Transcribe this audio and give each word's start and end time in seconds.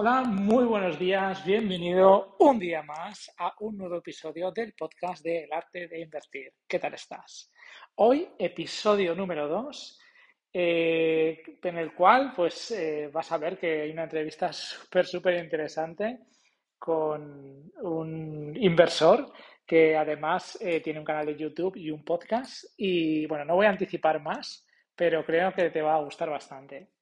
Hola, 0.00 0.22
muy 0.22 0.64
buenos 0.64 0.96
días, 0.96 1.44
bienvenido 1.44 2.36
un 2.38 2.56
día 2.56 2.84
más 2.84 3.34
a 3.36 3.52
un 3.58 3.76
nuevo 3.76 3.96
episodio 3.96 4.52
del 4.52 4.72
podcast 4.74 5.24
de 5.24 5.42
El 5.42 5.52
arte 5.52 5.88
de 5.88 6.00
invertir. 6.00 6.52
¿Qué 6.68 6.78
tal 6.78 6.94
estás? 6.94 7.50
Hoy, 7.96 8.28
episodio 8.38 9.16
número 9.16 9.48
2, 9.48 10.00
eh, 10.52 11.42
en 11.64 11.78
el 11.78 11.94
cual 11.94 12.32
pues 12.36 12.70
eh, 12.70 13.10
vas 13.12 13.32
a 13.32 13.38
ver 13.38 13.58
que 13.58 13.80
hay 13.80 13.90
una 13.90 14.04
entrevista 14.04 14.52
súper, 14.52 15.04
súper 15.04 15.42
interesante 15.42 16.20
con 16.78 17.72
un 17.82 18.56
inversor 18.56 19.32
que 19.66 19.96
además 19.96 20.58
eh, 20.60 20.80
tiene 20.80 21.00
un 21.00 21.04
canal 21.04 21.26
de 21.26 21.36
YouTube 21.36 21.74
y 21.74 21.90
un 21.90 22.04
podcast. 22.04 22.66
Y 22.76 23.26
bueno, 23.26 23.44
no 23.44 23.56
voy 23.56 23.66
a 23.66 23.70
anticipar 23.70 24.22
más, 24.22 24.64
pero 24.94 25.24
creo 25.24 25.52
que 25.52 25.70
te 25.70 25.82
va 25.82 25.96
a 25.96 26.04
gustar 26.04 26.30
bastante. 26.30 26.97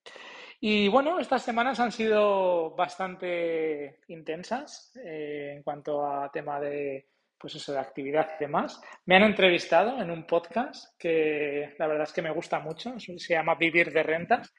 Y 0.61 0.89
bueno, 0.89 1.19
estas 1.19 1.43
semanas 1.43 1.81
han 1.81 1.93
sido 1.93 2.71
bastante 2.75 4.01
intensas 4.09 4.93
eh, 5.05 5.55
en 5.57 5.63
cuanto 5.63 6.07
a 6.07 6.31
tema 6.31 6.59
de, 6.61 7.09
pues 7.39 7.55
eso, 7.57 7.73
de 7.73 7.79
actividad 7.79 8.31
y 8.39 8.45
demás. 8.45 8.81
Me 9.05 9.17
han 9.17 9.25
entrevistado 9.25 10.01
en 10.01 10.11
un 10.11 10.27
podcast 10.27 10.99
que 10.99 11.75
la 11.79 11.87
verdad 11.87 12.05
es 12.05 12.13
que 12.13 12.23
me 12.23 12.33
gusta 12.33 12.59
mucho, 12.61 12.99
se 12.99 13.35
llama 13.35 13.55
Vivir 13.55 13.93
de 13.93 14.03
Rentas. 14.03 14.55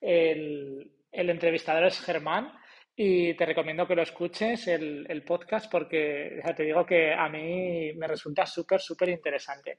El, 0.00 0.92
el 1.10 1.30
entrevistador 1.30 1.84
es 1.84 2.00
Germán 2.00 2.52
y 3.02 3.32
te 3.32 3.46
recomiendo 3.46 3.86
que 3.86 3.94
lo 3.94 4.02
escuches 4.02 4.68
el, 4.68 5.24
podcast 5.26 5.72
porque 5.72 6.38
ya 6.44 6.54
te 6.54 6.64
digo 6.64 6.84
que 6.84 7.14
a 7.14 7.30
mí 7.30 7.94
me 7.94 8.06
resulta 8.06 8.44
súper, 8.44 8.78
súper 8.78 9.08
interesante. 9.08 9.78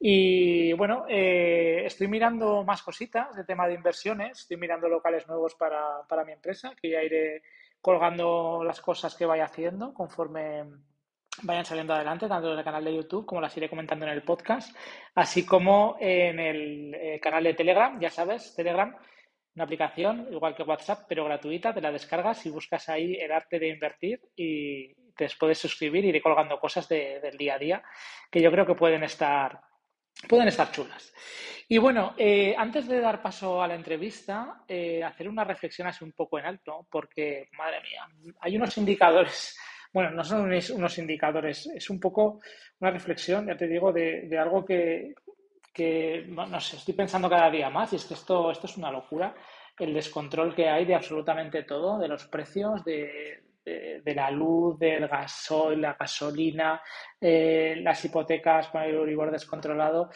Y 0.00 0.72
bueno, 0.72 1.04
eh, 1.06 1.82
estoy 1.84 2.08
mirando 2.08 2.64
más 2.64 2.82
cositas 2.82 3.36
de 3.36 3.44
tema 3.44 3.68
de 3.68 3.74
inversiones, 3.74 4.40
estoy 4.40 4.56
mirando 4.56 4.88
locales 4.88 5.28
nuevos 5.28 5.54
para, 5.56 6.06
para 6.08 6.24
mi 6.24 6.32
empresa, 6.32 6.72
que 6.80 6.88
ya 6.88 7.02
iré 7.02 7.42
colgando 7.82 8.64
las 8.64 8.80
cosas 8.80 9.14
que 9.14 9.26
vaya 9.26 9.44
haciendo 9.44 9.92
conforme 9.92 10.64
vayan 11.42 11.66
saliendo 11.66 11.92
adelante, 11.92 12.28
tanto 12.28 12.50
en 12.50 12.58
el 12.58 12.64
canal 12.64 12.84
de 12.84 12.96
YouTube 12.96 13.26
como 13.26 13.42
las 13.42 13.54
iré 13.58 13.68
comentando 13.68 14.06
en 14.06 14.12
el 14.12 14.22
podcast, 14.22 14.74
así 15.14 15.44
como 15.44 15.98
en 16.00 16.40
el 16.40 16.94
eh, 16.94 17.20
canal 17.20 17.44
de 17.44 17.52
Telegram, 17.52 18.00
ya 18.00 18.08
sabes, 18.08 18.54
Telegram 18.54 18.96
una 19.54 19.64
aplicación, 19.64 20.26
igual 20.30 20.54
que 20.54 20.62
WhatsApp, 20.64 21.04
pero 21.08 21.24
gratuita, 21.24 21.72
te 21.72 21.80
la 21.80 21.92
descargas 21.92 22.44
y 22.46 22.50
buscas 22.50 22.88
ahí 22.88 23.14
el 23.14 23.30
arte 23.30 23.58
de 23.58 23.68
invertir 23.68 24.20
y 24.34 24.92
te 25.16 25.28
puedes 25.38 25.58
suscribir 25.58 26.04
y 26.04 26.08
ir 26.08 26.22
colgando 26.22 26.58
cosas 26.58 26.88
del 26.88 27.36
día 27.36 27.54
a 27.54 27.58
día 27.58 27.82
que 28.30 28.42
yo 28.42 28.50
creo 28.50 28.66
que 28.66 28.74
pueden 28.74 29.04
estar, 29.04 29.60
pueden 30.28 30.48
estar 30.48 30.72
chulas. 30.72 31.12
Y 31.68 31.78
bueno, 31.78 32.14
eh, 32.18 32.54
antes 32.58 32.88
de 32.88 33.00
dar 33.00 33.22
paso 33.22 33.62
a 33.62 33.68
la 33.68 33.76
entrevista, 33.76 34.64
eh, 34.68 35.02
hacer 35.02 35.28
una 35.28 35.44
reflexión 35.44 35.86
así 35.86 36.04
un 36.04 36.12
poco 36.12 36.38
en 36.38 36.46
alto, 36.46 36.86
porque, 36.90 37.48
madre 37.56 37.80
mía, 37.80 38.34
hay 38.40 38.56
unos 38.56 38.76
indicadores, 38.76 39.56
bueno, 39.92 40.10
no 40.10 40.24
son 40.24 40.50
unos 40.50 40.98
indicadores, 40.98 41.66
es 41.68 41.88
un 41.88 42.00
poco 42.00 42.40
una 42.80 42.90
reflexión, 42.90 43.46
ya 43.46 43.56
te 43.56 43.68
digo, 43.68 43.92
de 43.92 44.38
algo 44.38 44.64
que, 44.64 45.14
que, 45.74 46.24
no 46.28 46.60
sé, 46.60 46.76
estoy 46.76 46.94
pensando 46.94 47.28
cada 47.28 47.50
día 47.50 47.68
más 47.68 47.92
y 47.92 47.96
es 47.96 48.04
que 48.04 48.14
esto, 48.14 48.50
esto 48.52 48.66
es 48.66 48.76
una 48.76 48.92
locura, 48.92 49.34
el 49.78 49.92
descontrol 49.92 50.54
que 50.54 50.68
hay 50.68 50.84
de 50.84 50.94
absolutamente 50.94 51.64
todo, 51.64 51.98
de 51.98 52.08
los 52.08 52.26
precios, 52.26 52.84
de, 52.84 53.42
la 54.04 54.30
luz, 54.30 54.78
del 54.78 55.08
gasoil, 55.08 55.80
la 55.80 55.94
gasolina, 55.94 56.80
eh, 57.20 57.76
las 57.82 58.04
hipotecas 58.04 58.68
con 58.68 58.82
el 58.82 58.96
Uribor 58.96 59.32
descontrolado. 59.32 60.10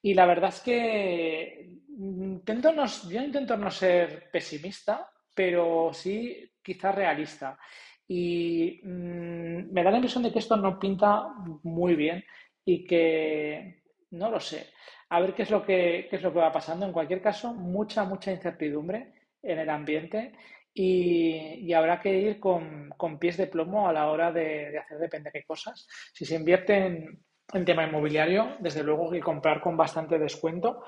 Y 0.00 0.14
la 0.14 0.26
verdad 0.26 0.50
es 0.50 0.60
que 0.60 1.70
intento 1.98 2.72
no, 2.72 2.86
yo 2.86 3.20
intento 3.20 3.56
no 3.56 3.70
ser 3.70 4.30
pesimista, 4.30 5.10
pero 5.34 5.90
sí 5.92 6.52
quizás 6.62 6.94
realista. 6.94 7.58
Y 8.06 8.80
mm, 8.84 9.72
me 9.72 9.82
da 9.82 9.90
la 9.90 9.96
impresión 9.96 10.22
de 10.22 10.32
que 10.32 10.38
esto 10.38 10.56
no 10.56 10.78
pinta 10.78 11.28
muy 11.64 11.94
bien 11.96 12.24
y 12.64 12.84
que, 12.84 13.82
no 14.10 14.30
lo 14.30 14.40
sé, 14.40 14.72
a 15.10 15.20
ver 15.20 15.34
qué 15.34 15.42
es 15.42 15.50
lo 15.50 15.64
que, 15.64 16.08
es 16.10 16.22
lo 16.22 16.32
que 16.32 16.38
va 16.38 16.52
pasando. 16.52 16.86
En 16.86 16.92
cualquier 16.92 17.20
caso, 17.20 17.52
mucha, 17.52 18.04
mucha 18.04 18.32
incertidumbre 18.32 19.12
en 19.42 19.58
el 19.58 19.68
ambiente 19.68 20.32
y, 20.72 21.72
habrá 21.72 22.00
que 22.00 22.16
ir 22.16 22.38
con, 22.40 22.94
pies 23.18 23.36
de 23.36 23.48
plomo 23.48 23.88
a 23.88 23.92
la 23.92 24.08
hora 24.08 24.30
de, 24.32 24.78
hacer 24.78 24.98
depende 24.98 25.30
de 25.30 25.40
qué 25.40 25.44
cosas. 25.44 25.86
Si 26.12 26.24
se 26.24 26.36
invierte 26.36 26.76
en, 26.76 27.64
tema 27.64 27.84
inmobiliario, 27.84 28.56
desde 28.60 28.84
luego 28.84 29.10
que 29.10 29.20
comprar 29.20 29.60
con 29.60 29.76
bastante 29.76 30.18
descuento 30.18 30.84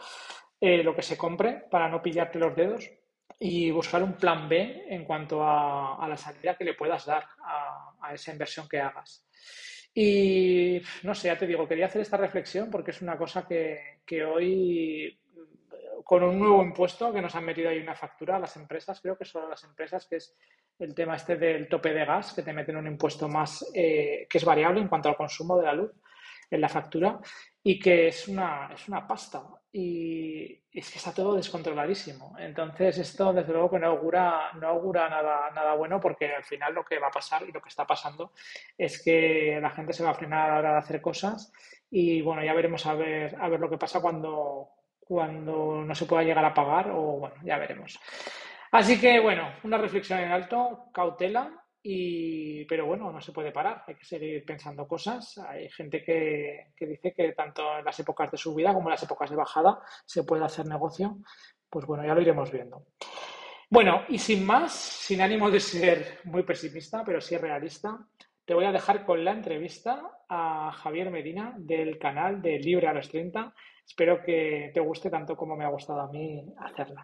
eh, 0.61 0.85
lo 0.85 0.95
que 0.95 1.03
se 1.03 1.19
compre 1.19 1.65
para 1.69 1.89
no 1.89 2.01
pillarte 2.01 2.39
los 2.39 2.55
dedos 2.55 2.89
y 3.41 3.73
buscar 3.73 4.05
un 4.05 4.13
plan 4.13 4.49
B 4.49 4.85
en 4.89 5.05
cuanto 5.05 5.43
a, 5.45 6.07
la 6.09 6.17
salida 6.17 6.57
que 6.57 6.65
le 6.65 6.75
puedas 6.75 7.05
dar 7.07 7.27
a 8.01 8.15
esa 8.15 8.31
inversión 8.31 8.69
que 8.69 8.79
hagas. 8.79 9.27
Y 9.95 10.81
no 11.03 11.15
sé, 11.15 11.29
ya 11.29 11.39
te 11.39 11.47
digo, 11.47 11.69
quería 11.69 11.87
hacer 11.87 12.03
esta 12.03 12.17
reflexión 12.17 12.71
porque 12.71 12.93
es 12.93 13.03
una 13.03 13.17
cosa 13.19 13.47
que, 13.47 14.25
hoy, 14.25 15.19
con 16.05 16.23
un 16.23 16.39
nuevo 16.39 16.63
impuesto 16.63 17.13
que 17.13 17.21
nos 17.21 17.35
han 17.35 17.45
metido 17.45 17.69
ahí 17.69 17.79
una 17.79 17.95
factura 17.95 18.37
a 18.37 18.41
las 18.41 18.57
empresas, 18.57 19.01
creo 19.01 19.19
que 19.19 19.25
son 19.25 19.51
las 19.51 19.65
empresas, 19.65 20.07
que 20.07 20.17
es 20.17 20.35
el 20.79 20.95
tema 20.95 21.17
este 21.17 21.37
del 21.37 21.69
tope 21.69 21.93
de 21.93 22.05
gas, 22.05 22.33
que 22.33 22.43
te 22.43 22.53
meten 22.53 22.77
un 22.77 22.87
impuesto 22.87 23.29
más 23.29 23.71
eh, 23.75 24.27
que 24.29 24.39
es 24.39 24.45
variable 24.45 24.81
en 24.81 24.89
cuanto 24.89 25.11
al 25.11 25.17
consumo 25.17 25.59
de 25.59 25.67
la 25.67 25.75
luz 25.75 25.93
en 26.51 26.61
la 26.61 26.69
factura 26.69 27.19
y 27.63 27.79
que 27.79 28.09
es 28.09 28.29
una, 28.29 28.71
es 28.75 28.89
una 28.89 29.07
pasta 29.07 29.43
y 29.73 30.61
es 30.71 30.91
que 30.91 30.99
está 30.99 31.15
todo 31.15 31.35
descontroladísimo. 31.35 32.37
Entonces 32.39 32.99
esto 32.99 33.33
desde 33.33 33.53
luego 33.53 33.71
que 33.71 33.79
no 33.79 33.87
augura, 33.89 34.53
no 34.61 34.69
augura 34.69 35.09
nada, 35.09 35.51
nada 35.51 35.75
bueno 35.75 35.99
porque 35.99 36.35
al 36.35 36.45
final 36.45 36.75
lo 36.75 36.85
que 36.85 36.99
va 36.99 37.09
a 37.09 37.13
pasar 37.13 37.43
y 37.49 37.53
lo 37.53 37.61
que 37.61 37.71
está 37.71 37.87
pasando 37.87 38.33
es 38.77 39.03
que 39.03 39.59
la 39.61 39.71
gente 39.71 39.95
se 39.95 40.05
va 40.05 40.11
a 40.11 40.15
frenar 40.15 40.51
a 40.51 40.55
la 40.55 40.59
hora 40.59 40.73
de 40.73 40.79
hacer 40.79 41.01
cosas 41.01 41.53
y 41.91 42.21
bueno, 42.21 42.45
ya 42.45 42.53
veremos 42.53 42.85
a 42.87 42.95
ver, 42.95 43.35
a 43.41 43.49
ver 43.49 43.61
lo 43.61 43.71
que 43.71 43.79
pasa 43.79 44.01
cuando, 44.01 44.69
cuando 45.01 45.83
no 45.85 45.95
se 45.95 46.07
pueda 46.07 46.23
llegar 46.23 46.45
a 46.45 46.55
pagar 46.55 46.91
o 46.91 47.01
bueno, 47.19 47.37
ya 47.43 47.57
veremos. 47.59 47.99
Así 48.73 49.01
que 49.01 49.21
bueno, 49.21 49.55
una 49.65 49.79
reflexión 49.79 50.19
en 50.21 50.33
alto, 50.33 50.87
cautela, 50.93 51.62
y, 51.85 52.65
pero 52.67 52.87
bueno, 52.87 53.11
no 53.11 53.21
se 53.21 53.33
puede 53.33 53.51
parar, 53.51 53.83
hay 53.87 53.97
que 53.97 54.05
seguir 54.05 54.45
pensando 54.45 54.87
cosas. 54.87 55.39
Hay 55.39 55.69
gente 55.69 56.05
que, 56.05 56.73
dice 56.79 57.13
que 57.13 57.33
tanto 57.33 57.79
en 57.79 57.85
las 57.85 57.99
épocas 57.99 58.31
de 58.31 58.39
subida 58.39 58.73
como 58.73 58.89
en 58.89 58.93
las 58.93 59.03
épocas 59.03 59.31
de 59.31 59.37
bajada 59.37 59.81
se 60.07 60.23
puede 60.23 60.45
hacer 60.45 60.67
negocio. 60.67 61.19
Pues 61.69 61.85
bueno, 61.87 62.05
ya 62.07 62.15
lo 62.15 62.21
iremos 62.21 62.53
viendo. 62.53 62.87
Bueno, 63.69 64.03
y 64.09 64.19
sin 64.19 64.47
más, 64.47 64.73
sin 64.73 65.23
ánimo 65.23 65.51
de 65.51 65.59
ser 65.59 66.21
muy 66.25 66.43
pesimista, 66.43 67.03
pero 67.05 67.21
sí 67.21 67.37
realista, 67.37 68.07
te 68.45 68.55
voy 68.55 68.67
a 68.67 68.73
dejar 68.73 69.05
con 69.05 69.25
la 69.25 69.33
entrevista 69.33 70.21
a 70.29 70.71
Javier 70.73 71.11
Medina 71.11 71.55
del 71.57 71.99
canal 71.99 72.43
de 72.43 72.59
Libre 72.59 72.89
a 72.89 72.93
los 72.93 73.09
30. 73.09 73.55
Espero 73.85 74.23
que 74.23 74.71
te 74.75 74.81
guste 74.81 75.11
tanto 75.11 75.37
como 75.37 75.57
me 75.57 75.65
ha 75.65 75.71
gustado 75.71 76.03
a 76.03 76.13
mí 76.13 76.45
hacerla. 76.59 77.03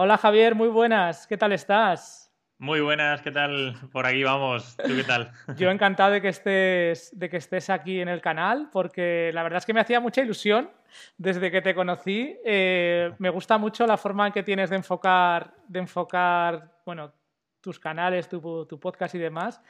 Hola 0.00 0.16
Javier, 0.16 0.54
muy 0.54 0.68
buenas. 0.68 1.26
¿Qué 1.26 1.36
tal 1.36 1.50
estás? 1.50 2.32
Muy 2.58 2.80
buenas, 2.80 3.20
¿qué 3.20 3.32
tal? 3.32 3.74
Por 3.90 4.06
aquí 4.06 4.22
vamos. 4.22 4.76
¿Tú 4.76 4.94
qué 4.94 5.02
tal? 5.02 5.32
Yo 5.56 5.72
encantado 5.72 6.12
de 6.12 6.22
que 6.22 6.28
estés, 6.28 7.10
de 7.18 7.28
que 7.28 7.38
estés 7.38 7.68
aquí 7.68 8.00
en 8.00 8.06
el 8.06 8.20
canal, 8.20 8.68
porque 8.70 9.32
la 9.34 9.42
verdad 9.42 9.56
es 9.56 9.66
que 9.66 9.74
me 9.74 9.80
hacía 9.80 9.98
mucha 9.98 10.22
ilusión 10.22 10.70
desde 11.16 11.50
que 11.50 11.62
te 11.62 11.74
conocí. 11.74 12.38
Eh, 12.44 13.10
me 13.18 13.28
gusta 13.28 13.58
mucho 13.58 13.88
la 13.88 13.96
forma 13.96 14.28
en 14.28 14.32
que 14.32 14.44
tienes 14.44 14.70
de 14.70 14.76
enfocar, 14.76 15.52
de 15.66 15.80
enfocar, 15.80 16.78
bueno, 16.86 17.12
tus 17.60 17.80
canales, 17.80 18.28
tu, 18.28 18.66
tu 18.66 18.78
podcast 18.78 19.16
y 19.16 19.18
demás. 19.18 19.60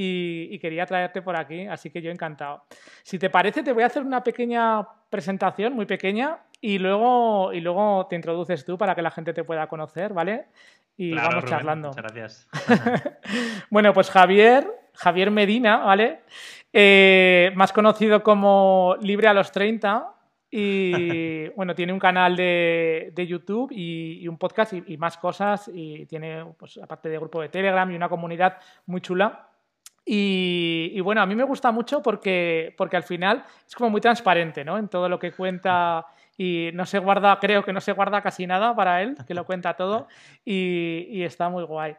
Y, 0.00 0.48
y, 0.52 0.58
quería 0.60 0.86
traerte 0.86 1.22
por 1.22 1.34
aquí, 1.34 1.66
así 1.66 1.90
que 1.90 2.00
yo 2.00 2.12
encantado. 2.12 2.62
Si 3.02 3.18
te 3.18 3.30
parece, 3.30 3.64
te 3.64 3.72
voy 3.72 3.82
a 3.82 3.86
hacer 3.86 4.04
una 4.04 4.22
pequeña 4.22 4.86
presentación, 5.10 5.72
muy 5.72 5.86
pequeña, 5.86 6.38
y 6.60 6.78
luego, 6.78 7.52
y 7.52 7.60
luego 7.60 8.06
te 8.08 8.16
introduces 8.16 8.64
tú 8.64 8.76
para 8.76 8.94
que 8.94 9.02
la 9.02 9.10
gente 9.10 9.32
te 9.32 9.44
pueda 9.44 9.68
conocer, 9.68 10.12
¿vale? 10.12 10.46
Y 10.96 11.14
vamos 11.14 11.44
charlando. 11.44 11.88
Muchas 11.88 12.12
gracias. 12.12 12.48
bueno, 13.70 13.92
pues 13.92 14.10
Javier, 14.10 14.66
Javier 14.94 15.30
Medina, 15.30 15.78
¿vale? 15.78 16.20
Eh, 16.72 17.52
más 17.54 17.72
conocido 17.72 18.24
como 18.24 18.96
Libre 19.00 19.28
a 19.28 19.34
los 19.34 19.52
30. 19.52 20.14
Y 20.50 21.48
bueno, 21.56 21.76
tiene 21.76 21.92
un 21.92 22.00
canal 22.00 22.34
de, 22.34 23.12
YouTube 23.28 23.70
y, 23.70 24.26
un 24.26 24.36
podcast 24.36 24.72
y, 24.72 24.96
más 24.96 25.16
cosas. 25.16 25.70
Y 25.72 26.06
tiene, 26.06 26.44
pues, 26.58 26.78
aparte 26.82 27.08
de 27.08 27.18
grupo 27.18 27.40
de 27.40 27.50
Telegram 27.50 27.88
y 27.88 27.94
una 27.94 28.08
comunidad 28.08 28.58
muy 28.86 29.00
chula. 29.00 29.47
Y, 30.10 30.92
y, 30.94 31.00
bueno, 31.00 31.20
a 31.20 31.26
mí 31.26 31.34
me 31.34 31.44
gusta 31.44 31.70
mucho 31.70 32.02
porque, 32.02 32.74
porque 32.78 32.96
al 32.96 33.02
final 33.02 33.44
es 33.66 33.74
como 33.74 33.90
muy 33.90 34.00
transparente, 34.00 34.64
¿no? 34.64 34.78
En 34.78 34.88
todo 34.88 35.06
lo 35.06 35.18
que 35.18 35.32
cuenta 35.32 36.06
y 36.38 36.70
no 36.72 36.86
se 36.86 37.00
guarda, 37.00 37.36
creo 37.40 37.64
que 37.64 37.72
no 37.72 37.80
se 37.80 37.92
guarda 37.92 38.22
casi 38.22 38.46
nada 38.46 38.74
para 38.74 39.02
él, 39.02 39.16
que 39.26 39.34
lo 39.34 39.44
cuenta 39.44 39.74
todo 39.74 40.06
y, 40.44 41.22
está 41.24 41.48
muy 41.48 41.64
guay. 41.64 41.96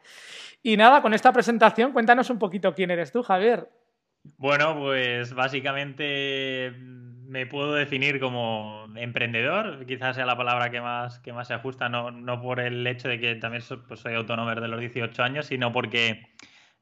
Y 0.64 0.78
nada, 0.78 1.02
con 1.02 1.14
esta 1.14 1.34
presentación, 1.34 1.92
cuéntanos 1.92 2.30
un 2.30 2.40
poquito 2.40 2.74
quién 2.74 2.90
eres 2.90 3.12
tú, 3.12 3.22
Javier. 3.22 3.70
Bueno, 4.38 4.76
pues 4.76 5.34
básicamente 5.34 6.74
me 6.74 7.46
puedo 7.46 7.74
definir 7.74 8.20
como 8.20 8.88
emprendedor, 8.96 9.86
quizás 9.86 10.16
sea 10.16 10.26
la 10.26 10.38
palabra 10.38 10.72
que 10.72 10.82
más, 10.82 11.20
que 11.20 11.34
más 11.34 11.50
se 11.50 11.54
ajusta, 11.54 11.90
no, 11.90 12.10
no 12.10 12.42
por 12.42 12.62
el 12.62 12.88
hecho 12.88 13.10
de 13.10 13.20
que 13.20 13.36
también 13.36 13.62
soy, 13.62 13.82
pues 13.88 14.00
soy 14.00 14.16
autónomo 14.16 14.50
desde 14.50 14.68
los 14.70 14.80
18 14.80 15.22
años, 15.22 15.48
sino 15.48 15.72
porque 15.74 16.28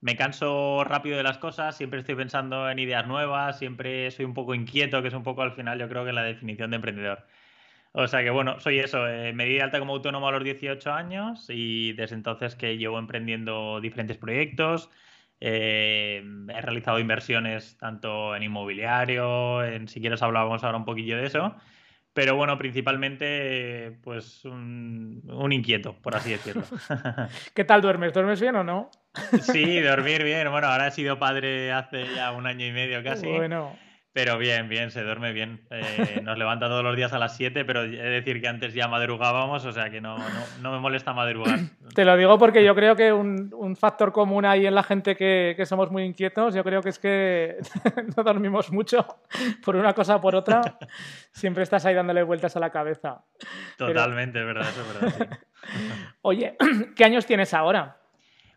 me 0.02 0.16
canso 0.16 0.84
rápido 0.84 1.18
de 1.18 1.24
las 1.24 1.38
cosas, 1.38 1.78
siempre 1.78 2.00
estoy 2.00 2.16
pensando 2.16 2.70
en 2.70 2.80
ideas 2.80 3.08
nuevas, 3.08 3.58
siempre 3.60 4.12
soy 4.12 4.26
un 4.26 4.34
poco 4.34 4.54
inquieto, 4.56 5.02
que 5.02 5.08
es 5.10 5.14
un 5.14 5.24
poco 5.24 5.42
al 5.42 5.54
final 5.54 5.80
yo 5.80 5.90
creo 5.90 6.06
que 6.06 6.14
la 6.14 6.24
definición 6.24 6.70
de 6.72 6.76
emprendedor. 6.78 7.26
O 7.94 8.08
sea 8.08 8.24
que 8.24 8.30
bueno, 8.30 8.60
soy 8.60 8.80
eso, 8.80 9.08
eh, 9.08 9.34
me 9.34 9.46
di 9.46 9.56
de 9.56 9.64
alta 9.64 9.80
como 9.80 9.94
autónomo 9.94 10.28
a 10.28 10.32
los 10.32 10.44
18 10.44 10.94
años 10.94 11.48
y 11.50 11.94
desde 11.94 12.16
entonces 12.16 12.56
que 12.56 12.78
llevo 12.78 13.00
emprendiendo 13.00 13.82
diferentes 13.82 14.18
proyectos, 14.18 14.92
eh, 15.40 16.24
he 16.50 16.62
realizado 16.62 17.00
inversiones 17.00 17.78
tanto 17.78 18.36
en 18.36 18.44
inmobiliario, 18.44 19.64
en 19.64 19.88
si 19.88 20.02
quieres 20.02 20.22
hablábamos 20.22 20.64
ahora 20.64 20.78
un 20.78 20.86
poquillo 20.86 21.18
de 21.18 21.26
eso, 21.28 21.56
pero 22.18 22.36
bueno, 22.36 22.58
principalmente 22.58 23.96
pues 24.04 24.44
un, 24.44 25.22
un 25.32 25.54
inquieto, 25.54 25.94
por 26.02 26.16
así 26.16 26.32
decirlo. 26.32 26.64
¿Qué 27.54 27.64
tal 27.64 27.80
duermes? 27.80 28.12
¿Duermes 28.12 28.42
bien 28.42 28.56
o 28.56 28.64
no? 28.64 28.90
Sí, 29.40 29.80
dormir 29.82 30.24
bien. 30.24 30.50
Bueno, 30.50 30.66
ahora 30.66 30.88
he 30.88 30.92
sido 30.92 31.20
padre 31.20 31.72
hace 31.72 32.08
ya 32.16 32.32
un 32.32 32.48
año 32.48 32.66
y 32.66 32.72
medio 32.72 33.04
casi. 33.04 33.28
Bueno. 33.28 33.78
Pero 34.18 34.40
bien, 34.40 34.68
bien, 34.68 34.90
se 34.90 35.04
duerme 35.04 35.32
bien. 35.32 35.62
Eh, 35.70 36.22
nos 36.24 36.40
levanta 36.40 36.68
todos 36.68 36.84
los 36.84 36.96
días 36.96 37.14
a 37.14 37.20
las 37.20 37.38
7, 37.38 37.64
pero 37.66 37.84
he 37.84 37.90
de 37.90 38.10
decir 38.10 38.42
que 38.42 38.48
antes 38.48 38.74
ya 38.74 38.88
madrugábamos, 38.88 39.64
o 39.64 39.72
sea 39.72 39.92
que 39.92 40.02
no, 40.02 40.18
no, 40.60 40.72
me 40.72 40.80
molesta 40.80 41.14
madrugar. 41.14 41.60
Te 41.94 42.04
lo 42.04 42.18
digo 42.18 42.40
porque 42.40 42.66
yo 42.66 42.74
creo 42.74 42.96
que 42.96 43.14
un, 43.14 43.54
un 43.54 43.76
factor 43.76 44.12
común 44.12 44.44
ahí 44.44 44.66
en 44.66 44.74
la 44.74 44.82
gente 44.82 45.16
que, 45.16 45.54
que, 45.56 45.68
somos 45.68 45.92
muy 45.92 46.02
inquietos, 46.04 46.56
yo 46.56 46.64
creo 46.64 46.82
que 46.82 46.90
es 46.90 46.98
que 46.98 47.58
no 48.18 48.24
dormimos 48.24 48.72
mucho 48.72 49.06
por 49.64 49.76
una 49.76 49.94
cosa 49.94 50.16
o 50.16 50.22
por 50.22 50.36
otra. 50.36 50.62
Siempre 51.32 51.62
estás 51.62 51.86
ahí 51.86 51.94
dándole 51.94 52.24
vueltas 52.24 52.56
a 52.56 52.60
la 52.60 52.72
cabeza. 52.72 53.24
Totalmente, 53.78 54.40
pero... 54.40 54.48
verdad, 54.48 54.68
eso 54.68 54.82
es 54.82 55.12
verdad. 55.20 55.40
Oye, 56.24 56.58
¿qué 56.96 57.06
años 57.06 57.28
tienes 57.28 57.54
ahora? 57.54 57.98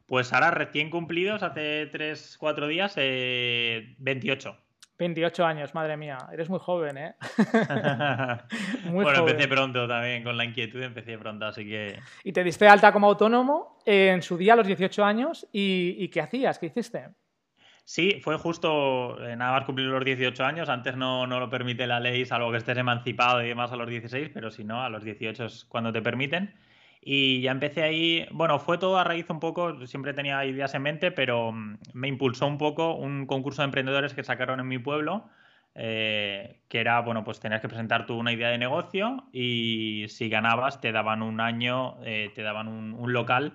Pues 0.07 0.33
ahora 0.33 0.53
recién 0.53 0.89
cumplidos, 0.89 1.43
hace 1.43 1.85
3, 1.93 2.37
4 2.41 2.67
días, 2.67 2.95
eh, 2.97 3.95
28. 3.99 4.57
28 5.01 5.47
años, 5.47 5.75
madre 5.75 5.97
mía, 5.97 6.19
eres 6.31 6.51
muy 6.51 6.59
joven, 6.59 6.99
¿eh? 6.99 7.15
muy 8.85 9.03
bueno, 9.03 9.27
empecé 9.27 9.49
pronto 9.49 9.89
también, 9.89 10.23
con 10.23 10.37
la 10.37 10.45
inquietud 10.45 10.83
empecé 10.83 11.17
pronto, 11.17 11.47
así 11.47 11.65
que... 11.65 11.99
Y 12.23 12.33
te 12.33 12.45
diste 12.45 12.69
alta 12.69 12.93
como 12.93 13.07
autónomo 13.07 13.79
en 13.87 14.21
su 14.21 14.37
día 14.37 14.53
a 14.53 14.57
los 14.57 14.67
18 14.67 15.03
años, 15.03 15.49
¿y, 15.53 16.07
qué 16.09 16.21
hacías? 16.21 16.59
¿Qué 16.59 16.67
hiciste? 16.67 17.09
Sí, 17.83 18.21
fue 18.23 18.37
justo 18.37 19.19
eh, 19.27 19.35
nada 19.37 19.53
más 19.53 19.65
cumplir 19.65 19.89
los 19.89 20.05
18 20.05 20.45
años. 20.45 20.69
Antes 20.69 20.97
no, 20.97 21.27
no, 21.27 21.41
lo 21.41 21.49
permite 21.49 21.87
la 21.87 21.99
ley, 21.99 22.27
salvo 22.27 22.51
que 22.51 22.59
estés 22.59 22.77
emancipado 22.77 23.43
y 23.43 23.49
demás 23.49 23.73
a 23.73 23.77
los 23.77 23.89
16, 23.89 24.29
pero 24.35 24.51
si 24.51 24.65
no, 24.65 24.83
a 24.83 24.91
los 24.91 25.03
18 25.03 25.47
es 25.47 25.65
cuando 25.65 25.91
te 25.93 26.03
permiten. 26.03 26.55
Y 27.03 27.41
ya 27.41 27.53
empecé 27.53 27.83
ahí, 27.83 28.27
bueno, 28.31 28.59
fue 28.59 28.77
todo 28.77 28.99
a 28.99 29.05
raíz 29.05 29.31
un 29.31 29.41
poco, 29.41 29.87
siempre 29.87 30.13
tenía 30.13 30.45
ideas 30.45 30.75
en 30.75 30.83
mente, 30.83 31.11
pero 31.11 31.53
mm, 31.53 31.79
me 31.95 32.09
impulsó 32.09 32.47
un 32.47 32.59
poco 32.59 32.95
un 32.95 33.27
concurso 33.27 33.63
de 33.63 33.67
emprendedores 33.67 34.13
que 34.13 34.23
sacaron 34.23 34.61
en 34.61 34.69
mi 34.69 34.79
pueblo, 34.79 35.25
eh, 35.75 36.61
que 36.69 36.81
era, 36.81 37.01
bueno, 37.01 37.25
pues 37.25 37.41
tenías 37.41 37.63
que 37.63 37.69
presentar 37.69 38.05
tú 38.05 38.19
una 38.19 38.33
idea 38.33 38.49
de 38.49 38.59
negocio 38.59 39.25
y 39.33 40.07
si 40.09 40.29
ganabas 40.29 40.81
te 40.81 40.93
daban 40.93 41.23
un 41.23 41.41
año, 41.41 41.97
eh, 42.05 42.33
te 42.35 42.43
daban 42.43 42.69
un, 42.69 43.13
local, 43.13 43.55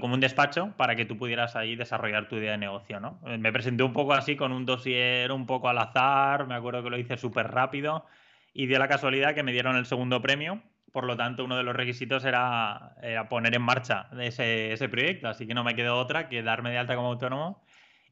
como 0.00 0.14
un 0.14 0.20
despacho, 0.20 0.74
para 0.76 0.96
que 0.96 1.06
tú 1.06 1.16
pudieras 1.16 1.56
ahí 1.56 1.76
desarrollar 1.76 2.28
tu 2.28 2.36
idea 2.36 2.52
de 2.52 2.58
negocio, 2.58 3.00
¿no? 3.00 3.20
Eh, 3.26 3.38
me 3.38 3.52
presenté 3.52 3.84
un 3.84 3.94
poco 3.94 4.12
así 4.12 4.36
con 4.36 4.52
un 4.52 4.66
dossier 4.66 5.32
un 5.32 5.46
poco 5.46 5.70
al 5.70 5.78
azar, 5.78 6.46
me 6.46 6.56
acuerdo 6.56 6.82
que 6.82 6.90
lo 6.90 6.98
hice 6.98 7.16
súper 7.16 7.50
rápido 7.50 8.04
y 8.52 8.66
dio 8.66 8.78
la 8.78 8.88
casualidad 8.88 9.34
que 9.34 9.42
me 9.42 9.52
dieron 9.52 9.76
el 9.76 9.86
segundo 9.86 10.20
premio 10.20 10.60
por 10.92 11.04
lo 11.04 11.16
tanto, 11.16 11.44
uno 11.44 11.56
de 11.56 11.62
los 11.62 11.74
requisitos 11.74 12.24
era, 12.24 12.94
poner 13.28 13.54
en 13.54 13.62
marcha 13.62 14.08
ese, 14.20 14.72
ese, 14.72 14.88
proyecto. 14.88 15.28
Así 15.28 15.46
que 15.46 15.54
no 15.54 15.64
me 15.64 15.74
quedó 15.74 15.98
otra 15.98 16.28
que 16.28 16.42
darme 16.42 16.70
de 16.70 16.78
alta 16.78 16.94
como 16.94 17.08
autónomo 17.08 17.64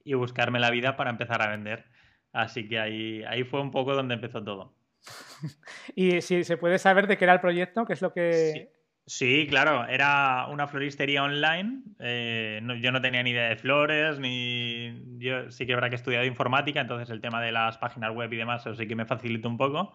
y 0.03 0.15
buscarme 0.15 0.59
la 0.59 0.71
vida 0.71 0.97
para 0.97 1.11
empezar 1.11 1.43
a 1.43 1.50
vender. 1.50 1.85
Así 2.32 2.69
que 2.69 2.79
ahí, 2.79 3.23
ahí 3.25 3.44
fue 3.44 3.61
un 3.61 3.71
poco 3.71 3.94
donde 3.94 4.15
empezó 4.15 4.43
todo. 4.43 4.75
¿Y 5.94 6.21
si 6.23 6.43
se 6.44 6.56
puede 6.56 6.79
saber 6.79 7.06
de 7.06 7.19
qué 7.19 7.25
era 7.25 7.35
el 7.35 7.41
proyecto? 7.41 7.85
¿Qué 7.85 7.93
es 7.93 8.03
lo 8.03 8.12
que...? 8.12 8.73
Sí. 9.06 9.47
claro, 9.49 9.87
era 9.88 10.47
una 10.50 10.69
floristería 10.69 11.23
online. 11.25 11.83
Eh, 11.99 12.61
yo 12.81 12.93
no 12.93 13.00
tenía 13.00 13.23
ni 13.23 13.31
idea 13.31 13.49
de 13.49 13.56
flores, 13.56 14.21
ni. 14.21 15.19
Yo 15.19 15.50
sí 15.50 15.67
que 15.67 15.73
habrá 15.73 15.91
que 15.91 15.97
estudiado 15.97 16.25
informática, 16.26 16.81
entonces 16.81 17.11
el 17.11 17.21
tema 17.21 17.43
de 17.43 17.50
las 17.50 17.76
páginas 17.79 18.15
web 18.15 18.33
y 18.33 18.37
demás, 18.37 18.65
eso 18.65 18.76
sí 18.76 18.87
que 18.87 18.94
me 18.94 19.06
facilitó 19.06 19.49
un 19.49 19.56
poco. 19.56 19.94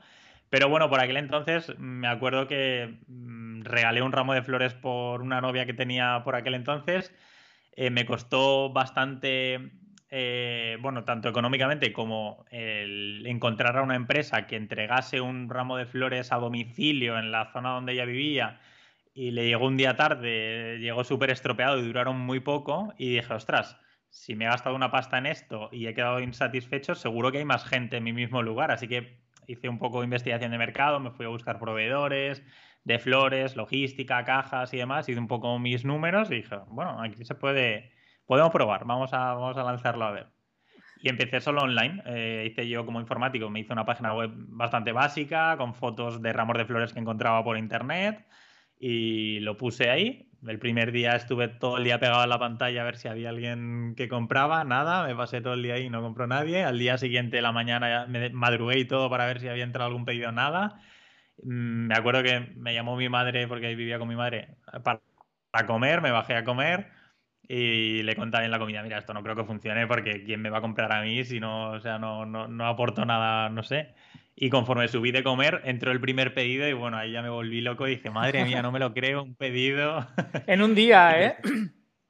Pero 0.49 0.69
bueno, 0.69 0.89
por 0.89 0.99
aquel 1.01 1.17
entonces 1.17 1.77
me 1.79 2.07
acuerdo 2.07 2.47
que 2.47 2.99
mm, 3.07 3.63
regalé 3.63 4.01
un 4.01 4.11
ramo 4.11 4.33
de 4.33 4.43
flores 4.43 4.73
por 4.73 5.21
una 5.21 5.41
novia 5.41 5.65
que 5.65 5.73
tenía 5.73 6.21
por 6.23 6.35
aquel 6.35 6.55
entonces. 6.55 7.13
Eh, 7.73 7.89
me 7.89 8.05
costó 8.05 8.71
bastante, 8.71 9.71
eh, 10.09 10.77
bueno, 10.81 11.03
tanto 11.03 11.29
económicamente 11.29 11.91
como 11.91 12.45
el 12.51 13.25
encontrar 13.27 13.77
a 13.77 13.81
una 13.81 13.95
empresa 13.95 14.47
que 14.47 14.55
entregase 14.55 15.19
un 15.21 15.49
ramo 15.49 15.77
de 15.77 15.85
flores 15.85 16.31
a 16.31 16.37
domicilio 16.37 17.17
en 17.19 17.31
la 17.31 17.51
zona 17.51 17.71
donde 17.71 17.93
ella 17.93 18.05
vivía 18.05 18.61
y 19.15 19.31
le 19.31 19.47
llegó 19.47 19.65
un 19.67 19.77
día 19.77 19.95
tarde, 19.95 20.77
llegó 20.79 21.03
súper 21.03 21.31
estropeado 21.31 21.79
y 21.79 21.87
duraron 21.87 22.19
muy 22.19 22.41
poco 22.41 22.93
y 22.97 23.15
dije, 23.15 23.33
ostras, 23.33 23.77
si 24.09 24.35
me 24.35 24.45
he 24.45 24.49
gastado 24.49 24.75
una 24.75 24.91
pasta 24.91 25.17
en 25.17 25.25
esto 25.25 25.69
y 25.71 25.87
he 25.87 25.93
quedado 25.93 26.19
insatisfecho, 26.19 26.95
seguro 26.95 27.31
que 27.31 27.39
hay 27.39 27.45
más 27.45 27.65
gente 27.65 27.97
en 27.97 28.03
mi 28.03 28.13
mismo 28.13 28.41
lugar, 28.43 28.71
así 28.71 28.87
que 28.87 29.24
hice 29.47 29.69
un 29.69 29.79
poco 29.79 29.99
de 29.99 30.05
investigación 30.05 30.51
de 30.51 30.57
mercado, 30.57 30.99
me 30.99 31.11
fui 31.11 31.25
a 31.25 31.29
buscar 31.29 31.59
proveedores 31.59 32.43
de 32.83 32.99
flores, 32.99 33.55
logística, 33.55 34.23
cajas 34.23 34.73
y 34.73 34.77
demás, 34.77 35.09
hice 35.09 35.19
un 35.19 35.27
poco 35.27 35.57
mis 35.59 35.83
números 35.83 36.29
y 36.31 36.35
dije, 36.35 36.55
bueno, 36.67 37.01
aquí 37.01 37.25
se 37.25 37.35
puede, 37.35 37.91
podemos 38.25 38.51
probar, 38.51 38.85
vamos 38.85 39.11
a, 39.11 39.33
vamos 39.33 39.57
a 39.57 39.63
lanzarlo 39.63 40.05
a 40.05 40.11
ver. 40.11 40.27
Y 41.01 41.09
empecé 41.09 41.41
solo 41.41 41.61
online. 41.61 42.01
Eh, 42.05 42.47
hice 42.49 42.67
yo 42.67 42.85
como 42.85 42.99
informático, 42.99 43.49
me 43.49 43.59
hice 43.59 43.73
una 43.73 43.85
página 43.85 44.13
web 44.13 44.31
bastante 44.33 44.91
básica, 44.91 45.57
con 45.57 45.75
fotos 45.75 46.21
de 46.21 46.31
ramos 46.31 46.57
de 46.57 46.65
flores 46.65 46.93
que 46.93 46.99
encontraba 46.99 47.43
por 47.43 47.57
internet 47.57 48.25
y 48.79 49.39
lo 49.41 49.57
puse 49.57 49.89
ahí. 49.89 50.29
El 50.47 50.59
primer 50.59 50.91
día 50.91 51.15
estuve 51.15 51.47
todo 51.47 51.77
el 51.77 51.83
día 51.83 51.99
pegado 51.99 52.21
a 52.21 52.27
la 52.27 52.37
pantalla 52.37 52.81
a 52.81 52.85
ver 52.85 52.97
si 52.97 53.07
había 53.07 53.29
alguien 53.29 53.95
que 53.95 54.07
compraba, 54.07 54.63
nada, 54.63 55.05
me 55.07 55.15
pasé 55.15 55.41
todo 55.41 55.53
el 55.53 55.63
día 55.63 55.75
ahí 55.75 55.85
y 55.85 55.89
no 55.89 56.01
compró 56.01 56.27
nadie. 56.27 56.63
Al 56.63 56.77
día 56.77 56.97
siguiente, 56.97 57.41
la 57.41 57.51
mañana, 57.51 58.05
me 58.07 58.29
madrugué 58.29 58.79
y 58.79 58.85
todo 58.85 59.09
para 59.09 59.25
ver 59.25 59.39
si 59.39 59.47
había 59.47 59.63
entrado 59.63 59.87
algún 59.87 60.05
pedido, 60.05 60.31
nada. 60.31 60.79
Mm, 61.43 61.87
me 61.87 61.95
acuerdo 61.95 62.23
que 62.23 62.39
me 62.57 62.73
llamó 62.73 62.95
mi 62.97 63.09
madre, 63.09 63.47
porque 63.47 63.75
vivía 63.75 63.99
con 63.99 64.07
mi 64.07 64.15
madre, 64.15 64.55
para, 64.83 65.01
comer, 65.67 66.01
me 66.01 66.11
bajé 66.11 66.35
a 66.35 66.43
comer 66.43 66.91
y 67.47 68.03
le 68.03 68.15
conté 68.15 68.43
en 68.43 68.51
la 68.51 68.59
comida, 68.59 68.81
mira, 68.83 68.97
esto 68.97 69.13
no 69.13 69.23
creo 69.23 69.35
que 69.35 69.43
funcione 69.43 69.87
porque 69.87 70.23
¿quién 70.23 70.41
me 70.41 70.49
va 70.49 70.59
a 70.59 70.61
comprar 70.61 70.91
a 70.91 71.01
mí 71.01 71.23
si 71.23 71.39
no, 71.39 71.71
o 71.71 71.79
sea, 71.79 71.99
no, 71.99 72.25
no, 72.25 72.47
no 72.47 72.67
aporto 72.67 73.05
nada, 73.05 73.49
no 73.49 73.63
sé. 73.63 73.93
Y 74.35 74.49
conforme 74.49 74.87
subí 74.87 75.11
de 75.11 75.23
comer, 75.23 75.61
entró 75.63 75.91
el 75.91 76.01
primer 76.01 76.33
pedido 76.33 76.67
y 76.67 76.73
bueno, 76.73 76.97
ahí 76.97 77.13
ya 77.13 77.21
me 77.21 77.29
volví 77.29 77.61
loco 77.61 77.87
y 77.87 77.91
dije, 77.91 78.09
madre 78.09 78.43
mía, 78.43 78.61
no 78.61 78.71
me 78.71 78.79
lo 78.79 78.93
creo, 78.93 79.23
un 79.23 79.35
pedido. 79.35 80.05
En 80.47 80.61
un 80.61 80.75
día, 80.75 81.21
¿eh? 81.21 81.37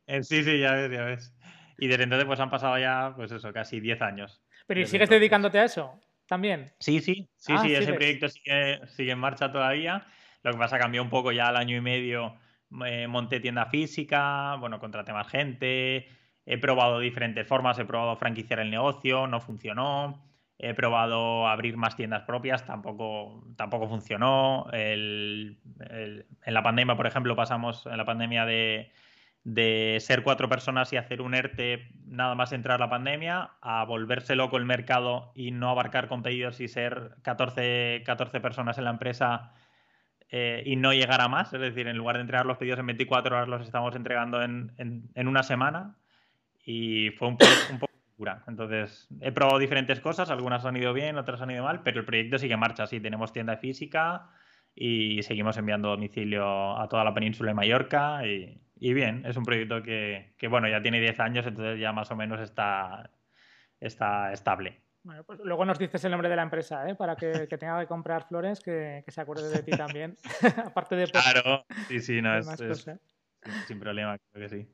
¿eh? 0.08 0.24
Sí, 0.24 0.44
sí, 0.44 0.60
ya 0.60 0.74
ves, 0.74 0.92
ya 0.92 1.04
ves. 1.04 1.36
Y 1.78 1.88
desde 1.88 2.04
entonces 2.04 2.26
pues 2.26 2.40
han 2.40 2.50
pasado 2.50 2.80
ya, 2.80 3.14
pues 3.16 3.32
eso, 3.32 3.52
casi 3.54 3.80
10 3.80 4.02
años. 4.02 4.42
¿Pero 4.66 4.82
y 4.82 4.88
sigues 4.88 5.10
dedicándote 5.10 5.60
a 5.60 5.66
eso 5.66 6.00
también? 6.28 6.74
Sí, 6.80 7.00
sí, 7.02 7.30
sí, 7.36 7.54
ah, 7.56 7.62
sí, 7.62 7.76
ese 7.76 7.94
proyecto 7.94 8.30
sigue, 8.30 8.82
sigue, 8.88 9.12
en 9.12 9.20
marcha 9.20 9.52
todavía. 9.52 10.08
Lo 10.42 10.52
que 10.52 10.58
pasa 10.58 10.80
cambió 10.80 11.04
un 11.04 11.10
poco 11.10 11.32
ya 11.32 11.48
al 11.48 11.58
año 11.58 11.78
y 11.78 11.82
medio, 11.82 12.38
eh, 12.86 13.08
monté 13.08 13.40
tienda 13.40 13.66
física, 13.68 14.56
bueno, 14.60 14.80
contraté 14.80 15.14
más 15.14 15.28
gente, 15.28 16.08
he 16.46 16.58
probado 16.58 17.00
diferentes 17.00 17.48
formas, 17.48 17.80
he 17.80 17.86
probado 17.86 18.16
franquiciar 18.18 18.60
el 18.60 18.70
negocio, 18.70 19.28
no 19.28 19.40
funcionó. 19.40 20.24
He 20.58 20.74
probado 20.74 21.48
abrir 21.48 21.76
más 21.76 21.98
tiendas 21.98 22.24
propias, 22.24 22.66
tampoco, 22.66 23.44
tampoco 23.58 23.90
funcionó. 23.90 24.68
en 24.72 25.58
la 26.46 26.64
pandemia, 26.64 26.96
por 26.96 27.08
ejemplo, 27.08 27.36
pasamos 27.36 27.86
en 27.86 27.98
la 27.98 28.06
pandemia 28.06 28.46
de, 28.46 28.92
ser 30.00 30.24
cuatro 30.24 30.48
personas 30.48 30.94
y 30.94 30.98
hacer 30.98 31.22
un 31.22 31.36
ERTE 31.36 31.90
nada 32.06 32.36
más 32.36 32.54
entrar 32.54 32.80
la 32.80 32.90
pandemia, 32.90 33.52
a 33.62 33.84
volverse 33.84 34.36
loco 34.36 34.58
el 34.58 34.66
mercado 34.66 35.34
y 35.36 35.52
no 35.52 35.70
abarcar 35.70 36.08
con 36.08 36.24
pedidos 36.24 36.62
y 36.62 36.70
ser 36.70 37.18
14, 37.24 38.04
14 38.06 38.40
personas 38.40 38.78
en 38.78 38.86
la 38.86 38.92
empresa 38.92 39.52
eh, 40.30 40.64
y 40.66 40.76
no 40.76 40.94
llegar 40.94 41.28
más. 41.30 41.54
Es 41.54 41.62
decir, 41.62 41.88
en 41.88 41.98
lugar 41.98 42.16
de 42.18 42.22
entregar 42.22 42.46
los 42.46 42.58
pedidos 42.58 42.80
en 42.80 42.88
24 42.88 43.36
horas, 43.36 43.48
los 43.48 43.62
estamos 43.62 43.96
entregando 43.96 44.42
en, 44.42 45.10
una 45.16 45.44
semana. 45.44 45.96
Y 46.66 47.12
fue 47.12 47.28
un 47.28 47.38
un 47.72 47.80
poco 47.80 47.96
entonces, 48.48 49.08
he 49.22 49.32
probado 49.32 49.60
diferentes 49.60 50.00
cosas, 50.00 50.30
algunas 50.30 50.66
han 50.66 50.78
ido 50.78 50.94
bien, 50.94 51.18
otras 51.18 51.42
han 51.42 51.52
ido 51.52 51.64
mal, 51.64 51.82
pero 51.84 52.00
el 52.00 52.06
proyecto 52.06 52.38
sigue 52.38 52.54
en 52.54 52.60
marcha. 52.60 52.88
Sí, 52.88 53.00
tenemos 53.00 53.34
tienda 53.34 53.58
física 53.58 54.30
y 54.74 55.22
seguimos 55.24 55.58
enviando 55.58 55.90
domicilio 55.90 56.78
a 56.78 56.88
toda 56.88 57.04
la 57.04 57.14
península 57.14 57.52
de 57.52 57.56
Mallorca 57.56 58.26
y, 58.26 58.94
bien, 58.94 59.26
es 59.26 59.36
un 59.38 59.44
proyecto 59.44 59.84
que, 59.84 60.34
bueno, 60.50 60.70
ya 60.70 60.82
tiene 60.82 61.02
10 61.02 61.20
años, 61.20 61.46
entonces 61.46 61.80
ya 61.80 61.92
más 61.92 62.10
o 62.12 62.16
menos 62.16 62.40
está, 62.40 63.10
está 63.80 64.32
estable. 64.32 64.82
Bueno, 65.06 65.24
pues 65.24 65.40
luego 65.44 65.66
nos 65.66 65.78
dices 65.78 66.04
el 66.04 66.12
nombre 66.12 66.30
de 66.30 66.36
la 66.36 66.42
empresa, 66.42 66.90
¿eh? 66.90 66.96
para 66.96 67.16
que, 67.16 67.48
que 67.48 67.60
tenga 67.60 67.80
que 67.80 67.86
comprar 67.86 68.28
flores, 68.28 68.60
que, 68.60 69.04
que, 69.06 69.12
se 69.12 69.22
acuerde 69.22 69.50
de 69.50 69.62
ti 69.62 69.70
también. 69.78 70.18
Aparte 70.66 70.96
de. 70.96 71.06
Claro, 71.06 71.64
sí, 71.88 72.00
sí, 72.00 72.24
no, 72.24 72.36
es, 72.36 72.48
es 72.60 72.88
sin, 73.68 73.80
problema, 73.80 74.18
creo 74.32 74.50
que 74.50 74.56
sí. 74.56 74.68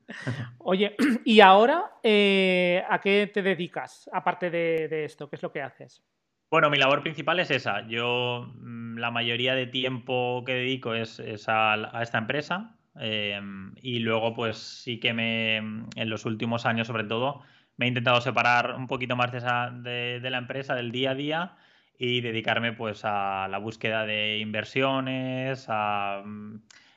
Oye, 0.56 0.96
¿y 1.26 1.40
ahora 1.40 1.98
eh, 2.02 2.82
a 2.88 2.98
qué 2.98 3.30
te 3.32 3.42
dedicas, 3.42 4.08
aparte 4.10 4.48
de, 4.48 4.88
de, 4.88 5.04
esto? 5.04 5.28
¿Qué 5.28 5.36
es 5.36 5.42
lo 5.42 5.52
que 5.52 5.60
haces? 5.60 6.02
Bueno, 6.50 6.70
mi 6.70 6.78
labor 6.78 7.02
principal 7.02 7.38
es 7.38 7.50
esa. 7.50 7.86
Yo 7.86 8.54
mm, 8.54 8.96
la 8.96 9.10
mayoría 9.10 9.54
de 9.54 9.66
tiempo 9.66 10.44
que 10.46 10.54
dedico 10.54 10.94
es, 10.94 11.20
es 11.20 11.46
a, 11.50 11.74
a, 11.74 12.02
esta 12.02 12.16
empresa. 12.16 12.78
Eh, 12.98 13.38
y 13.82 13.98
luego, 13.98 14.32
pues 14.32 14.56
sí 14.56 14.98
que 14.98 15.12
me, 15.12 15.56
en 15.58 16.08
los 16.08 16.24
últimos 16.24 16.64
años, 16.64 16.86
sobre 16.86 17.04
todo, 17.04 17.42
me 17.82 17.86
he 17.86 17.88
intentado 17.88 18.20
separar 18.20 18.76
un 18.76 18.86
poquito 18.86 19.16
más 19.16 19.32
de, 19.32 20.20
la 20.22 20.38
empresa, 20.38 20.76
del 20.76 20.92
día 20.92 21.10
a 21.10 21.14
día, 21.16 21.56
y 21.98 22.20
dedicarme 22.20 22.72
pues 22.72 23.00
a 23.04 23.48
la 23.50 23.58
búsqueda 23.58 24.06
de 24.06 24.38
inversiones, 24.38 25.66
mm, 25.68 26.56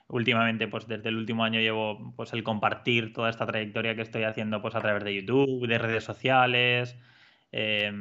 últimamente, 0.10 0.68
pues 0.68 0.88
desde 0.88 1.10
el 1.10 1.18
último 1.18 1.44
año 1.44 1.60
llevo 1.60 2.14
pues 2.16 2.34
el 2.34 2.44
compartir 2.44 3.14
toda 3.14 3.32
esta 3.32 3.48
trayectoria 3.48 3.96
que 3.96 4.04
estoy 4.04 4.26
haciendo 4.26 4.62
pues 4.62 4.76
a 4.76 4.82
través 4.82 5.04
de 5.04 5.16
YouTube, 5.16 5.68
de 5.68 5.80
redes 5.80 6.04
sociales. 6.04 6.96
Eh, 7.52 7.92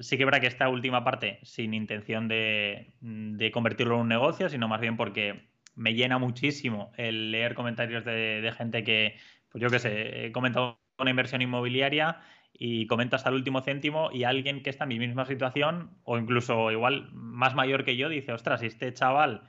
sí 0.00 0.16
que 0.16 0.24
verdad 0.24 0.40
que 0.40 0.46
esta 0.46 0.70
última 0.70 1.04
parte, 1.04 1.38
sin 1.42 1.74
intención 1.74 2.28
de, 2.28 2.94
de, 3.00 3.50
convertirlo 3.50 3.96
en 3.96 4.02
un 4.02 4.08
negocio, 4.08 4.48
sino 4.48 4.68
más 4.68 4.80
bien 4.80 4.96
porque 4.96 5.50
me 5.74 5.92
llena 5.94 6.16
muchísimo 6.18 6.92
el 6.96 7.30
leer 7.30 7.54
comentarios 7.54 8.04
de, 8.06 8.40
de 8.40 8.52
gente 8.52 8.84
que, 8.84 9.16
pues 9.50 9.60
yo 9.60 9.68
qué 9.68 9.78
sé, 9.78 10.26
he 10.26 10.32
comentado 10.32 10.81
una 11.02 11.10
inversión 11.10 11.42
inmobiliaria 11.42 12.20
y 12.52 12.86
comento 12.86 13.16
hasta 13.16 13.28
el 13.30 13.36
último 13.36 13.60
céntimo 13.62 14.10
y 14.12 14.24
alguien 14.24 14.62
que 14.62 14.70
está 14.70 14.84
en 14.84 14.88
mi 14.88 14.98
misma 14.98 15.24
situación 15.24 15.90
o 16.04 16.18
incluso 16.18 16.70
igual 16.70 17.10
más 17.12 17.54
mayor 17.54 17.84
que 17.84 17.96
yo 17.96 18.08
dice, 18.08 18.32
ostras, 18.32 18.62
este 18.62 18.92
chaval 18.92 19.42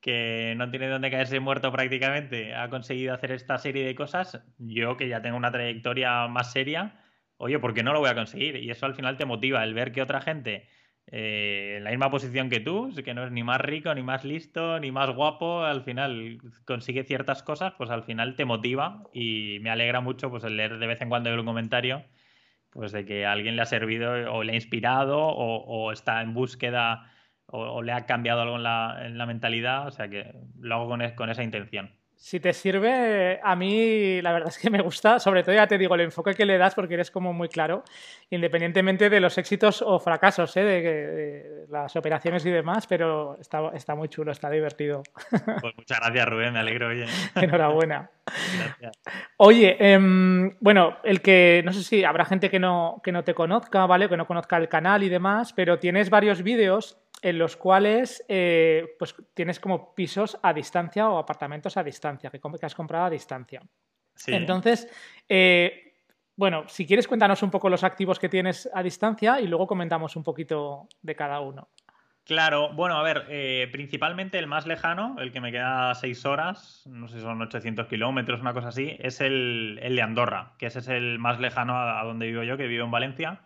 que 0.00 0.54
no 0.56 0.70
tiene 0.70 0.88
dónde 0.88 1.10
caerse 1.10 1.40
muerto 1.40 1.72
prácticamente 1.72 2.54
ha 2.54 2.68
conseguido 2.70 3.14
hacer 3.14 3.32
esta 3.32 3.58
serie 3.58 3.84
de 3.84 3.94
cosas, 3.94 4.44
yo 4.58 4.96
que 4.96 5.08
ya 5.08 5.22
tengo 5.22 5.36
una 5.36 5.50
trayectoria 5.50 6.28
más 6.28 6.52
seria, 6.52 7.00
oye, 7.38 7.58
¿por 7.58 7.74
qué 7.74 7.82
no 7.82 7.92
lo 7.92 8.00
voy 8.00 8.10
a 8.10 8.14
conseguir? 8.14 8.56
Y 8.56 8.70
eso 8.70 8.86
al 8.86 8.94
final 8.94 9.16
te 9.16 9.24
motiva 9.24 9.64
el 9.64 9.74
ver 9.74 9.92
que 9.92 10.02
otra 10.02 10.20
gente 10.20 10.68
eh, 11.08 11.74
en 11.78 11.84
la 11.84 11.90
misma 11.90 12.10
posición 12.10 12.50
que 12.50 12.60
tú, 12.60 12.92
que 13.04 13.14
no 13.14 13.24
es 13.24 13.32
ni 13.32 13.44
más 13.44 13.60
rico, 13.60 13.94
ni 13.94 14.02
más 14.02 14.24
listo, 14.24 14.80
ni 14.80 14.90
más 14.90 15.10
guapo, 15.10 15.62
al 15.62 15.82
final 15.82 16.38
consigue 16.64 17.04
ciertas 17.04 17.42
cosas, 17.42 17.74
pues 17.78 17.90
al 17.90 18.04
final 18.04 18.34
te 18.34 18.44
motiva 18.44 19.04
y 19.12 19.58
me 19.60 19.70
alegra 19.70 20.00
mucho 20.00 20.30
pues 20.30 20.44
el 20.44 20.56
leer 20.56 20.78
de 20.78 20.86
vez 20.86 21.00
en 21.00 21.08
cuando 21.08 21.32
un 21.32 21.46
comentario 21.46 22.04
pues 22.70 22.92
de 22.92 23.04
que 23.06 23.26
a 23.26 23.32
alguien 23.32 23.56
le 23.56 23.62
ha 23.62 23.66
servido 23.66 24.12
o 24.34 24.44
le 24.44 24.52
ha 24.52 24.54
inspirado 24.54 25.18
o, 25.18 25.64
o 25.64 25.92
está 25.92 26.22
en 26.22 26.34
búsqueda 26.34 27.10
o, 27.46 27.60
o, 27.60 27.82
le 27.82 27.92
ha 27.92 28.06
cambiado 28.06 28.42
algo 28.42 28.56
en 28.56 28.64
la, 28.64 28.98
en 29.06 29.18
la, 29.18 29.26
mentalidad, 29.26 29.86
o 29.86 29.90
sea 29.92 30.08
que 30.08 30.34
lo 30.60 30.74
hago 30.74 30.88
con, 30.88 31.00
con 31.12 31.30
esa 31.30 31.42
intención. 31.44 31.95
Si 32.18 32.40
te 32.40 32.52
sirve, 32.52 33.38
a 33.42 33.54
mí 33.54 34.20
la 34.22 34.32
verdad 34.32 34.48
es 34.48 34.58
que 34.58 34.70
me 34.70 34.80
gusta, 34.80 35.18
sobre 35.18 35.42
todo 35.42 35.54
ya 35.54 35.66
te 35.66 35.76
digo, 35.76 35.94
el 35.94 36.00
enfoque 36.00 36.34
que 36.34 36.46
le 36.46 36.56
das 36.58 36.74
porque 36.74 36.94
eres 36.94 37.10
como 37.10 37.32
muy 37.32 37.48
claro, 37.48 37.84
independientemente 38.30 39.10
de 39.10 39.20
los 39.20 39.36
éxitos 39.38 39.82
o 39.82 40.00
fracasos, 40.00 40.56
¿eh? 40.56 40.64
de, 40.64 40.82
de, 40.82 41.66
las 41.68 41.94
operaciones 41.94 42.44
y 42.46 42.50
demás, 42.50 42.86
pero 42.86 43.38
está, 43.38 43.70
está 43.74 43.94
muy 43.94 44.08
chulo, 44.08 44.32
está 44.32 44.50
divertido. 44.50 45.02
Pues 45.60 45.76
muchas 45.76 46.00
gracias 46.00 46.26
Rubén, 46.26 46.54
me 46.54 46.58
alegro. 46.58 46.88
Oye. 46.88 47.06
Enhorabuena. 47.34 48.10
Gracias. 48.26 48.98
Oye, 49.36 49.76
eh, 49.78 49.98
bueno, 50.60 50.98
el 51.04 51.22
que, 51.22 51.62
no 51.64 51.72
sé 51.72 51.82
si 51.82 52.04
habrá 52.04 52.24
gente 52.24 52.50
que 52.50 52.58
no, 52.58 53.00
que 53.02 53.12
no 53.12 53.24
te 53.24 53.34
conozca, 53.34 53.86
¿vale? 53.86 54.08
Que 54.08 54.16
no 54.16 54.26
conozca 54.26 54.56
el 54.56 54.68
canal 54.68 55.02
y 55.02 55.08
demás, 55.08 55.52
pero 55.52 55.78
tienes 55.78 56.10
varios 56.10 56.42
vídeos 56.42 56.98
en 57.22 57.38
los 57.38 57.56
cuales 57.56 58.24
eh, 58.28 58.94
pues 58.98 59.14
tienes 59.34 59.60
como 59.60 59.94
pisos 59.94 60.38
a 60.42 60.52
distancia 60.52 61.08
o 61.08 61.18
apartamentos 61.18 61.76
a 61.76 61.84
distancia, 61.84 62.30
que, 62.30 62.40
que 62.40 62.66
has 62.66 62.74
comprado 62.74 63.06
a 63.06 63.10
distancia. 63.10 63.62
Sí. 64.14 64.34
Entonces, 64.34 64.88
eh, 65.28 65.94
bueno, 66.36 66.64
si 66.68 66.86
quieres 66.86 67.08
cuéntanos 67.08 67.42
un 67.42 67.50
poco 67.50 67.68
los 67.68 67.84
activos 67.84 68.18
que 68.18 68.28
tienes 68.28 68.68
a 68.72 68.82
distancia 68.82 69.40
y 69.40 69.46
luego 69.46 69.66
comentamos 69.66 70.16
un 70.16 70.22
poquito 70.22 70.88
de 71.00 71.14
cada 71.14 71.40
uno. 71.40 71.68
Claro, 72.26 72.72
bueno, 72.72 72.96
a 72.96 73.04
ver, 73.04 73.24
eh, 73.28 73.68
principalmente 73.70 74.36
el 74.40 74.48
más 74.48 74.66
lejano, 74.66 75.14
el 75.20 75.30
que 75.30 75.40
me 75.40 75.52
queda 75.52 75.94
seis 75.94 76.26
horas, 76.26 76.82
no 76.86 77.06
sé 77.06 77.18
si 77.18 77.20
son 77.22 77.40
800 77.40 77.86
kilómetros, 77.86 78.40
una 78.40 78.52
cosa 78.52 78.68
así, 78.68 78.96
es 78.98 79.20
el, 79.20 79.78
de 79.80 80.02
Andorra, 80.02 80.54
que 80.58 80.66
ese 80.66 80.80
es 80.80 80.88
el 80.88 81.20
más 81.20 81.38
lejano 81.38 81.76
a, 81.76 82.00
a 82.00 82.04
donde 82.04 82.26
vivo 82.26 82.42
yo, 82.42 82.56
que 82.56 82.66
vivo 82.66 82.84
en 82.84 82.90
Valencia. 82.90 83.42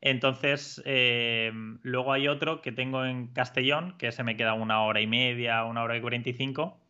Entonces, 0.00 0.82
eh, 0.84 1.52
luego 1.82 2.12
hay 2.12 2.28
otro 2.28 2.60
que 2.62 2.72
tengo 2.72 3.04
en 3.04 3.28
Castellón, 3.28 3.96
que 3.98 4.12
se 4.12 4.24
me 4.24 4.36
queda 4.36 4.54
una 4.54 4.82
hora 4.82 5.00
y 5.00 5.06
media, 5.06 5.64
una 5.64 5.84
hora 5.84 5.96
y 5.96 6.00
45. 6.00 6.80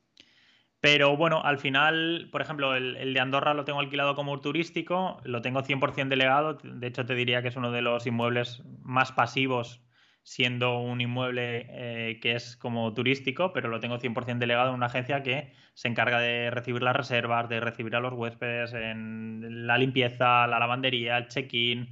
Pero 0.80 1.16
bueno, 1.16 1.42
al 1.44 1.58
final, 1.58 2.28
por 2.32 2.40
ejemplo, 2.42 2.74
el, 2.74 2.96
el, 2.96 3.14
de 3.14 3.20
Andorra 3.20 3.54
lo 3.54 3.64
tengo 3.64 3.80
alquilado 3.80 4.14
como 4.14 4.40
turístico, 4.40 5.20
lo 5.24 5.42
tengo 5.42 5.62
100% 5.62 6.08
delegado. 6.08 6.54
De 6.62 6.86
hecho, 6.86 7.04
te 7.06 7.14
diría 7.14 7.42
que 7.42 7.48
es 7.48 7.56
uno 7.56 7.70
de 7.72 7.82
los 7.82 8.06
inmuebles 8.06 8.62
más 8.82 9.12
pasivos, 9.12 9.82
siendo 10.28 10.80
un 10.80 11.00
inmueble 11.00 11.66
eh, 11.70 12.20
que 12.20 12.34
es 12.34 12.56
como 12.56 12.92
turístico, 12.92 13.54
pero 13.54 13.68
lo 13.68 13.80
tengo 13.80 13.98
100% 13.98 14.38
delegado 14.38 14.68
en 14.68 14.74
una 14.74 14.86
agencia 14.86 15.22
que 15.22 15.52
se 15.72 15.88
encarga 15.88 16.20
de 16.20 16.50
recibir 16.50 16.82
las 16.82 16.94
reservas, 16.94 17.48
de 17.48 17.60
recibir 17.60 17.96
a 17.96 18.00
los 18.00 18.12
huéspedes 18.12 18.74
en 18.74 19.66
la 19.66 19.78
limpieza, 19.78 20.46
la 20.46 20.58
lavandería, 20.58 21.16
el 21.16 21.28
check-in 21.28 21.88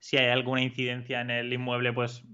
si 0.00 0.16
hay 0.18 0.26
alguna 0.26 0.62
incidencia 0.62 1.20
en 1.22 1.30
el 1.30 1.52
inmueble, 1.52 1.92
pues 1.92 2.24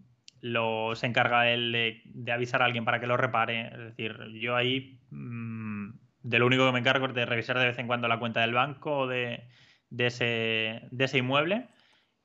lo, 0.41 0.95
se 0.97 1.07
encarga 1.07 1.49
él 1.49 1.73
de, 2.05 2.33
avisar 2.33 2.61
a 2.63 2.67
alguien 2.67 2.85
para 2.85 3.01
que 3.01 3.07
lo 3.07 3.17
repare. 3.17 3.69
Es 3.69 3.79
decir, 3.79 4.19
yo 4.41 4.57
ahí 4.57 4.99
mmm, 5.11 5.91
de 6.23 6.39
lo 6.39 6.47
único 6.47 6.67
que 6.67 6.73
me 6.73 6.81
encargo 6.81 7.07
es 7.07 7.15
de 7.15 7.27
revisar 7.27 7.59
de 7.59 7.67
vez 7.67 7.79
en 7.79 7.87
cuando 7.87 8.09
la 8.09 8.19
cuenta 8.19 8.41
del 8.41 8.55
banco 8.55 9.07
de, 9.07 9.45
de, 9.91 10.07
ese, 10.07 10.89
de 10.91 11.05
ese 11.05 11.19
inmueble. 11.19 11.69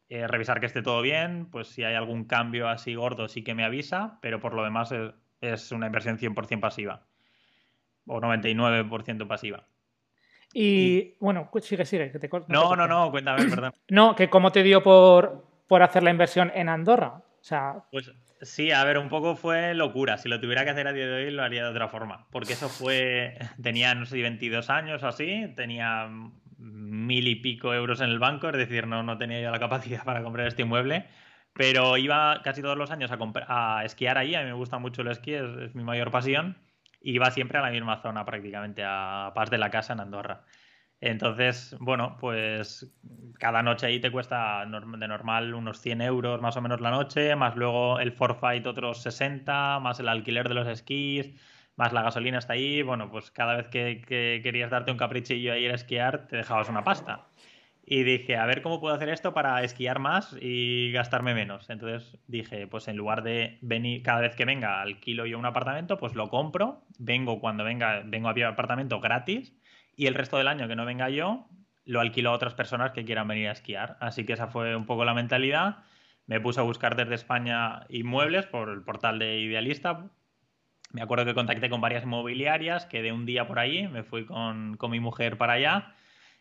Eh, 0.09 0.27
revisar 0.27 0.59
que 0.59 0.65
esté 0.65 0.81
todo 0.81 1.01
bien, 1.03 1.47
pues 1.51 1.67
si 1.67 1.83
hay 1.83 1.93
algún 1.93 2.25
cambio 2.25 2.67
así 2.67 2.95
gordo 2.95 3.27
sí 3.27 3.43
que 3.43 3.53
me 3.53 3.63
avisa, 3.63 4.17
pero 4.21 4.39
por 4.39 4.55
lo 4.55 4.63
demás 4.63 4.91
es, 4.91 5.11
es 5.39 5.71
una 5.71 5.85
inversión 5.85 6.17
100% 6.17 6.59
pasiva 6.59 7.05
o 8.07 8.19
99% 8.19 9.27
pasiva. 9.27 9.67
Y 10.53 11.15
bueno, 11.19 11.49
sigue, 11.61 11.85
sigue, 11.85 12.11
que 12.11 12.19
te 12.19 12.27
corto. 12.27 12.51
No, 12.51 12.75
no, 12.75 12.87
no, 12.87 13.11
cuéntame, 13.11 13.45
perdón. 13.45 13.73
No, 13.89 14.15
que 14.15 14.29
cómo 14.29 14.51
te 14.51 14.63
dio 14.63 14.81
por, 14.81 15.45
por 15.67 15.83
hacer 15.83 16.03
la 16.03 16.09
inversión 16.09 16.51
en 16.55 16.69
Andorra. 16.69 17.21
O 17.39 17.43
sea. 17.43 17.83
Pues 17.91 18.11
sí, 18.41 18.71
a 18.71 18.83
ver, 18.83 18.97
un 18.97 19.09
poco 19.09 19.35
fue 19.35 19.75
locura. 19.75 20.17
Si 20.17 20.27
lo 20.27 20.39
tuviera 20.39 20.63
que 20.63 20.71
hacer 20.71 20.87
a 20.87 20.93
día 20.93 21.05
de 21.05 21.25
hoy, 21.25 21.31
lo 21.31 21.43
haría 21.43 21.63
de 21.63 21.69
otra 21.69 21.87
forma. 21.87 22.27
Porque 22.31 22.53
eso 22.53 22.67
fue. 22.67 23.37
Tenía, 23.61 23.93
no 23.93 24.07
sé, 24.07 24.19
22 24.21 24.71
años 24.71 25.03
o 25.03 25.07
así. 25.07 25.53
Tenía 25.55 26.09
mil 26.59 27.27
y 27.27 27.35
pico 27.35 27.73
euros 27.73 28.01
en 28.01 28.09
el 28.09 28.19
banco, 28.19 28.49
es 28.49 28.57
decir, 28.57 28.87
no, 28.87 29.03
no 29.03 29.17
tenía 29.17 29.41
ya 29.41 29.51
la 29.51 29.59
capacidad 29.59 30.03
para 30.05 30.23
comprar 30.23 30.47
este 30.47 30.63
inmueble. 30.63 31.07
Pero 31.53 31.97
iba 31.97 32.41
casi 32.43 32.61
todos 32.61 32.77
los 32.77 32.91
años 32.91 33.11
a, 33.11 33.77
a 33.79 33.85
esquiar 33.85 34.17
ahí. 34.17 34.35
A 34.35 34.41
mí 34.41 34.45
me 34.45 34.53
gusta 34.53 34.77
mucho 34.79 35.01
el 35.01 35.09
esquí, 35.09 35.33
es, 35.33 35.75
mi 35.75 35.83
mayor 35.83 36.11
pasión 36.11 36.57
y 37.01 37.17
va 37.17 37.31
siempre 37.31 37.57
a 37.59 37.61
la 37.61 37.71
misma 37.71 38.01
zona 38.01 38.25
prácticamente, 38.25 38.83
a 38.85 39.31
Paz 39.33 39.49
de 39.49 39.57
la 39.57 39.69
Casa 39.69 39.93
en 39.93 40.01
Andorra. 40.01 40.43
Entonces, 41.01 41.75
bueno, 41.79 42.17
pues 42.19 42.93
cada 43.39 43.63
noche 43.63 43.87
ahí 43.87 44.01
te 44.01 44.11
cuesta 44.11 44.65
de 44.65 45.07
normal 45.07 45.53
unos 45.53 45.79
100 45.79 46.01
euros 46.01 46.41
más 46.41 46.57
o 46.57 46.61
menos 46.61 46.81
la 46.81 46.91
noche, 46.91 47.35
más 47.35 47.55
luego 47.55 47.99
el 47.99 48.11
forfait 48.11 48.65
otros 48.65 49.01
60, 49.01 49.79
más 49.79 49.99
el 50.01 50.09
alquiler 50.09 50.49
de 50.49 50.55
los 50.55 50.67
esquís, 50.67 51.33
más 51.79 51.93
la 51.93 52.03
gasolina 52.03 52.37
está 52.37 52.53
ahí. 52.53 52.81
Bueno, 52.83 53.09
pues 53.09 53.31
cada 53.31 53.55
vez 53.55 53.69
que, 53.69 54.01
que 54.05 54.41
querías 54.43 54.69
darte 54.69 54.91
un 54.91 54.97
caprichillo 54.97 55.53
a 55.53 55.57
ir 55.57 55.71
a 55.71 55.75
esquiar, 55.75 56.27
te 56.27 56.35
dejabas 56.35 56.67
una 56.69 56.83
pasta. 56.83 57.25
Y 57.85 58.03
dije, 58.03 58.35
a 58.37 58.45
ver 58.45 58.61
cómo 58.61 58.81
puedo 58.81 58.93
hacer 58.93 59.09
esto 59.09 59.33
para 59.33 59.63
esquiar 59.63 59.97
más 59.97 60.35
y 60.39 60.91
gastarme 60.91 61.33
menos. 61.33 61.69
Entonces 61.69 62.19
dije, 62.27 62.67
pues 62.67 62.89
en 62.89 62.97
lugar 62.97 63.23
de 63.23 63.57
venir 63.61 64.03
cada 64.03 64.19
vez 64.19 64.35
que 64.35 64.45
venga 64.45 64.81
alquilo 64.81 65.25
yo 65.25 65.39
un 65.39 65.45
apartamento, 65.45 65.97
pues 65.97 66.15
lo 66.15 66.29
compro, 66.29 66.83
vengo 66.99 67.39
cuando 67.39 67.63
venga, 67.63 68.03
vengo 68.05 68.27
a 68.27 68.33
mi 68.33 68.43
apartamento 68.43 68.99
gratis 68.99 69.55
y 69.95 70.05
el 70.07 70.15
resto 70.15 70.37
del 70.37 70.49
año 70.49 70.67
que 70.67 70.75
no 70.75 70.85
venga 70.85 71.09
yo, 71.09 71.47
lo 71.85 72.01
alquilo 72.01 72.29
a 72.29 72.33
otras 72.33 72.53
personas 72.53 72.91
que 72.91 73.05
quieran 73.05 73.27
venir 73.27 73.47
a 73.47 73.53
esquiar. 73.53 73.97
Así 74.01 74.25
que 74.25 74.33
esa 74.33 74.47
fue 74.47 74.75
un 74.75 74.85
poco 74.85 75.05
la 75.05 75.13
mentalidad. 75.13 75.77
Me 76.27 76.41
puse 76.41 76.59
a 76.59 76.63
buscar 76.63 76.95
desde 76.97 77.15
España 77.15 77.85
inmuebles 77.89 78.45
por 78.45 78.69
el 78.69 78.83
portal 78.83 79.17
de 79.17 79.39
Idealista. 79.39 80.11
Me 80.91 81.01
acuerdo 81.01 81.25
que 81.25 81.33
contacté 81.33 81.69
con 81.69 81.81
varias 81.81 82.03
inmobiliarias, 82.03 82.85
quedé 82.85 83.11
un 83.11 83.25
día 83.25 83.47
por 83.47 83.59
ahí, 83.59 83.87
me 83.87 84.03
fui 84.03 84.25
con, 84.25 84.75
con 84.77 84.91
mi 84.91 84.99
mujer 84.99 85.37
para 85.37 85.53
allá 85.53 85.95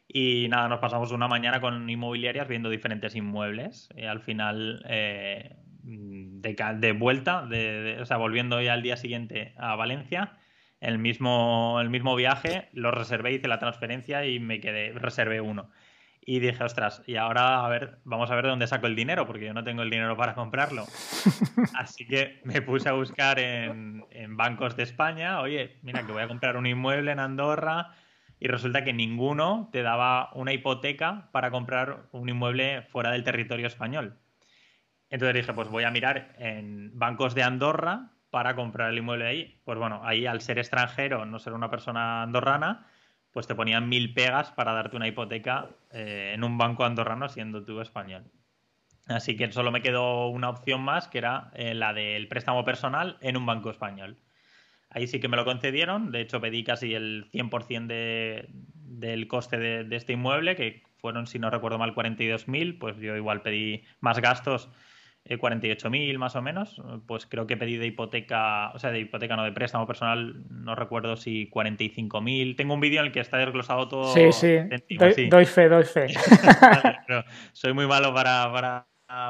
y 0.09 0.49
nada, 0.49 0.69
nos 0.69 0.81
pasamos 0.81 1.13
una 1.13 1.29
mañana 1.29 1.61
con 1.61 1.89
inmobiliarias 1.89 2.49
viendo 2.49 2.71
diferentes 2.71 3.15
inmuebles. 3.15 3.91
Y 3.95 4.05
al 4.05 4.21
final, 4.21 4.83
eh, 4.89 5.57
de, 5.83 6.57
de, 6.79 6.93
vuelta, 6.93 7.45
de, 7.47 7.83
de, 7.83 8.01
o 8.01 8.07
sea, 8.07 8.17
volviendo 8.17 8.61
ya 8.63 8.73
al 8.73 8.83
día 8.83 8.97
siguiente 8.97 9.55
a 9.59 9.77
Valencia, 9.77 10.39
el 10.81 10.99
mismo, 10.99 11.79
el 11.81 11.91
mismo 11.91 12.17
viaje, 12.17 12.69
lo 12.73 12.91
reservé, 12.91 13.33
hice 13.33 13.49
la 13.49 13.59
transferencia 13.59 14.25
y 14.25 14.41
me 14.41 14.61
quedé, 14.61 14.93
reservé 14.93 15.43
uno. 15.43 15.71
Y 16.31 16.41
dije, 16.41 16.63
ostras, 16.63 17.03
y 17.07 17.17
ahora 17.17 17.65
a 17.65 17.69
ver, 17.71 18.01
vamos 18.05 18.31
a 18.31 18.35
ver 18.35 18.45
de 18.45 18.51
dónde 18.51 18.67
saco 18.67 18.87
el 18.87 18.95
dinero, 18.95 19.27
porque 19.27 19.47
yo 19.47 19.55
no 19.55 19.65
tengo 19.65 19.81
el 19.81 19.89
dinero 19.89 20.15
para 20.15 20.35
comprarlo. 20.35 20.85
Así 21.75 22.07
que 22.07 22.43
me 22.45 22.61
puse 22.61 22.91
a 22.91 22.93
buscar 22.93 23.39
en, 23.39 24.05
en 24.11 24.37
bancos 24.37 24.77
de 24.77 24.83
España, 24.83 25.41
oye, 25.41 25.79
mira 25.81 26.05
que 26.05 26.13
voy 26.13 26.21
a 26.21 26.29
comprar 26.29 26.59
un 26.59 26.67
inmueble 26.67 27.13
en 27.13 27.19
Andorra, 27.19 27.93
y 28.39 28.47
resulta 28.47 28.85
que 28.85 28.93
ninguno 28.93 29.71
te 29.73 29.81
daba 29.81 30.29
una 30.35 30.53
hipoteca 30.53 31.31
para 31.33 31.51
comprar 31.51 32.11
un 32.13 32.29
inmueble 32.29 32.83
fuera 32.83 33.11
del 33.11 33.25
territorio 33.25 33.67
español. 33.67 34.19
Entonces 35.09 35.35
dije, 35.35 35.55
pues 35.55 35.69
voy 35.69 35.85
a 35.85 35.91
mirar 35.91 36.35
en 36.37 36.91
bancos 36.99 37.35
de 37.35 37.43
Andorra 37.43 38.11
para 38.29 38.55
comprar 38.55 38.91
el 38.91 38.99
inmueble 38.99 39.27
ahí. 39.27 39.63
Pues 39.65 39.79
bueno, 39.79 40.03
ahí 40.05 40.27
al 40.27 40.43
ser 40.43 40.59
extranjero, 40.59 41.25
no 41.25 41.39
ser 41.39 41.55
una 41.55 41.71
persona 41.71 42.23
andorrana, 42.23 42.87
pues 43.33 43.47
te 43.47 43.55
ponían 43.55 43.89
mil 43.89 44.15
pegas 44.15 44.51
para 44.51 44.73
darte 44.73 44.97
una 44.97 45.09
hipoteca 45.09 45.69
eh, 45.93 46.33
en 46.35 46.45
un 46.45 46.59
banco 46.59 46.85
andorrano 46.85 47.29
siendo 47.29 47.65
tú 47.65 47.81
español. 47.81 48.25
Así 49.07 49.37
que 49.37 49.51
solo 49.53 49.71
me 49.71 49.81
quedó 49.81 50.29
una 50.29 50.51
opción 50.51 50.83
más, 50.83 51.09
que 51.09 51.19
era 51.19 51.51
eh, 51.55 51.75
la 51.75 51.95
del 51.95 52.29
préstamo 52.29 52.65
personal 52.65 53.17
en 53.21 53.37
un 53.37 53.47
banco 53.47 53.71
español. 53.71 54.19
Ahí 54.91 55.07
sí 55.07 55.21
que 55.21 55.29
me 55.29 55.37
lo 55.37 55.45
concedieron, 55.45 56.13
de 56.13 56.21
hecho 56.21 56.41
pedí 56.41 56.65
casi 56.65 56.95
el 56.95 57.31
100% 57.31 57.87
de, 57.87 58.49
del 58.51 59.29
coste 59.29 59.59
de, 59.59 59.85
de, 59.85 59.97
este 59.97 60.15
inmueble, 60.15 60.57
que 60.57 60.83
fueron, 60.99 61.27
si 61.27 61.39
no 61.39 61.51
recuerdo 61.51 61.79
mal, 61.79 61.95
42.000, 61.95 62.79
pues 62.79 62.97
yo 62.99 63.17
igual 63.17 63.43
pedí 63.43 63.83
más 64.01 64.21
gastos 64.21 64.71
48.000 65.37 66.17
más 66.17 66.37
o 66.37 66.43
menos, 66.43 66.81
pues 67.07 67.27
creo 67.27 67.47
que 67.47 67.57
pedí 67.57 67.77
de 67.77 67.87
hipoteca, 67.87 68.71
o 68.71 68.79
sea, 68.79 68.91
de 68.91 69.01
hipoteca 69.01 69.37
no 69.37 69.45
de 69.45 69.53
préstamo 69.53 69.87
personal, 69.87 70.45
no 70.49 70.75
recuerdo 70.77 71.17
si 71.17 71.51
45.000. 71.51 72.57
Tengo 72.57 72.75
un 72.75 72.81
vídeo 72.81 73.01
en 73.01 73.07
el 73.07 73.13
que 73.13 73.21
está 73.21 73.39
desglosado 73.39 73.89
todo. 73.89 74.15
Sí, 74.15 74.33
sí, 74.33 74.57
doy, 74.97 75.29
doy, 75.29 75.45
fe, 75.45 75.69
doy 75.69 75.85
fe. 75.85 76.07
soy 77.53 77.73
muy 77.73 77.87
malo 77.87 78.15
para, 78.15 78.51
para 78.53 78.87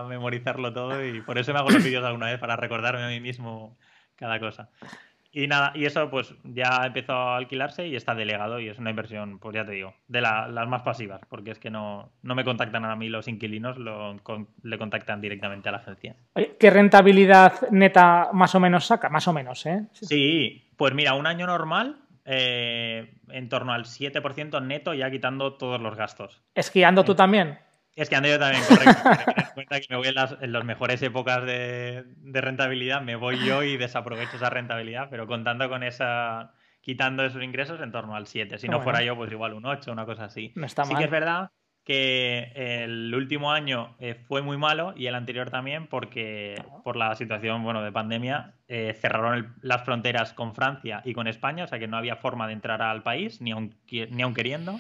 memorizarlo 0.09 0.73
todo 0.73 1.05
y 1.05 1.21
por 1.23 1.39
eso 1.39 1.53
me 1.53 1.59
hago 1.59 1.71
los 1.71 1.83
vídeos 1.83 2.05
alguna 2.05 2.27
vez, 2.27 2.39
para 2.39 2.57
recordarme 2.57 3.03
a 3.05 3.09
mí 3.09 3.21
mismo 3.21 3.79
cada 4.15 4.39
cosa. 4.39 4.71
Y 5.39 5.47
nada, 5.47 5.71
y 5.77 5.85
eso 5.85 6.11
pues 6.11 6.35
ya 6.43 6.81
empezó 6.85 7.13
a 7.13 7.37
alquilarse 7.37 7.87
y 7.87 7.95
está 7.95 8.13
delegado 8.17 8.59
y 8.59 8.69
es 8.69 8.79
una 8.81 8.91
inversión, 8.91 9.39
pues 9.39 9.55
ya 9.55 9.65
te 9.65 9.71
digo, 9.71 9.95
de 10.09 10.21
las 10.21 10.69
más 10.69 10.83
pasivas, 10.83 11.21
porque 11.29 11.53
es 11.53 11.61
que 11.61 11.71
no, 11.71 12.11
no 12.23 12.35
me 12.35 12.43
contactan 12.43 12.85
a 12.85 12.97
mí 12.97 13.09
los 13.09 13.29
inquilinos, 13.29 13.79
lo, 13.79 14.17
con, 14.25 14.49
le 14.65 14.77
contactan 14.79 15.21
directamente 15.21 15.69
a 15.69 15.73
la 15.73 15.79
agencia. 15.79 16.17
¿Qué 16.59 16.71
rentabilidad 16.71 17.71
neta 17.71 18.31
más 18.33 18.57
o 18.57 18.59
menos 18.59 18.87
saca? 18.87 19.11
Más 19.11 19.29
o 19.29 19.33
menos, 19.33 19.65
¿eh? 19.67 19.87
Sí, 19.93 20.73
pues 20.77 20.93
mira, 20.93 21.15
un 21.15 21.29
año 21.29 21.47
normal 21.47 22.01
eh, 22.25 23.15
en 23.29 23.49
torno 23.49 23.73
al 23.73 23.85
7% 23.85 24.61
neto 24.67 24.93
ya 24.93 25.09
quitando 25.09 25.53
todos 25.53 25.81
los 25.81 25.95
gastos. 25.95 26.43
¿Esquiando 26.53 27.05
tú 27.05 27.15
también? 27.15 27.61
Es 27.99 28.09
que 28.09 28.17
ando 28.17 28.29
yo 28.29 28.39
también, 28.39 28.63
correcto. 28.69 29.03
Ten 29.35 29.47
cuenta 29.55 29.81
que 29.81 29.87
me 29.91 29.97
voy 29.97 30.09
en 30.09 30.15
las, 30.15 30.37
en 30.41 30.53
las 30.53 30.65
mejores 30.65 31.03
épocas 31.03 31.45
de, 31.45 32.05
de, 32.17 32.41
rentabilidad, 32.41 33.03
me 33.03 33.17
voy 33.17 33.45
yo 33.45 33.65
y 33.65 33.77
desaprovecho 33.77 34.37
esa 34.37 34.51
rentabilidad, 34.51 35.09
pero 35.11 35.27
contando 35.27 35.69
con 35.69 35.83
esa, 35.83 36.53
quitando 36.81 37.25
esos 37.25 37.43
ingresos 37.43 37.81
en 37.81 37.91
torno 37.91 38.15
al 38.15 38.29
7. 38.29 38.57
Si 38.59 38.69
no 38.69 38.79
bueno. 38.79 38.85
fuera 38.85 39.03
yo, 39.03 39.17
pues 39.17 39.33
igual 39.33 39.55
un 39.55 39.67
8, 39.67 39.91
una 39.91 40.07
cosa 40.07 40.27
así. 40.27 40.53
No 40.55 40.65
está 40.65 40.85
sí 40.85 40.93
mal. 40.93 41.01
que 41.01 41.05
es 41.07 41.11
verdad 41.11 41.51
que 41.89 42.53
el 42.55 43.15
último 43.15 43.51
año 43.51 43.97
eh, 43.99 44.15
fue 44.15 44.43
muy 44.43 44.59
malo 44.59 44.93
y 44.95 45.07
el 45.07 45.15
anterior 45.15 45.49
también 45.49 45.87
porque 45.87 46.63
por 46.85 46.97
la 46.97 47.17
situación 47.17 47.65
bueno 47.65 47.83
de 47.83 47.91
pandemia 47.91 48.53
eh, 48.69 48.95
cerraron 49.01 49.35
el, 49.35 49.49
las 49.63 49.85
fronteras 49.87 50.35
con 50.35 50.55
Francia 50.55 51.01
y 51.07 51.15
con 51.15 51.27
España, 51.27 51.65
o 51.65 51.67
sea 51.67 51.79
que 51.79 51.89
no 51.89 51.97
había 51.97 52.17
forma 52.17 52.47
de 52.47 52.53
entrar 52.53 52.83
al 52.83 53.03
país 53.03 53.41
ni 53.41 53.53
aun, 53.53 53.75
ni 53.91 54.23
aun 54.23 54.35
queriendo. 54.35 54.79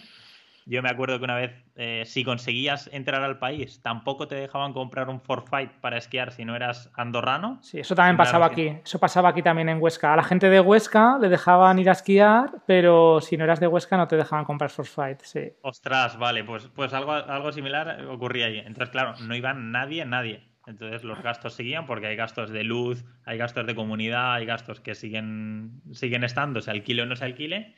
Yo 0.70 0.82
me 0.82 0.90
acuerdo 0.90 1.16
que 1.18 1.25
una 1.25 1.34
vez, 1.34 1.64
eh, 1.76 2.02
si 2.04 2.25
conseguías 2.25 2.90
entrar 2.92 3.22
al 3.22 3.38
país, 3.38 3.80
tampoco 3.80 4.28
te 4.28 4.34
dejaban 4.34 4.74
comprar 4.74 5.09
un 5.09 5.18
forfait 5.18 5.70
para 5.81 5.96
esquiar 5.96 6.31
si 6.31 6.44
no 6.44 6.54
eras 6.54 6.92
andorrano. 6.94 7.59
Sí, 7.62 7.81
eso 7.81 7.94
también 7.94 8.18
pasaba 8.18 8.44
aquí. 8.44 8.76
Eso 8.85 8.98
pasaba 8.98 9.31
aquí 9.31 9.40
también 9.40 9.70
en 9.70 9.81
Huesca. 9.81 10.12
A 10.12 10.16
la 10.16 10.22
gente 10.22 10.50
de 10.50 10.61
Huesca 10.61 11.16
le 11.18 11.31
dejaban 11.31 11.78
ir 11.78 11.88
a 11.88 11.92
esquiar, 11.92 12.50
pero 12.66 13.22
si 13.22 13.38
no 13.38 13.44
eras 13.44 13.61
de 13.61 13.66
Huesca 13.66 13.96
no 13.96 14.09
te 14.09 14.16
dejaban 14.16 14.44
comprar 14.44 14.68
forfait. 14.68 15.18
Sí. 15.22 15.52
Ostras, 15.62 16.18
vale, 16.18 16.44
pues, 16.44 16.68
pues 16.74 16.92
algo, 16.92 17.12
algo 17.12 17.50
similar 17.50 18.04
ocurría 18.04 18.46
ahí. 18.46 18.59
Entonces, 18.59 18.90
claro, 18.90 19.14
no 19.22 19.35
iba 19.35 19.54
nadie, 19.54 20.04
nadie. 20.04 20.48
Entonces 20.66 21.02
los 21.02 21.22
gastos 21.22 21.54
seguían 21.54 21.87
porque 21.87 22.09
hay 22.09 22.16
gastos 22.16 22.50
de 22.50 22.62
luz, 22.62 23.07
hay 23.24 23.38
gastos 23.38 23.66
de 23.66 23.74
comunidad, 23.74 24.35
hay 24.35 24.44
gastos 24.44 24.81
que 24.81 24.94
siguen, 24.94 25.81
siguen 25.92 26.24
estando, 26.24 26.61
se 26.61 26.70
alquile 26.70 27.02
o 27.02 27.07
no 27.07 27.16
se 27.16 27.24
alquile, 27.24 27.74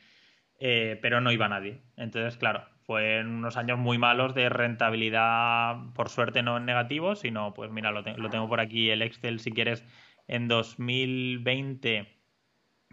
eh, 0.59 0.99
pero 1.01 1.21
no 1.21 1.31
iba 1.31 1.49
nadie. 1.49 1.83
Entonces, 1.97 2.37
claro, 2.37 2.65
fue 2.91 3.21
unos 3.21 3.57
años 3.57 3.79
muy 3.79 3.99
malos 3.99 4.35
de 4.35 4.49
rentabilidad, 4.49 5.77
por 5.95 6.09
suerte 6.09 6.43
no 6.43 6.57
en 6.57 6.65
negativo, 6.65 7.15
sino, 7.15 7.55
pues 7.55 7.71
mira, 7.71 7.93
lo 7.93 8.03
tengo 8.03 8.49
por 8.49 8.59
aquí, 8.59 8.91
el 8.91 9.03
Excel, 9.03 9.39
si 9.39 9.53
quieres, 9.53 9.85
en 10.27 10.49
2020 10.49 12.09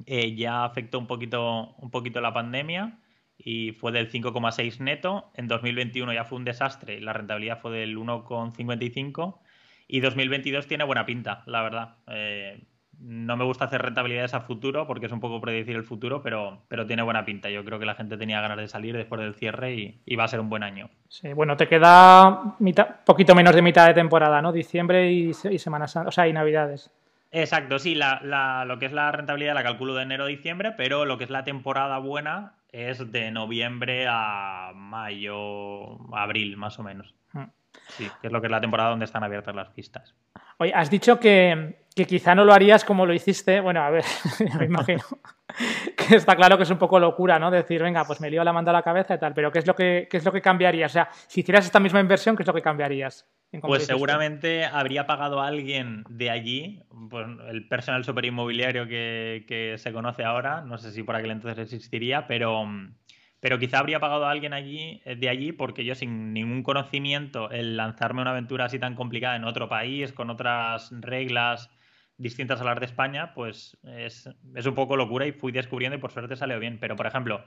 eh, 0.06 0.36
ya 0.36 0.66
afectó 0.66 1.00
un 1.00 1.08
poquito, 1.08 1.74
un 1.80 1.90
poquito 1.90 2.22
la 2.22 2.32
pandemia 2.32 3.00
y 3.40 3.72
fue 3.72 3.92
del 3.92 4.12
5,6 4.12 4.82
neto, 4.82 5.32
en 5.34 5.48
2021 5.48 6.14
ya 6.14 6.26
fue 6.26 6.38
un 6.38 6.46
desastre, 6.46 7.02
la 7.02 7.14
rentabilidad 7.14 7.60
fue 7.60 7.72
del 7.72 7.98
1,55 7.98 9.40
y 9.88 10.00
2022 10.02 10.68
tiene 10.68 10.84
buena 10.84 11.08
pinta, 11.08 11.42
la 11.48 11.64
verdad. 11.64 11.96
Eh, 12.06 12.68
no 13.00 13.38
me 13.38 13.44
gusta 13.44 13.66
hacer 13.66 13.82
rentabilidades 13.82 14.34
a 14.34 14.42
futuro 14.42 14.88
porque 14.88 15.06
es 15.06 15.12
un 15.12 15.20
poco 15.20 15.40
predecir 15.40 15.76
el 15.76 15.84
futuro, 15.84 16.22
pero, 16.22 16.64
pero 16.68 16.86
tiene 16.86 17.04
buena 17.04 17.26
pinta. 17.26 17.50
Yo 17.50 17.64
creo 17.64 17.80
que 17.80 17.86
la 17.86 17.96
gente 17.96 18.18
tenía 18.18 18.42
ganas 18.42 18.58
de 18.58 18.68
salir 18.68 18.96
después 18.96 19.22
del 19.22 19.36
cierre 19.36 19.76
y, 19.76 20.02
y 20.06 20.16
va 20.16 20.24
a 20.24 20.28
ser 20.28 20.40
un 20.40 20.50
buen 20.50 20.64
año. 20.64 20.90
Sí, 21.08 21.34
bueno, 21.34 21.58
te 21.58 21.68
queda 21.68 22.56
mitad, 22.60 23.04
poquito 23.06 23.36
menos 23.36 23.56
de 23.56 23.62
mitad 23.62 23.88
de 23.88 23.94
temporada, 23.94 24.42
¿no? 24.42 24.52
Diciembre 24.52 25.12
y, 25.12 25.32
y 25.50 25.60
Semana 25.60 25.88
Santa, 25.88 26.10
o 26.10 26.12
sea, 26.12 26.28
y 26.28 26.34
Navidades. 26.34 26.92
Exacto, 27.32 27.78
sí, 27.78 27.94
la, 27.94 28.22
la, 28.24 28.66
lo 28.66 28.80
que 28.80 28.86
es 28.86 28.94
la 28.94 29.12
rentabilidad 29.12 29.54
la 29.54 29.64
calculo 29.64 29.96
de 29.96 30.04
enero 30.04 30.24
a 30.24 30.28
diciembre, 30.28 30.72
pero 30.72 31.06
lo 31.06 31.18
que 31.18 31.26
es 31.26 31.30
la 31.30 31.44
temporada 31.44 31.98
buena 32.00 32.54
es 32.72 33.12
de 33.12 33.32
noviembre 33.32 34.08
a 34.10 34.72
mayo, 34.76 36.16
abril, 36.16 36.58
más 36.58 36.80
o 36.80 36.84
menos. 36.84 37.14
Mm. 37.34 37.44
Sí, 37.90 38.10
que 38.22 38.28
es 38.28 38.34
lo 38.34 38.42
que 38.42 38.48
es 38.48 38.52
la 38.52 38.62
temporada 38.62 38.92
donde 38.92 39.06
están 39.06 39.24
abiertas 39.24 39.56
las 39.56 39.70
pistas. 39.70 40.14
Oye, 40.58 40.74
has 40.74 40.90
dicho 40.90 41.20
que, 41.20 41.80
que 41.96 42.06
quizá 42.06 42.36
no 42.36 42.46
lo 42.46 42.54
harías 42.54 42.84
como 42.84 43.06
lo 43.06 43.14
hiciste. 43.14 43.60
Bueno, 43.60 43.82
a 43.82 43.90
ver, 43.90 44.04
me 44.60 44.66
imagino 44.66 45.04
que 45.96 46.16
está 46.16 46.36
claro 46.36 46.58
que 46.58 46.64
es 46.64 46.70
un 46.70 46.78
poco 46.78 47.00
locura, 47.00 47.40
¿no? 47.40 47.52
Decir, 47.52 47.82
venga, 47.82 48.04
pues 48.06 48.22
me 48.22 48.30
lío 48.30 48.44
la 48.44 48.54
manda 48.54 48.72
a 48.72 48.74
la 48.74 48.84
cabeza 48.84 49.16
y 49.16 49.20
tal, 49.20 49.34
pero 49.34 49.52
¿qué 49.52 49.60
es 49.60 49.68
lo 49.68 49.76
que, 49.76 50.08
qué 50.10 50.18
es 50.18 50.26
lo 50.26 50.32
que 50.32 50.42
cambiarías? 50.42 50.92
O 50.92 50.94
sea, 50.94 51.10
si 51.28 51.42
hicieras 51.42 51.66
esta 51.66 51.80
misma 51.80 52.00
inversión, 52.00 52.36
¿qué 52.36 52.44
es 52.44 52.48
lo 52.48 52.54
que 52.54 52.62
cambiarías? 52.62 53.28
Pues 53.62 53.86
seguramente 53.86 54.66
habría 54.66 55.08
pagado 55.08 55.40
a 55.40 55.48
alguien 55.48 56.04
de 56.10 56.30
allí, 56.30 56.84
pues 57.10 57.28
el 57.48 57.68
personal 57.68 58.04
superinmobiliario 58.04 58.88
que, 58.88 59.46
que 59.48 59.78
se 59.78 59.94
conoce 59.94 60.26
ahora, 60.26 60.62
no 60.62 60.78
sé 60.78 60.92
si 60.92 61.02
por 61.02 61.16
aquel 61.16 61.32
entonces 61.32 61.60
existiría, 61.60 62.28
pero 62.28 62.66
pero 63.40 63.60
quizá 63.60 63.80
habría 63.80 64.00
pagado 64.00 64.26
a 64.26 64.32
alguien 64.32 64.54
allí, 64.54 65.02
eh, 65.06 65.16
de 65.16 65.30
allí 65.30 65.52
porque 65.52 65.86
yo 65.86 65.96
sin 65.96 66.34
ningún 66.34 66.64
conocimiento 66.64 67.52
el 67.52 67.78
lanzarme 67.78 68.22
una 68.22 68.32
aventura 68.32 68.66
así 68.66 68.80
tan 68.80 68.96
complicada 68.96 69.36
en 69.36 69.44
otro 69.44 69.70
país, 69.70 70.14
con 70.14 70.30
otras 70.30 70.92
reglas 70.92 71.70
distintas 72.18 72.62
a 72.62 72.64
las 72.64 72.80
de 72.80 72.86
España, 72.86 73.34
pues 73.34 73.78
es, 73.84 74.30
es 74.56 74.66
un 74.66 74.76
poco 74.76 74.98
locura 74.98 75.28
y 75.28 75.32
fui 75.32 75.52
descubriendo 75.52 75.98
y 75.98 76.02
por 76.02 76.12
suerte 76.12 76.36
salió 76.36 76.60
bien. 76.60 76.80
Pero, 76.80 76.96
por 76.96 77.06
ejemplo, 77.06 77.46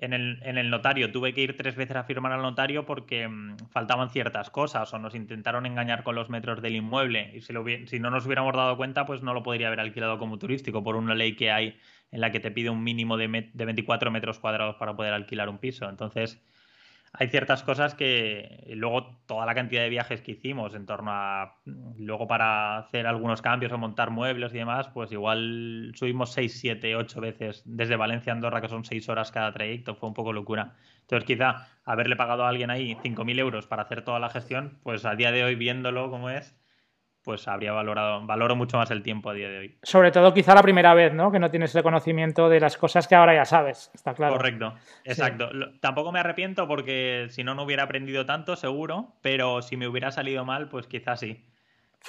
en 0.00 0.12
el, 0.12 0.40
en 0.42 0.58
el, 0.58 0.70
notario 0.70 1.12
tuve 1.12 1.34
que 1.34 1.42
ir 1.42 1.56
tres 1.56 1.76
veces 1.76 1.96
a 1.96 2.04
firmar 2.04 2.32
al 2.32 2.42
notario 2.42 2.86
porque 2.86 3.28
mmm, 3.28 3.56
faltaban 3.70 4.10
ciertas 4.10 4.50
cosas 4.50 4.92
o 4.94 4.98
nos 4.98 5.14
intentaron 5.14 5.66
engañar 5.66 6.02
con 6.02 6.14
los 6.14 6.30
metros 6.30 6.62
del 6.62 6.76
inmueble 6.76 7.32
y 7.34 7.40
si, 7.42 7.52
lo, 7.52 7.64
si 7.86 8.00
no 8.00 8.10
nos 8.10 8.24
hubiéramos 8.24 8.54
dado 8.54 8.76
cuenta 8.76 9.04
pues 9.04 9.22
no 9.22 9.34
lo 9.34 9.42
podría 9.42 9.66
haber 9.66 9.80
alquilado 9.80 10.18
como 10.18 10.38
turístico 10.38 10.82
por 10.82 10.96
una 10.96 11.14
ley 11.14 11.36
que 11.36 11.50
hay 11.50 11.78
en 12.10 12.20
la 12.20 12.30
que 12.32 12.40
te 12.40 12.50
pide 12.50 12.70
un 12.70 12.82
mínimo 12.82 13.16
de, 13.16 13.50
de 13.52 13.64
24 13.64 14.10
metros 14.10 14.38
cuadrados 14.38 14.76
para 14.76 14.96
poder 14.96 15.12
alquilar 15.12 15.48
un 15.48 15.58
piso. 15.58 15.88
Entonces, 15.88 16.42
hay 17.12 17.28
ciertas 17.28 17.64
cosas 17.64 17.94
que 17.94 18.64
luego 18.76 19.20
toda 19.26 19.44
la 19.44 19.54
cantidad 19.54 19.82
de 19.82 19.88
viajes 19.88 20.22
que 20.22 20.32
hicimos 20.32 20.74
en 20.74 20.86
torno 20.86 21.10
a 21.10 21.56
luego 21.98 22.28
para 22.28 22.78
hacer 22.78 23.06
algunos 23.06 23.42
cambios 23.42 23.72
o 23.72 23.78
montar 23.78 24.10
muebles 24.10 24.54
y 24.54 24.58
demás, 24.58 24.88
pues 24.88 25.10
igual 25.10 25.92
subimos 25.96 26.32
6, 26.32 26.60
7, 26.60 26.94
8 26.94 27.20
veces 27.20 27.62
desde 27.64 27.96
Valencia 27.96 28.32
a 28.32 28.36
Andorra, 28.36 28.60
que 28.60 28.68
son 28.68 28.84
6 28.84 29.08
horas 29.08 29.32
cada 29.32 29.52
trayecto, 29.52 29.96
fue 29.96 30.08
un 30.08 30.14
poco 30.14 30.32
locura. 30.32 30.76
Entonces 31.00 31.26
quizá 31.26 31.68
haberle 31.84 32.14
pagado 32.14 32.44
a 32.44 32.48
alguien 32.48 32.70
ahí 32.70 32.96
5.000 33.02 33.38
euros 33.40 33.66
para 33.66 33.82
hacer 33.82 34.02
toda 34.02 34.20
la 34.20 34.30
gestión, 34.30 34.78
pues 34.84 35.04
a 35.04 35.16
día 35.16 35.32
de 35.32 35.42
hoy 35.42 35.56
viéndolo 35.56 36.10
como 36.10 36.30
es, 36.30 36.56
pues 37.22 37.46
habría 37.48 37.72
valorado, 37.72 38.24
valoro 38.26 38.56
mucho 38.56 38.76
más 38.78 38.90
el 38.90 39.02
tiempo 39.02 39.30
a 39.30 39.34
día 39.34 39.48
de 39.48 39.58
hoy. 39.58 39.78
Sobre 39.82 40.10
todo 40.10 40.32
quizá 40.32 40.54
la 40.54 40.62
primera 40.62 40.94
vez, 40.94 41.12
¿no? 41.12 41.30
Que 41.30 41.38
no 41.38 41.50
tienes 41.50 41.74
el 41.74 41.82
conocimiento 41.82 42.48
de 42.48 42.60
las 42.60 42.76
cosas 42.76 43.06
que 43.06 43.14
ahora 43.14 43.34
ya 43.34 43.44
sabes, 43.44 43.90
está 43.94 44.14
claro. 44.14 44.36
Correcto, 44.36 44.74
exacto. 45.04 45.50
Sí. 45.52 45.78
Tampoco 45.80 46.12
me 46.12 46.20
arrepiento 46.20 46.66
porque 46.66 47.26
si 47.30 47.44
no, 47.44 47.54
no 47.54 47.64
hubiera 47.64 47.84
aprendido 47.84 48.26
tanto, 48.26 48.56
seguro, 48.56 49.14
pero 49.20 49.62
si 49.62 49.76
me 49.76 49.86
hubiera 49.86 50.10
salido 50.10 50.44
mal, 50.44 50.68
pues 50.68 50.86
quizás 50.86 51.20
sí. 51.20 51.44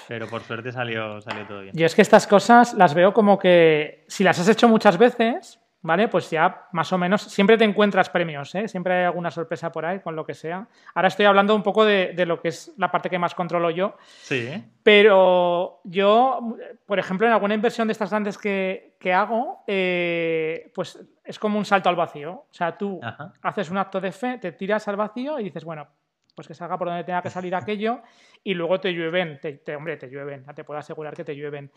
Pero 0.08 0.28
por 0.28 0.42
suerte 0.42 0.72
salió, 0.72 1.22
salió 1.22 1.46
todo 1.46 1.62
bien. 1.62 1.78
Y 1.78 1.84
es 1.84 1.96
que 1.96 2.02
estas 2.02 2.26
cosas 2.26 2.74
las 2.74 2.94
veo 2.94 3.14
como 3.14 3.38
que 3.38 4.06
si 4.08 4.24
las 4.24 4.40
has 4.40 4.48
hecho 4.48 4.68
muchas 4.68 4.98
veces, 4.98 5.61
¿vale? 5.82 6.08
Pues 6.08 6.30
ya 6.30 6.68
más 6.72 6.92
o 6.94 6.98
menos, 6.98 7.22
siempre 7.24 7.58
te 7.58 7.64
encuentras 7.64 8.10
premios, 8.10 8.54
¿eh? 8.56 8.68
Siempre 8.68 8.94
hay 9.00 9.06
alguna 9.06 9.32
sorpresa 9.32 9.72
por 9.72 9.86
ahí 9.86 10.00
con 10.00 10.16
lo 10.16 10.26
que 10.26 10.34
sea. 10.34 10.68
Ahora 10.94 11.08
estoy 11.08 11.26
hablando 11.26 11.56
un 11.56 11.64
poco 11.64 11.86
de, 11.86 12.14
de, 12.16 12.26
lo 12.26 12.40
que 12.40 12.50
es 12.50 12.74
la 12.78 12.92
parte 12.92 13.10
que 13.10 13.20
más 13.20 13.36
controlo 13.36 13.70
yo. 13.70 13.98
Sí. 14.22 14.64
Pero 14.84 15.82
yo, 15.84 16.58
por 16.86 17.00
ejemplo, 17.00 17.28
en 17.28 17.34
alguna 17.34 17.56
inversión 17.56 17.88
de 17.88 17.94
estas 17.94 18.10
grandes 18.10 18.38
que, 18.38 18.96
que 19.00 19.14
hago, 19.14 19.64
eh, 19.68 20.72
pues 20.76 21.00
es 21.24 21.40
como 21.40 21.58
un 21.58 21.66
salto 21.66 21.90
al 21.90 21.96
vacío. 21.96 22.32
O 22.32 22.54
sea, 22.54 22.78
tú 22.78 23.00
Ajá. 23.02 23.34
haces 23.42 23.70
un 23.72 23.78
acto 23.78 24.00
de 24.00 24.12
fe, 24.12 24.38
te 24.38 24.52
tiras 24.52 24.88
al 24.88 24.96
vacío 24.96 25.40
y 25.40 25.46
dices, 25.46 25.64
bueno, 25.64 25.88
pues 26.36 26.48
que 26.48 26.54
salga 26.54 26.78
por 26.78 26.88
donde 26.88 27.04
tenga 27.04 27.22
que 27.22 27.30
salir 27.30 27.56
aquello 27.56 28.02
y 28.44 28.54
luego 28.54 28.80
te 28.80 28.94
llueven, 28.94 29.40
te, 29.40 29.54
te, 29.54 29.76
hombre, 29.76 29.98
te 29.98 30.08
llueven, 30.10 30.46
te 30.56 30.64
puedo 30.64 30.80
asegurar 30.80 31.16
que 31.16 31.24
te 31.24 31.36
llueven. 31.36 31.72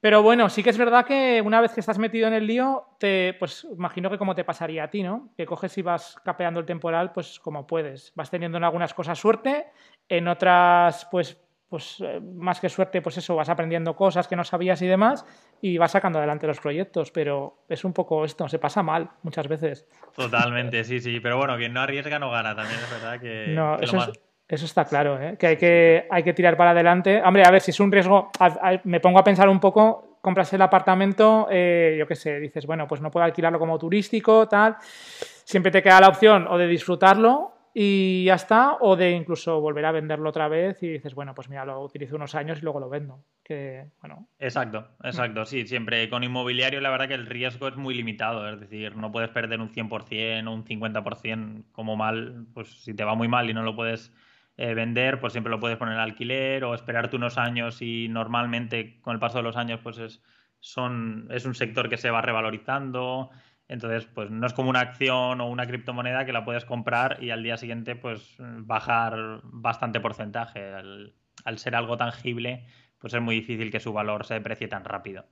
Pero 0.00 0.22
bueno, 0.22 0.48
sí 0.48 0.62
que 0.62 0.70
es 0.70 0.78
verdad 0.78 1.04
que 1.04 1.42
una 1.44 1.60
vez 1.60 1.72
que 1.72 1.80
estás 1.80 1.98
metido 1.98 2.26
en 2.26 2.32
el 2.32 2.46
lío, 2.46 2.86
te, 2.98 3.34
pues 3.38 3.66
imagino 3.70 4.08
que 4.10 4.16
como 4.16 4.34
te 4.34 4.44
pasaría 4.44 4.84
a 4.84 4.90
ti, 4.90 5.02
¿no? 5.02 5.28
Que 5.36 5.44
coges 5.44 5.76
y 5.76 5.82
vas 5.82 6.16
capeando 6.24 6.58
el 6.58 6.66
temporal, 6.66 7.12
pues 7.12 7.38
como 7.38 7.66
puedes. 7.66 8.12
Vas 8.14 8.30
teniendo 8.30 8.56
en 8.56 8.64
algunas 8.64 8.94
cosas 8.94 9.18
suerte, 9.18 9.66
en 10.08 10.26
otras, 10.26 11.06
pues, 11.10 11.38
pues 11.68 12.00
eh, 12.00 12.18
más 12.18 12.60
que 12.60 12.70
suerte, 12.70 13.02
pues 13.02 13.18
eso, 13.18 13.36
vas 13.36 13.50
aprendiendo 13.50 13.94
cosas 13.94 14.26
que 14.26 14.36
no 14.36 14.42
sabías 14.42 14.80
y 14.80 14.86
demás, 14.86 15.26
y 15.60 15.76
vas 15.76 15.92
sacando 15.92 16.18
adelante 16.18 16.46
los 16.46 16.60
proyectos. 16.60 17.10
Pero 17.10 17.58
es 17.68 17.84
un 17.84 17.92
poco 17.92 18.24
esto, 18.24 18.48
se 18.48 18.58
pasa 18.58 18.82
mal 18.82 19.10
muchas 19.22 19.48
veces. 19.48 19.86
Totalmente, 20.16 20.82
sí, 20.84 21.00
sí. 21.00 21.20
Pero 21.20 21.36
bueno, 21.36 21.58
quien 21.58 21.74
no 21.74 21.80
arriesga 21.82 22.18
no 22.18 22.30
gana 22.30 22.56
también, 22.56 22.80
es 22.80 22.90
verdad 22.90 23.20
que. 23.20 23.54
No, 23.54 23.76
que 23.76 23.84
eso 23.84 23.96
lo 23.96 24.02
es, 24.02 24.08
más- 24.08 24.20
eso 24.54 24.64
está 24.66 24.84
claro, 24.84 25.20
¿eh? 25.20 25.36
que, 25.38 25.46
hay 25.46 25.56
que 25.56 26.06
hay 26.10 26.22
que 26.22 26.32
tirar 26.32 26.56
para 26.56 26.70
adelante. 26.70 27.22
Hombre, 27.22 27.44
a 27.44 27.50
ver, 27.50 27.60
si 27.60 27.70
es 27.70 27.80
un 27.80 27.90
riesgo, 27.92 28.30
a- 28.38 28.46
a- 28.70 28.80
me 28.84 29.00
pongo 29.00 29.18
a 29.18 29.24
pensar 29.24 29.48
un 29.48 29.60
poco, 29.60 30.18
compras 30.20 30.52
el 30.52 30.62
apartamento, 30.62 31.46
eh, 31.50 31.96
yo 31.98 32.06
qué 32.06 32.14
sé, 32.14 32.38
dices, 32.40 32.66
bueno, 32.66 32.86
pues 32.86 33.00
no 33.00 33.10
puedo 33.10 33.24
alquilarlo 33.24 33.58
como 33.58 33.78
turístico, 33.78 34.46
tal. 34.48 34.76
Siempre 34.80 35.70
te 35.72 35.82
queda 35.82 36.00
la 36.00 36.08
opción 36.08 36.46
o 36.48 36.58
de 36.58 36.66
disfrutarlo 36.66 37.54
y 37.72 38.24
ya 38.24 38.34
está, 38.34 38.76
o 38.80 38.96
de 38.96 39.12
incluso 39.12 39.60
volver 39.60 39.84
a 39.86 39.92
venderlo 39.92 40.28
otra 40.30 40.48
vez 40.48 40.82
y 40.82 40.88
dices, 40.88 41.14
bueno, 41.14 41.34
pues 41.34 41.48
mira, 41.48 41.64
lo 41.64 41.80
utilizo 41.82 42.16
unos 42.16 42.34
años 42.34 42.58
y 42.58 42.62
luego 42.62 42.80
lo 42.80 42.88
vendo. 42.88 43.22
Que, 43.44 43.86
bueno, 44.00 44.26
Exacto, 44.38 44.88
exacto, 45.04 45.44
sí, 45.44 45.66
siempre 45.66 46.08
con 46.10 46.22
inmobiliario 46.24 46.80
la 46.80 46.90
verdad 46.90 47.06
que 47.08 47.14
el 47.14 47.26
riesgo 47.26 47.68
es 47.68 47.76
muy 47.76 47.94
limitado, 47.94 48.48
es 48.52 48.58
decir, 48.60 48.96
no 48.96 49.10
puedes 49.12 49.30
perder 49.30 49.60
un 49.60 49.70
100% 49.70 50.48
o 50.50 50.52
un 50.54 50.64
50% 50.64 51.62
como 51.72 51.96
mal, 51.96 52.46
pues 52.54 52.82
si 52.82 52.92
te 52.94 53.04
va 53.04 53.14
muy 53.14 53.28
mal 53.28 53.48
y 53.48 53.54
no 53.54 53.62
lo 53.62 53.74
puedes 53.76 54.12
eh, 54.60 54.74
vender, 54.74 55.20
pues 55.20 55.32
siempre 55.32 55.50
lo 55.50 55.58
puedes 55.58 55.78
poner 55.78 55.94
en 55.94 56.00
alquiler 56.00 56.64
o 56.64 56.74
esperarte 56.74 57.16
unos 57.16 57.38
años 57.38 57.80
y 57.80 58.08
normalmente 58.10 59.00
con 59.00 59.14
el 59.14 59.18
paso 59.18 59.38
de 59.38 59.42
los 59.42 59.56
años 59.56 59.80
pues 59.82 59.96
es, 59.96 60.22
son, 60.58 61.28
es 61.30 61.46
un 61.46 61.54
sector 61.54 61.88
que 61.88 61.96
se 61.96 62.10
va 62.10 62.20
revalorizando, 62.20 63.30
entonces 63.68 64.04
pues 64.04 64.30
no 64.30 64.46
es 64.46 64.52
como 64.52 64.68
una 64.68 64.80
acción 64.80 65.40
o 65.40 65.48
una 65.48 65.66
criptomoneda 65.66 66.26
que 66.26 66.34
la 66.34 66.44
puedes 66.44 66.66
comprar 66.66 67.22
y 67.22 67.30
al 67.30 67.42
día 67.42 67.56
siguiente 67.56 67.96
pues 67.96 68.36
bajar 68.38 69.40
bastante 69.44 69.98
porcentaje, 69.98 70.74
al, 70.74 71.14
al 71.46 71.58
ser 71.58 71.74
algo 71.74 71.96
tangible 71.96 72.66
pues 72.98 73.14
es 73.14 73.22
muy 73.22 73.36
difícil 73.36 73.70
que 73.70 73.80
su 73.80 73.94
valor 73.94 74.26
se 74.26 74.34
deprecie 74.34 74.68
tan 74.68 74.84
rápido. 74.84 75.24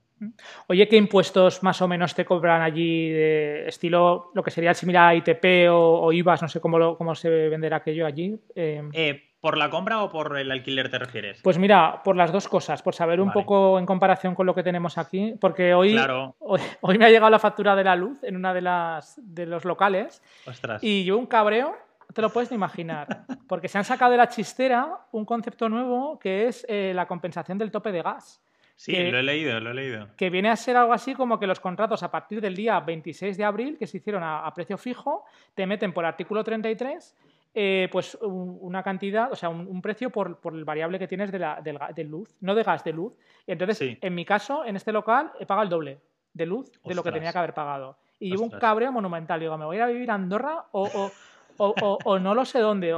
Oye, 0.67 0.87
¿qué 0.87 0.97
impuestos 0.97 1.63
más 1.63 1.81
o 1.81 1.87
menos 1.87 2.13
te 2.15 2.25
cobran 2.25 2.61
allí 2.61 3.09
de 3.09 3.67
estilo 3.67 4.31
lo 4.33 4.43
que 4.43 4.51
sería 4.51 4.73
similar 4.73 5.07
a 5.09 5.15
ITP 5.15 5.69
o, 5.69 6.01
o 6.01 6.11
IVAs? 6.11 6.41
No 6.41 6.47
sé 6.47 6.59
cómo, 6.59 6.77
lo- 6.79 6.97
cómo 6.97 7.15
se 7.15 7.29
venderá 7.49 7.77
aquello 7.77 8.05
allí. 8.05 8.39
Eh, 8.55 8.83
Eh, 8.93 9.23
¿Por 9.41 9.57
la 9.57 9.69
compra 9.69 10.03
o 10.03 10.09
por 10.11 10.37
el 10.37 10.51
alquiler 10.51 10.89
te 10.91 10.99
refieres? 10.99 11.41
Pues 11.41 11.57
mira, 11.57 12.01
por 12.03 12.17
las 12.17 12.31
dos 12.33 12.49
cosas, 12.49 12.81
por 12.81 12.93
saber 12.93 13.21
un 13.21 13.29
Vale. 13.29 13.39
poco 13.41 13.79
en 13.79 13.85
comparación 13.85 14.35
con 14.35 14.45
lo 14.45 14.53
que 14.53 14.63
tenemos 14.63 14.97
aquí, 14.97 15.35
porque 15.39 15.73
hoy, 15.73 15.93
Claro. 15.93 16.35
hoy, 16.39 16.59
hoy 16.81 16.97
me 16.97 17.05
ha 17.05 17.09
llegado 17.09 17.29
la 17.29 17.39
factura 17.39 17.73
de 17.75 17.85
la 17.85 17.95
luz 17.95 18.21
en 18.23 18.35
una 18.35 18.53
de 18.53 18.59
las 18.61 19.15
de 19.23 19.45
los 19.45 19.63
locales 19.63 20.21
Ostras. 20.45 20.83
y 20.83 21.05
yo 21.05 21.17
un 21.17 21.25
cabreo, 21.25 21.69
no 21.69 22.13
te 22.13 22.21
lo 22.21 22.31
puedes 22.31 22.51
ni 22.51 22.55
imaginar, 22.55 23.23
porque 23.47 23.69
se 23.69 23.77
han 23.77 23.85
sacado 23.85 24.11
de 24.11 24.17
la 24.17 24.27
chistera 24.27 24.97
un 25.13 25.23
concepto 25.23 25.69
nuevo 25.69 26.19
que 26.19 26.47
es 26.47 26.65
eh, 26.67 26.91
la 26.93 27.07
compensación 27.07 27.57
del 27.57 27.71
tope 27.71 27.93
de 27.93 28.01
gas, 28.01 28.41
Sí, 28.81 28.93
que- 28.93 29.11
lo 29.11 29.17
he 29.19 29.23
leído, 29.23 29.59
lo 29.59 29.71
he 29.71 29.73
leído. 29.73 30.07
que 30.15 30.29
viene 30.29 30.49
a 30.49 30.55
ser 30.55 30.77
algo 30.77 30.93
así 30.93 31.13
como 31.13 31.37
que 31.37 31.45
los 31.45 31.59
contratos 31.59 32.01
a 32.01 32.09
partir 32.09 32.39
del 32.39 32.55
día 32.55 32.79
26 32.79 33.35
de 33.35 33.43
abril, 33.43 33.77
que 33.77 33.85
se 33.85 33.97
hicieron 33.97 34.23
a, 34.23 34.45
a 34.45 34.53
precio 34.53 34.77
fijo, 34.77 35.25
te 35.53 35.67
meten 35.67 35.91
por 35.91 36.05
artículo 36.05 36.45
33 36.45 37.13
eh, 37.53 37.89
pues 37.91 38.15
un- 38.21 38.57
una 38.61 38.81
cantidad, 38.81 39.31
o 39.33 39.35
sea, 39.35 39.49
un, 39.49 39.67
un 39.67 39.81
precio 39.81 40.09
por, 40.11 40.39
por 40.39 40.53
el 40.53 40.63
variable 40.63 40.97
que 40.97 41.07
tienes 41.09 41.29
de, 41.29 41.39
la, 41.39 41.59
del 41.61 41.77
de 41.93 42.03
luz, 42.05 42.33
no 42.39 42.55
de 42.55 42.63
gas, 42.63 42.81
de 42.85 42.93
luz. 42.93 43.13
Y 43.45 43.51
entonces, 43.51 43.77
Sí. 43.79 43.97
en 43.99 44.15
mi 44.15 44.23
caso, 44.23 44.63
en 44.63 44.77
este 44.77 44.93
local, 44.93 45.31
he 45.41 45.45
pagado 45.45 45.63
el 45.63 45.69
doble 45.69 45.99
de 46.31 46.45
luz 46.45 46.71
de 46.85 46.95
lo 46.95 47.03
que 47.03 47.11
tenía 47.11 47.33
que 47.33 47.37
haber 47.37 47.53
pagado. 47.53 47.97
Y 48.19 48.29
llevo 48.29 48.43
un 48.43 48.51
cabreo 48.51 48.91
monumental. 48.93 49.39
Digo, 49.41 49.57
¿me 49.57 49.65
voy 49.65 49.75
a 49.75 49.79
ir 49.79 49.83
a 49.83 49.87
vivir 49.87 50.09
a 50.11 50.13
Andorra 50.13 50.65
o, 50.71 51.11
o, 51.57 51.97
o- 52.05 52.19
no 52.19 52.33
lo 52.33 52.45
sé 52.45 52.59
dónde? 52.59 52.95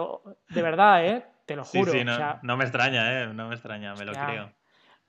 De 0.49 0.61
verdad, 0.61 1.05
¿eh? 1.07 1.25
Te 1.47 1.55
lo 1.55 1.63
Sí, 1.63 1.79
juro. 1.79 1.91
sí, 1.93 1.99
o 2.01 2.05
no, 2.05 2.15
sea, 2.17 2.39
no 2.43 2.55
me 2.57 2.65
extraña, 2.65 3.23
¿eh? 3.23 3.27
No 3.33 3.47
me 3.47 3.55
extraña, 3.55 3.95
me 3.95 4.05
lo 4.05 4.11
creo. 4.11 4.51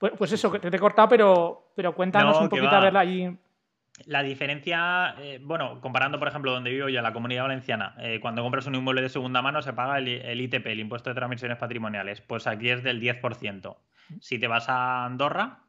Pues, 0.03 0.11
pues 0.17 0.33
eso, 0.33 0.51
que 0.51 0.59
te, 0.59 0.67
he 0.67 0.79
cortado, 0.79 1.07
pero, 1.07 1.71
pero 1.77 1.95
cuéntanos 1.95 2.35
No, 2.35 2.43
un 2.43 2.49
poquito 2.49 2.69
va. 2.69 2.77
a 2.77 2.83
verla 2.83 2.99
allí. 2.99 3.33
La 4.05 4.21
diferencia, 4.21 5.15
eh, 5.17 5.39
bueno, 5.41 5.79
comparando, 5.79 6.19
por 6.19 6.27
ejemplo, 6.27 6.51
donde 6.51 6.71
vivo 6.71 6.89
yo, 6.89 7.01
la 7.01 7.13
comunidad 7.13 7.43
valenciana, 7.43 7.95
eh, 7.99 8.19
cuando 8.19 8.43
compras 8.43 8.67
un 8.67 8.75
inmueble 8.75 9.01
de 9.01 9.07
segunda 9.07 9.41
mano 9.41 9.61
se 9.61 9.71
paga 9.71 9.99
el, 9.99 10.09
el 10.09 10.41
ITP, 10.41 10.67
el 10.67 10.81
impuesto 10.81 11.09
de 11.09 11.13
transmisiones 11.13 11.57
patrimoniales. 11.57 12.19
Pues 12.19 12.47
aquí 12.47 12.69
es 12.69 12.83
del 12.83 12.99
10%. 12.99 13.77
Si 14.19 14.39
te 14.39 14.47
vas 14.47 14.67
a 14.67 15.05
Andorra, 15.05 15.59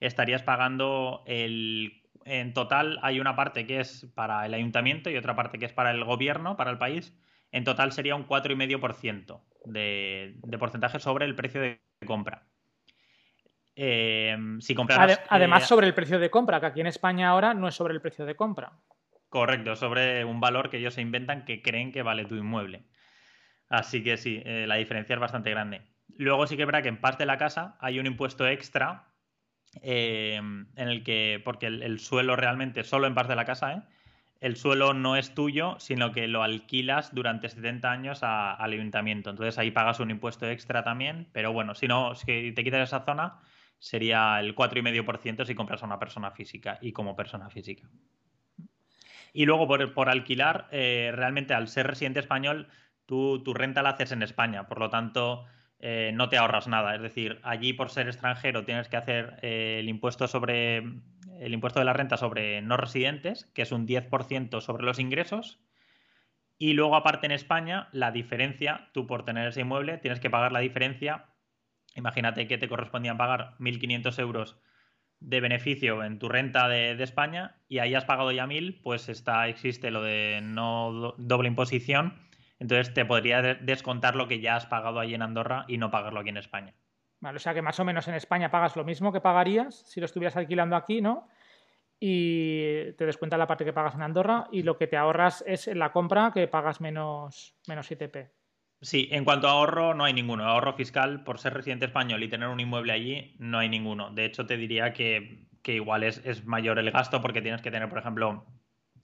estarías 0.00 0.42
pagando 0.42 1.22
el. 1.28 2.02
En 2.24 2.54
total 2.54 2.98
hay 3.02 3.20
una 3.20 3.36
parte 3.36 3.68
que 3.68 3.78
es 3.78 4.10
para 4.16 4.46
el 4.46 4.54
ayuntamiento 4.54 5.10
y 5.10 5.16
otra 5.16 5.36
parte 5.36 5.60
que 5.60 5.66
es 5.66 5.72
para 5.72 5.92
el 5.92 6.02
gobierno, 6.02 6.56
para 6.56 6.72
el 6.72 6.78
país. 6.78 7.16
En 7.52 7.62
total 7.62 7.92
sería 7.92 8.16
un 8.16 8.26
4,5% 8.26 9.42
de, 9.66 10.34
de 10.42 10.58
porcentaje 10.58 10.98
sobre 10.98 11.24
el 11.24 11.36
precio 11.36 11.60
de 11.60 11.78
compra. 12.04 12.42
Eh, 13.76 14.36
si. 14.60 14.74
Ade- 14.74 15.18
además, 15.28 15.64
eh, 15.64 15.66
sobre 15.66 15.86
el 15.86 15.94
precio 15.94 16.18
de 16.18 16.30
compra, 16.30 16.58
que 16.60 16.66
aquí 16.66 16.80
en 16.80 16.86
España 16.86 17.28
ahora 17.28 17.54
no 17.54 17.68
es 17.68 17.74
sobre 17.74 17.94
el 17.94 18.00
precio 18.00 18.24
de 18.24 18.34
compra. 18.34 18.72
Correcto, 19.28 19.76
sobre 19.76 20.24
un 20.24 20.40
valor 20.40 20.70
que 20.70 20.78
ellos 20.78 20.94
se 20.94 21.02
inventan 21.02 21.44
que 21.44 21.60
creen 21.62 21.92
que 21.92 22.02
vale 22.02 22.24
tu 22.24 22.36
inmueble. 22.36 22.84
Así 23.68 24.02
que 24.02 24.16
sí, 24.16 24.40
eh, 24.44 24.64
la 24.66 24.76
diferencia 24.76 25.14
es 25.14 25.20
bastante 25.20 25.50
grande. 25.50 25.82
Luego 26.16 26.46
sí 26.46 26.56
que 26.56 26.62
es 26.62 26.66
verdad 26.66 26.82
que 26.82 26.88
en 26.88 27.00
parte 27.00 27.24
de 27.24 27.26
la 27.26 27.36
casa 27.36 27.76
hay 27.80 27.98
un 27.98 28.06
impuesto 28.06 28.46
extra 28.48 29.08
eh, 29.82 30.36
en 30.36 30.88
el 30.88 31.02
que, 31.04 31.42
porque 31.44 31.66
el, 31.66 31.82
el 31.82 31.98
suelo 31.98 32.36
realmente, 32.36 32.84
solo 32.84 33.06
en 33.06 33.14
parte 33.14 33.32
de 33.32 33.36
la 33.36 33.44
casa, 33.44 33.72
¿eh? 33.74 33.82
el 34.40 34.56
suelo 34.56 34.94
no 34.94 35.16
es 35.16 35.34
tuyo, 35.34 35.76
sino 35.80 36.12
que 36.12 36.28
lo 36.28 36.42
alquilas 36.42 37.14
durante 37.14 37.48
70 37.48 37.90
años 37.90 38.22
a- 38.22 38.54
al 38.54 38.72
ayuntamiento. 38.72 39.30
Entonces 39.30 39.58
ahí 39.58 39.70
pagas 39.72 39.98
un 40.00 40.10
impuesto 40.10 40.48
extra 40.48 40.84
también, 40.84 41.28
pero 41.32 41.52
bueno, 41.52 41.74
si 41.74 41.88
no, 41.88 42.14
si 42.14 42.52
te 42.52 42.62
quitas 42.64 42.88
esa 42.88 43.04
zona, 43.04 43.40
sería 43.78 44.40
el 44.40 44.54
4,5% 44.54 45.44
si 45.44 45.54
compras 45.54 45.82
a 45.82 45.86
una 45.86 45.98
persona 45.98 46.30
física 46.30 46.78
y 46.80 46.92
como 46.92 47.16
persona 47.16 47.50
física. 47.50 47.88
Y 49.32 49.44
luego 49.44 49.66
por, 49.66 49.92
por 49.92 50.08
alquilar, 50.08 50.68
eh, 50.70 51.10
realmente 51.14 51.54
al 51.54 51.68
ser 51.68 51.86
residente 51.86 52.20
español, 52.20 52.68
tú, 53.04 53.42
tu 53.42 53.54
renta 53.54 53.82
la 53.82 53.90
haces 53.90 54.12
en 54.12 54.22
España, 54.22 54.66
por 54.66 54.78
lo 54.78 54.88
tanto 54.88 55.44
eh, 55.78 56.10
no 56.14 56.28
te 56.28 56.38
ahorras 56.38 56.68
nada. 56.68 56.94
Es 56.94 57.02
decir, 57.02 57.38
allí 57.42 57.72
por 57.72 57.90
ser 57.90 58.08
extranjero 58.08 58.64
tienes 58.64 58.88
que 58.88 58.96
hacer 58.96 59.38
eh, 59.42 59.76
el 59.80 59.88
impuesto 59.88 60.26
sobre 60.26 60.78
el 61.40 61.52
impuesto 61.52 61.80
de 61.80 61.84
la 61.84 61.92
renta 61.92 62.16
sobre 62.16 62.62
no 62.62 62.76
residentes, 62.76 63.44
que 63.54 63.62
es 63.62 63.72
un 63.72 63.86
10% 63.86 64.60
sobre 64.60 64.84
los 64.84 64.98
ingresos. 64.98 65.60
Y 66.58 66.72
luego, 66.72 66.96
aparte 66.96 67.26
en 67.26 67.32
España, 67.32 67.88
la 67.92 68.10
diferencia, 68.10 68.88
tú 68.92 69.06
por 69.06 69.24
tener 69.24 69.48
ese 69.48 69.60
inmueble, 69.60 69.98
tienes 69.98 70.20
que 70.20 70.30
pagar 70.30 70.52
la 70.52 70.60
diferencia. 70.60 71.26
Imagínate 71.96 72.46
que 72.46 72.58
te 72.58 72.68
correspondían 72.68 73.16
pagar 73.16 73.54
1.500 73.58 74.18
euros 74.18 74.58
de 75.18 75.40
beneficio 75.40 76.04
en 76.04 76.18
tu 76.18 76.28
renta 76.28 76.68
de, 76.68 77.02
España 77.02 77.56
y 77.68 77.78
ahí 77.78 77.94
has 77.94 78.04
pagado 78.04 78.30
ya 78.32 78.46
1.000, 78.46 78.80
pues 78.82 79.08
está, 79.08 79.48
existe 79.48 79.90
lo 79.90 80.02
de 80.02 80.40
no 80.42 80.92
do- 80.92 81.14
doble 81.18 81.48
imposición. 81.48 82.20
Entonces 82.58 82.92
te 82.94 83.04
podría 83.04 83.42
de- 83.42 83.54
descontar 83.56 84.14
lo 84.14 84.28
que 84.28 84.40
ya 84.40 84.56
has 84.56 84.66
pagado 84.66 85.00
ahí 85.00 85.14
en 85.14 85.22
Andorra 85.22 85.64
y 85.68 85.78
no 85.78 85.90
pagarlo 85.90 86.20
aquí 86.20 86.28
en 86.28 86.36
España. 86.36 86.74
Vale, 87.20 87.36
o 87.36 87.40
sea 87.40 87.54
que 87.54 87.62
más 87.62 87.80
o 87.80 87.84
menos 87.84 88.06
en 88.08 88.14
España 88.14 88.50
pagas 88.50 88.76
lo 88.76 88.84
mismo 88.84 89.10
que 89.10 89.22
pagarías 89.22 89.74
si 89.90 90.00
lo 90.00 90.06
estuvieras 90.06 90.36
alquilando 90.36 90.76
aquí, 90.76 91.00
¿no? 91.00 91.28
Y 91.98 92.92
te 92.92 93.06
descuenta 93.06 93.38
la 93.38 93.46
parte 93.46 93.64
que 93.64 93.72
pagas 93.72 93.94
en 93.94 94.02
Andorra 94.02 94.48
y 94.52 94.62
lo 94.62 94.76
que 94.76 94.86
te 94.86 94.98
ahorras 94.98 95.42
es 95.46 95.66
la 95.68 95.92
compra 95.92 96.30
que 96.32 96.46
pagas 96.46 96.80
menos, 96.82 97.54
menos 97.66 97.90
ITP. 97.90 98.35
Sí, 98.80 99.08
en 99.10 99.24
cuanto 99.24 99.48
a 99.48 99.52
ahorro, 99.52 99.94
no 99.94 100.04
hay 100.04 100.12
ninguno. 100.12 100.44
Ahorro 100.44 100.74
fiscal, 100.74 101.24
por 101.24 101.38
ser 101.38 101.54
residente 101.54 101.86
español 101.86 102.22
y 102.22 102.28
tener 102.28 102.48
un 102.48 102.60
inmueble 102.60 102.92
allí, 102.92 103.34
no 103.38 103.58
hay 103.58 103.68
ninguno. 103.68 104.10
De 104.10 104.24
hecho, 104.24 104.46
te 104.46 104.56
diría 104.56 104.92
que, 104.92 105.46
que 105.62 105.74
igual 105.74 106.02
es, 106.02 106.20
es 106.24 106.44
mayor 106.44 106.78
el 106.78 106.90
gasto 106.90 107.20
porque 107.22 107.42
tienes 107.42 107.62
que 107.62 107.70
tener, 107.70 107.88
por 107.88 107.98
ejemplo, 107.98 108.44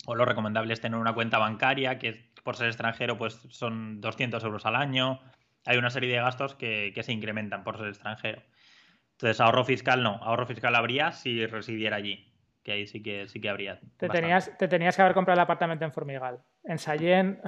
o 0.07 0.15
lo 0.15 0.25
recomendable 0.25 0.75
es 0.75 0.81
tener 0.81 0.99
una 0.99 1.15
cuenta 1.15 1.39
bancaria, 1.39 1.99
que 1.99 2.33
por 2.43 2.57
ser 2.57 2.69
extranjero, 2.69 3.17
pues 3.17 3.35
son 3.51 4.01
200 4.01 4.43
euros 4.45 4.67
al 4.67 4.77
año. 4.77 5.21
Hay 5.65 5.79
una 5.79 5.91
serie 5.91 6.11
de 6.11 6.21
gastos 6.21 6.55
que, 6.55 6.93
que 6.95 7.03
se 7.03 7.13
incrementan 7.13 7.65
por 7.65 7.79
ser 7.79 7.89
extranjero. 7.89 8.43
Entonces, 9.13 9.41
ahorro 9.41 9.65
fiscal 9.65 10.03
no. 10.03 10.17
Ahorro 10.23 10.47
fiscal 10.47 10.75
habría 10.75 11.13
si 11.13 11.47
residiera 11.47 11.97
allí. 11.97 12.29
que 12.65 12.73
ahí 12.73 12.87
sí 12.87 13.03
que 13.03 13.29
sí 13.29 13.41
que 13.41 13.49
habría. 13.49 13.81
Te 13.97 14.09
tenías, 14.09 14.57
te 14.59 14.69
tenías 14.69 14.97
que 14.97 15.03
haber 15.03 15.15
comprado 15.15 15.37
el 15.37 15.43
apartamento 15.43 15.85
en 15.85 15.93
Formigal, 15.93 16.41
en 16.65 16.79
Sallén. 16.79 17.41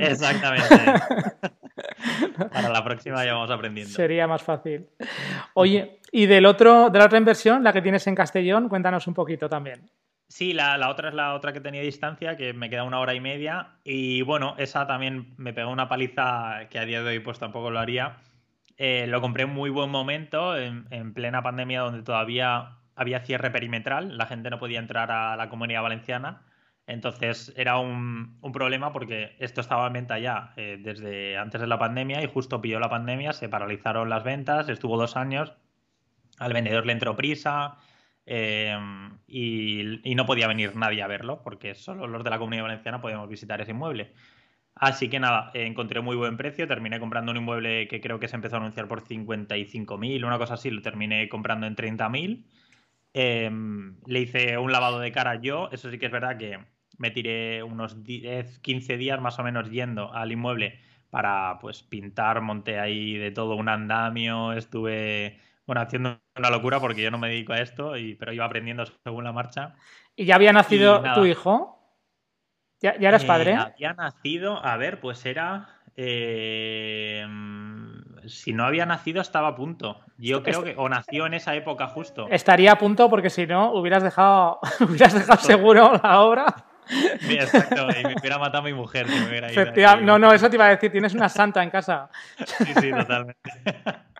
Exactamente. 0.00 0.74
Para 2.52 2.68
la 2.68 2.84
próxima 2.84 3.24
ya 3.24 3.34
vamos 3.34 3.50
aprendiendo. 3.50 3.92
Sería 3.92 4.26
más 4.26 4.42
fácil. 4.42 4.88
Oye, 5.54 6.00
y 6.12 6.26
del 6.26 6.46
otro, 6.46 6.90
de 6.90 6.98
la 6.98 7.06
otra 7.06 7.18
inversión, 7.18 7.62
la 7.62 7.72
que 7.72 7.82
tienes 7.82 8.06
en 8.06 8.14
Castellón, 8.14 8.68
cuéntanos 8.68 9.06
un 9.06 9.14
poquito 9.14 9.48
también. 9.48 9.90
Sí, 10.28 10.52
la, 10.52 10.78
la, 10.78 10.90
otra 10.90 11.08
es 11.08 11.14
la 11.14 11.34
otra 11.34 11.52
que 11.52 11.60
tenía 11.60 11.82
distancia, 11.82 12.36
que 12.36 12.52
me 12.52 12.70
queda 12.70 12.84
una 12.84 13.00
hora 13.00 13.14
y 13.14 13.20
media. 13.20 13.78
Y 13.82 14.22
bueno, 14.22 14.54
esa 14.58 14.86
también 14.86 15.34
me 15.36 15.52
pegó 15.52 15.70
una 15.70 15.88
paliza 15.88 16.68
que 16.70 16.78
a 16.78 16.84
día 16.84 17.02
de 17.02 17.08
hoy 17.10 17.18
pues 17.18 17.38
tampoco 17.38 17.70
lo 17.70 17.80
haría. 17.80 18.18
Eh, 18.76 19.06
lo 19.08 19.20
compré 19.20 19.42
en 19.42 19.50
muy 19.50 19.70
buen 19.70 19.90
momento, 19.90 20.56
en, 20.56 20.86
en, 20.90 21.12
plena 21.12 21.42
pandemia, 21.42 21.80
donde 21.80 22.02
todavía 22.02 22.78
había 22.94 23.20
cierre 23.20 23.50
perimetral, 23.50 24.16
la 24.16 24.26
gente 24.26 24.50
no 24.50 24.58
podía 24.58 24.78
entrar 24.78 25.10
a 25.10 25.36
la 25.36 25.48
comunidad 25.48 25.82
valenciana. 25.82 26.42
Entonces 26.86 27.52
era 27.56 27.78
un, 27.78 28.38
un 28.40 28.52
problema 28.52 28.92
porque 28.92 29.36
esto 29.38 29.60
estaba 29.60 29.86
en 29.86 29.92
venta 29.92 30.18
ya 30.18 30.52
eh, 30.56 30.78
desde 30.80 31.36
antes 31.36 31.60
de 31.60 31.66
la 31.66 31.78
pandemia 31.78 32.22
y 32.22 32.26
justo 32.26 32.60
pilló 32.60 32.80
la 32.80 32.90
pandemia, 32.90 33.32
se 33.32 33.48
paralizaron 33.48 34.08
las 34.08 34.24
ventas, 34.24 34.68
estuvo 34.68 34.96
dos 34.96 35.16
años, 35.16 35.52
al 36.38 36.52
vendedor 36.52 36.86
le 36.86 36.92
entró 36.92 37.16
prisa 37.16 37.76
eh, 38.26 38.76
y, 39.28 40.10
y, 40.10 40.14
no 40.14 40.26
podía 40.26 40.48
venir 40.48 40.74
nadie 40.76 41.02
a 41.02 41.06
verlo 41.06 41.42
porque 41.42 41.74
solo 41.74 42.06
los 42.06 42.24
de 42.24 42.30
la 42.30 42.38
comunidad 42.38 42.64
valenciana 42.64 43.00
podíamos 43.00 43.28
visitar 43.28 43.60
ese 43.60 43.70
inmueble. 43.70 44.12
Así 44.74 45.10
que 45.10 45.20
nada, 45.20 45.50
encontré 45.52 46.00
muy 46.00 46.16
buen 46.16 46.36
precio, 46.38 46.66
terminé 46.66 46.98
comprando 47.00 47.32
un 47.32 47.36
inmueble 47.38 47.86
que 47.86 48.00
creo 48.00 48.18
que 48.18 48.28
se 48.28 48.36
empezó 48.36 48.56
a 48.56 48.60
anunciar 48.60 48.88
por 48.88 49.04
55.000, 49.04 50.24
una 50.24 50.38
cosa 50.38 50.54
así, 50.54 50.70
lo 50.70 50.80
terminé 50.80 51.28
comprando 51.28 51.66
en 51.66 51.76
30.000. 51.76 52.44
Eh, 53.12 53.50
le 54.06 54.20
hice 54.20 54.56
un 54.58 54.72
lavado 54.72 55.00
de 55.00 55.12
cara 55.12 55.40
yo, 55.40 55.68
eso 55.72 55.90
sí 55.90 55.98
que 55.98 56.06
es 56.06 56.12
verdad 56.12 56.38
que 56.38 56.58
me 56.98 57.10
tiré 57.10 57.62
unos 57.62 58.04
10, 58.04 58.58
15 58.60 58.96
días 58.96 59.20
más 59.20 59.38
o 59.38 59.42
menos 59.42 59.70
yendo 59.70 60.12
al 60.12 60.30
inmueble 60.32 60.78
para 61.10 61.58
pues 61.60 61.82
pintar, 61.82 62.40
monté 62.40 62.78
ahí 62.78 63.16
de 63.16 63.30
todo 63.32 63.56
un 63.56 63.68
andamio, 63.68 64.52
estuve 64.52 65.40
bueno, 65.66 65.82
haciendo 65.82 66.20
una 66.36 66.50
locura 66.50 66.80
porque 66.80 67.02
yo 67.02 67.10
no 67.10 67.18
me 67.18 67.28
dedico 67.28 67.52
a 67.52 67.60
esto, 67.60 67.96
y, 67.96 68.14
pero 68.14 68.32
iba 68.32 68.44
aprendiendo 68.44 68.84
según 69.04 69.24
la 69.24 69.32
marcha. 69.32 69.76
¿Y 70.16 70.24
ya 70.24 70.34
había 70.34 70.52
nacido 70.52 71.02
tu 71.14 71.24
hijo? 71.24 71.96
¿Ya, 72.80 72.98
¿Ya, 72.98 73.08
eras 73.08 73.24
padre? 73.24 73.52
Eh, 73.52 73.56
había 73.56 73.92
nacido, 73.92 74.64
a 74.64 74.76
ver, 74.76 75.00
pues 75.00 75.24
era... 75.26 75.68
Eh, 75.96 77.26
si 78.30 78.52
no 78.52 78.64
había 78.64 78.86
nacido 78.86 79.20
estaba 79.20 79.48
a 79.48 79.54
punto. 79.54 80.00
Yo 80.16 80.42
creo 80.42 80.62
que 80.62 80.74
o 80.76 80.88
nació 80.88 81.26
en 81.26 81.34
esa 81.34 81.54
época 81.54 81.86
justo. 81.88 82.26
Estaría 82.30 82.72
a 82.72 82.78
punto 82.78 83.10
porque 83.10 83.30
si 83.30 83.46
no 83.46 83.72
hubieras 83.72 84.02
dejado, 84.02 84.60
hubieras 84.80 85.14
dejado 85.14 85.40
seguro 85.40 86.00
la 86.02 86.20
obra. 86.20 86.46
Sí, 87.20 87.34
exacto, 87.34 87.86
y 87.88 88.02
me 88.02 88.16
hubiera 88.18 88.36
matado 88.36 88.64
a 88.64 88.66
mi 88.66 88.72
mujer. 88.72 89.06
Que 89.06 89.12
me 89.12 89.28
hubiera 89.28 89.52
ido 89.52 89.62
ahí. 89.62 90.04
No, 90.04 90.18
no, 90.18 90.32
eso 90.32 90.50
te 90.50 90.56
iba 90.56 90.66
a 90.66 90.70
decir, 90.70 90.90
tienes 90.90 91.14
una 91.14 91.28
santa 91.28 91.62
en 91.62 91.70
casa. 91.70 92.10
Sí, 92.44 92.72
sí, 92.80 92.90
totalmente. 92.90 93.38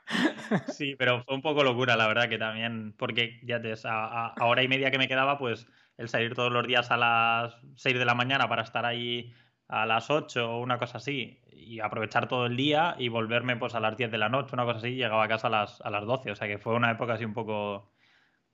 Sí, 0.68 0.94
pero 0.96 1.22
fue 1.24 1.34
un 1.34 1.42
poco 1.42 1.64
locura, 1.64 1.96
la 1.96 2.06
verdad, 2.06 2.28
que 2.28 2.38
también, 2.38 2.94
porque 2.96 3.40
ya 3.42 3.60
te, 3.60 3.74
a, 3.84 4.34
a 4.36 4.44
hora 4.44 4.62
y 4.62 4.68
media 4.68 4.90
que 4.90 4.98
me 4.98 5.08
quedaba, 5.08 5.38
pues 5.38 5.66
el 5.98 6.08
salir 6.08 6.34
todos 6.34 6.50
los 6.50 6.66
días 6.66 6.90
a 6.90 6.96
las 6.96 7.56
6 7.76 7.98
de 7.98 8.04
la 8.04 8.14
mañana 8.14 8.48
para 8.48 8.62
estar 8.62 8.86
ahí 8.86 9.32
a 9.68 9.86
las 9.86 10.10
8 10.10 10.50
o 10.50 10.60
una 10.60 10.78
cosa 10.78 10.98
así 10.98 11.40
y 11.70 11.78
aprovechar 11.78 12.26
todo 12.26 12.46
el 12.46 12.56
día 12.56 12.96
y 12.98 13.08
volverme 13.08 13.56
pues 13.56 13.76
a 13.76 13.80
las 13.80 13.96
10 13.96 14.10
de 14.10 14.18
la 14.18 14.28
noche, 14.28 14.50
una 14.54 14.64
cosa 14.64 14.78
así, 14.78 14.96
llegaba 14.96 15.22
a 15.22 15.28
casa 15.28 15.46
a 15.46 15.50
las, 15.50 15.80
a 15.82 15.90
las 15.90 16.04
12, 16.04 16.32
o 16.32 16.34
sea 16.34 16.48
que 16.48 16.58
fue 16.58 16.74
una 16.74 16.90
época 16.90 17.12
así 17.14 17.24
un 17.24 17.32
poco 17.32 17.92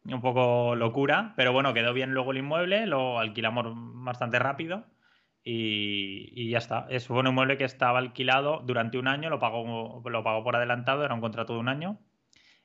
un 0.05 0.21
poco 0.21 0.77
locura, 0.77 1.33
pero 1.37 1.53
bueno, 1.53 1.73
quedó 1.75 1.95
bien 1.95 2.13
luego 2.13 2.33
el 2.33 2.39
inmueble, 2.39 2.87
lo 2.87 3.19
alquilamos 3.19 3.67
bastante 4.05 4.39
rápido 4.39 4.85
y, 5.43 6.31
y 6.35 6.51
ya 6.51 6.59
está. 6.59 6.87
Es 6.91 7.09
un 7.11 7.27
inmueble 7.27 7.57
que 7.57 7.65
estaba 7.65 7.99
alquilado 7.99 8.61
durante 8.65 8.99
un 8.99 9.09
año, 9.09 9.31
lo 9.31 9.39
pagó, 9.39 10.03
lo 10.09 10.23
pagó 10.23 10.45
por 10.45 10.57
adelantado, 10.57 11.05
era 11.05 11.15
un 11.15 11.21
contrato 11.23 11.55
de 11.55 11.61
un 11.61 11.69
año 11.69 11.99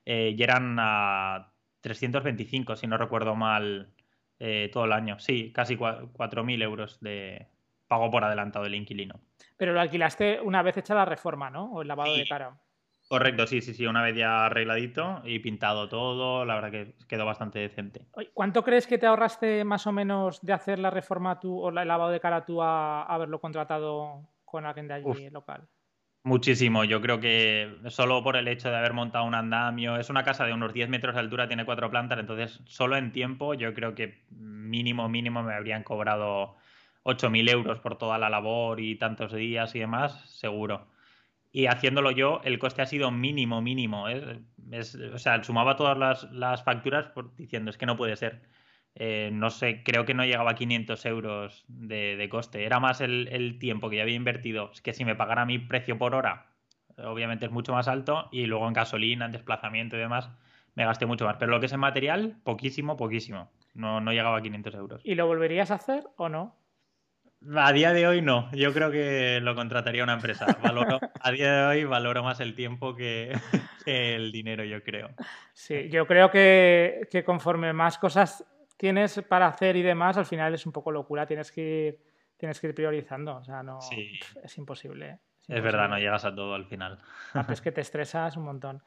eh, 0.04 0.34
y 0.36 0.42
eran 0.42 0.76
a 0.78 1.52
325, 1.80 2.76
si 2.76 2.86
no 2.86 2.98
recuerdo 2.98 3.34
mal, 3.34 3.94
eh, 4.38 4.70
todo 4.72 4.84
el 4.84 4.92
año. 4.92 5.18
Sí, 5.18 5.50
casi 5.52 5.76
4.000 5.76 6.62
euros 6.62 7.00
de 7.00 7.48
pago 7.88 8.10
por 8.10 8.24
adelantado 8.24 8.64
del 8.64 8.74
inquilino. 8.74 9.20
Pero 9.56 9.72
lo 9.72 9.80
alquilaste 9.80 10.40
una 10.40 10.62
vez 10.62 10.76
hecha 10.76 10.94
la 10.94 11.04
reforma, 11.04 11.50
¿no? 11.50 11.72
O 11.72 11.82
el 11.82 11.88
lavado 11.88 12.14
Sí. 12.14 12.20
de 12.20 12.26
cara. 12.26 12.60
Correcto, 13.08 13.46
sí, 13.46 13.60
sí, 13.60 13.74
sí, 13.74 13.86
una 13.86 14.02
vez 14.02 14.16
ya 14.16 14.46
arregladito 14.46 15.20
y 15.24 15.38
pintado 15.40 15.88
todo, 15.88 16.44
la 16.46 16.54
verdad 16.54 16.70
que 16.70 16.94
quedó 17.06 17.26
bastante 17.26 17.58
decente. 17.58 18.06
¿Cuánto 18.34 18.62
crees 18.62 18.86
que 18.86 18.98
te 18.98 19.06
ahorraste 19.06 19.64
más 19.64 19.86
o 19.86 19.92
menos 19.92 20.40
de 20.42 20.52
hacer 20.52 20.78
la 20.78 20.90
reforma 20.90 21.40
tú 21.40 21.58
o 21.60 21.68
el 21.68 21.74
lavado 21.88 22.10
de 22.10 22.20
cara 22.20 22.44
tú 22.44 22.62
a 22.62 23.02
haberlo 23.02 23.40
contratado 23.40 24.28
con 24.44 24.66
alguien 24.66 24.88
de 24.88 24.94
allí 24.94 25.08
Uf. 25.08 25.30
local? 25.30 25.68
Muchísimo, 26.24 26.84
yo 26.84 27.00
creo 27.00 27.18
que 27.18 27.78
solo 27.88 28.22
por 28.22 28.36
el 28.36 28.46
hecho 28.46 28.70
de 28.70 28.76
haber 28.76 28.92
montado 28.92 29.24
un 29.24 29.34
andamio, 29.34 29.96
es 29.96 30.08
una 30.08 30.22
casa 30.22 30.44
de 30.46 30.52
unos 30.52 30.72
10 30.72 30.88
metros 30.88 31.14
de 31.14 31.20
altura, 31.20 31.48
tiene 31.48 31.64
cuatro 31.64 31.90
plantas, 31.90 32.18
entonces 32.20 32.60
solo 32.66 32.96
en 32.96 33.10
tiempo 33.12 33.54
yo 33.54 33.74
creo 33.74 33.96
que 33.96 34.24
mínimo, 34.30 35.08
mínimo 35.08 35.42
me 35.42 35.52
habrían 35.54 35.82
cobrado 35.82 36.56
8.000 37.04 37.50
euros 37.50 37.80
por 37.80 37.98
toda 37.98 38.18
la 38.18 38.30
labor 38.30 38.80
y 38.80 38.96
tantos 38.96 39.32
días 39.32 39.74
y 39.74 39.80
demás, 39.80 40.20
seguro. 40.30 40.86
Y 41.52 41.66
haciéndolo 41.66 42.10
yo, 42.10 42.40
el 42.44 42.58
coste 42.58 42.82
ha 42.82 42.86
sido 42.86 43.10
mínimo, 43.10 43.60
mínimo. 43.60 44.08
¿eh? 44.08 44.40
Es, 44.70 44.94
o 44.94 45.18
sea, 45.18 45.42
sumaba 45.44 45.76
todas 45.76 45.98
las, 45.98 46.30
las 46.32 46.64
facturas 46.64 47.12
diciendo, 47.36 47.70
es 47.70 47.76
que 47.76 47.86
no 47.86 47.96
puede 47.96 48.16
ser. 48.16 48.40
Eh, 48.94 49.30
no 49.32 49.50
sé, 49.50 49.82
creo 49.82 50.04
que 50.04 50.14
no 50.14 50.24
llegaba 50.24 50.52
a 50.52 50.54
500 50.54 51.04
euros 51.06 51.64
de, 51.68 52.16
de 52.16 52.28
coste. 52.28 52.64
Era 52.64 52.80
más 52.80 53.00
el, 53.00 53.28
el, 53.28 53.58
tiempo 53.58 53.90
que 53.90 53.96
yo 53.96 54.02
había 54.02 54.14
invertido. 54.14 54.70
Es 54.72 54.80
que 54.80 54.94
si 54.94 55.04
me 55.04 55.14
pagara 55.14 55.44
mi 55.44 55.58
precio 55.58 55.98
por 55.98 56.14
hora, 56.14 56.46
obviamente 56.96 57.46
es 57.46 57.52
mucho 57.52 57.72
más 57.72 57.86
alto. 57.88 58.28
Y 58.32 58.46
luego 58.46 58.66
en 58.66 58.74
gasolina, 58.74 59.26
en 59.26 59.32
desplazamiento 59.32 59.96
y 59.96 60.00
demás, 60.00 60.30
me 60.74 60.86
gasté 60.86 61.04
mucho 61.04 61.26
más. 61.26 61.36
Pero 61.36 61.50
lo 61.50 61.60
que 61.60 61.66
es 61.66 61.72
en 61.72 61.80
material, 61.80 62.36
poquísimo, 62.44 62.96
poquísimo. 62.96 63.50
No, 63.74 64.00
no 64.00 64.12
llegaba 64.12 64.38
a 64.38 64.42
500 64.42 64.74
euros. 64.74 65.00
¿Y 65.04 65.16
lo 65.16 65.26
volverías 65.26 65.70
a 65.70 65.74
hacer 65.74 66.04
o 66.16 66.30
no? 66.30 66.54
A 67.56 67.72
día 67.72 67.92
de 67.92 68.06
hoy 68.06 68.22
no, 68.22 68.50
yo 68.52 68.72
creo 68.72 68.90
que 68.90 69.40
lo 69.42 69.54
contrataría 69.54 70.04
una 70.04 70.14
empresa. 70.14 70.46
Valoro, 70.62 71.00
a 71.20 71.30
día 71.32 71.52
de 71.52 71.66
hoy 71.66 71.84
valoro 71.84 72.22
más 72.22 72.40
el 72.40 72.54
tiempo 72.54 72.94
que, 72.94 73.32
que 73.84 74.14
el 74.14 74.30
dinero, 74.30 74.64
yo 74.64 74.82
creo. 74.82 75.10
Sí, 75.52 75.88
yo 75.88 76.06
creo 76.06 76.30
que, 76.30 77.08
que, 77.10 77.24
conforme 77.24 77.72
más 77.72 77.98
cosas 77.98 78.44
tienes 78.76 79.20
para 79.28 79.46
hacer 79.46 79.76
y 79.76 79.82
demás, 79.82 80.16
al 80.16 80.26
final 80.26 80.54
es 80.54 80.66
un 80.66 80.72
poco 80.72 80.92
locura, 80.92 81.26
tienes 81.26 81.50
que 81.50 81.60
ir, 81.88 81.98
tienes 82.36 82.60
que 82.60 82.68
ir 82.68 82.74
priorizando, 82.74 83.36
o 83.36 83.44
sea, 83.44 83.62
no, 83.62 83.80
sí. 83.80 84.18
es 84.42 84.58
imposible. 84.58 85.06
¿eh? 85.06 85.18
Es, 85.42 85.48
imposible. 85.48 85.58
es, 85.58 85.62
verdad, 85.62 85.88
no 85.88 85.98
llegas 85.98 86.24
a 86.24 86.34
todo 86.34 86.54
al 86.54 86.66
final. 86.66 86.98
Es 87.48 87.60
que 87.60 87.72
te 87.72 87.80
estresas 87.80 88.36
un 88.36 88.44
montón. 88.44 88.82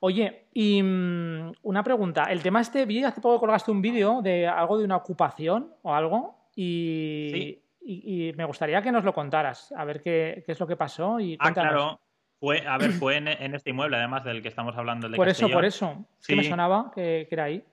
Oye, 0.00 0.46
y 0.52 0.82
um, 0.82 1.52
una 1.62 1.82
pregunta, 1.82 2.24
el 2.24 2.42
tema 2.42 2.60
este, 2.60 2.84
vi 2.84 3.02
hace 3.02 3.20
poco 3.20 3.40
colgaste 3.40 3.70
un 3.70 3.80
vídeo 3.80 4.20
de 4.22 4.46
algo 4.46 4.78
de 4.78 4.84
una 4.84 4.96
ocupación 4.96 5.74
o 5.82 5.94
algo 5.94 6.50
y... 6.54 7.28
Sí. 7.32 7.63
Y, 7.86 8.28
y, 8.28 8.32
me 8.32 8.44
gustaría 8.44 8.80
que 8.82 8.90
nos 8.90 9.04
lo 9.04 9.12
contaras, 9.12 9.72
a 9.76 9.84
ver 9.84 10.00
qué, 10.00 10.42
qué 10.46 10.52
es 10.52 10.60
lo 10.60 10.66
que 10.66 10.76
pasó. 10.76 11.20
Y 11.20 11.36
ah, 11.38 11.52
claro. 11.52 12.00
Fue, 12.40 12.66
a 12.66 12.78
ver, 12.78 12.90
fue 12.92 13.16
en, 13.16 13.28
en, 13.28 13.54
este 13.54 13.70
inmueble, 13.70 13.96
además 13.96 14.24
del 14.24 14.42
que 14.42 14.48
estamos 14.48 14.76
hablando. 14.76 15.06
El 15.06 15.12
de 15.12 15.16
por 15.16 15.26
Castellón. 15.26 15.50
eso, 15.50 15.56
por 15.56 15.64
eso. 15.64 16.06
Sí. 16.18 16.32
¿Qué 16.32 16.36
me 16.36 16.44
sonaba 16.44 16.90
que, 16.94 17.26
que, 17.28 17.34
era 17.34 17.44
ahí? 17.44 17.64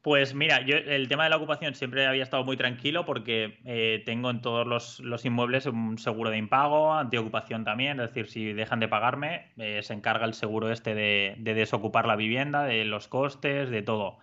Pues 0.00 0.34
mira, 0.34 0.60
yo 0.62 0.76
el 0.76 1.08
tema 1.08 1.24
de 1.24 1.30
la 1.30 1.36
ocupación 1.36 1.74
siempre 1.74 2.06
había 2.06 2.22
estado 2.22 2.44
muy 2.44 2.56
tranquilo 2.56 3.04
porque 3.04 3.58
eh, 3.64 4.02
tengo 4.06 4.30
en 4.30 4.40
todos 4.40 4.66
los, 4.66 5.00
los, 5.00 5.24
inmuebles 5.24 5.66
un 5.66 5.98
seguro 5.98 6.30
de 6.30 6.38
impago, 6.38 6.94
antiocupación 6.94 7.64
también, 7.64 8.00
es 8.00 8.14
decir, 8.14 8.28
si 8.28 8.52
dejan 8.52 8.80
de 8.80 8.88
pagarme, 8.88 9.52
eh, 9.56 9.82
se 9.82 9.94
encarga 9.94 10.24
el 10.24 10.34
seguro 10.34 10.70
este 10.70 10.94
de, 10.94 11.34
de, 11.38 11.54
desocupar 11.54 12.06
la 12.06 12.16
vivienda, 12.16 12.64
de 12.64 12.84
los 12.84 13.08
costes, 13.08 13.70
de 13.70 13.82
todo. 13.82 14.18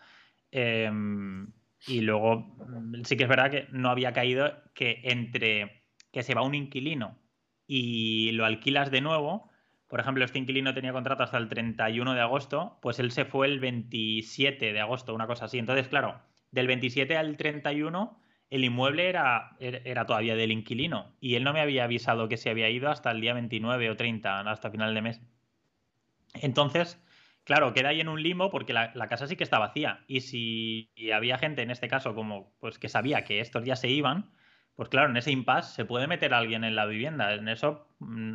Eh, 0.51 0.89
y 1.87 2.01
luego 2.01 2.55
sí 3.03 3.17
que 3.17 3.23
es 3.23 3.29
verdad 3.29 3.51
que 3.51 3.67
no 3.71 3.89
había 3.89 4.13
caído 4.13 4.53
que 4.73 5.01
entre 5.03 5.83
que 6.11 6.23
se 6.23 6.33
va 6.33 6.41
un 6.41 6.55
inquilino 6.55 7.17
y 7.67 8.31
lo 8.31 8.45
alquilas 8.45 8.91
de 8.91 9.01
nuevo, 9.01 9.49
por 9.87 9.99
ejemplo, 9.99 10.25
este 10.25 10.39
inquilino 10.39 10.73
tenía 10.73 10.93
contrato 10.93 11.23
hasta 11.23 11.37
el 11.37 11.47
31 11.47 12.13
de 12.13 12.21
agosto, 12.21 12.79
pues 12.81 12.99
él 12.99 13.11
se 13.11 13.25
fue 13.25 13.47
el 13.47 13.59
27 13.59 14.73
de 14.73 14.79
agosto, 14.79 15.13
una 15.13 15.27
cosa 15.27 15.45
así. 15.45 15.57
Entonces, 15.57 15.87
claro, 15.87 16.21
del 16.51 16.67
27 16.67 17.17
al 17.17 17.37
31 17.37 18.19
el 18.49 18.63
inmueble 18.63 19.09
era, 19.09 19.57
era 19.59 20.05
todavía 20.05 20.35
del 20.35 20.51
inquilino 20.51 21.15
y 21.19 21.35
él 21.35 21.43
no 21.43 21.53
me 21.53 21.61
había 21.61 21.83
avisado 21.83 22.29
que 22.29 22.37
se 22.37 22.49
había 22.49 22.69
ido 22.69 22.89
hasta 22.89 23.11
el 23.11 23.21
día 23.21 23.33
29 23.33 23.89
o 23.89 23.95
30, 23.95 24.39
hasta 24.41 24.71
final 24.71 24.93
de 24.93 25.01
mes. 25.01 25.21
Entonces, 26.35 27.01
claro, 27.45 27.73
queda 27.73 27.89
ahí 27.89 28.01
en 28.01 28.09
un 28.09 28.21
limbo 28.21 28.49
porque 28.49 28.73
la, 28.73 28.91
casa 29.07 29.27
sí 29.27 29.37
que 29.37 29.43
está 29.45 29.59
vacía. 29.59 30.03
Y 30.07 30.21
si 30.21 30.91
y 30.95 31.11
había 31.11 31.37
gente 31.37 31.61
en 31.61 31.71
este 31.71 31.87
caso 31.87 32.15
como 32.15 32.53
pues 32.59 32.77
que 32.79 32.89
sabía 32.89 33.23
que 33.23 33.39
estos 33.39 33.63
ya 33.63 33.75
se 33.77 33.87
iban, 33.89 34.31
pues 34.75 34.89
claro, 34.89 35.09
en 35.09 35.17
ese 35.17 35.31
impasse 35.31 35.73
se 35.75 35.85
puede 35.85 36.07
meter 36.07 36.33
a 36.33 36.39
alguien 36.39 36.63
en 36.65 36.75
la 36.75 36.85
vivienda. 36.85 37.33
En 37.33 37.47
eso, 37.47 37.87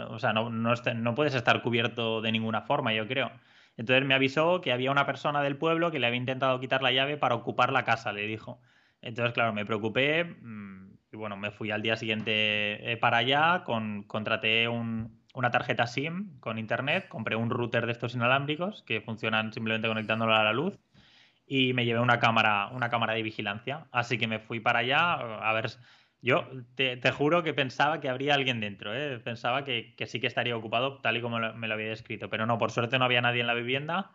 o 0.09 0.19
sea, 0.19 0.33
no, 0.33 0.51
no, 0.51 0.75
no, 0.95 1.15
puedes 1.15 1.35
estar 1.35 1.63
cubierto 1.63 2.23
de 2.23 2.33
ninguna 2.33 2.63
forma, 2.63 2.95
yo 2.95 3.07
creo. 3.07 3.31
Entonces 3.77 4.07
me 4.07 4.15
avisó 4.15 4.61
que 4.61 4.73
había 4.73 4.91
una 4.91 5.07
persona 5.07 5.43
del 5.43 5.57
pueblo 5.57 5.91
que 5.91 5.99
le 5.99 6.07
había 6.07 6.19
intentado 6.19 6.61
quitar 6.61 6.83
la 6.83 6.93
llave 6.93 7.17
para 7.17 7.35
ocupar 7.35 7.73
la 7.73 7.85
casa, 7.85 8.13
le 8.13 8.27
dijo. 8.27 8.61
Entonces, 9.03 9.35
claro, 9.35 9.53
me 9.53 9.67
preocupé 9.67 10.25
mm, 10.25 10.91
y 11.13 11.17
bueno, 11.17 11.37
me 11.37 11.51
fui 11.51 11.71
al 11.71 11.83
día 11.83 11.97
siguiente 11.97 12.93
eh, 12.93 12.97
para 12.97 13.19
allá, 13.19 13.65
con, 13.65 14.05
contraté 14.05 14.69
una 15.35 15.51
tarjeta 15.51 15.87
SIM 15.87 16.39
con 16.41 16.59
internet, 16.59 17.09
compré 17.09 17.37
un 17.37 17.51
router 17.51 17.87
de 17.87 17.93
estos 17.93 18.15
inalámbricos 18.15 18.83
que 18.83 19.01
funcionan 19.01 19.53
simplemente 19.53 19.89
conectándolo 19.89 20.35
a 20.35 20.45
la 20.45 20.53
luz 20.53 20.79
y 21.47 21.73
me 21.73 21.85
llevé 21.85 22.01
una 22.01 22.21
cámara, 22.21 22.69
una 22.69 22.91
cámara 22.91 23.15
de 23.15 23.23
vigilancia. 23.23 23.87
Así 23.91 24.19
que 24.19 24.29
me 24.29 24.39
fui 24.39 24.61
para 24.61 24.81
allá 24.81 25.15
a 25.15 25.53
ver. 25.53 25.71
Yo 26.23 26.47
te, 26.75 27.01
juro 27.13 27.43
que 27.43 27.55
pensaba 27.55 28.01
que 28.01 28.09
habría 28.09 28.35
alguien 28.35 28.61
dentro, 28.61 28.95
¿eh? 28.95 29.19
pensaba 29.21 29.65
que, 29.65 29.95
sí 30.07 30.21
que 30.21 30.27
estaría 30.27 30.55
ocupado 30.55 30.99
tal 31.01 31.17
y 31.17 31.23
como 31.23 31.39
me 31.39 31.67
lo 31.67 31.75
había 31.75 31.89
descrito, 31.89 32.29
pero 32.29 32.45
no, 32.45 32.59
por 32.59 32.71
suerte 32.71 32.99
no 32.99 33.07
había 33.07 33.23
nadie 33.23 33.41
en 33.41 33.47
la 33.47 33.55
vivienda. 33.55 34.11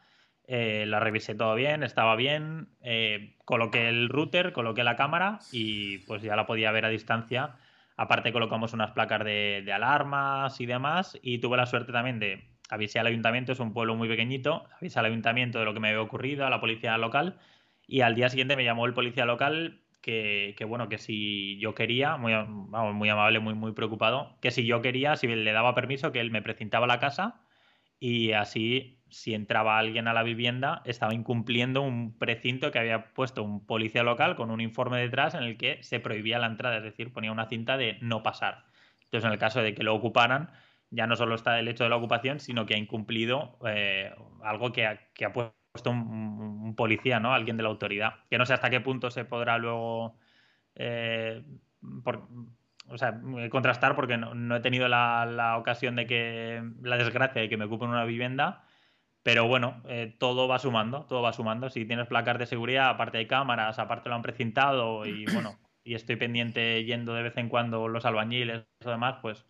Eh, 0.48 0.86
la 0.86 1.00
revisé 1.00 1.34
todo 1.34 1.56
bien, 1.56 1.82
estaba 1.82 2.16
bien, 2.16 2.70
eh, 2.84 3.36
coloqué 3.44 3.90
el 3.90 4.10
router, 4.10 4.54
coloqué 4.54 4.84
la 4.84 4.96
cámara 4.96 5.40
y 5.52 6.00
pues 6.00 6.22
ya 6.22 6.36
la 6.36 6.46
podía 6.46 6.72
ver 6.72 6.86
a 6.86 6.90
distancia. 6.90 7.56
Aparte 7.98 8.34
colocamos 8.34 8.74
unas 8.74 8.92
placas 8.92 9.24
de, 9.24 9.72
alarmas 9.74 10.60
y 10.60 10.66
demás 10.66 11.18
y 11.22 11.40
tuve 11.40 11.58
la 11.58 11.66
suerte 11.66 11.92
también 11.92 12.20
de 12.20 12.50
avisé 12.70 13.00
al 13.00 13.08
ayuntamiento, 13.08 13.52
es 13.52 13.60
un 13.60 13.74
pueblo 13.74 13.96
muy 13.96 14.08
pequeñito, 14.08 14.66
avisé 14.82 15.00
al 15.00 15.06
ayuntamiento 15.06 15.60
de 15.60 15.66
lo 15.66 15.74
que 15.74 15.80
me 15.80 15.90
había 15.90 16.02
ocurrido, 16.02 16.46
a 16.46 16.50
la 16.50 16.60
policía 16.60 16.98
local, 16.98 17.38
y 17.88 18.02
al 18.02 18.16
día 18.16 18.30
siguiente 18.30 18.56
me 18.56 18.64
llamó 18.64 18.86
el 18.88 18.94
policía 18.94 19.26
local 19.26 19.82
que, 20.02 20.56
bueno, 20.68 20.90
que 20.90 20.98
si 20.98 21.58
yo 21.60 21.74
quería, 21.74 22.18
muy, 22.18 22.34
muy 22.36 23.10
amable, 23.10 23.40
muy, 23.40 23.54
muy 23.54 23.72
preocupado, 23.74 24.36
que 24.42 24.52
si 24.52 24.66
yo 24.66 24.82
quería, 24.82 25.16
si 25.16 25.28
le 25.28 25.52
daba 25.52 25.74
permiso, 25.74 26.12
que 26.12 26.20
él 26.20 26.32
me 26.32 26.42
precintaba 26.42 26.88
la 26.88 27.00
casa 27.00 27.45
y 28.00 28.34
así, 28.34 29.00
si 29.10 29.34
entraba 29.34 29.78
alguien 29.78 30.08
a 30.08 30.14
la 30.14 30.24
vivienda, 30.24 30.82
estaba 30.86 31.14
incumpliendo 31.14 31.82
un 31.82 32.18
precinto 32.18 32.72
que 32.72 32.80
había 32.80 33.14
puesto 33.14 33.44
un 33.44 33.66
policía 33.66 34.04
local 34.04 34.36
con 34.36 34.52
un 34.52 34.62
informe 34.62 35.00
detrás 35.00 35.34
en 35.36 35.44
el 35.44 35.58
que 35.58 35.82
se 35.84 36.00
prohibía 36.00 36.40
la 36.40 36.48
entrada, 36.48 36.78
es 36.78 36.84
decir, 36.84 37.14
ponía 37.14 37.32
una 37.32 37.48
cinta 37.48 37.78
de 37.78 37.98
no 38.02 38.24
pasar. 38.24 38.66
Entonces, 39.04 39.26
en 39.26 39.34
el 39.34 39.40
caso 39.40 39.62
de 39.62 39.74
que 39.74 39.84
lo 39.84 39.96
ocuparan, 39.96 40.52
ya 40.90 41.08
no 41.08 41.16
solo 41.16 41.36
está 41.36 41.60
el 41.60 41.68
hecho 41.68 41.84
de 41.84 41.90
la 41.90 41.98
ocupación, 41.98 42.40
sino 42.40 42.66
que 42.66 42.76
ha 42.76 42.78
incumplido 42.78 43.58
eh, 43.66 44.14
algo 44.44 44.72
que 44.72 44.86
ha, 44.86 45.00
puesto 45.34 45.92
un, 45.92 46.76
policía, 46.76 47.20
¿no? 47.20 47.34
Alguien 47.34 47.58
de 47.58 47.64
la 47.64 47.70
autoridad. 47.70 48.16
Que 48.30 48.38
no 48.38 48.46
sé 48.46 48.54
hasta 48.54 48.70
qué 48.70 48.82
punto 48.82 49.12
se 49.12 49.26
podrá 49.26 49.58
luego 49.58 50.18
eh, 50.76 51.44
o 52.90 52.98
sea, 52.98 53.20
contrastar 53.50 53.96
porque 53.96 54.18
no, 54.18 54.56
he 54.56 54.60
tenido 54.60 54.88
la, 54.88 55.56
ocasión 55.58 55.96
de 55.96 56.06
que 56.06 56.64
la 56.82 56.98
desgracia 56.98 57.42
de 57.42 57.50
que 57.50 57.58
me 57.58 57.66
ocupen 57.66 57.90
una 57.90 58.06
vivienda. 58.06 58.64
Pero 59.24 59.48
bueno, 59.48 59.82
eh, 59.88 60.16
todo 60.20 60.48
va 60.48 60.60
sumando, 60.60 61.06
todo 61.06 61.24
va 61.24 61.34
sumando. 61.34 61.70
Si 61.70 61.86
tienes 61.86 62.08
placas 62.08 62.38
de 62.38 62.46
seguridad, 62.46 62.90
aparte 62.90 63.18
hay 63.18 63.26
cámaras, 63.26 63.80
aparte 63.80 64.10
lo 64.10 64.16
han 64.16 64.22
precintado 64.22 65.06
y 65.06 65.26
bueno, 65.34 65.58
y 65.84 65.96
estoy 65.96 66.16
pendiente 66.16 66.84
yendo 66.84 67.14
de 67.14 67.24
vez 67.24 67.38
en 67.38 67.50
cuando 67.50 67.88
los 67.88 68.06
albañiles 68.06 68.66
o 68.86 68.90
demás, 68.90 69.16
pues 69.22 69.46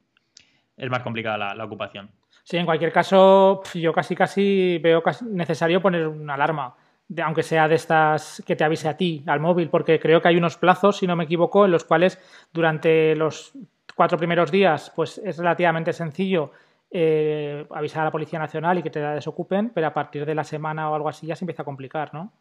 es 0.77 0.89
más 0.89 1.01
complicada 1.01 1.53
la, 1.55 1.65
ocupación. 1.65 2.11
Sí, 2.43 2.57
en 2.57 2.65
cualquier 2.65 2.91
caso, 2.91 3.61
yo 3.73 3.93
casi 3.93 4.15
casi 4.15 4.77
veo 4.77 5.03
necesario 5.31 5.81
poner 5.81 6.07
una 6.07 6.35
alarma, 6.35 6.75
aunque 7.23 7.43
sea 7.43 7.67
de 7.67 7.75
estas 7.75 8.43
que 8.45 8.55
te 8.55 8.63
avise 8.63 8.87
a 8.89 8.97
ti, 8.97 9.23
al 9.27 9.39
móvil, 9.39 9.69
porque 9.69 9.99
creo 9.99 10.21
que 10.21 10.27
hay 10.27 10.37
unos 10.37 10.57
plazos, 10.57 10.97
si 10.97 11.07
no 11.07 11.15
me 11.15 11.25
equivoco, 11.25 11.65
en 11.65 11.71
los 11.71 11.83
cuales 11.83 12.19
durante 12.51 13.15
los 13.15 13.53
cuatro 13.95 14.17
primeros 14.17 14.51
días 14.51 14.91
pues 14.95 15.17
es 15.19 15.37
relativamente 15.37 15.93
sencillo 15.93 16.51
eh, 16.91 17.65
avisar 17.71 18.01
a 18.01 18.05
la 18.05 18.11
Policía 18.11 18.39
Nacional 18.39 18.77
y 18.77 18.83
que 18.83 18.89
te 18.89 18.99
desocupen, 18.99 19.71
pero 19.71 19.87
a 19.87 19.93
partir 19.93 20.25
de 20.25 20.35
la 20.35 20.43
semana 20.43 20.89
o 20.89 20.95
algo 20.95 21.09
así 21.09 21.27
ya 21.27 21.35
se 21.35 21.43
empieza 21.43 21.63
a 21.63 21.65
complicar, 21.65 22.13
¿no? 22.13 22.31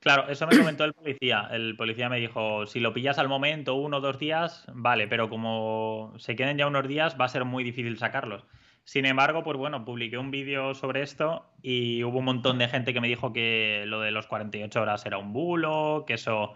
Claro, 0.00 0.28
eso 0.28 0.46
me 0.46 0.58
comentó 0.58 0.84
el 0.84 0.92
policía. 0.92 1.48
El 1.50 1.76
policía 1.76 2.10
me 2.10 2.20
dijo, 2.20 2.66
si 2.66 2.80
lo 2.80 2.92
pillas 2.92 3.18
al 3.18 3.28
momento, 3.28 3.74
uno 3.74 3.96
o 3.96 4.00
dos 4.00 4.18
días, 4.18 4.66
vale, 4.74 5.08
pero 5.08 5.30
como 5.30 6.12
se 6.18 6.36
queden 6.36 6.58
ya 6.58 6.66
unos 6.66 6.86
días, 6.86 7.16
va 7.18 7.24
a 7.24 7.28
ser 7.28 7.46
muy 7.46 7.64
difícil 7.64 7.96
sacarlos. 7.96 8.44
Sin 8.84 9.06
embargo, 9.06 9.42
pues 9.42 9.56
bueno, 9.56 9.84
publiqué 9.84 10.18
un 10.18 10.30
vídeo 10.30 10.74
sobre 10.74 11.02
esto 11.02 11.50
y 11.62 12.04
hubo 12.04 12.18
un 12.18 12.26
montón 12.26 12.58
de 12.58 12.68
gente 12.68 12.92
que 12.92 13.00
me 13.00 13.08
dijo 13.08 13.32
que 13.32 13.84
lo 13.86 14.00
de 14.00 14.10
los 14.10 14.26
48 14.26 14.80
horas 14.82 15.06
era 15.06 15.16
un 15.18 15.32
bulo, 15.32 16.04
que 16.06 16.14
eso 16.14 16.54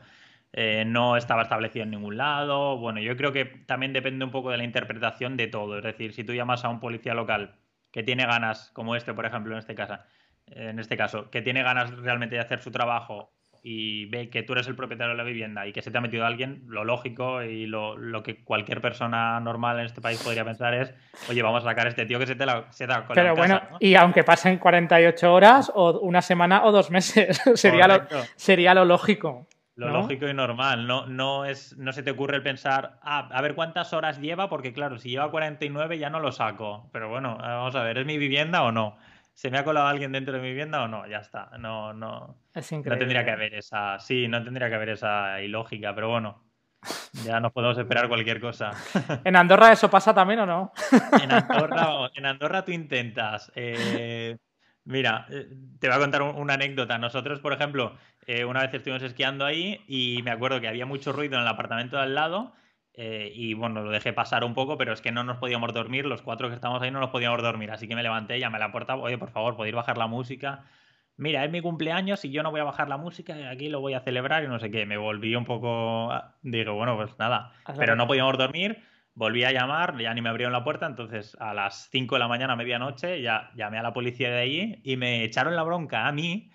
eh, 0.53 0.85
no 0.87 1.17
estaba 1.17 1.43
establecido 1.43 1.85
en 1.85 1.91
ningún 1.91 2.19
lado. 2.19 2.79
Bueno, 2.79 3.01
yo 3.01 3.17
creo 3.17 3.33
que 3.33 3.47
también 3.47 3.93
depende 3.95 4.25
un 4.25 4.31
poco 4.31 4.51
de 4.51 4.59
la 4.59 4.65
interpretación 4.65 5.37
de 5.37 5.49
todo. 5.49 5.79
Es 5.79 5.85
decir, 5.85 6.13
si 6.13 6.25
tú 6.25 6.35
llamas 6.35 6.65
a 6.65 6.69
un 6.69 6.81
policía 6.81 7.15
local 7.15 7.59
que 7.91 8.03
tiene 8.03 8.27
ganas, 8.27 8.71
como 8.73 8.95
este, 8.95 9.15
por 9.15 9.27
ejemplo, 9.27 9.53
en 9.55 9.59
este 9.61 9.75
caso, 9.75 9.99
en 10.47 10.79
este 10.79 10.97
caso, 10.97 11.31
que 11.31 11.43
tiene 11.43 11.63
ganas 11.63 11.91
realmente 11.99 12.37
de 12.37 12.43
hacer 12.43 12.61
su 12.61 12.71
trabajo 12.71 13.33
y 13.63 14.07
ve 14.07 14.31
que 14.31 14.43
tú 14.43 14.53
eres 14.53 14.67
el 14.69 14.77
propietario 14.77 15.13
de 15.13 15.19
la 15.19 15.25
vivienda 15.25 15.67
y 15.67 15.73
que 15.73 15.83
se 15.83 15.91
te 15.91 15.99
ha 15.99 16.01
metido 16.01 16.25
alguien, 16.25 16.63
lo 16.69 16.85
lógico 16.85 17.43
y 17.43 17.67
lo, 17.67 17.97
que 18.23 18.43
cualquier 18.43 18.81
persona 18.81 19.41
normal 19.41 19.79
en 19.79 19.87
este 19.87 20.01
país 20.01 20.23
podría 20.23 20.45
pensar 20.45 20.75
es, 20.75 20.95
oye, 21.29 21.43
vamos 21.43 21.65
a 21.65 21.69
sacar 21.69 21.87
a 21.87 21.91
este 21.91 22.07
tío 22.07 22.19
que 22.19 22.27
se 22.27 22.35
te, 22.35 22.47
la, 22.47 22.67
se 22.71 22.85
ha 22.85 23.07
Pero 23.09 23.35
bueno, 23.37 23.61
y 23.81 23.95
aunque 23.95 24.25
pasen 24.25 24.59
48 24.59 25.33
horas 25.33 25.73
o 25.75 26.01
una 26.01 26.23
semana 26.23 26.65
o 26.65 26.73
dos 26.73 26.91
meses, 26.91 27.41
sería, 27.55 27.89
lo, 27.89 28.03
sería 28.37 28.75
lo 28.75 28.85
lógico. 28.85 29.47
Lo 29.79 29.91
lógico 29.91 30.29
y 30.29 30.35
normal, 30.35 30.89
no, 30.89 31.07
no, 31.07 31.45
es, 31.45 31.79
no 31.79 31.93
se 31.93 32.03
te 32.03 32.11
ocurre 32.11 32.35
el 32.35 32.43
pensar, 32.43 32.99
ah, 33.01 33.29
a 33.31 33.41
ver 33.43 33.55
cuántas 33.55 33.93
horas 33.93 34.19
lleva, 34.19 34.49
porque 34.49 34.73
claro, 34.73 34.99
si 34.99 35.11
lleva 35.11 35.31
49 35.31 35.99
ya 35.99 36.11
no 36.11 36.19
lo 36.19 36.33
saco. 36.33 36.89
Pero 36.93 37.09
bueno, 37.09 37.39
vamos 37.39 37.77
a 37.77 37.85
ver, 37.85 37.99
¿es 37.99 38.05
mi 38.05 38.19
vivienda 38.19 38.65
o 38.65 38.73
no? 38.73 38.97
¿Se 39.35 39.53
me 39.53 39.59
ha 39.59 39.63
colado 39.63 39.87
alguien 39.87 40.11
dentro 40.11 40.35
de 40.35 40.41
mi 40.41 40.49
vivienda 40.49 40.83
o 40.83 40.89
no? 40.89 41.07
Ya 41.07 41.19
está. 41.19 41.51
No, 41.61 41.93
no. 41.93 42.35
Es 42.59 42.73
increíble. 42.73 42.97
No 42.97 42.99
tendría 42.99 43.25
que 43.25 43.31
haber 43.31 43.55
esa. 43.55 43.99
Sí, 43.99 44.29
no 44.29 44.43
tendría 44.43 44.69
que 44.69 44.75
haber 44.75 44.91
esa 44.91 45.41
ilógica, 45.41 45.95
pero 45.95 46.09
bueno. 46.09 46.45
Ya 47.25 47.41
nos 47.41 47.53
podemos 47.53 47.77
esperar 47.79 48.09
cualquier 48.09 48.41
cosa. 48.41 48.71
¿En 49.25 49.37
Andorra 49.37 49.73
eso 49.73 49.91
pasa 49.91 50.15
también 50.15 50.41
o 50.41 50.47
no? 50.47 50.73
En 51.23 51.33
Andorra, 51.33 52.11
en 52.15 52.27
Andorra 52.27 52.65
tú 52.65 52.73
intentas. 52.73 53.51
Eh, 53.55 54.37
mira, 54.85 55.27
eh, 55.29 55.49
te 55.81 55.89
voy 55.89 55.97
a 55.97 56.01
contar 56.01 56.23
una 56.23 56.55
anécdota. 56.55 56.99
Nosotros, 56.99 57.41
por 57.41 57.53
ejemplo, 57.53 57.97
eh, 58.27 58.45
una 58.45 58.61
vez 58.61 58.73
estuvimos 58.75 59.03
esquiando 59.03 59.45
ahí 59.45 59.85
y 59.89 60.23
me 60.23 60.31
acuerdo 60.31 60.61
que 60.61 60.69
había 60.69 60.87
mucho 60.87 61.13
ruido 61.13 61.37
en 61.37 61.43
el 61.43 61.49
apartamento 61.49 61.97
de 61.97 62.03
al 62.03 62.15
lado 62.15 62.55
eh, 63.01 63.31
y 63.33 63.55
bueno, 63.55 63.81
lo 63.81 63.93
dejé 63.93 64.13
pasar 64.13 64.43
un 64.43 64.55
poco, 64.55 64.77
pero 64.77 64.93
es 64.93 65.01
que 65.01 65.13
no 65.13 65.23
nos 65.23 65.37
podíamos 65.37 65.73
dormir, 65.73 66.05
los 66.05 66.21
cuatro 66.21 66.49
que 66.49 66.57
estábamos 66.57 66.83
ahí 66.83 66.91
no 66.91 66.99
nos 66.99 67.11
podíamos 67.11 67.41
dormir, 67.41 67.71
así 67.71 67.87
que 67.87 67.95
me 67.95 68.03
levanté, 68.03 68.41
llamé 68.41 68.57
a 68.57 68.59
la 68.59 68.73
puerta, 68.73 68.97
oye, 68.97 69.17
por 69.17 69.31
favor, 69.31 69.57
podéis 69.57 69.77
bajar 69.77 69.97
la 69.99 70.09
música. 70.09 70.65
Mira, 71.19 71.45
es 71.45 71.51
mi 71.51 71.61
cumpleaños 71.61 72.25
y 72.25 72.31
yo 72.31 72.45
no 72.45 72.53
voy 72.53 72.61
a 72.61 72.65
bajar 72.65 72.89
la 72.89 72.97
música, 72.97 73.37
y 73.37 73.43
aquí 73.43 73.69
lo 73.69 73.81
voy 73.81 73.95
a 73.95 74.01
celebrar 74.01 74.45
y 74.45 74.47
no 74.47 74.59
sé 74.61 74.71
qué. 74.71 74.87
Me 74.87 74.97
volví 74.97 75.35
un 75.35 75.45
poco, 75.45 76.11
digo, 76.43 76.75
bueno, 76.75 76.97
pues 76.97 77.19
nada, 77.19 77.53
pero 77.77 77.97
no 77.97 78.07
podíamos 78.07 78.39
dormir, 78.39 78.85
volví 79.15 79.43
a 79.43 79.51
llamar, 79.51 79.99
ya 79.99 80.15
ni 80.15 80.23
me 80.23 80.29
abrieron 80.29 80.53
la 80.53 80.63
puerta, 80.63 80.87
entonces 80.87 81.37
a 81.41 81.55
las 81.55 81.89
5 81.91 82.15
de 82.15 82.19
la 82.21 82.29
mañana, 82.29 82.55
medianoche, 82.55 83.21
ya 83.21 83.51
llamé 83.57 83.79
a 83.79 83.83
la 83.83 83.93
policía 83.93 84.31
de 84.31 84.41
allí 84.41 84.81
y 84.85 84.97
me 84.97 85.25
echaron 85.25 85.57
la 85.57 85.65
bronca 85.65 86.07
a 86.07 86.13
mí 86.13 86.53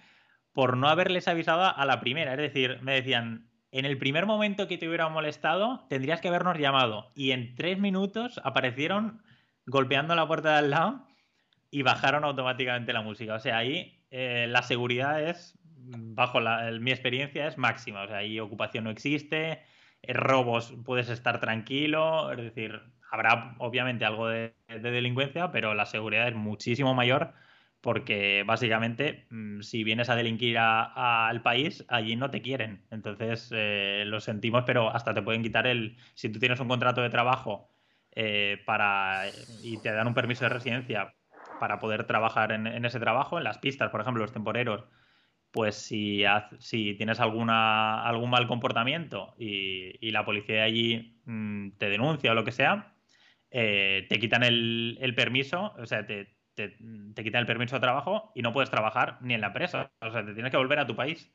por 0.54 0.78
no 0.78 0.88
haberles 0.88 1.28
avisado 1.28 1.76
a 1.76 1.86
la 1.86 2.00
primera, 2.00 2.32
es 2.32 2.40
decir, 2.40 2.80
me 2.82 2.94
decían, 2.94 3.50
en 3.72 3.86
el 3.86 3.98
primer 3.98 4.28
momento 4.28 4.68
que 4.68 4.78
te 4.78 4.88
hubiera 4.88 5.10
molestado, 5.10 5.88
tendrías 5.90 6.22
que 6.22 6.28
habernos 6.28 6.60
llamado. 6.60 7.12
Y 7.16 7.32
en 7.32 7.56
tres 7.56 7.80
minutos 7.80 8.40
aparecieron 8.44 9.24
golpeando 9.66 10.16
la 10.16 10.28
puerta 10.28 10.52
de 10.52 10.58
al 10.60 10.70
lado 10.70 11.08
y 11.72 11.82
bajaron 11.82 12.24
automáticamente 12.24 12.94
la 12.94 13.02
música. 13.02 13.34
O 13.34 13.40
sea, 13.40 13.58
ahí 13.58 14.03
eh, 14.14 14.48
la 14.48 14.62
seguridad 14.62 15.22
es, 15.22 15.58
bajo 15.66 16.40
mi 16.80 16.92
experiencia, 16.92 17.48
es 17.48 17.58
máxima. 17.58 18.04
O 18.04 18.08
sea, 18.08 18.18
ahí 18.18 18.40
ocupación 18.40 18.86
no 18.86 18.92
existe, 18.92 19.62
eh, 20.02 20.14
robos 20.14 20.74
puedes 20.86 21.10
estar 21.10 21.40
tranquilo. 21.40 22.32
Es 22.32 22.38
decir, 22.38 22.82
habrá 23.12 23.56
obviamente 23.60 24.06
algo 24.06 24.28
de 24.28 24.54
delincuencia, 24.68 25.52
pero 25.52 25.74
la 25.74 25.86
seguridad 25.86 26.28
es 26.28 26.36
muchísimo 26.36 26.94
mayor 26.94 27.34
porque 27.84 28.44
básicamente 28.48 29.26
mm, 29.30 29.60
si 29.60 29.84
vienes 29.84 30.10
a 30.10 30.16
delinquir 30.16 30.58
al 30.58 31.42
país, 31.42 31.84
allí 31.90 32.16
no 32.16 32.32
te 32.32 32.42
quieren. 32.42 32.86
Entonces, 32.92 33.50
eh, 33.54 34.06
lo 34.08 34.22
sentimos, 34.22 34.64
pero 34.66 34.90
hasta 34.90 35.14
te 35.14 35.22
pueden 35.22 35.44
quitar 35.44 35.68
el... 35.68 35.98
Si 36.14 36.30
tú 36.30 36.40
tienes 36.40 36.62
un 36.62 36.70
contrato 36.70 37.02
de 37.02 37.10
trabajo 37.10 37.70
eh, 38.16 38.64
para 38.66 39.24
y 39.64 39.78
te 39.82 39.92
dan 39.92 40.08
un 40.08 40.14
permiso 40.14 40.46
de 40.46 40.50
residencia 40.50 41.14
para 41.64 41.80
poder 41.80 42.04
trabajar 42.04 42.52
en, 42.52 42.84
ese 42.84 43.00
trabajo, 43.00 43.38
en 43.38 43.46
las 43.46 43.58
pistas, 43.58 43.90
por 43.90 44.02
ejemplo, 44.02 44.22
los 44.22 44.34
temporeros, 44.34 44.84
pues 45.50 45.76
si, 45.76 46.26
si 46.60 46.94
tienes 46.96 47.22
alguna, 47.22 48.04
algún 48.04 48.30
mal 48.30 48.48
comportamiento 48.48 49.34
y, 49.40 50.12
la 50.12 50.26
policía 50.26 50.56
de 50.56 50.62
allí 50.62 51.22
mm, 51.24 51.78
te 51.78 51.88
denuncia 51.88 52.34
o 52.34 52.36
lo 52.36 52.44
que 52.44 52.52
sea, 52.52 52.98
eh, 53.50 54.08
te 54.10 54.20
quitan 54.20 54.44
el, 54.44 55.14
permiso, 55.16 55.74
o 55.80 55.86
sea, 55.86 56.06
te, 56.06 56.36
te, 56.54 56.76
quitan 57.24 57.40
el 57.40 57.48
permiso 57.48 57.78
de 57.78 57.80
trabajo 57.80 58.34
y 58.36 58.42
no 58.42 58.52
puedes 58.52 58.70
trabajar 58.70 59.20
ni 59.22 59.34
en 59.34 59.40
la 59.40 59.48
empresa. 59.48 59.90
O 60.02 60.12
sea, 60.12 60.26
te 60.26 60.34
tienes 60.34 60.52
que 60.52 60.58
volver 60.58 60.80
a 60.80 60.86
tu 60.86 60.98
país. 60.98 61.34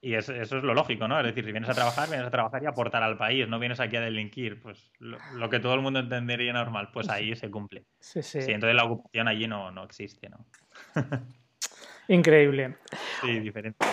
Y 0.00 0.14
eso, 0.14 0.34
es 0.34 0.52
lo 0.52 0.74
lógico, 0.74 1.08
¿no? 1.08 1.18
Es 1.18 1.26
decir, 1.26 1.44
si 1.44 1.52
vienes 1.52 1.70
a 1.70 1.74
trabajar, 1.74 2.08
vienes 2.08 2.26
a 2.26 2.30
trabajar 2.30 2.62
y 2.62 2.66
aportar 2.66 3.02
al 3.02 3.16
país, 3.16 3.48
no 3.48 3.58
vienes 3.58 3.80
aquí 3.80 3.96
a 3.96 4.00
delinquir. 4.00 4.60
Pues 4.60 4.92
lo, 4.98 5.50
que 5.50 5.58
todo 5.58 5.74
el 5.74 5.80
mundo 5.80 5.98
entendería 5.98 6.52
normal, 6.52 6.90
pues 6.92 7.08
ahí 7.08 7.34
se 7.34 7.50
cumple. 7.50 7.84
Sí, 7.98 8.22
sí. 8.22 8.42
sí 8.42 8.52
entonces 8.52 8.76
la 8.76 8.84
ocupación 8.84 9.26
allí 9.26 9.48
no, 9.48 9.70
no 9.70 9.84
existe, 9.84 10.28
¿no? 10.28 10.44
Increíble. 12.08 12.76
Sí, 13.20 13.40
diferente. 13.40 13.84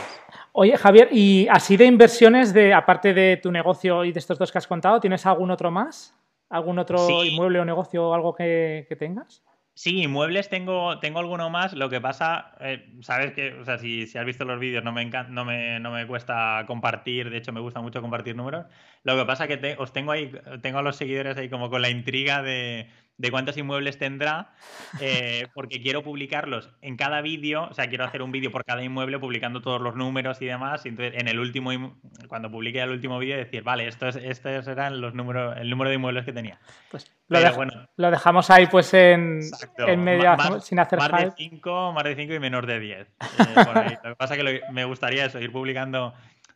Oye, 0.52 0.78
Javier, 0.78 1.10
y 1.12 1.48
así 1.50 1.78
de 1.78 1.86
inversiones, 1.86 2.54
de 2.54 2.74
aparte 2.74 3.14
de 3.14 3.38
tu 3.38 3.52
negocio 3.52 4.06
y 4.06 4.12
de 4.12 4.20
estos 4.20 4.38
dos 4.38 4.52
que 4.52 4.60
has 4.60 4.68
contado, 4.68 5.00
¿tienes 5.00 5.26
algún 5.26 5.50
otro 5.50 5.72
más? 5.72 6.16
¿Algún 6.50 6.78
otro 6.78 7.24
inmueble 7.24 7.60
o 7.60 7.66
negocio 7.66 8.10
o 8.10 8.14
algo 8.14 8.36
que, 8.36 8.86
tengas? 9.00 9.44
Sí, 9.76 10.04
inmuebles 10.04 10.50
tengo, 10.50 11.00
tengo 11.00 11.20
alguno 11.20 11.50
más. 11.50 11.74
Lo 11.74 11.90
que 11.90 12.00
pasa, 12.00 12.56
eh, 12.60 12.94
sabes 13.02 13.34
que, 13.34 13.54
o 13.54 13.66
sea, 13.66 13.80
si, 13.80 14.04
has 14.04 14.26
visto 14.26 14.46
los 14.46 14.60
vídeos, 14.60 14.84
no 14.84 14.92
me, 14.92 15.06
no, 15.06 15.46
me, 15.46 15.80
no 15.80 15.92
me 15.92 16.06
cuesta 16.06 16.64
compartir. 16.68 17.32
De 17.32 17.38
hecho, 17.38 17.52
me 17.52 17.60
gusta 17.60 17.82
mucho 17.82 18.00
compartir 18.02 18.36
números. 18.36 18.68
Lo 19.04 19.18
que 19.18 19.26
pasa 19.26 19.48
que 19.48 19.76
os 19.80 19.92
tengo 19.92 20.12
ahí, 20.12 20.32
tengo 20.62 20.78
a 20.78 20.84
los 20.84 20.96
seguidores 20.96 21.38
ahí 21.38 21.50
como 21.50 21.72
con 21.72 21.82
la 21.82 21.90
intriga 21.90 22.44
de, 22.44 22.88
de 23.18 23.32
cuántos 23.32 23.58
inmuebles 23.58 23.98
tendrá, 23.98 24.54
eh, 25.00 25.48
porque 25.54 25.82
quiero 25.82 26.04
publicarlos 26.04 26.70
en 26.82 26.98
cada 26.98 27.22
vídeo, 27.22 27.68
o 27.70 27.74
sea, 27.74 27.88
quiero 27.88 28.06
hacer 28.06 28.22
un 28.22 28.32
vídeo 28.32 28.52
por 28.52 28.66
cada 28.66 28.84
inmueble 28.84 29.20
publicando 29.20 29.62
todos 29.62 29.82
los 29.82 29.96
números 29.96 30.42
y 30.42 30.46
demás, 30.46 30.86
y 30.86 30.90
entonces 30.90 31.20
en 31.20 31.28
el 31.28 31.40
último, 31.40 31.72
cuando 32.28 32.50
publique 32.50 32.82
el 32.82 32.90
último 32.90 33.20
vídeo 33.20 33.38
decir, 33.38 33.64
vale, 33.64 33.88
estos, 33.88 34.16
estos 34.16 34.68
eran 34.68 35.00
los 35.00 35.14
números, 35.14 35.56
el 35.58 35.70
número 35.70 35.90
de 35.90 35.96
inmuebles 35.96 36.26
que 36.26 36.34
tenía. 36.34 36.60
Pues 36.90 37.12
lo, 37.28 37.56
bueno, 37.56 37.88
lo 37.98 38.12
dejamos 38.12 38.50
ahí 38.50 38.68
pues 38.68 38.94
en, 38.94 39.42
en 39.78 40.04
medio, 40.04 40.36
sin 40.60 40.80
hacer 40.80 41.00
Más 41.00 41.12
de 41.12 41.32
5, 41.38 41.94
más 41.94 42.04
de 42.04 42.16
5 42.16 42.34
y 42.34 42.40
menos 42.40 42.66
de 42.66 42.80
10. 42.80 43.08
Eh, 43.84 43.98
lo 44.04 44.10
que 44.12 44.16
pasa 44.16 44.36
es 44.36 44.44
que 44.44 44.62
me 44.72 44.86
gustaría 44.86 45.26
eso, 45.26 45.40
ir 45.40 45.52
publicando 45.52 46.14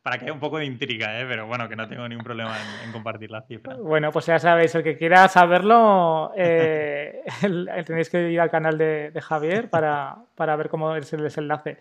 para 0.07 0.19
que 0.19 0.23
haya 0.23 0.33
un 0.33 0.39
poco 0.39 0.57
de 0.57 0.63
intriga, 0.63 1.19
¿eh? 1.19 1.25
pero 1.27 1.47
bueno, 1.47 1.67
que 1.67 1.75
no 1.75 1.85
tengo 1.85 2.07
ningún 2.07 2.23
problema 2.23 2.55
en, 2.81 2.93
compartir 2.93 3.29
las 3.29 3.45
cifras. 3.45 3.77
Bueno, 3.77 4.09
pues 4.09 4.25
ya 4.25 4.39
sabéis, 4.39 4.73
el 4.73 4.81
que 4.81 4.95
quiera 4.95 5.27
saberlo, 5.27 6.31
eh, 6.37 7.23
tenéis 7.85 8.09
que 8.09 8.31
ir 8.31 8.39
al 8.39 8.49
canal 8.49 8.77
de, 8.77 9.11
Javier 9.21 9.69
para, 9.69 10.15
ver 10.37 10.69
cómo 10.69 10.95
es 10.95 11.11
el 11.11 11.23
desenlace. 11.23 11.77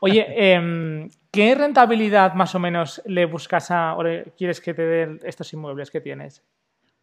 Oye, 0.00 0.26
em, 0.54 1.08
¿qué 1.30 1.54
rentabilidad 1.54 2.34
más 2.34 2.52
o 2.56 2.58
menos 2.58 3.00
le 3.06 3.26
buscas 3.26 3.70
a, 3.70 3.94
o 3.94 4.02
quieres 4.36 4.60
que 4.60 4.74
te 4.74 4.82
den 4.82 5.20
estos 5.22 5.52
inmuebles 5.52 5.92
que 5.92 6.00
tienes? 6.00 6.42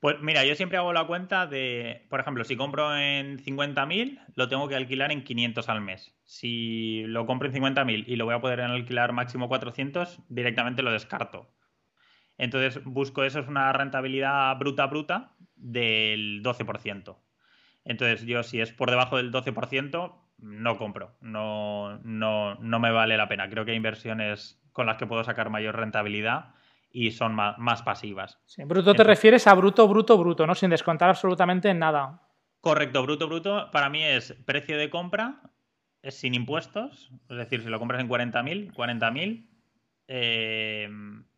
Pues 0.05 0.21
mira, 0.21 0.45
yo 0.45 0.53
siempre 0.53 0.77
hago 0.77 0.93
la 0.93 1.07
cuenta 1.07 1.47
de, 1.47 2.05
por 2.11 2.19
ejemplo, 2.19 2.43
si 2.43 2.55
compro 2.55 2.95
en 2.95 3.39
50.000, 3.39 4.19
lo 4.35 4.47
tengo 4.47 4.67
que 4.67 4.75
alquilar 4.75 5.11
en 5.11 5.23
500 5.23 5.67
al 5.67 5.81
mes. 5.81 6.15
Si 6.23 7.01
lo 7.07 7.25
compro 7.25 7.47
en 7.47 7.55
50.000 7.55 8.03
y 8.05 8.15
lo 8.15 8.25
voy 8.25 8.35
a 8.35 8.39
poder 8.39 8.61
alquilar 8.61 9.13
máximo 9.13 9.47
400, 9.47 10.19
directamente 10.29 10.83
lo 10.83 10.91
descarto. 10.91 11.49
Entonces 12.37 12.83
busco 12.83 13.23
eso, 13.23 13.39
es 13.39 13.47
una 13.47 13.73
rentabilidad 13.73 14.55
bruta 14.59 14.85
bruta 14.85 15.31
del 15.55 16.43
12%. 16.43 17.17
Entonces 17.83 18.27
yo 18.27 18.43
si 18.43 18.61
es 18.61 18.71
por 18.71 18.91
debajo 18.91 19.17
del 19.17 19.31
12%, 19.31 20.13
no 20.37 20.77
compro, 20.77 21.17
no, 21.19 21.97
no, 22.03 22.53
no 22.53 22.79
me 22.79 22.91
vale 22.91 23.17
la 23.17 23.27
pena. 23.27 23.49
Creo 23.49 23.65
que 23.65 23.71
hay 23.71 23.77
inversiones 23.77 24.61
con 24.71 24.85
las 24.85 24.97
que 24.97 25.07
puedo 25.07 25.23
sacar 25.23 25.49
mayor 25.49 25.75
rentabilidad 25.75 26.53
y 26.95 27.11
son 27.11 27.35
más, 27.35 27.81
pasivas. 27.81 28.39
Sí, 28.45 28.63
bruto 28.63 28.93
te 28.93 29.03
refieres 29.03 29.47
a 29.47 29.53
bruto, 29.53 29.85
bruto, 29.85 30.17
bruto, 30.17 30.47
¿no? 30.47 30.55
Sin 30.55 30.69
descontar 30.69 31.09
absolutamente 31.09 31.73
nada. 31.73 32.21
Correcto, 32.61 33.03
bruto, 33.03 33.27
bruto 33.27 33.69
para 33.69 33.89
mí 33.89 34.01
es 34.01 34.31
precio 34.45 34.77
de 34.77 34.89
compra, 34.89 35.41
es 36.01 36.15
sin 36.15 36.33
impuestos, 36.33 37.11
es 37.29 37.35
decir, 37.35 37.61
si 37.61 37.67
lo 37.67 37.79
compras 37.79 37.99
en 37.99 38.07
40.000, 38.07 38.73
40.000, 38.73 39.49
eh, 40.07 40.89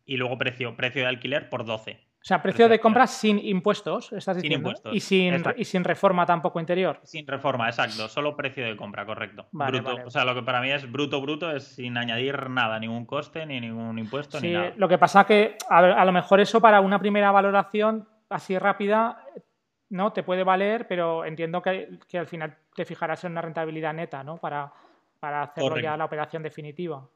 y 0.04 0.16
luego 0.16 0.38
precio, 0.38 0.76
precio 0.76 1.02
de 1.02 1.08
alquiler 1.08 1.48
por 1.48 1.64
12. 1.64 2.07
O 2.20 2.24
sea, 2.28 2.42
precio 2.42 2.68
de 2.68 2.80
compra 2.80 3.06
sin 3.06 3.38
impuestos, 3.38 4.12
estás 4.12 4.36
diciendo. 4.36 4.56
Sin 4.56 4.76
impuestos. 4.76 4.94
Y 4.94 5.00
sin, 5.00 5.42
y 5.56 5.64
sin 5.64 5.84
reforma 5.84 6.26
tampoco 6.26 6.58
interior. 6.58 7.00
Sin 7.04 7.26
reforma, 7.26 7.68
exacto. 7.68 8.08
Solo 8.08 8.36
precio 8.36 8.64
de 8.64 8.76
compra, 8.76 9.06
correcto. 9.06 9.46
bruto. 9.52 9.96
O 10.04 10.10
sea, 10.10 10.24
lo 10.24 10.34
que 10.34 10.42
para 10.42 10.60
mí 10.60 10.70
es 10.70 10.90
bruto, 10.90 11.20
bruto, 11.20 11.50
es 11.50 11.64
sin 11.64 11.96
añadir 11.96 12.50
nada, 12.50 12.78
ningún 12.80 13.06
coste, 13.06 13.46
ni 13.46 13.60
ningún 13.60 13.98
impuesto, 13.98 14.40
ni 14.40 14.52
nada. 14.52 14.72
Lo 14.76 14.88
que 14.88 14.98
pasa 14.98 15.24
que 15.24 15.56
a, 15.70 16.04
lo 16.04 16.12
mejor 16.12 16.40
eso 16.40 16.60
para 16.60 16.80
una 16.80 16.98
primera 16.98 17.30
valoración 17.30 18.08
así 18.28 18.58
rápida 18.58 19.24
no 19.90 20.12
te 20.12 20.22
puede 20.22 20.42
valer, 20.42 20.86
pero 20.88 21.24
entiendo 21.24 21.62
que, 21.62 21.98
al 22.14 22.26
final 22.26 22.58
te 22.74 22.84
fijarás 22.84 23.24
en 23.24 23.32
una 23.32 23.42
rentabilidad 23.42 23.94
neta, 23.94 24.22
¿no? 24.24 24.36
Para, 24.38 24.72
para 25.20 25.42
hacerlo 25.42 25.78
ya 25.78 25.96
la 25.96 26.04
operación 26.04 26.42
definitiva. 26.42 27.08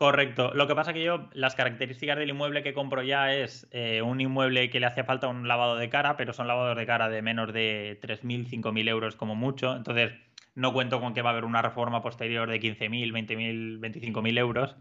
Correcto. 0.00 0.52
Lo 0.54 0.66
que 0.66 0.74
pasa 0.74 0.94
que 0.94 1.04
yo, 1.04 1.28
las 1.34 1.54
características 1.54 2.16
del 2.16 2.30
inmueble 2.30 2.62
que 2.62 2.72
compro 2.72 3.02
ya 3.02 3.34
es 3.34 3.68
eh, 3.70 4.00
un 4.00 4.18
inmueble 4.22 4.70
que 4.70 4.80
le 4.80 4.86
hace 4.86 5.04
falta 5.04 5.28
un 5.28 5.46
lavado 5.46 5.76
de 5.76 5.90
cara, 5.90 6.16
pero 6.16 6.32
son 6.32 6.48
lavados 6.48 6.74
de 6.78 6.86
cara 6.86 7.10
de 7.10 7.20
menos 7.20 7.52
de 7.52 7.98
3.000, 8.00 8.46
5.000 8.48 8.88
euros 8.88 9.14
como 9.14 9.34
mucho. 9.34 9.76
Entonces, 9.76 10.12
no 10.54 10.72
cuento 10.72 11.02
con 11.02 11.12
que 11.12 11.20
va 11.20 11.28
a 11.28 11.32
haber 11.32 11.44
una 11.44 11.60
reforma 11.60 12.00
posterior 12.00 12.48
de 12.48 12.58
15.000, 12.60 13.12
20.000, 13.12 13.78
25.000 13.78 14.38
euros. 14.38 14.74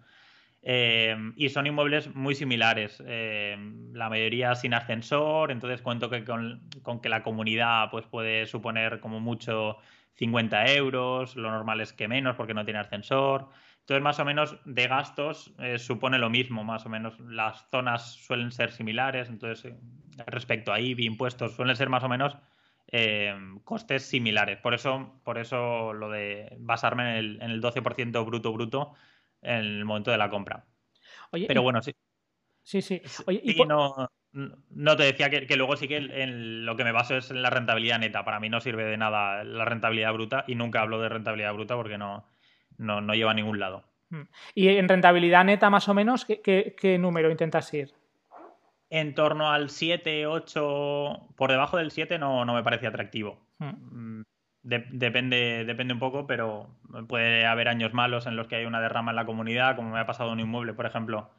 Eh, 0.61 1.17
y 1.35 1.49
son 1.49 1.67
inmuebles 1.67 2.15
muy 2.15 2.33
similares, 2.33 3.03
eh, 3.05 3.57
la 3.93 4.09
mayoría 4.09 4.55
sin 4.55 4.73
ascensor, 4.73 5.51
entonces 5.51 5.81
cuento 5.81 6.09
que 6.09 6.23
con, 6.25 6.61
con, 6.81 7.01
que 7.01 7.09
la 7.09 7.23
comunidad 7.23 7.89
pues, 7.91 8.05
puede 8.05 8.45
suponer 8.45 8.99
como 9.01 9.19
mucho 9.19 9.77
50 10.15 10.73
euros, 10.73 11.35
lo 11.37 11.51
normal 11.51 11.81
es 11.81 11.93
que 11.93 12.07
menos 12.07 12.35
porque 12.35 12.53
no 12.53 12.65
tiene 12.65 12.79
ascensor. 12.79 13.49
Entonces, 13.89 14.03
más 14.03 14.19
o 14.19 14.25
menos 14.25 14.55
de 14.65 14.87
gastos 14.87 15.51
eh, 15.57 15.79
supone 15.79 16.19
lo 16.19 16.29
mismo, 16.29 16.63
más 16.63 16.85
o 16.85 16.89
menos. 16.89 17.19
Las 17.21 17.67
zonas 17.71 18.13
suelen 18.13 18.51
ser 18.51 18.71
similares, 18.71 19.29
entonces 19.29 19.65
eh, 19.65 19.79
respecto 20.27 20.71
a 20.71 20.79
IBI, 20.79 21.07
impuestos, 21.07 21.55
suelen 21.55 21.75
ser 21.75 21.89
más 21.89 22.03
o 22.03 22.07
menos 22.07 22.37
eh, 22.91 23.33
costes 23.63 24.05
similares. 24.05 24.59
Por 24.59 24.75
eso, 24.75 25.19
por 25.23 25.39
eso 25.39 25.93
lo 25.93 26.11
de 26.11 26.55
basarme 26.59 27.17
en 27.17 27.41
el, 27.41 27.61
12% 27.63 28.23
bruto 28.27 28.53
bruto 28.53 28.93
en 29.41 29.55
el 29.55 29.85
momento 29.85 30.11
de 30.11 30.19
la 30.19 30.29
compra. 30.29 30.65
Pero 31.31 31.63
bueno, 31.63 31.81
sí. 31.81 31.91
Sí, 32.61 32.83
sí. 32.83 33.01
no, 33.65 34.95
te 34.97 35.03
decía 35.03 35.31
que, 35.31 35.55
luego 35.55 35.75
sí 35.77 35.87
que 35.87 35.99
lo 35.99 36.75
que 36.75 36.83
me 36.83 36.91
baso 36.91 37.17
es 37.17 37.31
en 37.31 37.41
la 37.41 37.49
rentabilidad 37.49 37.97
neta. 37.97 38.23
Para 38.23 38.39
mí 38.39 38.49
no 38.49 38.61
sirve 38.61 38.83
de 38.83 38.97
nada 38.97 39.43
la 39.43 39.65
rentabilidad 39.65 40.13
bruta 40.13 40.43
y 40.45 40.53
nunca 40.53 40.81
hablo 40.81 41.01
de 41.01 41.09
rentabilidad 41.09 41.55
bruta 41.55 41.75
porque 41.75 41.97
no, 41.97 42.27
no, 42.79 43.01
no 43.01 43.13
lleva 43.13 43.31
a 43.31 43.35
ningún 43.35 43.59
lado. 43.59 43.83
Hmm. 44.09 44.23
¿Y 44.55 44.69
en 44.69 44.89
rentabilidad 44.89 45.45
neta 45.45 45.69
más 45.69 45.87
o 45.87 45.93
menos 45.93 46.25
qué, 46.25 46.97
número 46.99 47.29
intentas 47.29 47.71
ir? 47.73 47.93
En 48.89 49.13
torno 49.13 49.51
al 49.51 49.69
7, 49.69 50.25
8, 50.25 51.27
por 51.35 51.51
debajo 51.51 51.77
del 51.77 51.91
7 51.91 52.17
no, 52.17 52.43
no 52.45 52.55
me 52.55 52.63
parece 52.63 52.87
atractivo. 52.87 53.39
Hmm. 53.59 54.19
Mm, 54.19 54.23
depende, 54.63 55.63
depende 55.65 55.93
un 55.93 55.99
poco, 55.99 56.25
pero 56.25 56.75
puede 57.07 57.45
haber 57.45 57.67
años 57.67 57.93
malos 57.93 58.25
en 58.25 58.35
los 58.35 58.47
que 58.47 58.55
hay 58.55 58.65
una 58.65 58.81
derrama 58.81 59.11
en 59.11 59.17
la 59.17 59.25
comunidad, 59.25 59.75
como 59.75 59.91
me 59.91 59.99
ha 59.99 60.07
pasado 60.07 60.31
un 60.31 60.39
inmueble, 60.39 60.73
por 60.73 60.87
ejemplo, 60.87 61.29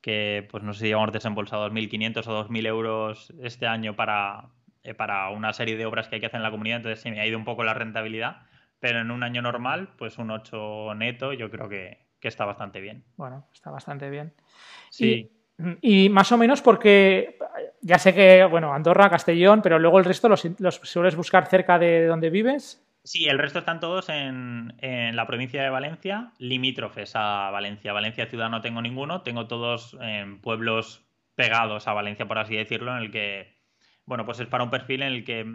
que 0.00 0.46
pues 0.50 0.62
no 0.62 0.74
sé 0.74 0.86
si 0.86 0.92
hemos 0.92 1.12
desembolsado 1.12 1.68
2.500 1.68 2.26
o 2.28 2.48
2.000 2.48 2.66
euros 2.66 3.32
este 3.42 3.66
año 3.66 3.96
para, 3.96 4.50
eh, 4.84 4.94
para 4.94 5.28
una 5.30 5.52
serie 5.52 5.76
de 5.76 5.86
obras 5.86 6.08
que 6.08 6.16
hay 6.16 6.20
que 6.20 6.26
hacer 6.26 6.38
en 6.38 6.44
la 6.44 6.50
comunidad, 6.50 6.78
entonces 6.78 7.00
se 7.00 7.10
me 7.10 7.20
ha 7.20 7.26
ido 7.26 7.38
un 7.38 7.44
poco 7.44 7.64
la 7.64 7.74
rentabilidad 7.74 8.46
pero 8.82 8.98
en 8.98 9.12
un 9.12 9.22
año 9.22 9.42
normal, 9.42 9.90
pues 9.96 10.18
un 10.18 10.32
8 10.32 10.94
neto 10.96 11.32
yo 11.32 11.48
creo 11.52 11.68
que, 11.68 11.98
está 12.20 12.44
bastante 12.44 12.80
bien. 12.80 13.04
Bueno, 13.16 13.46
está 13.54 13.70
bastante 13.70 14.10
bien. 14.10 14.34
Sí. 14.90 15.30
Y, 15.80 16.08
más 16.08 16.32
o 16.32 16.36
menos 16.36 16.62
porque 16.62 17.38
ya 17.80 18.00
sé 18.00 18.12
que, 18.12 18.44
bueno, 18.44 18.74
Andorra, 18.74 19.08
Castellón, 19.08 19.62
pero 19.62 19.78
luego 19.78 20.00
el 20.00 20.04
resto 20.04 20.28
los, 20.28 20.40
sueles 20.82 21.14
buscar 21.14 21.46
cerca 21.46 21.78
de 21.78 22.06
donde 22.06 22.30
vives. 22.30 22.84
Sí, 23.04 23.28
el 23.28 23.38
resto 23.38 23.60
están 23.60 23.78
todos 23.78 24.08
en, 24.08 24.74
la 24.80 25.26
provincia 25.28 25.62
de 25.62 25.70
Valencia, 25.70 26.32
limítrofes 26.38 27.12
a 27.14 27.50
Valencia. 27.52 27.92
Valencia 27.92 28.26
ciudad 28.26 28.50
no 28.50 28.62
tengo 28.62 28.82
ninguno, 28.82 29.22
tengo 29.22 29.46
todos 29.46 29.96
en 30.00 30.40
pueblos 30.40 31.06
pegados 31.36 31.86
a 31.86 31.92
Valencia, 31.92 32.26
por 32.26 32.38
así 32.38 32.56
decirlo, 32.56 32.96
en 32.96 33.04
el 33.04 33.12
que, 33.12 33.54
bueno, 34.06 34.24
pues 34.26 34.40
es 34.40 34.48
para 34.48 34.64
un 34.64 34.70
perfil 34.70 35.02
en 35.02 35.12
el 35.12 35.24
que 35.24 35.46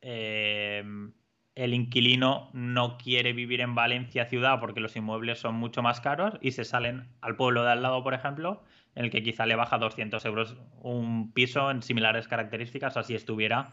eh, 0.00 0.82
el 1.54 1.72
inquilino 1.74 2.50
no 2.52 2.98
quiere 2.98 3.32
vivir 3.32 3.60
en 3.60 3.74
Valencia 3.74 4.26
ciudad 4.26 4.58
porque 4.60 4.80
los 4.80 4.96
inmuebles 4.96 5.38
son 5.38 5.54
mucho 5.54 5.82
más 5.82 6.00
caros 6.00 6.34
y 6.40 6.52
se 6.52 6.64
salen 6.64 7.08
al 7.20 7.36
pueblo 7.36 7.62
de 7.62 7.72
al 7.72 7.82
lado, 7.82 8.02
por 8.02 8.14
ejemplo, 8.14 8.62
en 8.94 9.04
el 9.04 9.10
que 9.10 9.22
quizá 9.22 9.46
le 9.46 9.54
baja 9.54 9.78
200 9.78 10.24
euros 10.24 10.56
un 10.80 11.32
piso 11.32 11.70
en 11.70 11.82
similares 11.82 12.28
características, 12.28 12.96
así 12.96 13.14
estuviera 13.14 13.70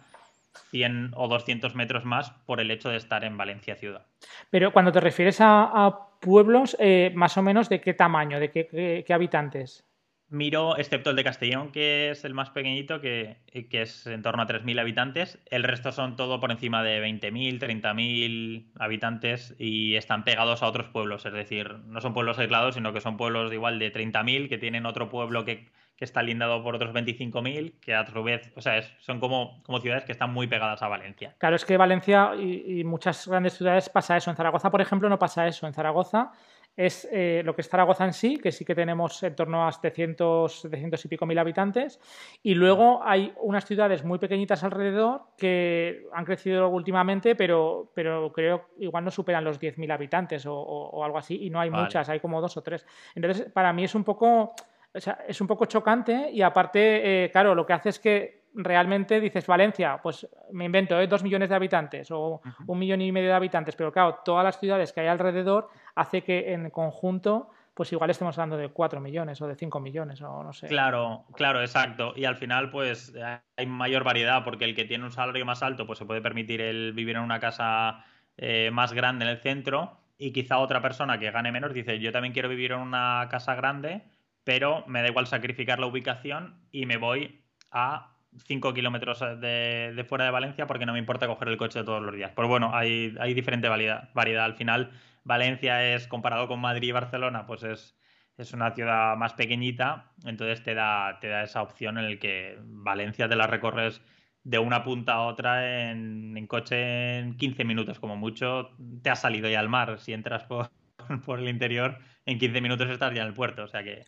100 0.69 1.11
o 1.15 1.27
200 1.27 1.75
metros 1.75 2.05
más 2.05 2.31
por 2.45 2.59
el 2.59 2.69
hecho 2.71 2.89
de 2.89 2.97
estar 2.97 3.23
en 3.23 3.37
Valencia 3.37 3.75
ciudad. 3.75 4.05
Pero 4.49 4.71
cuando 4.73 4.91
te 4.91 4.99
refieres 4.99 5.37
a, 5.39 6.07
pueblos, 6.19 6.77
eh, 6.79 7.11
más 7.15 7.35
o 7.37 7.41
menos 7.41 7.67
de 7.67 7.81
qué 7.81 7.95
tamaño, 7.95 8.39
de 8.39 8.51
qué 8.51 9.13
habitantes 9.13 9.90
miro, 10.31 10.77
excepto 10.77 11.09
el 11.09 11.15
de 11.15 11.23
Castellón, 11.23 11.71
que 11.71 12.09
es 12.09 12.25
el 12.25 12.33
más 12.33 12.49
pequeñito, 12.49 13.01
que, 13.01 13.37
es 13.53 14.07
en 14.07 14.21
torno 14.21 14.41
a 14.41 14.47
3.000 14.47 14.79
habitantes. 14.79 15.39
El 15.49 15.63
resto 15.63 15.91
son 15.91 16.15
todo 16.15 16.39
por 16.39 16.51
encima 16.51 16.83
de 16.83 17.03
20.000, 17.03 17.59
30.000 17.59 18.71
habitantes 18.79 19.55
y 19.59 19.95
están 19.95 20.23
pegados 20.23 20.63
a 20.63 20.67
otros 20.67 20.87
pueblos. 20.87 21.25
Es 21.25 21.33
decir, 21.33 21.75
no 21.85 22.01
son 22.01 22.13
pueblos 22.13 22.39
aislados, 22.39 22.75
sino 22.75 22.93
que 22.93 23.01
son 23.01 23.17
pueblos 23.17 23.49
de 23.49 23.57
igual 23.57 23.77
de 23.77 23.93
30.000 23.93 24.49
que 24.49 24.57
tienen 24.57 24.85
otro 24.85 25.09
pueblo 25.09 25.45
que, 25.45 25.69
está 26.01 26.23
lindado 26.23 26.63
por 26.63 26.73
otros 26.73 26.95
25.000, 26.95 27.79
que 27.79 27.93
a 27.93 28.07
su 28.07 28.23
vez, 28.23 28.51
o 28.55 28.61
sea, 28.61 28.81
son 29.01 29.19
como, 29.19 29.61
como 29.61 29.79
ciudades 29.79 30.03
que 30.03 30.11
están 30.11 30.33
muy 30.33 30.47
pegadas 30.47 30.81
a 30.81 30.87
Valencia. 30.87 31.35
Claro, 31.37 31.55
es 31.55 31.63
que 31.63 31.77
Valencia 31.77 32.31
y, 32.35 32.79
y 32.79 32.83
muchas 32.83 33.27
grandes 33.27 33.53
ciudades 33.53 33.87
pasa 33.87 34.17
eso. 34.17 34.31
En 34.31 34.35
Zaragoza, 34.35 34.71
por 34.71 34.81
ejemplo, 34.81 35.09
no 35.09 35.19
pasa 35.19 35.45
eso. 35.45 35.67
En 35.67 35.75
Zaragoza 35.75 36.31
es 36.75 37.07
eh, 37.11 37.41
lo 37.43 37.53
que 37.53 37.61
es 37.61 37.69
Zaragoza 37.69 38.05
en 38.05 38.13
sí, 38.13 38.37
que 38.37 38.51
sí 38.51 38.63
que 38.63 38.73
tenemos 38.73 39.21
en 39.23 39.35
torno 39.35 39.67
a 39.67 39.71
700, 39.71 40.61
700 40.61 41.05
y 41.05 41.07
pico 41.07 41.25
mil 41.25 41.37
habitantes. 41.37 41.99
Y 42.41 42.53
luego 42.53 43.01
hay 43.03 43.33
unas 43.41 43.65
ciudades 43.65 44.03
muy 44.03 44.19
pequeñitas 44.19 44.63
alrededor 44.63 45.21
que 45.37 46.07
han 46.13 46.25
crecido 46.25 46.69
últimamente, 46.69 47.35
pero, 47.35 47.91
pero 47.93 48.31
creo 48.31 48.69
igual 48.79 49.03
no 49.03 49.11
superan 49.11 49.43
los 49.43 49.59
10.000 49.59 49.91
habitantes 49.91 50.45
o, 50.47 51.03
algo 51.03 51.17
así. 51.17 51.45
Y 51.45 51.49
no 51.49 51.59
hay 51.59 51.69
muchas, 51.69 52.07
hay 52.09 52.19
como 52.19 52.41
dos 52.41 52.55
o 52.57 52.61
tres. 52.61 52.85
Entonces, 53.15 53.49
para 53.51 53.73
mí 53.73 53.83
es 53.83 53.95
un 53.95 54.03
poco... 54.03 54.53
es 54.93 55.41
un 55.41 55.47
poco 55.47 55.65
chocante 55.65 56.29
y 56.31 56.41
aparte, 56.41 57.25
eh, 57.25 57.31
claro, 57.31 57.53
lo 57.53 57.65
que 57.65 57.73
hace 57.73 57.89
es 57.89 57.99
que 57.99 58.41
realmente 58.53 59.19
dices 59.19 59.47
Valencia, 59.47 59.99
pues 60.01 60.27
me 60.51 60.65
invento, 60.65 60.99
¿eh? 60.99 61.07
dos 61.07 61.23
millones 61.23 61.49
de 61.49 61.55
habitantes 61.55 62.11
o 62.11 62.41
un 62.67 62.79
millón 62.79 63.01
y 63.01 63.11
medio 63.11 63.29
de 63.29 63.35
habitantes, 63.35 63.75
pero 63.75 63.91
claro, 63.91 64.19
todas 64.25 64.43
las 64.43 64.59
ciudades 64.59 64.91
que 64.91 65.01
hay 65.01 65.07
alrededor 65.07 65.69
hace 65.95 66.23
que 66.23 66.53
en 66.53 66.69
conjunto 66.69 67.49
pues 67.73 67.91
igual 67.93 68.09
estemos 68.09 68.37
hablando 68.37 68.57
de 68.57 68.69
cuatro 68.69 68.99
millones 68.99 69.41
o 69.41 69.47
de 69.47 69.55
cinco 69.55 69.79
millones 69.79 70.21
o 70.21 70.43
no 70.43 70.53
sé. 70.53 70.67
Claro, 70.67 71.25
claro, 71.33 71.61
exacto. 71.61 72.13
Y 72.15 72.25
al 72.25 72.35
final, 72.35 72.69
pues 72.69 73.13
hay 73.55 73.65
mayor 73.65 74.03
variedad 74.03 74.43
porque 74.43 74.65
el 74.65 74.75
que 74.75 74.85
tiene 74.85 75.05
un 75.05 75.11
salario 75.11 75.45
más 75.45 75.63
alto, 75.63 75.87
pues 75.87 75.97
se 75.97 76.05
puede 76.05 76.21
permitir 76.21 76.61
el 76.61 76.93
vivir 76.93 77.15
en 77.15 77.23
una 77.23 77.39
casa 77.39 78.05
eh, 78.37 78.69
más 78.71 78.93
grande 78.93 79.25
en 79.25 79.31
el 79.31 79.37
centro 79.37 79.97
y 80.17 80.31
quizá 80.31 80.59
otra 80.59 80.81
persona 80.81 81.17
que 81.17 81.31
gane 81.31 81.51
menos 81.51 81.73
dice, 81.73 81.97
yo 81.99 82.11
también 82.11 82.33
quiero 82.33 82.49
vivir 82.49 82.73
en 82.73 82.79
una 82.79 83.27
casa 83.31 83.55
grande, 83.55 84.03
pero 84.43 84.83
me 84.85 85.01
da 85.01 85.07
igual 85.07 85.25
sacrificar 85.25 85.79
la 85.79 85.87
ubicación 85.87 86.59
y 86.71 86.85
me 86.85 86.97
voy 86.97 87.41
a 87.71 88.11
5 88.45 88.73
kilómetros 88.73 89.19
de, 89.39 90.05
fuera 90.07 90.25
de 90.25 90.31
Valencia 90.31 90.67
porque 90.67 90.85
no 90.85 90.93
me 90.93 90.99
importa 90.99 91.27
coger 91.27 91.47
el 91.47 91.57
coche 91.57 91.83
todos 91.83 92.01
los 92.01 92.13
días. 92.13 92.31
Pues 92.35 92.47
bueno, 92.47 92.71
hay, 92.73 93.15
hay 93.19 93.33
diferente 93.33 93.67
variedad, 93.67 94.09
variedad. 94.13 94.45
Al 94.45 94.55
final, 94.55 94.91
Valencia 95.23 95.93
es, 95.93 96.07
comparado 96.07 96.47
con 96.47 96.59
Madrid 96.59 96.89
y 96.89 96.91
Barcelona, 96.91 97.45
pues 97.45 97.63
es, 97.63 97.97
es 98.37 98.53
una 98.53 98.71
ciudad 98.71 99.15
más 99.17 99.33
pequeñita, 99.33 100.11
entonces 100.25 100.63
te 100.63 100.73
da, 100.73 101.19
te 101.19 101.27
da 101.27 101.43
esa 101.43 101.61
opción 101.61 101.97
en 101.97 102.05
el 102.05 102.19
que 102.19 102.57
Valencia 102.61 103.29
te 103.29 103.35
la 103.35 103.47
recorres 103.47 104.01
de 104.43 104.59
una 104.59 104.83
punta 104.83 105.13
a 105.13 105.21
otra 105.23 105.91
en, 105.91 106.47
coche 106.47 107.19
en 107.19 107.37
15 107.37 107.63
minutos, 107.63 107.99
como 107.99 108.15
mucho 108.15 108.71
te 109.03 109.09
has 109.09 109.21
salido 109.21 109.49
ya 109.49 109.59
al 109.59 109.69
mar. 109.69 109.99
Si 109.99 110.13
entras 110.13 110.43
por, 110.45 110.71
por 111.25 111.39
el 111.39 111.49
interior, 111.49 111.99
en 112.25 112.39
15 112.39 112.61
minutos 112.61 112.89
estás 112.89 113.13
ya 113.13 113.21
en 113.21 113.27
el 113.27 113.33
puerto, 113.33 113.63
o 113.63 113.67
sea 113.67 113.83
que, 113.83 114.03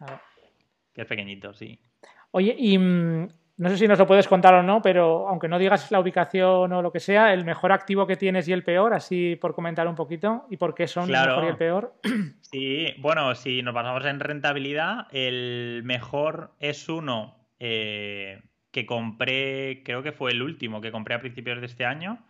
que 0.94 1.02
es 1.02 1.08
pequeñito, 1.08 1.54
sí. 1.54 1.80
Oye, 2.32 2.56
y 2.58 2.78
mm, 2.78 3.28
no 3.56 3.70
sé 3.70 3.78
si 3.78 3.88
nos 3.88 4.00
lo 4.00 4.08
puedes 4.08 4.28
contar 4.28 4.56
o 4.56 4.64
no, 4.64 4.82
pero 4.82 5.28
aunque 5.28 5.48
no 5.48 5.60
digas 5.60 5.92
la 5.92 6.00
ubicación 6.00 6.74
o 6.74 6.82
lo 6.82 6.92
que 6.92 7.00
sea, 7.00 7.34
el 7.34 7.46
mejor 7.46 7.72
activo 7.72 8.08
que 8.08 8.16
tienes 8.16 8.48
y 8.48 8.54
el 8.54 8.64
peor, 8.64 8.94
así 8.94 9.36
por 9.36 9.54
comentar 9.54 9.88
un 9.88 9.96
poquito, 9.96 10.46
y 10.50 10.58
por 10.58 10.74
qué 10.74 10.88
son 10.88 11.14
el 11.14 11.28
mejor 11.28 11.44
y 11.44 11.48
el 11.48 11.58
peor. 11.58 11.94
Sí, 12.54 12.94
bueno, 13.00 13.34
si 13.34 13.64
nos 13.64 13.74
basamos 13.74 14.06
en 14.06 14.20
rentabilidad, 14.20 15.08
el 15.12 15.82
mejor 15.84 16.54
es 16.60 16.88
uno 16.88 17.48
eh, 17.60 18.44
que 18.72 18.86
compré, 18.86 19.82
creo 19.84 20.04
que 20.04 20.12
fue 20.12 20.32
el 20.32 20.44
último 20.44 20.80
que 20.80 20.92
compré 20.92 21.16
a 21.16 21.20
principios 21.20 21.60
de 21.60 21.66
este 21.66 21.84
año. 21.84 22.24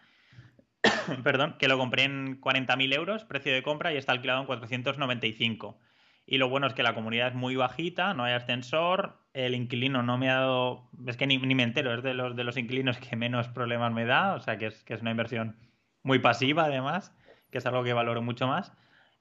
Perdón, 1.23 1.57
que 1.59 1.67
lo 1.67 1.77
compré 1.77 2.03
en 2.03 2.39
40.000 2.39 2.95
euros, 2.95 3.25
precio 3.25 3.53
de 3.53 3.63
compra, 3.63 3.93
y 3.93 3.97
está 3.97 4.13
alquilado 4.13 4.39
en 4.39 4.47
495. 4.47 5.77
Y 6.25 6.37
lo 6.37 6.47
bueno 6.47 6.67
es 6.67 6.73
que 6.73 6.83
la 6.83 6.95
comunidad 6.95 7.27
es 7.29 7.35
muy 7.35 7.57
bajita, 7.57 8.13
no 8.13 8.23
hay 8.23 8.33
ascensor, 8.33 9.22
el 9.33 9.55
inquilino 9.55 10.03
no 10.03 10.17
me 10.17 10.29
ha 10.29 10.35
dado, 10.35 10.89
es 11.07 11.17
que 11.17 11.27
ni, 11.27 11.39
me 11.39 11.63
entero, 11.63 11.93
es 11.93 12.03
de 12.03 12.13
los, 12.13 12.35
de 12.35 12.43
los 12.43 12.57
inquilinos 12.57 12.99
que 12.99 13.15
menos 13.15 13.47
problemas 13.49 13.91
me 13.91 14.05
da, 14.05 14.35
o 14.35 14.39
sea 14.39 14.57
que 14.57 14.67
es, 14.67 14.83
que 14.83 14.93
es 14.93 15.01
una 15.01 15.11
inversión 15.11 15.57
muy 16.03 16.19
pasiva 16.19 16.65
además, 16.65 17.15
que 17.49 17.57
es 17.57 17.65
algo 17.65 17.83
que 17.83 17.93
valoro 17.93 18.21
mucho 18.21 18.47
más. 18.47 18.73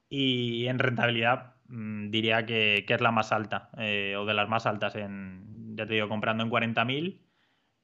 Y 0.09 0.67
en 0.67 0.77
rentabilidad 0.79 1.55
mm, 1.67 2.11
diría 2.11 2.45
que, 2.45 2.85
es 2.87 3.01
la 3.01 3.11
más 3.11 3.31
alta, 3.31 3.69
eh, 3.77 4.15
o 4.17 4.25
de 4.25 4.33
las 4.35 4.47
más 4.49 4.67
altas, 4.67 4.95
en, 4.95 5.75
ya 5.75 5.87
te 5.87 5.93
digo, 5.95 6.09
comprando 6.09 6.43
en 6.43 6.51
40.000 6.51 7.19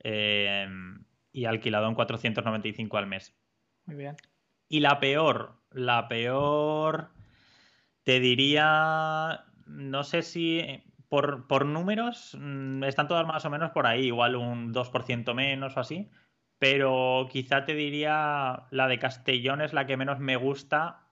eh, 0.03 0.67
y 1.31 1.45
alquilado 1.45 1.87
en 1.87 1.95
495 1.95 2.97
al 2.97 3.07
mes. 3.07 3.35
Muy 3.85 3.95
bien. 3.95 4.15
Y 4.67 4.81
la 4.81 4.99
peor, 4.99 5.63
la 5.71 6.07
peor 6.07 7.09
te 8.03 8.19
diría, 8.19 9.45
no 9.65 10.03
sé 10.03 10.21
si 10.21 10.83
por, 11.09 11.47
por 11.47 11.65
números 11.65 12.37
mm, 12.39 12.83
están 12.83 13.07
todas 13.07 13.27
más 13.27 13.43
o 13.45 13.49
menos 13.49 13.71
por 13.71 13.87
ahí, 13.87 14.05
igual 14.05 14.35
un 14.35 14.73
2% 14.73 15.33
menos 15.33 15.75
o 15.75 15.79
así, 15.79 16.09
pero 16.59 17.27
quizá 17.31 17.65
te 17.65 17.73
diría 17.73 18.67
la 18.71 18.87
de 18.87 18.99
Castellón 18.99 19.61
es 19.61 19.73
la 19.73 19.85
que 19.87 19.97
menos 19.97 20.19
me 20.19 20.35
gusta 20.35 21.07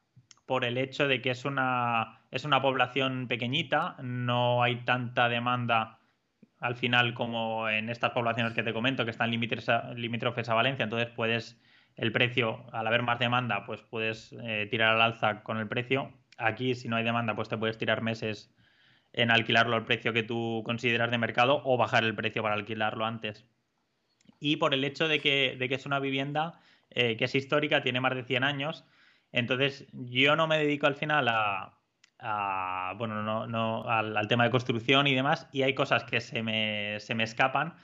por 0.46 0.64
el 0.64 0.78
hecho 0.78 1.08
de 1.08 1.22
que 1.22 1.32
es 1.32 1.46
una, 1.46 2.22
es 2.32 2.46
una 2.46 2.62
población 2.62 3.28
pequeñita, 3.28 3.98
no 4.02 4.64
hay 4.64 4.86
tanta 4.86 5.28
demanda 5.28 6.00
al 6.60 6.76
final 6.76 7.14
como 7.14 7.70
en 7.70 7.90
estas 7.90 8.12
poblaciones 8.12 8.54
que 8.54 8.64
te 8.64 8.74
comento, 8.74 9.06
que 9.06 9.12
están 9.12 9.30
limítrofes 9.30 10.50
a 10.50 10.54
Valencia, 10.54 10.84
entonces 10.84 11.10
puedes, 11.16 11.62
el 11.96 12.12
precio, 12.12 12.66
al 12.72 12.88
haber 12.88 13.04
más 13.04 13.20
demanda, 13.20 13.66
pues 13.66 13.82
puedes 13.82 14.34
eh, 14.42 14.68
tirar 14.70 14.96
al 14.96 15.02
alza 15.02 15.44
con 15.44 15.58
el 15.58 15.68
precio. 15.68 16.14
Aquí, 16.38 16.76
si 16.76 16.88
no 16.88 16.96
hay 16.96 17.04
demanda, 17.04 17.36
pues 17.36 17.50
te 17.50 17.58
puedes 17.58 17.78
tirar 17.78 18.02
meses 18.02 18.56
en 19.18 19.32
alquilarlo 19.32 19.76
al 19.76 19.86
precio 19.86 20.14
que 20.14 20.24
tú 20.24 20.62
consideras 20.66 21.12
de 21.12 21.18
mercado 21.18 21.62
o 21.66 21.78
bajar 21.78 22.04
el 22.04 22.16
precio 22.16 22.42
para 22.44 22.56
alquilarlo 22.56 23.06
antes. 23.06 23.46
Y 24.40 24.58
por 24.58 24.74
el 24.74 24.84
hecho 24.84 25.08
de 25.08 25.20
que, 25.20 25.56
de 25.60 25.68
que 25.70 25.76
es 25.76 25.86
una 25.86 26.00
vivienda 26.00 26.60
eh, 26.92 27.18
que 27.18 27.26
es 27.26 27.36
histórica, 27.36 27.82
tiene 27.82 28.00
más 28.00 28.16
de 28.16 28.24
100 28.24 28.44
años, 28.44 28.86
entonces 29.32 29.88
yo 29.92 30.36
no 30.36 30.48
me 30.48 30.58
dedico 30.58 30.88
al 30.88 30.96
final 30.96 31.28
a, 31.28 31.74
bueno, 32.98 33.24
no, 33.24 33.48
no, 33.48 33.84
al, 33.90 34.28
tema 34.28 34.46
de 34.46 34.52
construcción 34.52 35.08
y 35.08 35.16
demás, 35.16 35.48
y 35.52 35.64
hay 35.64 35.74
cosas 35.74 36.04
que 36.04 36.22
se 36.22 36.44
me, 36.44 37.00
se 37.00 37.16
me 37.16 37.24
escapan. 37.24 37.76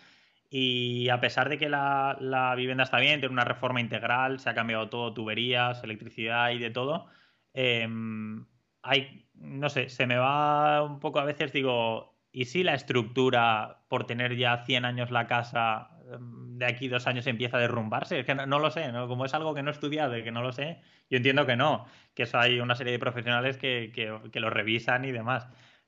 Y 0.50 1.10
a 1.10 1.20
pesar 1.20 1.50
de 1.50 1.58
que 1.58 1.68
la, 1.68 2.16
la, 2.20 2.54
vivienda 2.56 2.84
está 2.84 3.00
bien, 3.00 3.20
tiene 3.20 3.34
una 3.34 3.44
reforma 3.44 3.82
integral, 3.82 4.40
se 4.40 4.50
ha 4.50 4.54
cambiado 4.54 4.90
todo, 4.90 5.14
tuberías, 5.14 5.84
electricidad 5.84 6.52
y 6.52 6.60
de 6.60 6.70
todo, 6.70 7.08
Em, 7.54 8.46
hay, 8.82 9.28
no 9.44 9.70
sé, 9.70 9.90
se 9.90 10.08
me 10.08 10.18
va 10.18 10.84
un 10.84 11.00
poco 11.00 11.20
a 11.20 11.26
veces, 11.26 11.52
digo, 11.52 12.16
¿y 12.32 12.46
si 12.46 12.64
la 12.64 12.74
estructura, 12.74 13.84
por 13.90 14.06
tener 14.06 14.36
ya 14.38 14.64
100 14.66 14.86
años 14.86 15.12
la 15.12 15.28
casa, 15.28 15.90
em, 16.12 16.58
de 16.58 16.66
aquí 16.66 16.88
dos 16.88 17.08
años 17.08 17.28
empieza 17.28 17.58
a 17.58 17.60
derrumbarse? 17.60 18.20
Es 18.20 18.26
que 18.26 18.36
no, 18.36 18.60
lo 18.60 18.72
sé, 18.72 18.92
como 19.08 19.26
es 19.26 19.34
algo 19.34 19.54
que 19.54 19.62
no 19.62 19.70
he 19.70 19.74
estudiado 19.74 20.18
y 20.18 20.24
que 20.24 20.32
no 20.32 20.42
lo 20.42 20.54
sé, 20.54 20.80
yo 21.10 21.18
entiendo 21.18 21.46
que 21.46 21.56
no, 21.56 21.86
que 22.14 22.24
eso 22.24 22.40
hay 22.40 22.60
una 22.60 22.76
serie 22.76 22.94
de 22.94 23.00
profesionales 23.00 23.58
que, 23.58 23.92
que, 23.94 24.40
lo 24.40 24.50
revisan 24.50 25.06
y 25.06 25.12
demás. 25.12 25.48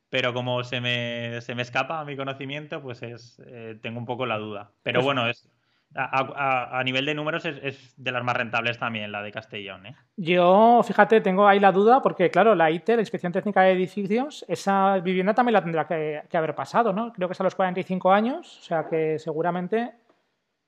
Pero 0.09 0.33
como 0.33 0.63
se 0.63 0.81
me, 0.81 1.41
se 1.41 1.55
me 1.55 1.61
escapa 1.63 1.99
a 1.99 2.05
mi 2.05 2.15
conocimiento, 2.15 2.81
pues 2.81 3.01
es, 3.03 3.41
eh, 3.47 3.77
tengo 3.81 3.99
un 3.99 4.05
poco 4.05 4.25
la 4.25 4.37
duda. 4.37 4.71
Pero 4.83 4.99
pues 4.99 5.05
bueno, 5.05 5.27
es, 5.27 5.49
a, 5.97 6.81
nivel 6.83 7.05
de 7.05 7.13
números 7.13 7.45
es, 7.45 7.93
de 7.95 8.11
las 8.11 8.23
más 8.23 8.35
rentables 8.35 8.77
también 8.77 9.11
la 9.11 9.21
de 9.21 9.31
Castellón. 9.31 9.85
¿eh? 9.85 9.95
Yo, 10.17 10.81
fíjate, 10.83 11.21
tengo 11.21 11.47
ahí 11.47 11.59
la 11.59 11.71
duda 11.71 12.01
porque, 12.01 12.29
claro, 12.29 12.53
la 12.53 12.69
ITE, 12.69 12.95
la 12.95 13.01
Inspección 13.01 13.31
Técnica 13.31 13.61
de 13.61 13.71
Edificios, 13.71 14.45
esa 14.47 14.99
vivienda 14.99 15.33
también 15.33 15.53
la 15.53 15.63
tendrá 15.63 15.87
que, 15.87 16.21
haber 16.33 16.53
pasado, 16.53 16.91
¿no? 16.91 17.13
Creo 17.13 17.29
que 17.29 17.33
es 17.33 17.39
a 17.39 17.45
los 17.45 17.55
45 17.55 18.11
años, 18.11 18.59
o 18.59 18.63
sea 18.63 18.87
que 18.89 19.17
seguramente... 19.19 19.93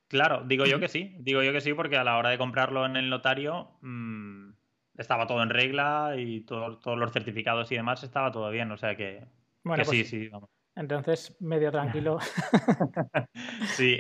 Claro, 0.08 0.44
digo 0.46 0.66
yo 0.66 0.80
que 0.80 0.88
sí, 0.88 1.16
digo 1.20 1.44
yo 1.44 1.52
que 1.52 1.60
sí 1.60 1.74
porque 1.74 1.98
a 1.98 2.04
la 2.06 2.18
hora 2.18 2.30
de 2.30 2.38
comprarlo 2.38 2.86
en 2.86 2.96
el 2.96 3.10
notario 3.10 3.72
mm, 3.82 4.52
estaba 4.98 5.28
todo 5.28 5.44
en 5.44 5.50
regla 5.50 6.14
y 6.18 6.42
todos 6.42 6.98
los 6.98 7.12
certificados 7.12 7.70
y 7.74 7.76
demás 7.76 8.04
estaba 8.04 8.32
todo 8.32 8.50
bien, 8.50 8.72
o 8.72 8.78
sea 8.78 8.96
que, 8.96 9.26
bueno, 9.64 9.84
sí, 9.84 9.98
pues 9.98 10.10
sí, 10.10 10.30
vamos. 10.30 10.57
Entonces, 10.78 11.36
medio 11.40 11.72
tranquilo. 11.72 12.20
sí, 13.76 13.98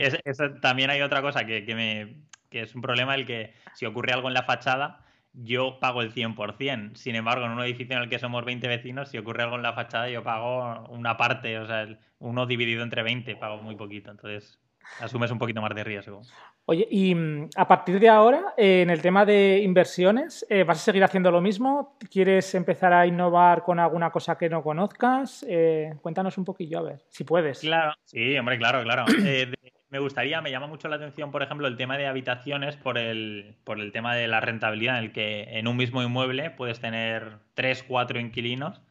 también 0.61 0.91
hay 0.91 1.01
otra 1.01 1.23
cosa 1.23 1.43
que, 1.45 1.63
me, 1.73 2.27
que 2.49 2.61
es 2.61 2.75
un 2.75 2.81
problema, 2.81 3.15
el 3.15 3.25
que 3.25 3.53
si 3.73 3.87
ocurre 3.87 4.13
algo 4.13 4.27
en 4.27 4.35
la 4.35 4.43
fachada, 4.43 5.03
yo 5.33 5.79
pago 5.79 6.03
el 6.03 6.13
100%. 6.13 6.95
Sin 6.95 7.15
embargo, 7.15 7.45
en 7.45 7.51
un 7.51 7.61
edificio 7.61 7.95
en 7.95 8.03
el 8.03 8.09
que 8.09 8.19
somos 8.19 8.45
20 8.45 8.67
vecinos, 8.67 9.09
si 9.09 9.17
ocurre 9.17 9.43
algo 9.43 9.55
en 9.55 9.63
la 9.63 9.73
fachada, 9.73 10.07
yo 10.09 10.23
pago 10.23 10.85
una 10.89 11.17
parte, 11.17 11.57
o 11.57 11.65
sea, 11.65 11.87
uno 12.19 12.45
dividido 12.45 12.83
entre 12.83 13.01
20, 13.01 13.35
pago 13.37 13.57
muy 13.61 13.75
poquito. 13.75 14.11
Entonces, 14.11 14.59
asumes 14.99 15.31
un 15.31 15.37
poquito 15.37 15.61
más 15.61 15.73
de 15.73 15.83
riesgo. 15.83 16.21
Oye, 16.65 16.87
y 16.89 17.15
mm, 17.15 17.49
a 17.55 17.67
partir 17.67 17.99
de 17.99 18.09
ahora, 18.09 18.53
eh, 18.57 18.81
en 18.81 18.89
el 18.89 19.01
tema 19.01 19.25
de 19.25 19.59
inversiones, 19.63 20.45
eh, 20.49 20.63
¿vas 20.63 20.77
a 20.79 20.81
seguir 20.81 21.03
haciendo 21.03 21.31
lo 21.31 21.41
mismo? 21.41 21.97
¿Quieres 22.11 22.53
empezar 22.55 22.93
a 22.93 23.05
innovar 23.05 23.63
con 23.63 23.79
alguna 23.79 24.11
cosa 24.11 24.37
que 24.37 24.49
no 24.49 24.61
conozcas? 24.63 25.45
Eh, 25.47 25.93
cuéntanos 26.01 26.37
un 26.37 26.45
poquillo, 26.45 26.79
a 26.79 26.83
ver, 26.83 27.01
si 27.09 27.23
puedes. 27.23 27.59
Claro, 27.59 27.93
sí, 28.03 28.37
hombre, 28.37 28.57
claro, 28.57 28.83
claro. 28.83 29.05
me 29.89 29.99
gustaría, 29.99 30.41
me 30.41 30.51
llama 30.51 30.67
mucho 30.67 30.89
la 30.89 30.97
atención, 30.97 31.31
por 31.31 31.43
ejemplo, 31.43 31.67
el 31.67 31.77
tema 31.77 31.97
de 31.97 32.07
habitaciones 32.07 32.75
por 32.75 32.97
el, 32.97 33.55
por 33.63 33.79
el 33.79 33.91
tema 33.91 34.15
de 34.15 34.27
la 34.27 34.41
rentabilidad, 34.41 34.97
en 34.97 35.05
el 35.05 35.11
que 35.13 35.43
en 35.57 35.67
un 35.67 35.77
mismo 35.77 36.03
inmueble 36.03 36.49
puedes 36.49 36.81
tener 36.81 37.39
tres, 37.53 37.83
cuatro 37.83 38.19
inquilinos 38.19 38.81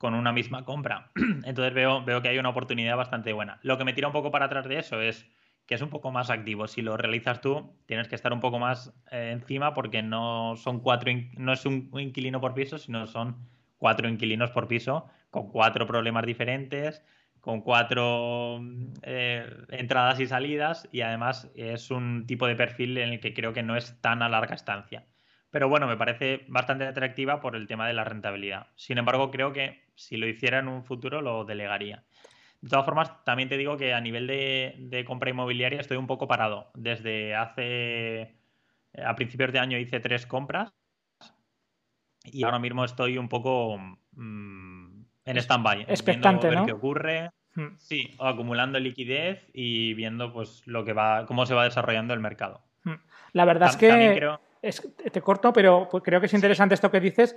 con 0.00 0.14
una 0.14 0.32
misma 0.32 0.64
compra. 0.64 1.10
Entonces 1.44 1.74
veo, 1.74 2.02
veo 2.02 2.22
que 2.22 2.30
hay 2.30 2.38
una 2.38 2.48
oportunidad 2.48 2.96
bastante 2.96 3.34
buena. 3.34 3.60
Lo 3.62 3.76
que 3.76 3.84
me 3.84 3.92
tira 3.92 4.06
un 4.06 4.14
poco 4.14 4.30
para 4.30 4.46
atrás 4.46 4.66
de 4.66 4.78
eso 4.78 4.98
es 5.02 5.28
que 5.66 5.74
es 5.74 5.82
un 5.82 5.90
poco 5.90 6.10
más 6.10 6.30
activo. 6.30 6.66
Si 6.68 6.80
lo 6.80 6.96
realizas 6.96 7.42
tú, 7.42 7.76
tienes 7.84 8.08
que 8.08 8.14
estar 8.14 8.32
un 8.32 8.40
poco 8.40 8.58
más 8.58 8.94
eh, 9.10 9.28
encima 9.30 9.74
porque 9.74 10.00
no 10.00 10.56
son 10.56 10.80
cuatro, 10.80 11.12
no 11.36 11.52
es 11.52 11.66
un, 11.66 11.90
inquilino 12.00 12.40
por 12.40 12.54
piso, 12.54 12.78
sino 12.78 13.06
son 13.06 13.46
cuatro 13.76 14.08
inquilinos 14.08 14.50
por 14.52 14.68
piso 14.68 15.06
con 15.28 15.50
cuatro 15.50 15.86
problemas 15.86 16.24
diferentes, 16.24 17.04
con 17.42 17.60
cuatro 17.60 18.58
eh, 19.02 19.46
entradas 19.68 20.18
y 20.18 20.26
salidas 20.26 20.88
y 20.92 21.02
además 21.02 21.50
es 21.54 21.90
un 21.90 22.24
tipo 22.26 22.46
de 22.46 22.56
perfil 22.56 22.96
en 22.96 23.10
el 23.10 23.20
que 23.20 23.34
creo 23.34 23.52
que 23.52 23.62
no 23.62 23.76
es 23.76 24.00
tan 24.00 24.22
a 24.22 24.30
larga 24.30 24.54
estancia. 24.54 25.04
Pero 25.50 25.68
bueno, 25.68 25.86
me 25.88 25.96
parece 25.96 26.44
bastante 26.48 26.86
atractiva 26.86 27.40
por 27.40 27.56
el 27.56 27.66
tema 27.66 27.86
de 27.86 27.92
la 27.92 28.04
rentabilidad. 28.04 28.68
Sin 28.76 28.98
embargo, 28.98 29.30
creo 29.30 29.52
que 29.52 29.89
si 30.00 30.16
lo 30.16 30.26
hiciera 30.26 30.58
en 30.58 30.68
un 30.68 30.84
futuro 30.84 31.20
lo 31.20 31.44
delegaría. 31.44 32.02
De 32.60 32.68
todas 32.68 32.84
formas, 32.84 33.24
también 33.24 33.48
te 33.48 33.56
digo 33.56 33.76
que 33.76 33.94
a 33.94 34.00
nivel 34.00 34.26
de, 34.26 35.04
compra 35.06 35.30
inmobiliaria 35.30 35.80
estoy 35.80 35.96
un 35.96 36.06
poco 36.06 36.28
parado. 36.28 36.70
Desde 36.74 37.34
hace, 37.34 38.34
a 39.02 39.14
principios 39.14 39.52
de 39.52 39.58
año 39.58 39.78
hice 39.78 40.00
tres 40.00 40.26
compras 40.26 40.72
y 42.24 42.44
ahora 42.44 42.58
mismo 42.58 42.84
estoy 42.84 43.16
un 43.16 43.28
poco 43.28 43.78
mm, 44.12 45.02
en 45.24 45.36
stand-by. 45.36 45.82
Expectante, 45.88 46.48
ver 46.48 46.58
¿no? 46.58 46.66
qué 46.66 46.72
ocurre. 46.72 47.30
Hmm. 47.54 47.76
Sí, 47.78 48.14
acumulando 48.20 48.78
liquidez 48.78 49.48
y 49.52 49.94
viendo 49.94 50.32
pues 50.32 50.62
lo 50.66 50.84
que 50.84 50.92
va, 50.92 51.26
cómo 51.26 51.46
se 51.46 51.54
va 51.54 51.64
desarrollando 51.64 52.14
el 52.14 52.20
mercado. 52.20 52.62
Hmm. 52.84 52.94
La 53.32 53.44
verdad 53.44 53.70
es 53.70 53.76
que 54.80 55.10
te 55.10 55.20
corto, 55.22 55.52
pero 55.52 55.88
pues, 55.90 56.02
creo 56.02 56.20
que 56.20 56.26
es 56.26 56.34
interesante 56.34 56.74
esto 56.74 56.90
que 56.90 57.00
dices 57.00 57.36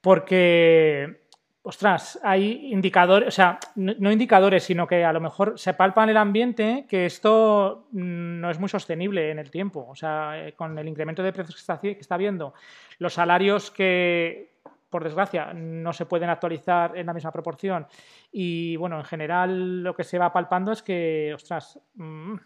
porque 0.00 1.25
ostras, 1.68 2.20
hay 2.22 2.72
indicadores, 2.72 3.26
o 3.26 3.30
sea, 3.32 3.58
no, 3.74 4.12
indicadores, 4.12 4.62
sino 4.62 4.86
que 4.86 5.04
a 5.04 5.12
lo 5.12 5.20
mejor 5.20 5.58
se 5.58 5.74
palpa 5.74 6.04
en 6.04 6.10
el 6.10 6.16
ambiente 6.16 6.86
que 6.88 7.06
esto 7.06 7.88
no 7.90 8.48
es 8.48 8.60
muy 8.60 8.68
sostenible 8.68 9.32
en 9.32 9.40
el 9.40 9.50
tiempo. 9.50 9.84
O 9.88 9.96
sea, 9.96 10.46
eh, 10.46 10.52
con 10.52 10.78
el 10.78 10.86
incremento 10.86 11.24
de 11.24 11.32
precios 11.32 11.56
que 11.56 11.60
está, 11.60 11.80
que 11.80 11.98
habiendo, 12.08 12.54
los 12.98 13.14
salarios 13.14 13.72
que, 13.72 14.60
por 14.88 15.02
desgracia, 15.02 15.52
no 15.54 15.92
se 15.92 16.06
pueden 16.06 16.30
actualizar 16.30 16.96
en 16.96 17.06
la 17.06 17.12
misma 17.12 17.32
proporción. 17.32 17.88
Y 18.30 18.76
bueno, 18.76 18.98
en 18.98 19.04
general 19.04 19.82
lo 19.82 19.92
que 19.96 20.04
se 20.04 20.20
va 20.20 20.32
palpando 20.32 20.70
es 20.70 20.84
que, 20.84 21.32
ostras, 21.34 21.80
mm, 21.94 22.36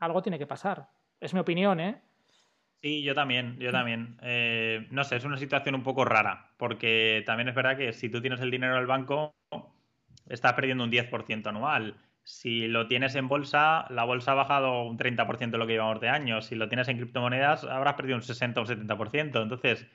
algo 0.00 0.20
tiene 0.20 0.38
que 0.38 0.46
pasar. 0.46 0.86
Es 1.18 1.32
mi 1.32 1.40
opinión, 1.40 1.80
¿eh? 1.80 2.02
Sí, 2.82 3.02
yo 3.02 3.14
también, 3.14 3.58
yo 3.58 3.72
también. 3.72 4.16
Eh, 4.22 4.86
no 4.90 5.04
sé, 5.04 5.16
es 5.16 5.24
una 5.24 5.36
situación 5.36 5.74
un 5.74 5.82
poco 5.82 6.04
rara, 6.04 6.52
porque 6.56 7.22
también 7.26 7.48
es 7.48 7.54
verdad 7.54 7.76
que 7.76 7.92
si 7.92 8.08
tú 8.08 8.20
tienes 8.22 8.40
el 8.40 8.50
dinero 8.50 8.74
en 8.74 8.80
el 8.80 8.86
banco, 8.86 9.34
estás 10.28 10.54
perdiendo 10.54 10.84
un 10.84 10.90
10% 10.90 11.48
anual. 11.48 11.96
Si 12.24 12.68
lo 12.68 12.86
tienes 12.88 13.14
en 13.16 13.28
bolsa, 13.28 13.86
la 13.90 14.04
bolsa 14.04 14.32
ha 14.32 14.34
bajado 14.34 14.84
un 14.84 14.98
30% 14.98 15.58
de 15.58 15.58
lo 15.58 15.66
que 15.66 15.74
llevamos 15.74 16.00
de 16.00 16.08
año. 16.10 16.42
Si 16.42 16.54
lo 16.54 16.68
tienes 16.68 16.88
en 16.88 16.98
criptomonedas, 16.98 17.64
habrás 17.64 17.94
perdido 17.94 18.16
un 18.16 18.22
60 18.22 18.60
o 18.60 18.64
un 18.64 18.68
70%. 18.68 19.42
Entonces, 19.42 19.86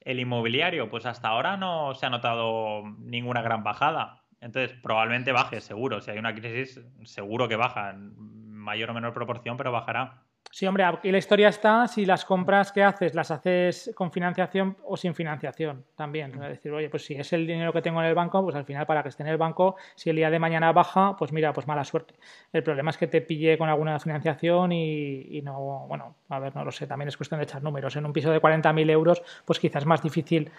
el 0.00 0.20
inmobiliario, 0.20 0.90
pues 0.90 1.06
hasta 1.06 1.28
ahora 1.28 1.56
no 1.56 1.94
se 1.94 2.06
ha 2.06 2.10
notado 2.10 2.84
ninguna 3.00 3.42
gran 3.42 3.64
bajada. 3.64 4.24
Entonces, 4.40 4.78
probablemente 4.82 5.32
baje, 5.32 5.60
seguro. 5.60 6.00
Si 6.00 6.10
hay 6.10 6.18
una 6.18 6.34
crisis, 6.34 6.80
seguro 7.04 7.48
que 7.48 7.56
baja, 7.56 7.90
en 7.90 8.14
mayor 8.52 8.90
o 8.90 8.94
menor 8.94 9.14
proporción, 9.14 9.56
pero 9.56 9.72
bajará. 9.72 10.24
Sí, 10.50 10.66
hombre, 10.66 10.84
aquí 10.84 11.10
la 11.10 11.18
historia 11.18 11.48
está 11.48 11.88
si 11.88 12.06
las 12.06 12.24
compras 12.24 12.70
que 12.70 12.80
haces 12.80 13.12
las 13.12 13.32
haces 13.32 13.90
con 13.92 14.12
financiación 14.12 14.76
o 14.84 14.96
sin 14.96 15.12
financiación 15.12 15.84
también. 15.96 16.32
Es 16.44 16.48
decir, 16.50 16.70
oye, 16.70 16.88
pues 16.88 17.04
si 17.04 17.14
es 17.14 17.32
el 17.32 17.44
dinero 17.44 17.72
que 17.72 17.82
tengo 17.82 18.00
en 18.00 18.06
el 18.06 18.14
banco, 18.14 18.40
pues 18.40 18.54
al 18.54 18.64
final 18.64 18.86
para 18.86 19.02
que 19.02 19.08
esté 19.08 19.24
en 19.24 19.30
el 19.30 19.36
banco, 19.36 19.74
si 19.96 20.10
el 20.10 20.16
día 20.16 20.30
de 20.30 20.38
mañana 20.38 20.70
baja, 20.70 21.16
pues 21.16 21.32
mira, 21.32 21.52
pues 21.52 21.66
mala 21.66 21.82
suerte. 21.82 22.14
El 22.52 22.62
problema 22.62 22.90
es 22.90 22.96
que 22.96 23.08
te 23.08 23.20
pille 23.20 23.58
con 23.58 23.68
alguna 23.68 23.98
financiación 23.98 24.70
y, 24.70 25.42
no, 25.42 25.86
bueno, 25.88 26.14
a 26.28 26.38
ver, 26.38 26.54
no 26.54 26.64
lo 26.64 26.70
sé, 26.70 26.86
también 26.86 27.08
es 27.08 27.16
cuestión 27.16 27.40
de 27.40 27.44
echar 27.44 27.60
números. 27.60 27.96
En 27.96 28.06
un 28.06 28.12
piso 28.12 28.30
de 28.30 28.40
40.000 28.40 28.90
euros, 28.90 29.22
pues 29.44 29.58
quizás 29.58 29.82
es 29.82 29.86
más 29.86 30.04
difícil 30.04 30.52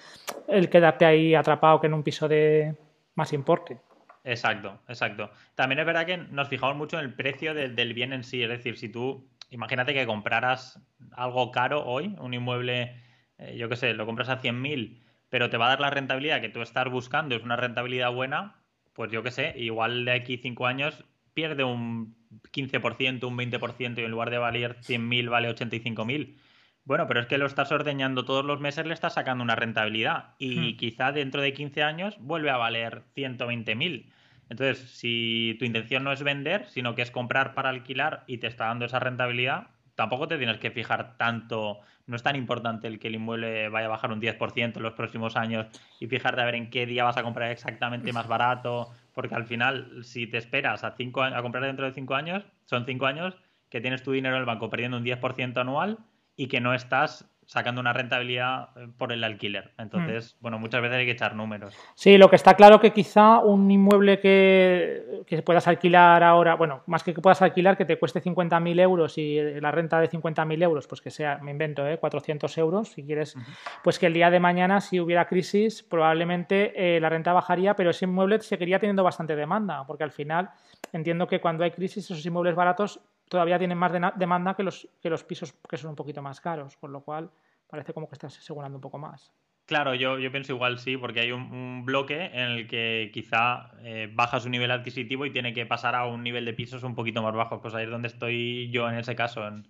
el 0.50 0.70
quedarte 0.70 1.06
ahí 1.06 1.36
atrapado 1.36 1.80
que 1.80 1.88
en 1.88 1.94
un 1.94 2.04
piso 2.04 2.28
de 2.28 2.76
más 3.16 3.32
importe. 3.32 3.80
Exacto, 4.26 4.80
exacto. 4.88 5.30
También 5.54 5.80
es 5.80 5.86
verdad 5.86 6.06
que 6.06 6.18
nos 6.18 6.50
fijamos 6.50 6.76
mucho 6.76 6.98
en 6.98 7.06
el 7.06 7.14
precio 7.14 7.54
del 7.54 7.94
bien 7.94 8.12
en 8.12 8.24
sí, 8.24 8.42
es 8.42 8.50
decir, 8.50 8.76
si 8.76 8.90
tú 8.90 9.24
imagínate 9.56 9.94
que 9.94 10.06
compraras 10.06 10.80
algo 11.14 11.52
caro 11.52 11.86
hoy, 11.86 12.16
un 12.20 12.34
inmueble, 12.34 13.02
eh, 13.38 13.56
yo 13.58 13.70
qué 13.70 13.78
sé, 13.78 13.94
lo 13.94 14.06
compras 14.06 14.30
a 14.30 14.42
100.000, 14.42 15.02
pero 15.30 15.50
te 15.50 15.58
va 15.58 15.68
a 15.68 15.70
dar 15.70 15.80
la 15.80 15.90
rentabilidad 15.90 16.42
que 16.42 16.50
tú 16.50 16.62
estás 16.62 16.90
buscando, 16.90 17.36
es 17.36 17.44
una 17.44 17.56
rentabilidad 17.56 18.12
buena, 18.12 18.56
pues 18.94 19.12
yo 19.12 19.24
qué 19.24 19.32
sé, 19.32 19.54
igual 19.58 20.06
de 20.06 20.12
aquí 20.12 20.38
cinco 20.38 20.68
años 20.68 21.04
pierde 21.34 21.64
un 21.64 22.16
15%, 22.52 23.24
un 23.26 23.38
20% 23.38 24.00
y 24.00 24.04
en 24.04 24.12
lugar 24.12 24.30
de 24.30 24.38
valer 24.38 24.78
100.000 24.82 25.30
vale 25.30 25.50
85.000. 25.50 26.38
Bueno, 26.84 27.08
pero 27.08 27.20
es 27.20 27.26
que 27.26 27.38
lo 27.38 27.48
estás 27.48 27.72
ordeñando 27.72 28.26
todos 28.26 28.46
los 28.46 28.60
meses, 28.60 28.86
le 28.86 28.94
estás 28.94 29.16
sacando 29.16 29.44
una 29.44 29.56
rentabilidad 29.56 30.36
y 30.38 30.74
hmm. 30.74 30.78
quizá 30.78 31.12
dentro 31.12 31.42
de 31.42 31.54
15 31.54 31.82
años 31.82 32.16
vuelve 32.20 32.52
a 32.52 32.58
valer 32.58 33.04
120.000. 33.16 34.12
Entonces, 34.50 34.92
si 34.92 35.56
tu 35.60 35.66
intención 35.66 36.04
no 36.04 36.12
es 36.12 36.24
vender, 36.24 36.68
sino 36.68 36.96
que 36.96 37.02
es 37.02 37.12
comprar 37.12 37.54
para 37.54 37.70
alquilar 37.70 38.24
y 38.28 38.38
te 38.38 38.48
está 38.48 38.66
dando 38.66 38.86
esa 38.86 39.00
rentabilidad, 39.00 39.68
tampoco 39.96 40.28
te 40.28 40.38
tienes 40.38 40.58
que 40.58 40.72
fijar 40.72 41.18
tanto, 41.18 41.80
no 42.06 42.16
es 42.16 42.24
tan 42.24 42.36
importante 42.36 42.88
el 42.88 43.00
que 43.00 43.08
el 43.08 43.16
inmueble 43.16 43.70
vaya 43.70 43.88
a 43.88 43.90
bajar 43.90 44.12
un 44.12 44.22
10% 44.22 44.78
en 44.78 44.84
los 44.84 44.94
próximos 44.94 45.36
años 45.36 45.68
y 46.00 46.08
fijarte 46.08 46.42
a 46.42 46.46
ver 46.46 46.56
en 46.56 46.70
qué 46.70 46.86
día 46.86 47.04
vas 47.04 47.18
a 47.18 47.24
comprar 47.24 47.52
exactamente 47.52 48.14
más 48.14 48.28
barato, 48.28 48.92
porque 49.14 49.34
al 49.34 49.46
final, 49.46 50.04
si 50.04 50.28
te 50.28 50.38
esperas 50.38 50.84
a, 50.84 50.92
cinco, 50.96 51.24
a 51.24 51.42
comprar 51.42 51.64
dentro 51.64 51.86
de 51.86 51.94
5 51.94 52.16
años, 52.16 52.44
son 52.66 52.86
5 52.86 53.06
años 53.06 53.36
que 53.70 53.82
tienes 53.82 54.04
tu 54.04 54.12
dinero 54.12 54.36
en 54.36 54.42
el 54.42 54.46
banco 54.46 54.70
perdiendo 54.70 54.98
un 54.98 55.06
10% 55.06 55.58
anual 55.58 55.98
y 56.36 56.48
que 56.48 56.60
no 56.60 56.74
estás 56.74 57.30
sacando 57.46 57.82
una 57.82 57.94
rentabilidad 57.94 58.70
eh, 58.76 58.88
por 58.98 59.12
el 59.12 59.24
alquiler. 59.24 59.74
Entonces, 59.78 60.36
mm. 60.36 60.42
bueno, 60.42 60.60
muchas 60.60 60.82
veces 60.82 60.98
hay 60.98 61.06
que 61.06 61.12
echar 61.12 61.36
números. 61.36 61.76
Sí, 61.96 62.18
lo 62.18 62.30
que 62.30 62.36
está 62.36 62.54
claro 62.54 62.80
que 62.80 62.92
quizá 62.92 63.40
un 63.40 63.70
inmueble 63.72 64.20
que, 64.20 65.24
que 65.26 65.42
puedas 65.42 65.68
alquilar 65.68 66.24
ahora, 66.24 66.56
bueno, 66.56 66.84
más 66.86 67.04
que 67.04 67.16
que 67.16 67.22
puedas 67.22 67.42
alquilar, 67.42 67.78
que 67.78 67.86
te 67.86 67.98
cueste 67.98 68.22
50.000 68.22 68.80
euros 68.82 69.18
y 69.18 69.40
la 69.60 69.72
renta 69.72 70.00
de 70.00 70.10
50.000 70.10 70.64
euros, 70.64 70.86
pues 70.86 71.02
que 71.02 71.10
sea, 71.10 71.40
me 71.42 71.52
invento, 71.52 71.88
¿eh? 71.88 71.98
400 71.98 72.56
euros, 72.58 72.90
si 72.90 73.04
quieres, 73.04 73.36
pues 73.84 73.98
que 73.98 74.08
el 74.08 74.14
día 74.14 74.30
de 74.30 74.40
mañana, 74.40 74.82
si 74.82 75.00
hubiera 75.00 75.26
crisis, 75.28 75.82
probablemente 75.82 76.74
eh, 76.76 77.00
la 77.00 77.10
renta 77.10 77.34
bajaría, 77.34 77.76
pero 77.76 77.90
ese 77.90 78.06
inmueble 78.06 78.40
seguiría 78.42 78.80
teniendo 78.80 79.04
bastante 79.04 79.36
demanda, 79.36 79.86
porque 79.88 80.04
al 80.04 80.12
final 80.12 80.50
entiendo 80.92 81.28
que 81.28 81.40
cuando 81.40 81.64
hay 81.64 81.72
crisis, 81.72 82.06
esos 82.06 82.26
inmuebles 82.26 82.56
baratos 82.56 83.00
todavía 83.30 83.58
tienen 83.58 83.78
más 83.78 83.92
demanda 84.16 84.56
que 84.56 84.64
los, 84.64 84.88
que 85.02 85.10
los 85.10 85.24
pisos 85.24 85.54
que 85.68 85.78
son 85.78 85.92
un 85.92 85.96
poquito 85.96 86.22
más 86.22 86.42
caros, 86.42 86.78
con 86.78 86.92
lo 86.92 87.02
cual 87.02 87.30
parece 87.68 87.94
como 87.94 88.08
que 88.08 88.16
estás 88.16 88.38
asegurando 88.38 88.78
un 88.78 88.82
poco 88.82 88.98
más. 88.98 89.34
Claro, 89.66 89.96
yo, 89.96 90.20
yo 90.20 90.32
pienso 90.32 90.54
igual 90.54 90.78
sí, 90.78 90.96
porque 90.96 91.22
hay 91.22 91.32
un, 91.32 91.84
bloque 91.86 92.26
en 92.26 92.52
el 92.52 92.68
que 92.68 93.10
quizá 93.12 93.72
eh, 93.80 94.12
baja 94.14 94.40
su 94.40 94.50
nivel 94.50 94.70
adquisitivo 94.70 95.26
y 95.26 95.32
tiene 95.32 95.54
que 95.54 95.66
pasar 95.66 95.96
a 95.96 96.06
un 96.06 96.22
nivel 96.22 96.46
de 96.46 96.54
pisos 96.54 96.84
un 96.84 96.94
poquito 96.94 97.24
más 97.24 97.34
bajo, 97.34 97.62
pues 97.62 97.74
ahí 97.74 97.86
es 97.86 97.90
donde 97.90 98.08
estoy 98.08 98.70
yo 98.70 98.88
en 98.88 98.98
ese 98.98 99.16
caso, 99.16 99.48
en, 99.48 99.68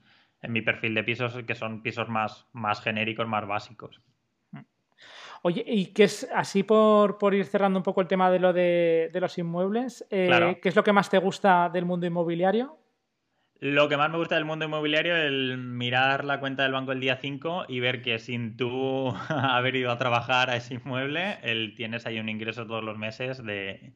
mi 0.48 0.62
perfil 0.62 0.94
de 0.94 1.04
pisos, 1.04 1.34
que 1.48 1.56
son 1.56 1.82
pisos 1.82 2.08
más, 2.08 2.46
más 2.52 2.82
genéricos, 2.82 3.28
más 3.28 3.48
básicos. 3.48 4.02
Oye, 5.42 5.64
y 5.66 5.88
qué 5.88 6.04
es 6.04 6.30
así 6.34 6.62
por, 6.64 7.18
ir 7.34 7.46
cerrando 7.46 7.80
un 7.80 7.84
poco 7.84 8.02
el 8.02 8.08
tema 8.08 8.30
de 8.30 8.40
lo 8.40 8.54
de, 8.54 9.10
los 9.14 9.38
inmuebles, 9.38 10.06
eh, 10.12 10.60
¿qué 10.62 10.70
es 10.70 10.76
lo 10.76 10.84
que 10.84 10.92
más 10.92 11.10
te 11.10 11.18
gusta 11.18 11.70
del 11.70 11.86
mundo 11.86 12.06
inmobiliario? 12.06 12.78
Lo 13.68 13.90
que 13.90 13.98
más 13.98 14.12
me 14.12 14.18
gusta 14.20 14.36
del 14.36 14.46
mundo 14.46 14.66
inmobiliario 14.66 15.16
es 15.18 15.24
el 15.24 15.58
mirar 15.58 16.24
la 16.24 16.40
cuenta 16.40 16.62
del 16.62 16.72
banco 16.72 16.92
el 16.92 17.00
día 17.00 17.18
5 17.18 17.66
y 17.68 17.80
ver 17.80 18.04
que 18.04 18.20
sin 18.20 18.58
tú 18.58 19.12
haber 19.30 19.76
ido 19.76 19.90
a 19.90 19.98
trabajar 19.98 20.52
a 20.52 20.56
ese 20.56 20.76
inmueble, 20.76 21.40
el, 21.42 21.74
tienes 21.74 22.06
ahí 22.06 22.20
un 22.20 22.30
ingreso 22.30 22.68
todos 22.68 22.84
los 22.84 22.96
meses 23.00 23.44
de, 23.44 23.96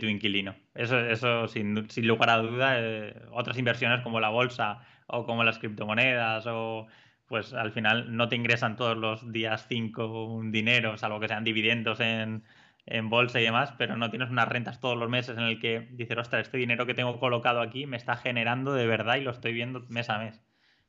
tu 0.00 0.06
inquilino. 0.06 0.56
Eso, 0.74 0.98
eso 0.98 1.46
sin, 1.46 1.86
lugar 1.98 2.30
a 2.30 2.38
duda, 2.38 2.80
eh, 2.80 3.14
otras 3.30 3.58
inversiones 3.58 4.00
como 4.00 4.18
la 4.18 4.28
bolsa 4.28 4.80
o 5.06 5.24
como 5.24 5.44
las 5.44 5.60
criptomonedas 5.60 6.46
o 6.48 6.88
pues 7.28 7.54
al 7.54 7.70
final 7.70 8.16
no 8.16 8.28
te 8.28 8.34
ingresan 8.34 8.74
todos 8.74 8.96
los 8.96 9.30
días 9.30 9.66
5 9.68 10.24
un 10.24 10.50
dinero, 10.50 10.98
salvo 10.98 11.20
que 11.20 11.28
sean 11.28 11.44
dividendos 11.44 12.00
en, 12.00 12.42
en 12.90 13.08
bolsa 13.08 13.40
y 13.40 13.44
demás, 13.44 13.72
pero 13.78 13.96
no 13.96 14.10
tienes 14.10 14.30
unas 14.30 14.48
rentas 14.48 14.80
todos 14.80 14.98
los 14.98 15.08
meses 15.08 15.38
en 15.38 15.44
el 15.44 15.60
que 15.60 15.88
dices, 15.92 16.18
ostras, 16.18 16.42
este 16.42 16.58
dinero 16.58 16.86
que 16.86 16.94
tengo 16.94 17.18
colocado 17.18 17.60
aquí 17.60 17.86
me 17.86 17.96
está 17.96 18.16
generando 18.16 18.74
de 18.74 18.86
verdad 18.86 19.16
y 19.16 19.20
lo 19.20 19.30
estoy 19.30 19.52
viendo 19.52 19.84
mes 19.88 20.10
a 20.10 20.18
mes. 20.18 20.42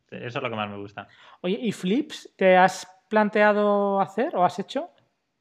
Eso 0.10 0.39
es 0.39 0.43
lo 0.43 0.49
que 0.49 0.56
más 0.56 0.70
me 0.70 0.78
gusta. 0.78 1.08
Oye, 1.41 1.58
¿y 1.62 1.72
flips 1.72 2.34
te 2.36 2.58
has 2.58 2.88
planteado 3.08 4.02
hacer 4.02 4.36
o 4.36 4.43
has 4.43 4.60
hecho? 4.60 4.89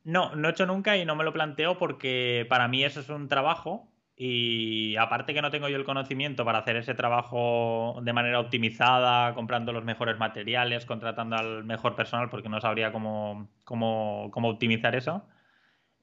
No, 0.05 0.37
no 0.37 0.49
he 0.49 0.51
hecho 0.53 0.67
nunca 0.67 0.97
y 0.97 1.05
no 1.05 1.17
me 1.17 1.25
lo 1.25 1.33
planteo 1.33 1.79
porque 1.79 2.47
para 2.49 2.69
mí 2.69 2.85
eso 2.85 3.01
es 3.01 3.09
un 3.09 3.29
trabajo 3.29 3.89
y 4.15 4.97
aparte 4.97 5.33
que 5.33 5.41
no 5.41 5.51
tengo 5.51 5.69
yo 5.69 5.77
el 5.77 5.85
conocimiento 5.85 6.45
para 6.45 6.59
hacer 6.59 6.77
ese 6.77 6.95
trabajo 6.95 8.01
de 8.03 8.13
manera 8.13 8.39
optimizada, 8.39 9.35
comprando 9.35 9.73
los 9.73 9.85
mejores 9.85 10.19
materiales, 10.19 10.85
contratando 10.85 11.37
al 11.37 11.65
mejor 11.65 11.97
personal 11.97 12.29
porque 12.29 12.51
no 12.51 12.61
sabría 12.61 12.93
cómo, 12.93 13.49
cómo, 13.65 14.29
cómo 14.31 14.51
optimizar 14.51 14.95
eso 14.95 15.25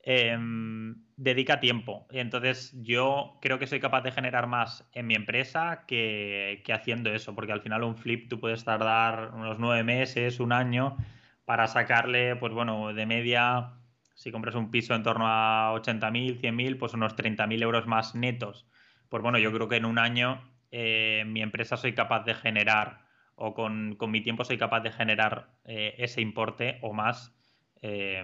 Em, 0.10 1.04
dedica 1.18 1.60
tiempo. 1.60 2.08
Entonces 2.12 2.74
yo 2.82 3.38
creo 3.42 3.60
que 3.60 3.68
soy 3.68 3.82
capaz 3.82 4.04
de 4.04 4.14
generar 4.14 4.48
más 4.48 4.90
en 4.94 5.06
mi 5.06 5.16
empresa 5.16 5.84
que, 5.86 6.64
haciendo 6.74 7.14
eso, 7.14 7.36
porque 7.36 7.52
al 7.52 7.60
final 7.60 7.84
un 7.84 7.98
flip 7.98 8.30
tú 8.30 8.40
puedes 8.40 8.64
tardar 8.64 9.32
unos 9.34 9.60
nueve 9.60 9.84
meses, 9.84 10.40
un 10.40 10.54
año, 10.54 10.96
para 11.44 11.68
sacarle, 11.68 12.38
pues 12.38 12.54
bueno, 12.54 12.94
de 12.94 13.06
media 13.06 13.74
si 14.16 14.32
compras 14.32 14.56
un 14.56 14.72
piso 14.72 14.96
en 14.96 15.04
torno 15.04 15.28
a 15.28 15.74
80.000, 15.74 16.40
100.000, 16.40 16.78
pues 16.78 16.94
unos 16.94 17.18
30.000 17.18 17.62
euros 17.62 17.86
más 17.86 18.16
netos. 18.16 18.66
Pues 19.10 19.22
bueno, 19.22 19.40
yo 19.40 19.52
creo 19.52 19.68
que 19.68 19.76
en 19.76 19.86
un 19.86 20.00
año 20.00 20.42
eh, 20.72 21.26
mi 21.28 21.42
empresa 21.42 21.76
soy 21.76 21.94
capaz 21.94 22.24
de 22.24 22.34
generar, 22.34 23.02
o 23.36 23.54
con, 23.54 23.98
mi 24.08 24.22
tiempo 24.22 24.46
soy 24.46 24.58
capaz 24.58 24.80
de 24.80 24.92
generar 24.94 25.50
eh, 25.66 25.96
ese 25.98 26.22
importe 26.22 26.80
o 26.82 26.94
más 26.94 27.36
eh, 27.82 28.24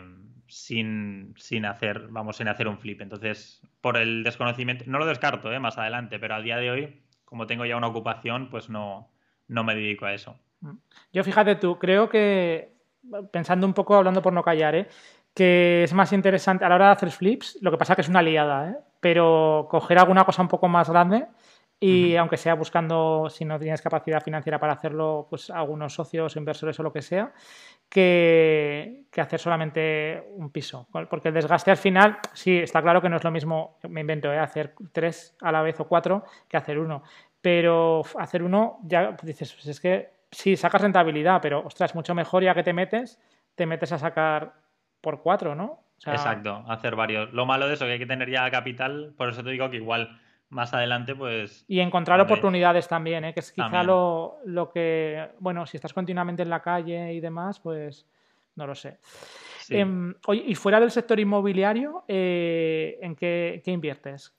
sin, 0.53 1.33
sin, 1.37 1.65
hacer, 1.65 2.07
vamos, 2.09 2.37
sin 2.37 2.47
hacer 2.47 2.67
un 2.67 2.77
flip. 2.77 3.01
Entonces, 3.01 3.61
por 3.81 3.97
el 3.97 4.23
desconocimiento, 4.23 4.85
no 4.87 4.99
lo 4.99 5.05
descarto 5.05 5.49
más 5.59 5.77
adelante, 5.77 6.19
pero 6.19 6.35
al 6.35 6.43
día 6.43 6.57
de 6.57 6.71
hoy, 6.71 7.03
como 7.25 7.47
tengo 7.47 7.65
ya 7.65 7.75
una 7.75 7.87
ocupación, 7.87 8.49
pues 8.49 8.69
no, 8.69 9.09
no 9.47 9.63
me 9.63 9.75
dedico 9.75 10.05
a 10.05 10.13
eso. 10.13 10.37
Yo 11.11 11.23
fíjate 11.23 11.55
tú, 11.55 11.77
creo 11.77 12.07
que, 12.07 12.73
pensando 13.31 13.67
un 13.67 13.73
poco, 13.73 13.95
hablando 13.95 14.21
por 14.21 14.31
no 14.31 14.43
callar, 14.43 14.75
¿eh? 14.75 14.87
que 15.33 15.83
es 15.83 15.93
más 15.93 16.13
interesante 16.13 16.63
a 16.63 16.69
la 16.69 16.75
hora 16.75 16.85
de 16.87 16.91
hacer 16.93 17.11
flips, 17.11 17.57
lo 17.61 17.71
que 17.71 17.77
pasa 17.77 17.95
que 17.95 18.01
es 18.01 18.09
una 18.09 18.21
liada, 18.21 18.69
¿eh? 18.69 18.75
pero 18.99 19.67
coger 19.69 19.97
alguna 19.97 20.23
cosa 20.23 20.41
un 20.41 20.47
poco 20.47 20.67
más 20.67 20.89
grande 20.89 21.27
y 21.79 22.15
aunque 22.15 22.37
sea 22.37 22.53
buscando, 22.55 23.27
si 23.29 23.43
no 23.43 23.59
tienes 23.59 23.81
capacidad 23.81 24.23
financiera 24.23 24.57
para 24.59 24.73
hacerlo, 24.73 25.27
pues 25.29 25.49
algunos 25.49 25.93
socios, 25.93 26.35
inversores 26.37 26.79
o 26.79 26.83
lo 26.83 26.93
que 26.93 27.01
sea, 27.01 27.33
que, 27.89 29.05
hacer 29.17 29.39
solamente 29.39 30.23
un 30.35 30.49
piso. 30.49 30.87
Porque 30.91 31.27
el 31.27 31.33
desgaste 31.33 31.71
al 31.71 31.77
final, 31.77 32.19
sí, 32.33 32.57
está 32.57 32.81
claro 32.81 33.01
que 33.01 33.09
no 33.09 33.17
es 33.17 33.23
lo 33.23 33.31
mismo, 33.31 33.77
me 33.89 34.01
invento, 34.01 34.31
¿eh? 34.31 34.39
hacer 34.39 34.73
tres 34.93 35.35
a 35.41 35.51
la 35.51 35.61
vez 35.61 35.79
o 35.79 35.87
cuatro 35.87 36.23
que 36.47 36.57
hacer 36.57 36.79
uno. 36.79 37.03
Pero 37.41 38.01
hacer 38.17 38.43
uno, 38.43 38.79
ya 38.83 39.17
dices, 39.21 39.53
pues 39.53 39.67
es 39.67 39.81
que 39.81 40.09
sí, 40.31 40.55
sacas 40.55 40.81
rentabilidad, 40.81 41.41
pero 41.41 41.65
ostras, 41.65 41.95
mucho 41.95 42.15
mejor 42.15 42.43
ya 42.43 42.53
que 42.53 42.63
te 42.63 42.73
metes, 42.73 43.19
te 43.55 43.65
metes 43.65 43.91
a 43.91 43.97
sacar 43.97 44.53
por 45.01 45.21
cuatro, 45.21 45.53
¿no? 45.53 45.81
Exacto, 46.05 46.63
hacer 46.67 46.95
varios. 46.95 47.31
Lo 47.33 47.45
malo 47.45 47.67
de 47.67 47.75
eso, 47.75 47.85
que 47.85 47.93
hay 47.93 47.99
que 47.99 48.05
tener 48.05 48.29
ya 48.29 48.49
capital, 48.49 49.13
por 49.17 49.29
eso 49.29 49.43
te 49.43 49.51
digo 49.51 49.69
que 49.69 49.77
igual 49.77 50.19
más 50.53 50.73
adelante, 50.73 51.15
pues... 51.15 51.65
Y 51.67 51.79
encontrar 51.79 52.19
oportunidades 52.21 52.87
también, 52.87 53.25
¿eh? 53.25 53.33
que 53.33 53.41
es 53.41 53.51
quizá 53.51 53.83
lo, 53.83 54.39
que, 54.73 55.29
bueno, 55.39 55.65
si 55.65 55.77
estás 55.77 55.93
continuamente 55.93 56.43
en 56.43 56.49
la 56.49 56.61
calle 56.61 57.13
y 57.13 57.19
demás, 57.19 57.59
pues 57.59 58.07
no 58.55 58.67
lo 58.67 58.75
sé. 58.75 58.99
Em, 59.69 60.13
y 60.31 60.55
fuera 60.55 60.79
del 60.79 60.91
sector 60.91 61.19
inmobiliario, 61.19 62.03
eh, 62.07 62.97
¿en 63.01 63.15
qué, 63.15 63.61
inviertes? 63.65 64.35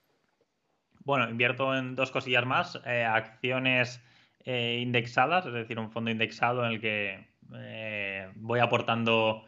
Bueno, 1.04 1.28
invierto 1.28 1.74
en 1.76 1.94
dos 1.94 2.10
cosillas 2.10 2.46
más, 2.46 2.80
eh, 2.86 3.04
acciones 3.04 4.02
eh, 4.44 4.78
indexadas, 4.80 5.46
es 5.46 5.52
decir, 5.52 5.78
un 5.78 5.90
fondo 5.90 6.10
indexado 6.10 6.64
en 6.64 6.72
el 6.72 6.80
que 6.80 7.34
voy 8.36 8.58
aportando 8.58 9.44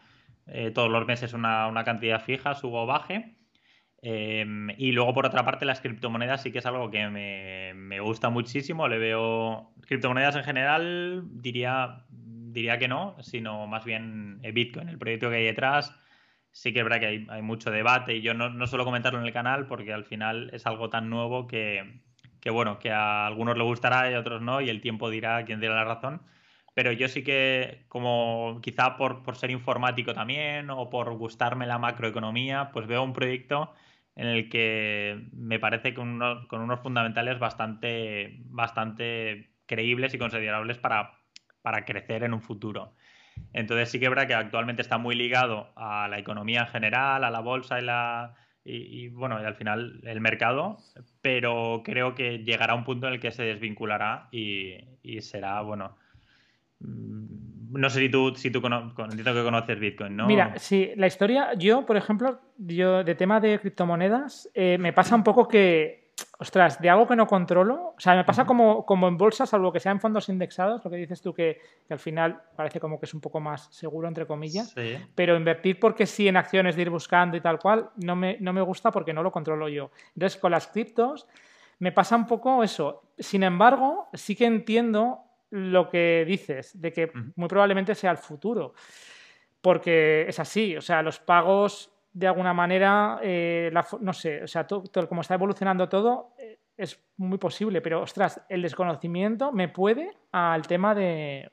eh, 0.46 0.70
todos 0.70 0.90
los 0.90 1.06
meses 1.06 1.32
una, 1.32 1.82
cantidad 1.84 2.22
fija, 2.22 2.54
subo 2.54 2.82
o 2.82 2.86
baje. 2.86 3.36
Em, 4.03 4.70
y 4.78 4.92
luego, 4.92 5.14
por 5.14 5.26
otra 5.26 5.44
parte, 5.44 5.64
las 5.64 5.80
criptomonedas 5.80 6.42
sí 6.42 6.53
que 6.53 6.59
es 6.59 6.66
algo 6.66 6.90
que 6.90 7.09
me, 7.09 8.01
gusta 8.01 8.30
muchísimo. 8.30 8.88
Le 8.88 8.99
veo. 8.99 9.72
Criptomonedas 9.86 10.36
en 10.36 10.44
general, 10.44 11.24
diría, 11.30 12.05
diría 12.11 12.78
que 12.78 12.88
no, 12.88 13.16
sino 13.22 13.66
más 13.66 13.84
bien 13.84 14.40
eh, 14.42 14.53
Bitcoin, 14.53 14.88
el 14.88 14.99
proyecto 14.99 15.30
que 15.30 15.36
hay 15.36 15.44
detrás. 15.44 15.94
Sí 16.53 16.72
que 16.72 16.80
es 16.80 16.84
verdad 16.84 17.01
que 17.01 17.26
hay, 17.28 17.42
mucho 17.42 17.70
debate 17.70 18.16
y 18.16 18.22
yo 18.22 18.32
no, 18.32 18.49
no, 18.49 18.66
suelo 18.66 18.84
comentarlo 18.84 19.20
en 19.20 19.26
el 19.26 19.32
canal 19.32 19.66
porque 19.66 19.92
al 19.92 20.05
final 20.05 20.51
es 20.55 20.66
algo 20.66 20.88
tan 20.88 21.11
nuevo 21.11 21.47
que, 21.47 22.01
que, 22.40 22.51
bueno, 22.51 22.78
que 22.78 22.90
a 22.92 23.26
algunos 23.26 23.59
le 23.59 23.64
gustará 23.64 24.11
y 24.11 24.14
a 24.14 24.20
otros 24.20 24.40
no, 24.40 24.62
y 24.62 24.70
el 24.70 24.80
tiempo 24.80 25.11
dirá 25.11 25.44
quién 25.44 25.61
tiene 25.61 25.74
la 25.74 25.84
razón 25.84 26.22
pero 26.76 26.92
yo 26.92 27.09
sí 27.09 27.24
que, 27.24 27.86
como 27.88 28.61
quizá 28.62 28.99
por, 28.99 29.34
ser 29.34 29.51
informático 29.51 30.12
también 30.12 30.68
o 30.68 30.90
por 30.90 31.11
gustarme 31.14 31.66
la 31.66 31.78
macroeconomía, 31.78 32.70
pues 32.70 32.86
veo 32.86 33.03
un 33.03 33.14
proyecto 33.14 33.72
en 34.16 34.26
el 34.26 34.48
que 34.48 35.28
me 35.32 35.60
parece 35.60 35.94
con 35.94 36.08
unos, 36.10 36.80
fundamentales 36.80 37.38
bastante, 37.38 38.40
bastante 38.46 39.50
creíbles 39.66 40.14
y 40.14 40.18
considerables 40.18 40.78
para, 40.78 41.20
para 41.62 41.84
crecer 41.84 42.24
en 42.24 42.34
un 42.34 42.40
futuro. 42.40 42.94
Entonces 43.52 43.90
sí 43.90 43.98
que 43.98 44.06
es 44.06 44.10
verdad 44.10 44.26
que 44.26 44.34
actualmente 44.34 44.82
está 44.82 44.98
muy 44.98 45.14
ligado 45.14 45.72
a 45.76 46.08
la 46.08 46.18
economía 46.18 46.60
en 46.60 46.68
general, 46.68 47.24
a 47.24 47.30
la 47.30 47.40
bolsa 47.40 47.78
y 47.78 47.84
la, 47.84 48.34
y, 48.64 49.08
bueno, 49.08 49.36
al 49.36 49.54
final 49.54 50.00
el 50.02 50.20
mercado, 50.20 50.78
pero 51.20 51.82
creo 51.84 52.14
que 52.14 52.38
llegará 52.38 52.74
un 52.74 52.84
punto 52.84 53.06
en 53.06 53.14
el 53.14 53.20
que 53.20 53.30
se 53.30 53.42
desvinculará 53.42 54.28
y, 54.32 54.76
y 55.02 55.20
será, 55.20 55.60
bueno, 55.60 55.96
Mm, 56.80 57.45
no 57.70 57.90
sé 57.90 58.00
si 58.00 58.08
tú, 58.08 58.34
si 58.34 58.50
tú 58.50 58.60
que 58.62 59.44
conoces 59.44 59.80
Bitcoin, 59.80 60.16
¿no? 60.16 60.26
Mira, 60.26 60.54
sí, 60.58 60.92
la 60.96 61.06
historia, 61.06 61.54
yo, 61.54 61.86
por 61.86 61.96
ejemplo, 61.96 62.40
yo 62.58 63.04
de 63.04 63.14
tema 63.14 63.40
de 63.40 63.58
criptomonedas, 63.58 64.50
eh, 64.54 64.78
me 64.78 64.92
pasa 64.92 65.14
un 65.14 65.22
poco 65.22 65.48
que, 65.48 66.10
ostras, 66.38 66.80
de 66.80 66.90
algo 66.90 67.06
que 67.06 67.16
no 67.16 67.26
controlo, 67.26 67.94
o 67.96 68.00
sea, 68.00 68.14
me 68.14 68.24
pasa 68.24 68.44
como, 68.44 68.84
como 68.84 69.08
en 69.08 69.16
bolsas, 69.16 69.50
salvo 69.50 69.72
que 69.72 69.80
sea 69.80 69.92
en 69.92 70.00
fondos 70.00 70.28
indexados, 70.28 70.84
lo 70.84 70.90
que 70.90 70.96
dices 70.96 71.20
tú 71.20 71.34
que, 71.34 71.60
al 71.88 71.98
final 71.98 72.40
parece 72.54 72.80
como 72.80 72.98
que 72.98 73.06
es 73.06 73.14
un 73.14 73.20
poco 73.20 73.40
más 73.40 73.68
seguro, 73.70 74.08
entre 74.08 74.26
comillas, 74.26 74.74
pero 75.14 75.36
invertir 75.36 75.78
porque 75.78 76.06
sí 76.06 76.28
en 76.28 76.36
acciones 76.36 76.76
de 76.76 76.82
ir 76.82 76.90
buscando 76.90 77.36
y 77.36 77.40
tal 77.40 77.58
cual, 77.58 77.90
no 77.96 78.16
me, 78.16 78.36
no 78.40 78.52
me 78.52 78.62
gusta 78.62 78.90
porque 78.90 79.12
no 79.12 79.22
lo 79.22 79.32
controlo 79.32 79.68
yo. 79.68 79.90
Entonces, 80.14 80.38
con 80.40 80.50
las 80.50 80.66
criptos 80.66 81.26
me 81.78 81.92
pasa 81.92 82.16
un 82.16 82.26
poco 82.26 82.62
eso. 82.62 83.02
Sin 83.18 83.42
embargo, 83.42 84.08
sí 84.14 84.34
que 84.34 84.46
entiendo 84.46 85.26
lo 85.51 85.88
que 85.88 86.24
dices, 86.26 86.80
de 86.80 86.92
que 86.92 87.11
muy 87.36 87.49
probablemente 87.49 87.94
sea 87.94 88.11
el 88.11 88.18
futuro, 88.18 88.74
porque 89.61 90.26
es 90.28 90.38
así, 90.38 90.76
o 90.76 90.80
sea, 90.80 91.03
los 91.03 91.18
pagos 91.18 91.92
de 92.12 92.26
alguna 92.26 92.55
manera, 92.55 93.20
eh, 93.22 93.70
no 94.01 94.12
sé, 94.12 94.42
o 94.42 94.47
sea, 94.47 94.66
todo, 94.66 94.84
como 95.09 95.20
está 95.20 95.34
evolucionando 95.34 95.88
todo, 95.88 96.34
eh, 96.38 96.61
es 96.76 97.05
muy 97.16 97.38
posible, 97.38 97.80
pero 97.80 98.03
ostras, 98.03 98.40
el 98.49 98.62
desconocimiento 98.62 99.53
me 99.53 99.68
puede 99.68 100.11
al 100.32 100.66
tema 100.66 100.94
de, 100.94 101.51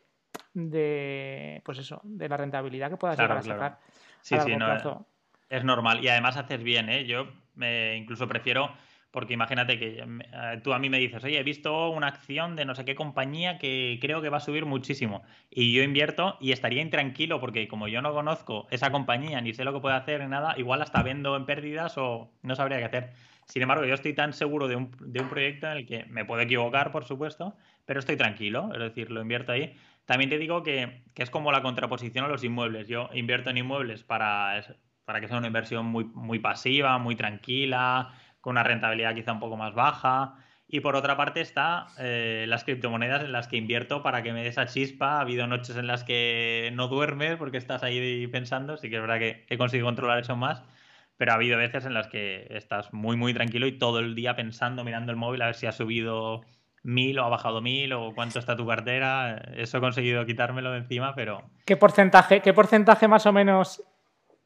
de 0.53 1.61
pues 1.65 1.79
eso, 1.79 2.01
de 2.03 2.29
la 2.29 2.37
rentabilidad 2.37 2.89
que 2.89 2.97
puedas 2.97 3.17
llegar 3.17 3.37
a 3.37 3.41
sacar. 3.41 3.79
Sí, 4.21 4.37
sí, 4.39 4.55
no, 4.55 5.05
es 5.49 5.63
normal 5.63 6.03
y 6.03 6.07
además 6.07 6.37
haces 6.37 6.63
bien, 6.63 6.89
¿eh? 6.89 7.05
Yo 7.05 7.27
me 7.55 7.95
incluso 7.95 8.27
prefiero 8.27 8.73
porque 9.13 9.35
imagínate 9.35 9.77
que 9.77 9.99
eh, 9.99 10.61
tú 10.63 10.73
a 10.73 10.79
mí 10.79 10.89
me 10.89 10.97
dices, 10.97 11.23
oye, 11.23 11.37
he 11.37 11.43
visto 11.43 11.91
una 11.91 12.07
acción 12.07 12.55
de 12.55 12.65
no 12.65 12.73
sé 12.73 12.83
qué 12.83 12.95
compañía 12.95 13.59
que 13.59 13.99
creo 14.01 14.23
que 14.23 14.29
va 14.29 14.37
a 14.37 14.39
subir 14.39 14.65
muchísimo. 14.65 15.21
Y 15.51 15.71
yo 15.71 15.83
invierto 15.83 16.35
y 16.41 16.51
estaría 16.51 16.81
intranquilo 16.81 17.39
porque 17.39 17.67
como 17.67 17.87
yo 17.87 18.01
no 18.01 18.11
conozco 18.11 18.67
esa 18.71 18.91
compañía 18.91 19.39
ni 19.39 19.53
sé 19.53 19.65
lo 19.65 19.71
que 19.71 19.81
puede 19.81 19.95
hacer 19.95 20.21
ni 20.21 20.29
nada, 20.29 20.55
igual 20.57 20.81
hasta 20.81 21.03
vendo 21.03 21.35
en 21.37 21.45
pérdidas 21.45 21.95
o 21.99 22.31
no 22.41 22.55
sabría 22.55 22.79
qué 22.79 22.85
hacer. 22.85 23.13
Sin 23.45 23.61
embargo, 23.61 23.85
yo 23.85 23.93
estoy 23.93 24.13
tan 24.13 24.33
seguro 24.33 24.67
de 24.67 24.77
un, 24.77 24.89
de 24.99 25.21
un 25.21 25.29
proyecto 25.29 25.67
en 25.67 25.73
el 25.73 25.85
que 25.85 26.05
me 26.05 26.25
puedo 26.25 26.41
equivocar, 26.41 26.91
por 26.91 27.05
supuesto, 27.05 27.55
pero 27.85 27.99
estoy 27.99 28.17
tranquilo, 28.17 28.71
es 28.73 28.79
decir, 28.79 29.11
lo 29.11 29.21
invierto 29.21 29.51
ahí. 29.51 29.75
También 30.05 30.31
te 30.31 30.39
digo 30.39 30.63
que, 30.63 31.03
que 31.13 31.21
es 31.21 31.29
como 31.29 31.51
la 31.51 31.61
contraposición 31.61 32.25
a 32.25 32.29
los 32.29 32.43
inmuebles. 32.43 32.87
Yo 32.87 33.11
invierto 33.13 33.51
en 33.51 33.57
inmuebles 33.57 34.03
para, 34.03 34.59
para 35.05 35.21
que 35.21 35.27
sea 35.27 35.37
una 35.37 35.47
inversión 35.47 35.85
muy, 35.85 36.05
muy 36.05 36.39
pasiva, 36.39 36.97
muy 36.97 37.15
tranquila, 37.15 38.11
con 38.43 38.51
una 38.51 38.63
rentabilidad 38.63 39.15
quizá 39.15 39.31
un 39.31 39.39
poco 39.39 39.55
más 39.55 39.73
baja. 39.73 40.35
Y 40.67 40.81
por 40.81 40.97
otra 40.97 41.15
parte 41.15 41.39
está 41.39 41.87
eh, 41.97 42.45
las 42.49 42.65
criptomonedas 42.65 43.23
en 43.23 43.31
las 43.31 43.47
que 43.47 43.55
invierto 43.55 44.03
para 44.03 44.21
que 44.21 44.33
me 44.33 44.43
dé 44.43 44.49
esa 44.49 44.65
chispa. 44.65 45.17
Ha 45.17 45.21
habido 45.21 45.47
noches 45.47 45.77
en 45.77 45.87
las 45.87 46.03
que 46.03 46.69
no 46.73 46.89
duermes 46.89 47.37
porque 47.37 47.57
estás 47.57 47.83
ahí 47.83 48.27
pensando, 48.27 48.75
sí 48.75 48.89
que 48.89 48.97
es 48.97 49.01
verdad 49.01 49.19
que 49.19 49.45
he 49.49 49.57
conseguido 49.57 49.87
controlar 49.87 50.19
eso 50.19 50.35
más, 50.35 50.61
pero 51.15 51.31
ha 51.31 51.35
habido 51.35 51.57
veces 51.57 51.85
en 51.85 51.93
las 51.93 52.07
que 52.07 52.47
estás 52.49 52.91
muy, 52.91 53.15
muy 53.15 53.33
tranquilo 53.33 53.65
y 53.65 53.77
todo 53.77 53.99
el 53.99 54.13
día 54.13 54.35
pensando, 54.35 54.83
mirando 54.83 55.13
el 55.13 55.17
móvil 55.17 55.41
a 55.43 55.45
ver 55.45 55.55
si 55.55 55.67
ha 55.67 55.71
subido 55.71 56.41
mil 56.81 57.17
o 57.19 57.23
ha 57.23 57.29
bajado 57.29 57.61
mil 57.61 57.93
o 57.93 58.13
cuánto 58.13 58.39
está 58.39 58.57
tu 58.57 58.67
cartera. 58.67 59.37
Eso 59.55 59.77
he 59.77 59.81
conseguido 59.81 60.25
quitármelo 60.25 60.71
de 60.71 60.79
encima, 60.79 61.15
pero... 61.15 61.49
¿Qué 61.65 61.77
porcentaje, 61.77 62.41
qué 62.41 62.51
porcentaje 62.51 63.07
más 63.07 63.25
o 63.25 63.31
menos 63.31 63.81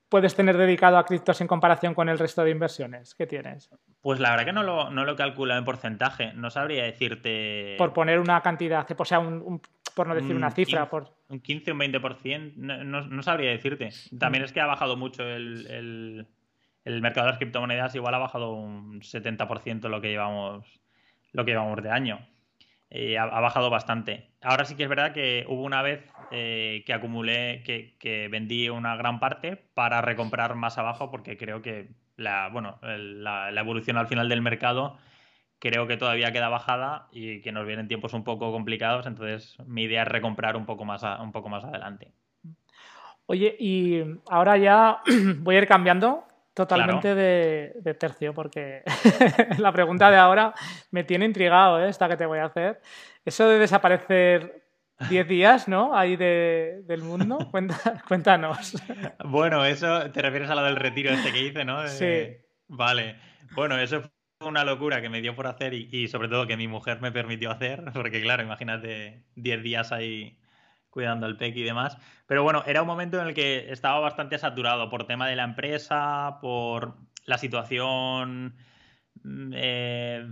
puedes 0.10 0.36
tener 0.36 0.58
dedicado 0.58 0.98
a 0.98 1.06
criptos 1.06 1.42
en 1.42 1.48
comparación 1.48 1.94
con 1.94 2.10
el 2.10 2.18
resto 2.18 2.44
de 2.44 2.52
inversiones 2.52 3.16
que 3.16 3.28
tienes? 3.28 3.70
Pues 4.02 4.20
la 4.20 4.32
verdad 4.32 4.46
que 4.46 4.54
no 4.54 4.64
lo, 4.64 4.90
no 4.90 5.06
lo 5.06 5.16
calculo 5.16 5.56
en 5.56 5.66
porcentaje. 5.66 6.34
No 6.34 6.50
sabría 6.50 6.84
decirte. 6.84 7.76
Por 7.78 7.94
poner 7.94 8.20
una 8.20 8.42
cantidad, 8.42 8.86
o 8.98 9.06
sea, 9.06 9.20
un, 9.20 9.62
por 9.98 10.08
no 10.08 10.16
decir 10.16 10.36
una 10.36 10.52
cifra. 10.52 10.90
por... 10.90 11.12
Un 11.28 11.40
15 11.42 11.72
o 11.72 11.74
un 11.74 11.80
20%, 11.82 12.54
no, 12.56 13.02
no, 13.02 13.24
sabría 13.24 13.50
decirte. 13.52 13.90
También 14.18 14.44
es 14.44 14.54
que 14.54 14.62
ha 14.62 14.66
bajado 14.66 14.96
mucho 14.96 15.24
el, 15.24 16.28
el, 16.86 17.02
mercado 17.02 17.26
de 17.26 17.32
las 17.32 17.40
criptomonedas, 17.40 17.96
igual 17.96 18.14
ha 18.14 18.20
bajado 18.20 18.54
un 18.54 19.02
70% 19.02 19.90
lo 19.90 20.00
que 20.00 20.10
llevamos, 20.10 20.66
lo 21.34 21.44
que 21.44 21.52
llevamos 21.52 21.82
de 21.82 21.90
año. 21.90 22.20
Eh, 22.90 23.18
ha, 23.18 23.26
bajado 23.42 23.70
bastante. 23.70 24.30
Ahora 24.42 24.64
sí 24.64 24.76
que 24.76 24.84
es 24.84 24.90
verdad 24.90 25.14
que 25.14 25.46
hubo 25.50 25.64
una 25.64 25.82
vez 25.82 26.10
eh, 26.32 26.84
que 26.86 26.94
acumulé, 26.94 27.62
que, 27.64 28.30
vendí 28.32 28.70
una 28.70 28.96
gran 28.96 29.20
parte 29.20 29.58
para 29.74 30.02
recomprar 30.02 30.56
más 30.56 30.78
abajo 30.78 31.12
porque 31.12 31.38
creo 31.38 31.62
que 31.62 31.90
la, 32.16 32.48
bueno, 32.50 32.80
la, 32.82 33.50
evolución 33.60 33.98
al 33.98 34.08
final 34.08 34.30
del 34.30 34.42
mercado 34.42 34.98
creo 35.60 35.88
que 35.88 35.98
todavía 35.98 36.32
queda 36.32 36.50
bajada 36.50 37.10
y 37.12 37.42
que 37.42 37.52
nos 37.52 37.68
vienen 37.68 37.88
tiempos 37.88 38.14
un 38.14 38.24
poco 38.24 38.52
complicados, 38.52 39.06
entonces 39.06 39.58
mi 39.66 39.84
idea 39.84 40.04
es 40.04 40.08
recomprar 40.08 40.56
un 40.56 40.66
poco 40.66 40.86
más, 40.86 41.04
un 41.20 41.32
poco 41.32 41.50
más 41.50 41.66
adelante. 41.66 42.14
Oye, 43.26 43.56
y 43.60 44.02
ahora 44.30 44.58
ya 44.58 45.02
voy 45.40 45.56
a 45.56 45.60
ir 45.60 45.68
cambiando 45.68 46.27
totalmente 46.58 47.14
de, 47.14 47.94
tercio, 48.00 48.34
porque 48.34 48.82
la 49.60 49.72
pregunta 49.72 50.10
de 50.10 50.18
ahora 50.18 50.56
me 50.90 51.04
tiene 51.04 51.26
intrigado, 51.26 51.80
¿eh? 51.80 51.88
esta 51.88 52.10
que 52.10 52.18
te 52.18 52.26
voy 52.26 52.40
a 52.40 52.46
hacer. 52.46 52.82
Eso 53.24 53.48
de 53.48 53.60
desaparecer 53.60 54.66
10 55.08 55.28
días, 55.28 55.68
¿no? 55.68 55.96
Ahí 55.96 56.16
del 56.16 57.04
mundo. 57.04 57.38
cuéntanos. 58.08 58.74
Bueno, 59.24 59.66
eso 59.66 60.10
te 60.10 60.24
refieres 60.24 60.50
a 60.50 60.56
lo 60.56 60.64
del 60.64 60.78
retiro 60.78 61.12
este 61.12 61.32
que 61.32 61.44
hice, 61.44 61.64
¿no? 61.64 61.88
Sí. 61.88 62.38
vale. 62.68 63.18
Bueno, 63.52 63.78
eso 63.78 64.02
fue 64.02 64.50
una 64.50 64.66
locura 64.66 65.00
que 65.00 65.10
me 65.10 65.22
dio 65.22 65.36
por 65.36 65.46
hacer 65.46 65.76
y, 65.76 66.08
sobre 66.08 66.28
todo 66.28 66.48
que 66.48 66.58
mi 66.58 66.68
mujer 66.68 67.02
me 67.02 67.12
permitió 67.12 67.52
hacer, 67.52 67.84
porque 67.94 68.20
claro, 68.20 68.42
imagínate 68.42 69.26
10 69.36 69.62
días 69.62 69.92
ahí 69.92 70.40
cuidando 70.98 71.28
al 71.28 71.38
PEC 71.38 71.58
y 71.58 71.64
demás. 71.64 71.96
Pero 72.26 72.42
bueno, 72.42 72.64
era 72.66 72.82
un 72.82 72.88
momento 72.88 73.22
en 73.22 73.28
el 73.28 73.36
que 73.36 73.72
estaba 73.72 74.00
bastante 74.00 74.40
saturado 74.40 74.90
por 74.90 75.06
tema 75.06 75.28
de 75.28 75.36
la 75.36 75.44
empresa, 75.44 76.40
por 76.42 76.96
la 77.26 77.38
situación 77.38 78.56
mm, 79.24 79.52
eh, 79.54 80.28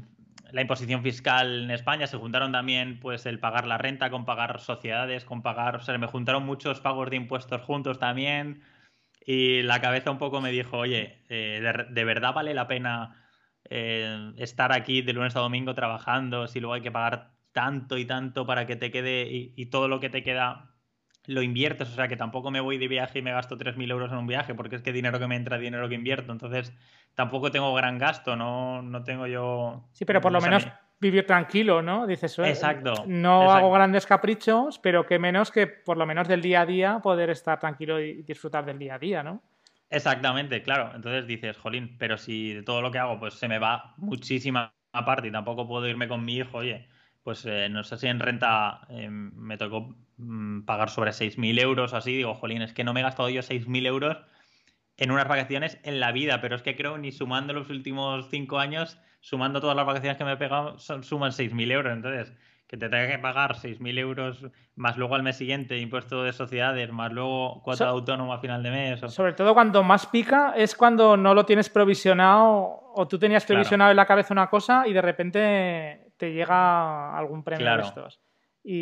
la 0.51 0.61
imposición 0.61 1.03
fiscal 1.03 1.65
en 1.65 1.69
España, 1.69 2.07
se 2.07 2.17
juntaron 2.17 2.51
también 2.51 2.99
pues 2.99 3.27
el 3.27 3.37
pagar 3.39 3.67
la 3.67 3.77
renta 3.77 4.09
con 4.09 4.25
pagar 4.25 4.59
sociedades, 4.59 5.23
con 5.23 5.43
pagar, 5.43 5.75
o 5.75 5.81
sea, 5.81 5.95
me 5.99 6.07
juntaron 6.07 6.43
muchos 6.43 6.79
pagos 6.79 7.11
de 7.11 7.17
impuestos 7.17 7.61
juntos 7.61 7.99
también 7.99 8.63
y 9.23 9.61
la 9.61 9.81
cabeza 9.81 10.09
un 10.09 10.17
poco 10.17 10.41
me 10.41 10.51
dijo, 10.51 10.77
oye, 10.79 11.23
eh, 11.29 11.85
de, 11.89 12.03
verdad 12.05 12.33
vale 12.33 12.55
la 12.55 12.67
pena 12.67 13.23
eh, 13.69 14.33
estar 14.37 14.71
aquí 14.71 15.03
de 15.03 15.13
lunes 15.13 15.35
a 15.35 15.41
domingo 15.41 15.75
trabajando 15.75 16.47
si 16.47 16.59
luego 16.59 16.73
hay 16.73 16.81
que 16.81 16.91
pagar 16.91 17.34
tanto 17.55 17.97
y 17.97 18.03
tanto 18.03 18.45
para 18.45 18.67
que 18.67 18.75
te 18.75 18.91
quede 18.91 19.29
y, 19.29 19.65
todo 19.67 19.87
lo 19.87 20.01
que 20.01 20.09
te 20.09 20.23
queda 20.23 20.73
lo 21.25 21.41
inviertes, 21.41 21.87
o 21.87 21.95
sea 21.95 22.09
que 22.09 22.17
tampoco 22.17 22.51
me 22.51 22.59
voy 22.59 22.77
de 22.77 22.89
viaje 22.89 23.19
y 23.19 23.21
me 23.21 23.31
gasto 23.31 23.57
3.000 23.57 23.89
euros 23.89 24.11
en 24.11 24.17
un 24.17 24.27
viaje, 24.27 24.53
porque 24.53 24.75
es 24.75 24.81
que 24.81 24.91
dinero 24.91 25.19
que 25.19 25.27
me 25.27 25.37
entra, 25.37 25.57
dinero 25.57 25.87
que 25.87 25.95
invierto, 25.95 26.33
entonces 26.33 26.73
tampoco 27.15 27.51
tengo 27.51 27.73
gran 27.73 27.97
gasto, 27.97 28.35
no, 28.35 28.81
no 28.81 29.03
tengo 29.03 29.25
yo... 29.25 29.87
Sí, 29.93 30.03
pero 30.03 30.19
por 30.19 30.33
lo 30.33 30.41
menos 30.41 30.67
vivir 30.99 31.25
tranquilo, 31.25 31.81
¿no? 31.81 32.05
Dices, 32.05 32.37
exacto. 32.39 33.05
No 33.07 33.49
hago 33.49 33.71
grandes 33.71 34.05
caprichos, 34.05 34.77
pero 34.77 35.05
que 35.05 35.17
menos 35.17 35.49
que 35.49 35.65
por 35.65 35.95
lo 35.95 36.05
menos 36.05 36.27
del 36.27 36.41
día 36.41 36.61
a 36.61 36.65
día 36.65 36.99
poder 36.99 37.29
estar 37.29 37.57
tranquilo 37.57 38.01
y 38.01 38.23
disfrutar 38.23 38.65
del 38.65 38.77
día 38.77 38.95
a 38.95 38.99
día, 38.99 39.23
¿no? 39.23 39.41
Exactamente, 39.89 40.61
claro. 40.61 40.91
Entonces 40.93 41.25
dices, 41.25 41.57
jolín, 41.57 41.95
pero 41.97 42.17
si 42.17 42.53
de 42.53 42.63
todo 42.63 42.81
lo 42.81 42.91
que 42.91 42.99
hago 42.99 43.17
pues 43.17 43.35
se 43.35 43.47
me 43.47 43.59
va 43.59 43.93
muchísima 43.95 44.73
parte 44.91 45.29
y 45.29 45.31
tampoco 45.31 45.65
puedo 45.65 45.87
irme 45.87 46.09
con 46.09 46.25
mi 46.25 46.35
hijo, 46.35 46.57
oye, 46.57 46.89
pues 47.25 47.43
eh, 47.47 47.69
no 47.71 47.83
sé 47.83 47.97
si 47.97 48.05
en 48.05 48.19
renta 48.19 48.81
eh, 48.87 49.09
me 49.09 49.57
tocó 49.57 49.95
mm, 50.17 50.61
pagar 50.61 50.91
sobre 50.91 51.09
6.000 51.09 51.59
euros 51.59 51.95
así, 51.95 52.15
digo, 52.15 52.35
jolín, 52.35 52.61
es 52.61 52.71
que 52.71 52.83
no 52.83 52.93
me 52.93 52.99
he 52.99 53.03
gastado 53.03 53.29
yo 53.29 53.41
6.000 53.41 53.87
euros 53.87 54.17
en 54.97 55.09
unas 55.09 55.27
vacaciones 55.27 55.79
en 55.81 55.99
la 55.99 56.11
vida, 56.11 56.39
pero 56.39 56.55
es 56.55 56.61
que 56.61 56.75
creo 56.75 56.99
ni 56.99 57.11
sumando 57.11 57.51
los 57.51 57.71
últimos 57.71 58.29
cinco 58.29 58.59
años, 58.59 58.99
sumando 59.21 59.59
todas 59.59 59.75
las 59.75 59.87
vacaciones 59.87 60.19
que 60.19 60.23
me 60.23 60.33
he 60.33 60.37
pegado, 60.37 60.77
son, 60.77 61.03
suman 61.03 61.31
6.000 61.31 61.71
euros. 61.71 61.93
Entonces, 61.93 62.31
que 62.67 62.77
te 62.77 62.89
tenga 62.89 63.07
que 63.07 63.17
pagar 63.17 63.55
6.000 63.55 63.97
euros 63.97 64.45
más 64.75 64.95
luego 64.95 65.15
al 65.15 65.23
mes 65.23 65.35
siguiente 65.35 65.79
impuesto 65.79 66.21
de 66.21 66.31
sociedades, 66.31 66.91
más 66.91 67.11
luego 67.11 67.63
cuota 67.63 67.85
de 67.85 67.89
autónomo 67.89 68.33
a 68.33 68.39
final 68.39 68.61
de 68.61 68.69
mes. 68.69 68.99
Sobre 69.11 69.33
todo 69.33 69.55
cuando 69.55 69.81
más 69.81 70.05
pica 70.05 70.53
es 70.55 70.75
cuando 70.75 71.17
no 71.17 71.33
lo 71.33 71.43
tienes 71.43 71.71
provisionado 71.71 72.91
o 72.93 73.07
tú 73.07 73.17
tenías 73.17 73.45
provisionado 73.45 73.89
en 73.89 73.97
la 73.97 74.05
cabeza 74.05 74.31
una 74.31 74.47
cosa 74.47 74.87
y 74.87 74.93
de 74.93 75.01
repente 75.01 76.04
te 76.17 76.33
llega 76.33 77.17
algún 77.17 77.43
premio 77.43 77.75
de 77.75 77.81
estos. 77.81 78.19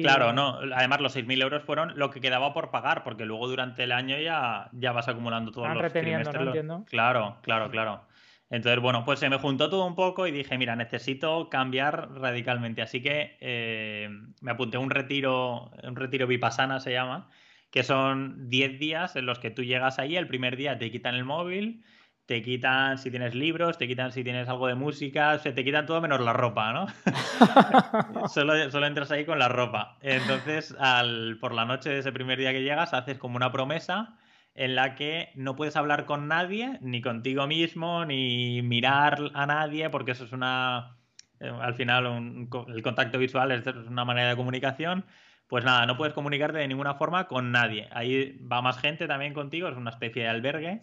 Claro, 0.01 0.31
no. 0.31 0.59
Además, 0.75 1.01
los 1.01 1.15
6.000 1.15 1.41
euros 1.41 1.63
fueron 1.63 1.97
lo 1.97 2.09
que 2.09 2.21
quedaba 2.21 2.53
por 2.53 2.71
pagar, 2.71 3.03
porque 3.03 3.25
luego 3.25 3.49
durante 3.49 3.83
el 3.83 3.91
año 3.91 4.17
ya, 4.17 4.69
ya 4.71 4.93
vas 4.93 5.09
acumulando 5.09 5.51
todos 5.51 5.67
los 5.75 5.91
trimestres. 5.91 6.35
¿no? 6.35 6.47
Entiendo. 6.47 6.85
Claro, 6.87 7.37
claro, 7.41 7.69
claro. 7.69 8.01
Entonces, 8.49 8.79
bueno, 8.81 9.03
pues 9.03 9.19
se 9.19 9.29
me 9.29 9.39
juntó 9.39 9.69
todo 9.69 9.85
un 9.85 9.95
poco 9.95 10.27
y 10.27 10.31
dije, 10.31 10.57
mira, 10.57 10.75
necesito 10.75 11.49
cambiar 11.49 12.11
radicalmente. 12.13 12.81
Así 12.81 13.01
que 13.01 13.35
eh, 13.41 14.09
me 14.41 14.51
apunté 14.51 14.77
a 14.77 14.79
un 14.79 14.89
retiro, 14.89 15.71
un 15.83 15.95
retiro 15.95 16.27
vipassana 16.27 16.79
se 16.79 16.91
llama, 16.91 17.29
que 17.71 17.83
son 17.83 18.49
10 18.49 18.79
días 18.79 19.15
en 19.15 19.25
los 19.25 19.39
que 19.39 19.49
tú 19.49 19.63
llegas 19.63 19.97
ahí, 19.97 20.15
el 20.15 20.27
primer 20.27 20.55
día 20.55 20.77
te 20.77 20.91
quitan 20.91 21.15
el 21.15 21.25
móvil, 21.25 21.83
te 22.25 22.41
quitan 22.41 22.97
si 22.97 23.11
tienes 23.11 23.35
libros, 23.35 23.77
te 23.77 23.87
quitan 23.87 24.11
si 24.11 24.23
tienes 24.23 24.47
algo 24.47 24.67
de 24.67 24.75
música, 24.75 25.37
se 25.39 25.51
te 25.51 25.63
quitan 25.63 25.85
todo 25.85 25.99
menos 26.01 26.21
la 26.21 26.33
ropa, 26.33 26.71
¿no? 26.71 26.87
solo, 28.29 28.71
solo, 28.71 28.87
entras 28.87 29.11
ahí 29.11 29.25
con 29.25 29.39
la 29.39 29.49
ropa. 29.49 29.97
Entonces, 30.01 30.75
al, 30.79 31.37
por 31.39 31.53
la 31.53 31.65
noche 31.65 31.89
de 31.89 31.99
ese 31.99 32.11
primer 32.13 32.39
día 32.39 32.53
que 32.53 32.63
llegas, 32.63 32.93
haces 32.93 33.17
como 33.17 33.35
una 33.35 33.51
promesa 33.51 34.17
en 34.55 34.75
la 34.75 34.95
que 34.95 35.31
no 35.35 35.55
puedes 35.55 35.75
hablar 35.75 36.05
con 36.05 36.27
nadie, 36.27 36.77
ni 36.81 37.01
contigo 37.01 37.47
mismo, 37.47 38.05
ni 38.05 38.61
mirar 38.61 39.31
a 39.33 39.45
nadie, 39.45 39.89
porque 39.89 40.11
eso 40.11 40.25
es 40.25 40.31
una... 40.31 40.97
Eh, 41.39 41.51
al 41.61 41.73
final, 41.73 42.47
el 42.67 42.83
contacto 42.83 43.17
visual 43.17 43.51
es 43.51 43.65
una 43.67 44.05
manera 44.05 44.29
de 44.29 44.35
comunicación. 44.35 45.05
Pues 45.47 45.65
nada, 45.65 45.85
no 45.85 45.97
puedes 45.97 46.13
comunicarte 46.13 46.59
de 46.59 46.67
ninguna 46.67 46.95
forma 46.95 47.27
con 47.27 47.51
nadie. 47.51 47.89
Ahí 47.91 48.39
va 48.49 48.61
más 48.61 48.79
gente 48.79 49.07
también 49.07 49.33
contigo, 49.33 49.67
es 49.67 49.75
una 49.75 49.89
especie 49.89 50.23
de 50.23 50.29
albergue 50.29 50.81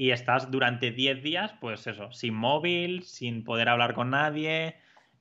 y 0.00 0.12
estás 0.12 0.50
durante 0.50 0.92
10 0.92 1.22
días, 1.22 1.52
pues 1.60 1.86
eso, 1.86 2.10
sin 2.10 2.32
móvil, 2.32 3.02
sin 3.02 3.44
poder 3.44 3.68
hablar 3.68 3.92
con 3.92 4.08
nadie, 4.08 4.76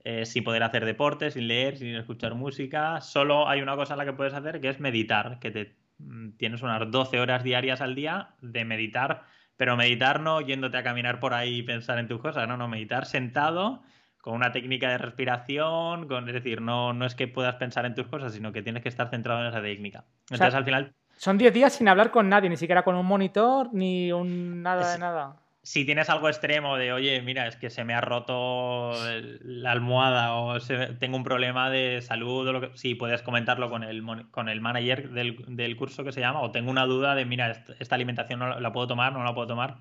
eh, 0.05 0.25
sin 0.25 0.45
poder 0.45 0.63
hacer 0.63 0.86
deporte, 0.86 1.32
sin 1.32 1.49
leer, 1.49 1.75
sin 1.75 1.93
escuchar 1.95 2.34
música. 2.34 3.01
Solo 3.01 3.49
hay 3.49 3.61
una 3.61 3.75
cosa 3.75 3.95
en 3.95 3.97
la 3.97 4.05
que 4.05 4.13
puedes 4.13 4.34
hacer 4.34 4.61
que 4.61 4.69
es 4.69 4.80
meditar, 4.80 5.39
que 5.39 5.51
te 5.51 5.75
mm, 5.97 6.38
tienes 6.38 6.61
unas 6.61 6.89
12 6.89 7.19
horas 7.19 7.43
diarias 7.43 7.82
al 7.82 7.93
día 7.93 8.36
de 8.39 8.63
meditar, 8.63 9.23
pero 9.57 9.75
meditar 9.75 10.21
no 10.21 10.39
yéndote 10.39 10.77
a 10.77 10.84
caminar 10.84 11.19
por 11.19 11.34
ahí 11.34 11.57
y 11.57 11.63
pensar 11.63 11.99
en 11.99 12.07
tus 12.07 12.21
cosas, 12.21 12.47
no, 12.47 12.55
no, 12.55 12.69
meditar 12.69 13.05
sentado 13.05 13.84
con 14.21 14.34
una 14.34 14.53
técnica 14.53 14.91
de 14.91 14.97
respiración, 14.97 16.07
con, 16.07 16.25
es 16.30 16.34
decir, 16.36 16.61
no, 16.61 16.93
no 16.93 17.05
es 17.05 17.15
que 17.15 17.27
puedas 17.27 17.55
pensar 17.55 17.86
en 17.86 17.95
tus 17.95 18.07
cosas, 18.07 18.34
sino 18.34 18.53
que 18.53 18.61
tienes 18.61 18.82
que 18.82 18.88
estar 18.88 19.09
centrado 19.09 19.41
en 19.41 19.47
esa 19.47 19.61
técnica. 19.61 20.05
Entonces 20.30 20.55
al 20.55 20.63
final 20.63 20.93
son 21.20 21.38
10 21.38 21.53
días 21.53 21.74
sin 21.74 21.89
hablar 21.89 22.11
con 22.11 22.30
nadie, 22.30 22.49
ni 22.49 22.55
siquiera 22.55 22.84
con 22.84 22.95
un 22.95 23.05
monitor, 23.05 23.74
ni 23.74 24.09
un 24.13 24.63
nada 24.63 24.93
de 24.93 24.99
nada. 24.99 25.36
Si 25.61 25.84
tienes 25.84 26.09
algo 26.09 26.30
extremo 26.30 26.78
de, 26.78 26.93
oye, 26.93 27.22
mira, 27.22 27.45
es 27.45 27.57
que 27.57 27.70
se 27.70 27.84
me 27.84 27.93
ha 27.93 27.99
roto 27.99 28.93
la 29.41 29.72
almohada 29.72 30.34
o 30.34 30.57
tengo 30.97 31.17
un 31.17 31.26
problema 31.26 31.70
de 31.70 32.01
salud 32.01 32.47
o 32.47 32.53
lo 32.53 32.61
que... 32.61 32.78
Sí, 32.78 32.95
puedes 32.95 33.22
comentarlo 33.22 33.70
con 33.70 33.84
el, 33.84 34.01
con 34.32 34.47
el 34.47 34.61
manager 34.61 35.09
del, 35.09 35.76
curso 35.76 36.05
que 36.05 36.13
se 36.13 36.22
llama 36.22 36.39
o 36.39 36.51
tengo 36.51 36.72
una 36.72 36.86
duda 36.86 37.15
de, 37.15 37.26
mira, 37.26 37.65
esta, 37.80 37.95
alimentación 37.95 38.39
no 38.39 38.57
la 38.57 38.72
puedo 38.72 38.88
tomar, 38.88 39.11
no 39.11 39.22
la 39.26 39.34
puedo 39.34 39.47
tomar 39.47 39.80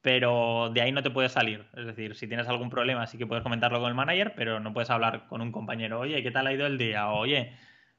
pero 0.00 0.70
de 0.72 0.82
ahí 0.82 0.92
no 0.92 1.02
te 1.02 1.10
puedes 1.10 1.32
salir. 1.32 1.66
Es 1.76 1.86
decir, 1.86 2.14
si 2.14 2.28
tienes 2.28 2.46
algún 2.46 2.70
problema, 2.70 3.06
sí 3.06 3.18
que 3.18 3.26
puedes 3.26 3.42
comentarlo 3.42 3.80
con 3.80 3.88
el 3.88 3.94
manager, 3.94 4.34
pero 4.36 4.60
no 4.60 4.72
puedes 4.72 4.90
hablar 4.90 5.26
con 5.28 5.40
un 5.40 5.50
compañero, 5.50 5.98
oye, 5.98 6.22
¿qué 6.22 6.30
tal 6.30 6.46
ha 6.46 6.52
ido 6.52 6.66
el 6.66 6.78
día? 6.78 7.08
oye, 7.08 7.56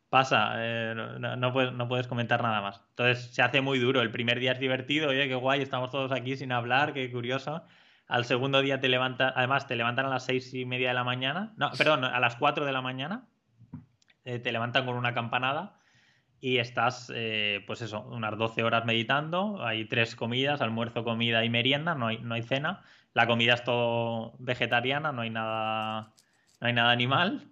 pasa, 0.09 0.53
eh, 0.57 0.93
no, 0.95 1.53
puedes, 1.53 2.07
comentar 2.07 2.41
nada 2.41 2.61
más. 2.61 2.81
Entonces 2.89 3.33
se 3.33 3.41
hace 3.41 3.61
muy 3.61 3.79
duro. 3.79 4.01
El 4.01 4.11
primer 4.11 4.39
día 4.39 4.53
es 4.53 4.59
divertido, 4.59 5.09
oye, 5.09 5.27
qué 5.27 5.35
guay, 5.35 5.61
estamos 5.61 5.91
todos 5.91 6.11
aquí 6.11 6.35
sin 6.37 6.51
hablar, 6.51 6.93
qué 6.93 7.11
curioso. 7.11 7.63
Al 8.07 8.25
segundo 8.25 8.61
día 8.61 8.79
te 8.79 8.87
levantan, 8.87 9.33
además 9.35 9.67
te 9.67 9.75
levantan 9.75 10.05
a 10.05 10.09
las 10.09 10.25
seis 10.25 10.53
y 10.53 10.65
media 10.65 10.89
de 10.89 10.93
la 10.93 11.03
mañana, 11.03 11.53
no, 11.57 11.71
perdón, 11.77 12.05
a 12.05 12.19
las 12.19 12.37
cuatro 12.37 12.65
de 12.65 12.71
la 12.71 12.81
mañana, 12.81 13.27
eh, 14.23 14.39
te 14.39 14.51
levantan 14.51 14.85
con 14.85 14.95
una 14.95 15.13
campanada 15.13 15.77
y 16.39 16.57
estás, 16.59 17.11
eh, 17.13 17.63
pues 17.67 17.81
eso, 17.81 18.01
unas 18.01 18.37
12 18.37 18.63
horas 18.63 18.85
meditando. 18.85 19.63
Hay 19.65 19.85
tres 19.85 20.15
comidas, 20.15 20.61
almuerzo, 20.61 21.03
comida 21.03 21.43
y 21.43 21.49
merienda, 21.49 21.95
no 21.95 22.07
hay, 22.07 22.19
no 22.19 22.35
hay 22.35 22.43
cena. 22.43 22.83
La 23.13 23.27
comida 23.27 23.55
es 23.55 23.63
todo 23.63 24.35
vegetariana, 24.39 25.11
no 25.11 25.21
hay 25.21 25.29
nada, 25.31 26.13
no 26.61 26.67
hay 26.67 26.73
nada 26.73 26.91
animal. 26.91 27.51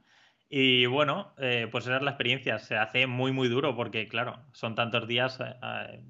Y 0.49 0.85
bueno, 0.85 1.33
eh, 1.37 1.67
pues 1.71 1.85
esa 1.85 1.97
es 1.97 2.03
la 2.03 2.11
experiencia. 2.11 2.59
Se 2.59 2.77
hace 2.77 3.07
muy, 3.07 3.31
muy 3.31 3.47
duro 3.47 3.75
porque, 3.75 4.07
claro, 4.07 4.39
son 4.53 4.75
tantos 4.75 5.07
días 5.07 5.39
eh, 5.39 5.55
eh, 5.63 6.03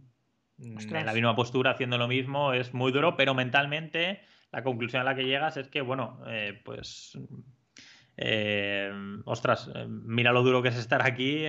en 0.58 1.06
la 1.06 1.14
misma 1.14 1.36
postura 1.36 1.72
haciendo 1.72 1.98
lo 1.98 2.08
mismo. 2.08 2.54
Es 2.54 2.74
muy 2.74 2.92
duro, 2.92 3.16
pero 3.16 3.34
mentalmente 3.34 4.22
la 4.52 4.64
conclusión 4.64 5.02
a 5.02 5.06
la 5.06 5.16
que 5.16 5.26
llegas 5.26 5.58
es 5.58 5.68
que, 5.68 5.82
bueno, 5.82 6.20
pues, 6.64 7.18
ostras, 9.26 9.70
mira 9.88 10.32
lo 10.32 10.44
duro 10.44 10.62
que 10.62 10.70
es 10.70 10.78
estar 10.78 11.02
aquí. 11.06 11.44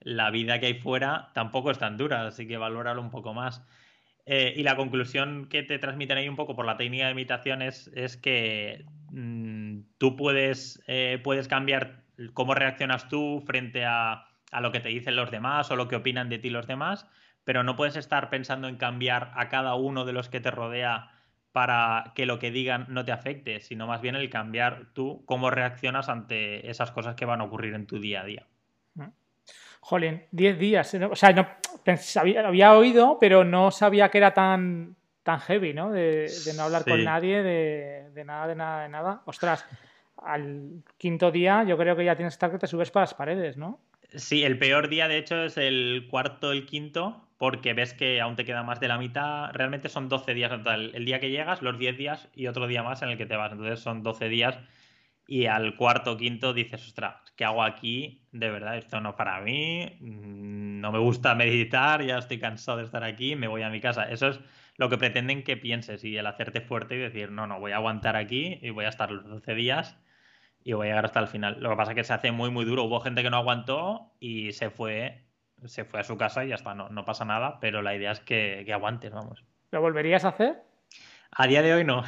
la 0.00 0.30
vida 0.30 0.60
que 0.60 0.66
hay 0.66 0.74
fuera 0.74 1.32
tampoco 1.34 1.72
es 1.72 1.78
tan 1.78 1.96
dura, 1.96 2.26
así 2.26 2.46
que 2.46 2.56
valóralo 2.56 3.02
un 3.02 3.10
poco 3.10 3.34
más. 3.34 3.66
y 4.24 4.62
la 4.62 4.76
conclusión 4.76 5.48
que 5.48 5.64
te 5.64 5.80
transmiten 5.80 6.18
ahí 6.18 6.28
un 6.28 6.36
poco 6.36 6.54
por 6.54 6.64
la 6.66 6.76
técnica 6.76 7.06
de 7.06 7.12
imitación 7.12 7.60
es, 7.60 7.90
que 8.22 8.84
mm, 9.10 9.80
tú 9.98 10.14
puedes, 10.14 10.80
puedes 11.24 11.48
cambiar 11.48 12.07
cómo 12.34 12.54
reaccionas 12.54 13.08
tú 13.08 13.42
frente 13.46 13.84
a, 13.84 14.26
lo 14.60 14.72
que 14.72 14.80
te 14.80 14.88
dicen 14.88 15.16
los 15.16 15.30
demás 15.30 15.70
o 15.70 15.76
lo 15.76 15.88
que 15.88 15.96
opinan 15.96 16.28
de 16.28 16.38
ti 16.38 16.50
los 16.50 16.66
demás, 16.66 17.06
pero 17.44 17.62
no 17.62 17.76
puedes 17.76 17.96
estar 17.96 18.30
pensando 18.30 18.68
en 18.68 18.76
cambiar 18.76 19.32
a 19.34 19.48
cada 19.48 19.74
uno 19.74 20.04
de 20.04 20.12
los 20.12 20.28
que 20.28 20.40
te 20.40 20.50
rodea 20.50 21.10
para 21.52 22.12
que 22.14 22.26
lo 22.26 22.38
que 22.38 22.50
digan 22.50 22.86
no 22.88 23.04
te 23.04 23.12
afecte, 23.12 23.60
sino 23.60 23.86
más 23.86 24.00
bien 24.00 24.14
el 24.14 24.30
cambiar 24.30 24.86
tú 24.92 25.22
cómo 25.26 25.50
reaccionas 25.50 26.08
ante 26.08 26.70
esas 26.70 26.90
cosas 26.90 27.14
que 27.14 27.24
van 27.24 27.40
a 27.40 27.44
ocurrir 27.44 27.74
en 27.74 27.86
tu 27.86 27.98
día 27.98 28.22
a 28.22 28.24
día. 28.24 28.46
Jolín, 29.80 30.24
10 30.32 30.58
días. 30.58 30.94
O 31.10 31.16
sea, 31.16 31.32
no, 31.32 31.46
había, 32.16 32.46
había, 32.46 32.76
oído, 32.76 33.18
pero 33.18 33.44
no 33.44 33.70
sabía 33.70 34.10
que 34.10 34.18
era 34.18 34.34
tan, 34.34 34.96
tan 35.22 35.40
heavy, 35.40 35.72
¿no? 35.72 35.90
De, 35.90 36.30
no 36.56 36.64
hablar 36.64 36.84
con 36.84 37.02
nadie, 37.04 37.42
de, 37.42 38.10
de, 38.12 38.24
nada, 38.24 38.46
de 38.48 38.54
nada, 38.54 38.82
de 38.82 38.88
nada. 38.88 39.22
Ostras, 39.24 39.64
al 40.22 40.82
quinto 40.98 41.30
día 41.30 41.64
yo 41.64 41.76
creo 41.76 41.96
que 41.96 42.04
ya 42.04 42.16
tienes 42.16 42.34
que 42.34 42.36
estar 42.36 42.50
que 42.50 42.58
te 42.58 42.66
subes 42.66 42.90
para 42.90 43.04
las 43.04 43.14
paredes, 43.14 43.56
¿no? 43.56 43.80
Sí, 44.14 44.44
el 44.44 44.58
peor 44.58 44.88
día 44.88 45.06
de 45.06 45.18
hecho 45.18 45.44
es 45.44 45.56
el 45.58 46.06
cuarto, 46.10 46.52
el 46.52 46.64
quinto, 46.64 47.28
porque 47.36 47.74
ves 47.74 47.92
que 47.92 48.20
aún 48.20 48.36
te 48.36 48.44
queda 48.44 48.62
más 48.62 48.80
de 48.80 48.88
la 48.88 48.98
mitad. 48.98 49.52
Realmente 49.52 49.88
son 49.88 50.08
12 50.08 50.34
días 50.34 50.50
en 50.50 50.58
total. 50.58 50.92
El 50.94 51.04
día 51.04 51.20
que 51.20 51.30
llegas, 51.30 51.62
los 51.62 51.78
10 51.78 51.96
días 51.98 52.28
y 52.34 52.46
otro 52.46 52.66
día 52.66 52.82
más 52.82 53.02
en 53.02 53.10
el 53.10 53.18
que 53.18 53.26
te 53.26 53.36
vas. 53.36 53.52
Entonces 53.52 53.80
son 53.80 54.02
12 54.02 54.28
días 54.28 54.58
y 55.26 55.46
al 55.46 55.76
cuarto, 55.76 56.16
quinto 56.16 56.54
dices, 56.54 56.86
ostras, 56.86 57.16
¿qué 57.36 57.44
hago 57.44 57.62
aquí? 57.62 58.26
De 58.32 58.50
verdad, 58.50 58.78
esto 58.78 59.00
no 59.00 59.14
para 59.14 59.40
mí. 59.42 59.98
Mm, 60.00 60.80
no 60.80 60.90
me 60.90 60.98
gusta 60.98 61.34
meditar, 61.34 62.02
ya 62.02 62.18
estoy 62.18 62.38
cansado 62.38 62.78
de 62.78 62.84
estar 62.84 63.04
aquí, 63.04 63.36
me 63.36 63.46
voy 63.46 63.62
a 63.62 63.68
mi 63.68 63.80
casa. 63.80 64.04
Eso 64.10 64.28
es 64.28 64.40
lo 64.76 64.88
que 64.88 64.96
pretenden 64.96 65.44
que 65.44 65.56
pienses 65.58 66.02
y 66.04 66.16
el 66.16 66.26
hacerte 66.26 66.62
fuerte 66.62 66.94
y 66.96 66.98
decir, 66.98 67.30
no, 67.30 67.46
no, 67.46 67.60
voy 67.60 67.72
a 67.72 67.76
aguantar 67.76 68.16
aquí 68.16 68.58
y 68.62 68.70
voy 68.70 68.86
a 68.86 68.88
estar 68.88 69.10
los 69.10 69.26
12 69.28 69.54
días 69.54 69.98
y 70.68 70.74
voy 70.74 70.88
a 70.88 70.90
llegar 70.90 71.06
hasta 71.06 71.20
el 71.20 71.28
final. 71.28 71.56
Lo 71.60 71.70
que 71.70 71.76
pasa 71.76 71.92
es 71.92 71.94
que 71.94 72.04
se 72.04 72.12
hace 72.12 72.30
muy, 72.30 72.50
muy 72.50 72.66
duro. 72.66 72.84
Hubo 72.84 73.00
gente 73.00 73.22
que 73.22 73.30
no 73.30 73.38
aguantó 73.38 74.12
y 74.20 74.52
se 74.52 74.68
fue, 74.68 75.24
se 75.64 75.86
fue 75.86 76.00
a 76.00 76.04
su 76.04 76.18
casa 76.18 76.44
y 76.44 76.48
ya 76.48 76.56
está, 76.56 76.74
no, 76.74 76.90
no 76.90 77.06
pasa 77.06 77.24
nada, 77.24 77.58
pero 77.58 77.80
la 77.80 77.94
idea 77.94 78.10
es 78.10 78.20
que, 78.20 78.64
que 78.66 78.74
aguantes, 78.74 79.10
vamos. 79.10 79.42
¿Lo 79.70 79.80
volverías 79.80 80.26
a 80.26 80.28
hacer? 80.28 80.62
A 81.30 81.46
día 81.46 81.62
de 81.62 81.72
hoy 81.72 81.84
no. 81.84 82.04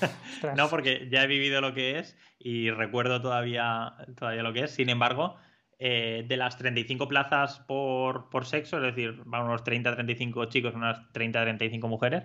no, 0.56 0.70
porque 0.70 1.06
ya 1.12 1.22
he 1.22 1.26
vivido 1.26 1.60
lo 1.60 1.74
que 1.74 1.98
es 1.98 2.16
y 2.38 2.70
recuerdo 2.70 3.20
todavía, 3.20 3.92
todavía 4.16 4.42
lo 4.42 4.54
que 4.54 4.60
es. 4.60 4.70
Sin 4.70 4.88
embargo, 4.88 5.36
eh, 5.78 6.24
de 6.26 6.36
las 6.38 6.56
35 6.56 7.08
plazas 7.08 7.60
por, 7.60 8.30
por 8.30 8.46
sexo, 8.46 8.78
es 8.78 8.84
decir, 8.84 9.20
van 9.26 9.42
unos 9.42 9.64
30-35 9.64 10.48
chicos, 10.48 10.74
unas 10.74 11.00
30-35 11.12 11.86
mujeres, 11.86 12.24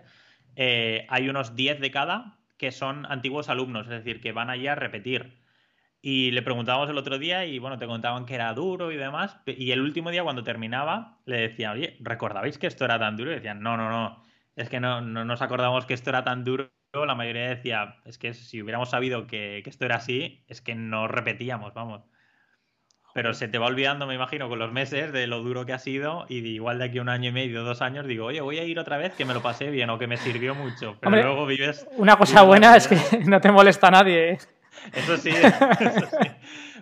eh, 0.55 1.05
hay 1.09 1.27
unos 1.27 1.57
10 1.57 1.81
de 1.81 1.91
cada 1.91 2.37
que 2.57 2.71
son 2.71 3.05
antiguos 3.11 3.49
alumnos, 3.49 3.87
es 3.87 4.01
decir, 4.01 4.21
que 4.21 4.31
van 4.31 4.49
allí 4.49 4.67
a 4.67 4.75
repetir. 4.75 5.42
Y 6.05 6.31
le 6.31 6.41
preguntábamos 6.41 6.89
el 6.89 6.97
otro 6.97 7.17
día 7.17 7.45
y 7.45 7.59
bueno, 7.59 7.77
te 7.77 7.87
contaban 7.87 8.25
que 8.25 8.35
era 8.35 8.53
duro 8.53 8.91
y 8.91 8.97
demás. 8.97 9.37
Y 9.45 9.71
el 9.71 9.79
último 9.79 10.11
día 10.11 10.21
cuando 10.21 10.43
terminaba 10.43 11.19
le 11.23 11.37
decía, 11.47 11.71
oye, 11.71 11.95
¿recordabais 12.01 12.57
que 12.57 12.67
esto 12.67 12.83
era 12.83 12.99
tan 12.99 13.15
duro? 13.15 13.31
Y 13.31 13.35
decían, 13.35 13.61
no, 13.61 13.77
no, 13.77 13.89
no, 13.89 14.21
es 14.57 14.67
que 14.67 14.81
no, 14.81 14.99
no 14.99 15.23
nos 15.23 15.41
acordamos 15.41 15.85
que 15.85 15.93
esto 15.93 16.09
era 16.09 16.25
tan 16.25 16.43
duro. 16.43 16.69
La 16.91 17.15
mayoría 17.15 17.47
decía, 17.47 18.01
es 18.03 18.17
que 18.17 18.33
si 18.33 18.61
hubiéramos 18.61 18.89
sabido 18.89 19.27
que, 19.27 19.61
que 19.63 19.69
esto 19.69 19.85
era 19.85 19.95
así, 19.95 20.43
es 20.49 20.61
que 20.61 20.75
no 20.75 21.07
repetíamos, 21.07 21.73
vamos. 21.73 22.01
Pero 23.13 23.33
se 23.33 23.47
te 23.47 23.57
va 23.57 23.67
olvidando, 23.67 24.05
me 24.05 24.15
imagino, 24.15 24.49
con 24.49 24.59
los 24.59 24.73
meses 24.73 25.13
de 25.13 25.25
lo 25.25 25.41
duro 25.41 25.65
que 25.65 25.71
ha 25.71 25.79
sido 25.79 26.25
y 26.27 26.39
igual 26.39 26.79
de 26.79 26.85
aquí 26.85 26.97
a 26.97 27.01
un 27.01 27.09
año 27.09 27.29
y 27.29 27.31
medio, 27.31 27.63
dos 27.63 27.81
años, 27.81 28.07
digo, 28.07 28.25
oye, 28.25 28.41
voy 28.41 28.59
a 28.59 28.65
ir 28.65 28.77
otra 28.77 28.97
vez 28.97 29.13
que 29.13 29.23
me 29.23 29.33
lo 29.33 29.41
pasé 29.41 29.69
bien 29.69 29.89
o 29.89 29.97
que 29.97 30.07
me 30.07 30.17
sirvió 30.17 30.53
mucho. 30.53 30.97
Pero 30.99 31.15
luego 31.15 31.45
vives... 31.45 31.87
Una 31.95 32.17
cosa 32.17 32.41
buena 32.41 32.75
es 32.75 32.89
que 32.89 32.97
no 33.25 33.39
te 33.39 33.53
molesta 33.53 33.87
a 33.87 33.91
nadie. 33.91 34.31
¿eh? 34.31 34.37
Eso 34.91 35.17
sí, 35.17 35.29
eso 35.79 36.07
sí. 36.21 36.29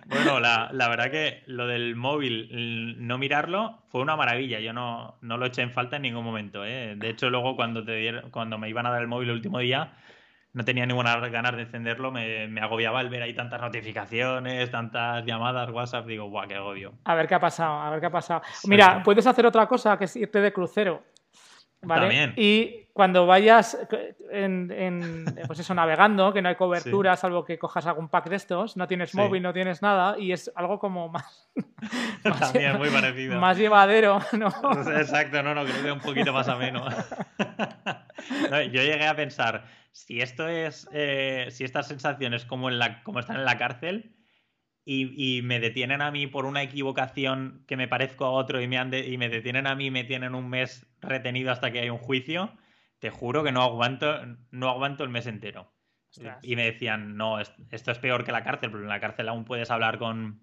Bueno, 0.06 0.40
la, 0.40 0.88
verdad 0.88 1.10
que 1.10 1.42
lo 1.46 1.66
del 1.66 1.96
móvil, 1.96 2.96
no 3.06 3.18
mirarlo, 3.18 3.82
fue 3.88 4.00
una 4.00 4.16
maravilla. 4.16 4.60
Yo 4.60 4.72
no, 4.72 5.16
no 5.20 5.36
lo 5.36 5.46
eché 5.46 5.62
en 5.62 5.70
falta 5.70 5.96
en 5.96 6.02
ningún 6.02 6.24
momento. 6.24 6.64
¿eh? 6.64 6.94
De 6.96 7.10
hecho, 7.10 7.30
luego 7.30 7.56
cuando, 7.56 7.84
te 7.84 7.96
dieron, 7.96 8.30
cuando 8.30 8.58
me 8.58 8.68
iban 8.68 8.86
a 8.86 8.90
dar 8.90 9.00
el 9.00 9.08
móvil 9.08 9.30
el 9.30 9.36
último 9.36 9.58
día, 9.58 9.92
no 10.52 10.64
tenía 10.64 10.84
ninguna 10.84 11.16
ganas 11.28 11.56
de 11.56 11.62
encenderlo. 11.62 12.10
Me, 12.10 12.46
me, 12.48 12.60
agobiaba 12.60 13.00
el 13.00 13.08
ver 13.08 13.22
ahí 13.22 13.34
tantas 13.34 13.60
notificaciones, 13.60 14.70
tantas 14.70 15.24
llamadas, 15.24 15.70
WhatsApp. 15.70 16.06
Digo, 16.06 16.28
guau, 16.28 16.46
qué 16.46 16.56
agobio. 16.56 16.92
A 17.04 17.14
ver 17.14 17.26
qué 17.28 17.34
ha 17.34 17.40
pasado, 17.40 17.80
a 17.80 17.90
ver 17.90 18.00
qué 18.00 18.06
ha 18.06 18.10
pasado. 18.10 18.42
Mira, 18.66 19.02
puedes 19.02 19.26
hacer 19.26 19.46
otra 19.46 19.66
cosa 19.66 19.96
que 19.96 20.04
es 20.04 20.16
irte 20.16 20.40
de 20.40 20.52
crucero. 20.52 21.04
¿Vale? 21.82 22.32
Y 22.36 22.82
cuando 22.92 23.26
vayas 23.26 23.78
en, 24.30 25.24
pues 25.46 25.58
eso, 25.58 25.74
navegando, 25.74 26.32
que 26.32 26.42
no 26.42 26.48
hay 26.48 26.56
cobertura, 26.56 27.16
salvo 27.16 27.44
que 27.44 27.58
cojas 27.58 27.86
algún 27.86 28.08
pack 28.08 28.28
de 28.28 28.36
estos, 28.36 28.76
no 28.76 28.86
tienes 28.86 29.14
móvil, 29.14 29.42
no 29.42 29.52
tienes 29.52 29.82
nada, 29.82 30.18
y 30.18 30.32
es 30.32 30.52
algo 30.54 30.78
como 30.78 31.08
más. 31.08 31.50
También, 32.22 32.78
muy 32.78 32.90
parecido. 32.90 33.40
Más 33.40 33.56
llevadero, 33.56 34.20
¿no? 34.32 34.48
Exacto, 34.96 35.42
no, 35.42 35.54
no, 35.54 35.64
creo 35.64 35.82
que 35.82 35.92
un 35.92 36.00
poquito 36.00 36.32
más 36.32 36.48
ameno. 36.48 36.86
yo 38.50 38.82
llegué 38.82 39.06
a 39.06 39.16
pensar, 39.16 39.64
si 39.90 40.20
esto 40.20 40.48
es. 40.48 40.88
Eh, 40.92 41.48
si 41.50 41.64
estas 41.64 41.88
sensaciones 41.88 42.44
como, 42.44 42.68
en 42.68 42.78
la, 42.78 43.02
como 43.02 43.20
están 43.20 43.36
en 43.36 43.44
la 43.44 43.58
cárcel 43.58 44.14
y, 44.84 45.40
me 45.42 45.60
detienen 45.60 46.02
a 46.02 46.10
mí 46.10 46.26
por 46.26 46.44
una 46.44 46.62
equivocación 46.62 47.64
que 47.68 47.76
me 47.76 47.88
parezco 47.88 48.24
a 48.24 48.30
otro 48.30 48.60
y 48.60 48.66
me, 48.66 48.76
y 49.06 49.16
me 49.16 49.28
detienen 49.28 49.66
a 49.66 49.74
mí 49.74 49.86
y 49.86 49.90
me 49.90 50.04
tienen 50.04 50.34
un 50.34 50.48
mes 50.48 50.86
retenido 51.00 51.52
hasta 51.52 51.70
que 51.70 51.80
hay 51.80 51.90
un 51.90 51.98
juicio, 51.98 52.52
te 52.98 53.10
juro 53.10 53.44
que 53.44 53.52
no 53.52 53.62
aguanto, 53.62 54.26
no 54.50 54.68
aguanto 54.68 55.04
el 55.04 55.10
mes 55.10 55.26
entero. 55.26 55.72
Y 56.42 56.56
me 56.56 56.64
decían, 56.64 57.16
no, 57.16 57.40
esto 57.40 57.90
es 57.90 57.98
peor 57.98 58.24
que 58.24 58.32
la 58.32 58.44
cárcel, 58.44 58.70
porque 58.70 58.84
en 58.84 58.90
la 58.90 59.00
cárcel 59.00 59.28
aún 59.28 59.44
puedes 59.44 59.70
hablar 59.70 59.98
con, 59.98 60.42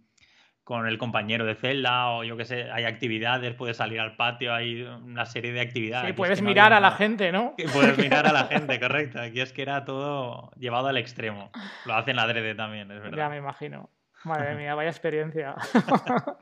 con 0.63 0.87
el 0.87 0.97
compañero 0.97 1.45
de 1.45 1.55
celda 1.55 2.09
o 2.09 2.23
yo 2.23 2.37
qué 2.37 2.45
sé, 2.45 2.71
hay 2.71 2.85
actividades, 2.85 3.53
puedes 3.53 3.77
salir 3.77 3.99
al 3.99 4.15
patio, 4.15 4.53
hay 4.53 4.81
una 4.81 5.25
serie 5.25 5.51
de 5.51 5.61
actividades. 5.61 6.07
Sí, 6.07 6.13
puedes 6.13 6.41
mirar 6.41 6.73
a 6.73 6.79
la 6.79 6.91
gente, 6.91 7.31
¿no? 7.31 7.55
Puedes 7.73 7.97
mirar 7.97 8.25
a 8.25 8.31
la 8.33 8.45
gente, 8.45 8.79
correcto. 8.79 9.21
Aquí 9.21 9.41
es 9.41 9.53
que 9.53 9.61
era 9.61 9.85
todo 9.85 10.51
llevado 10.57 10.87
al 10.87 10.97
extremo. 10.97 11.51
Lo 11.85 11.95
hacen 11.95 12.17
adrede 12.17 12.55
también, 12.55 12.89
es 12.89 13.01
verdad. 13.01 13.17
Ya 13.17 13.29
me 13.29 13.37
imagino. 13.37 13.89
Madre 14.25 14.55
mía, 14.55 14.75
vaya 14.75 14.89
experiencia. 14.89 15.55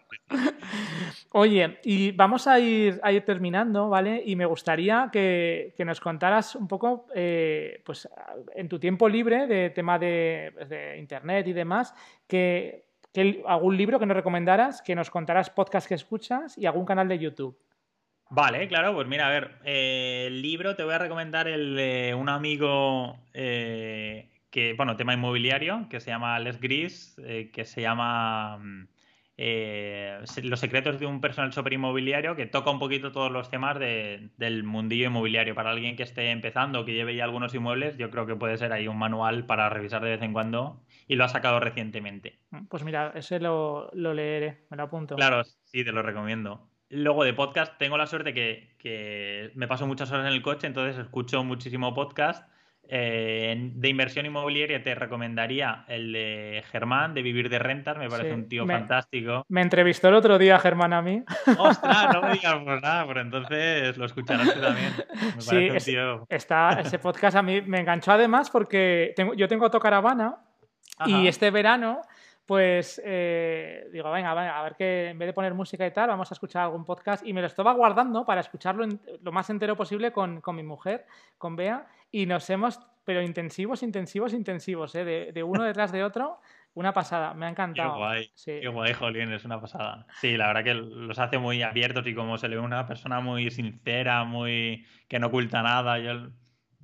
Oye, 1.31 1.79
y 1.83 2.11
vamos 2.11 2.47
a 2.47 2.59
ir, 2.59 2.99
a 3.03 3.11
ir 3.11 3.23
terminando, 3.23 3.89
¿vale? 3.89 4.21
Y 4.25 4.35
me 4.35 4.45
gustaría 4.45 5.09
que, 5.11 5.73
nos 5.85 5.99
contaras 5.99 6.55
un 6.55 6.67
poco, 6.67 7.07
eh, 7.13 7.81
pues 7.85 8.09
en 8.55 8.67
tu 8.67 8.79
tiempo 8.79 9.07
libre 9.07 9.45
de 9.45 9.69
tema 9.69 9.99
de, 9.99 10.51
pues, 10.55 10.97
internet 10.97 11.47
y 11.47 11.53
demás, 11.53 11.93
que, 12.27 12.85
algún 13.45 13.77
libro 13.77 13.99
que 13.99 14.05
nos 14.05 14.17
recomendaras, 14.17 14.81
que 14.81 14.93
nos 14.93 15.09
contaras 15.09 15.49
podcast 15.49 15.87
que 15.87 15.95
escuchas 15.95 16.57
y 16.57 16.65
algún 16.65 16.85
canal 16.85 17.07
de 17.07 17.17
YouTube. 17.17 17.57
Vale, 18.29 18.67
claro, 18.67 18.93
pues 18.93 19.07
mira, 19.07 19.27
a 19.27 19.31
ver, 19.31 19.55
eh, 19.63 20.25
el 20.27 20.41
libro 20.41 20.75
te 20.75 20.83
voy 20.83 20.93
a 20.93 20.97
recomendar 20.97 21.47
el 21.47 21.75
de 21.75 22.13
un 22.13 22.29
amigo 22.29 23.17
eh, 23.33 24.27
que, 24.57 24.73
bueno, 24.73 24.97
tema 24.97 25.13
inmobiliario, 25.13 25.85
que 25.87 25.99
se 25.99 26.09
llama 26.09 26.39
Les 26.39 26.59
Gris, 26.59 27.15
eh, 27.23 27.51
que 27.53 27.63
se 27.63 27.79
llama 27.79 28.57
mm, 28.57 28.87
eh, 29.37 30.19
Los 30.41 30.59
secretos 30.59 30.99
de 30.99 31.05
un 31.05 31.21
personal 31.21 31.53
super 31.53 31.73
inmobiliario, 31.73 32.35
que 32.35 32.47
toca 32.47 32.71
un 32.71 32.79
poquito 32.79 33.11
todos 33.11 33.31
los 33.31 33.51
temas 33.51 33.77
del 33.77 34.63
mundillo 34.63 35.05
inmobiliario. 35.05 35.53
Para 35.53 35.69
alguien 35.69 35.95
que 35.95 36.01
esté 36.01 36.31
empezando, 36.31 36.85
que 36.85 36.95
lleve 36.95 37.15
ya 37.15 37.25
algunos 37.25 37.53
inmuebles, 37.53 37.97
yo 37.97 38.09
creo 38.09 38.25
que 38.25 38.35
puede 38.35 38.57
ser 38.57 38.73
ahí 38.73 38.87
un 38.87 38.97
manual 38.97 39.45
para 39.45 39.69
revisar 39.69 40.03
de 40.03 40.09
vez 40.09 40.23
en 40.23 40.33
cuando 40.33 40.81
y 41.07 41.17
lo 41.17 41.25
ha 41.25 41.29
sacado 41.29 41.59
recientemente. 41.59 42.39
Pues 42.67 42.83
mira, 42.83 43.11
ese 43.13 43.39
lo, 43.39 43.91
leeré, 43.93 44.65
me 44.71 44.77
lo 44.77 44.81
apunto. 44.81 45.17
Claro, 45.17 45.43
sí, 45.43 45.85
te 45.85 45.91
lo 45.91 46.01
recomiendo. 46.01 46.67
Luego 46.89 47.23
de 47.25 47.35
podcast, 47.35 47.77
tengo 47.77 47.95
la 47.95 48.07
suerte 48.07 48.33
que, 48.33 48.75
que 48.79 49.51
me 49.53 49.67
paso 49.67 49.85
muchas 49.85 50.11
horas 50.11 50.25
en 50.25 50.33
el 50.33 50.41
coche, 50.41 50.65
entonces 50.65 50.97
escucho 50.97 51.43
muchísimo 51.43 51.93
podcast 51.93 52.56
eh, 52.89 53.71
de 53.73 53.89
inversión 53.89 54.25
inmobiliaria 54.25 54.81
te 54.81 54.95
recomendaría 54.95 55.85
el 55.87 56.11
de 56.11 56.63
Germán, 56.71 57.13
de 57.13 57.21
Vivir 57.21 57.49
de 57.49 57.59
Rentas, 57.59 57.97
me 57.97 58.09
parece 58.09 58.33
un 58.33 58.47
tío 58.47 58.65
fantástico. 58.65 59.45
Me 59.49 59.61
entrevistó 59.61 60.09
el 60.09 60.15
otro 60.15 60.37
día 60.37 60.59
Germán 60.59 60.93
a 60.93 61.01
mí. 61.01 61.23
¡Ostras! 61.57 62.13
No 62.13 62.21
me 62.21 62.33
digas 62.33 62.55
por 62.63 62.81
nada, 62.81 63.05
pero 63.07 63.21
entonces 63.21 63.97
lo 63.97 64.05
escucharás 64.05 64.53
tú 64.53 64.61
también. 64.61 64.93
Me 65.35 65.41
sí, 65.41 65.69
un 65.69 65.77
tío... 65.77 66.25
está, 66.29 66.81
ese 66.81 66.99
podcast 66.99 67.37
a 67.37 67.41
mí 67.41 67.61
me 67.61 67.79
enganchó 67.79 68.11
además 68.11 68.49
porque 68.49 69.13
tengo, 69.15 69.33
yo 69.33 69.47
tengo 69.47 69.65
autocaravana 69.65 70.37
y 71.05 71.27
este 71.27 71.51
verano 71.51 72.01
pues 72.47 73.01
eh, 73.03 73.89
digo, 73.91 74.09
venga, 74.09 74.33
venga, 74.33 74.57
a 74.57 74.63
ver 74.63 74.75
que 74.75 75.09
en 75.09 75.19
vez 75.19 75.27
de 75.27 75.33
poner 75.33 75.53
música 75.53 75.85
y 75.85 75.91
tal, 75.91 76.07
vamos 76.07 76.31
a 76.31 76.33
escuchar 76.33 76.63
algún 76.63 76.85
podcast. 76.85 77.27
Y 77.27 77.33
me 77.33 77.41
lo 77.41 77.47
estaba 77.47 77.73
guardando 77.73 78.25
para 78.25 78.39
escucharlo 78.39 78.87
lo 79.21 79.31
más 79.33 79.49
entero 79.49 79.75
posible 79.75 80.13
con, 80.13 80.41
mi 80.53 80.63
mujer, 80.63 81.05
con 81.37 81.57
Bea, 81.57 81.85
y 82.11 82.25
nos 82.25 82.49
hemos, 82.49 82.79
pero 83.05 83.21
intensivos, 83.21 83.83
intensivos, 83.83 84.33
intensivos, 84.33 84.95
¿eh? 84.95 85.31
de, 85.33 85.43
uno 85.43 85.63
detrás 85.63 85.91
de 85.91 86.03
otro. 86.03 86.39
Una 86.73 86.93
pasada, 86.93 87.33
me 87.33 87.47
ha 87.47 87.49
encantado. 87.49 87.93
Qué 87.93 87.97
guay, 87.97 88.31
qué 88.45 88.67
guay, 88.67 88.93
Jolín, 88.93 89.31
es 89.31 89.45
una 89.45 89.59
pasada. 89.59 90.05
Sí, 90.21 90.37
la 90.37 90.47
verdad 90.47 90.63
que 90.63 90.73
los 90.75 91.17
hace 91.17 91.39
muy 91.39 91.63
abiertos 91.63 92.05
y 92.05 92.13
como 92.13 92.37
se 92.37 92.47
le 92.47 92.55
ve 92.55 92.61
una 92.61 92.85
persona 92.85 93.19
muy 93.19 93.49
sincera, 93.49 94.23
muy 94.25 94.85
que 95.07 95.17
no 95.17 95.27
oculta 95.27 95.63
nada, 95.63 95.97
yo, 95.97 96.29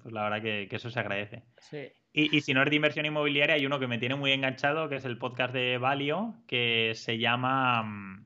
pues 0.01 0.11
la 0.11 0.23
verdad 0.23 0.41
que, 0.41 0.67
que 0.67 0.77
eso 0.77 0.89
se 0.89 0.99
agradece. 0.99 1.43
Sí. 1.59 1.91
Y, 2.15 2.41
si 2.41 2.53
no 2.53 2.61
es 2.61 2.69
de 2.69 2.75
inversión 2.75 3.07
inmobiliaria, 3.07 3.55
hay 3.55 3.65
uno 3.65 3.79
que 3.79 3.87
me 3.87 3.97
tiene 3.97 4.13
muy 4.13 4.31
enganchado, 4.31 4.87
que 4.87 4.97
es 4.97 5.05
el 5.05 5.17
podcast 5.17 5.51
de 5.51 5.79
Valio, 5.79 6.35
que 6.45 6.91
se 6.93 7.17
llama 7.17 7.81
mm, 7.81 8.25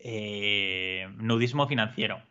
eh, 0.00 1.06
Nudismo 1.18 1.68
Financiero. 1.68 2.22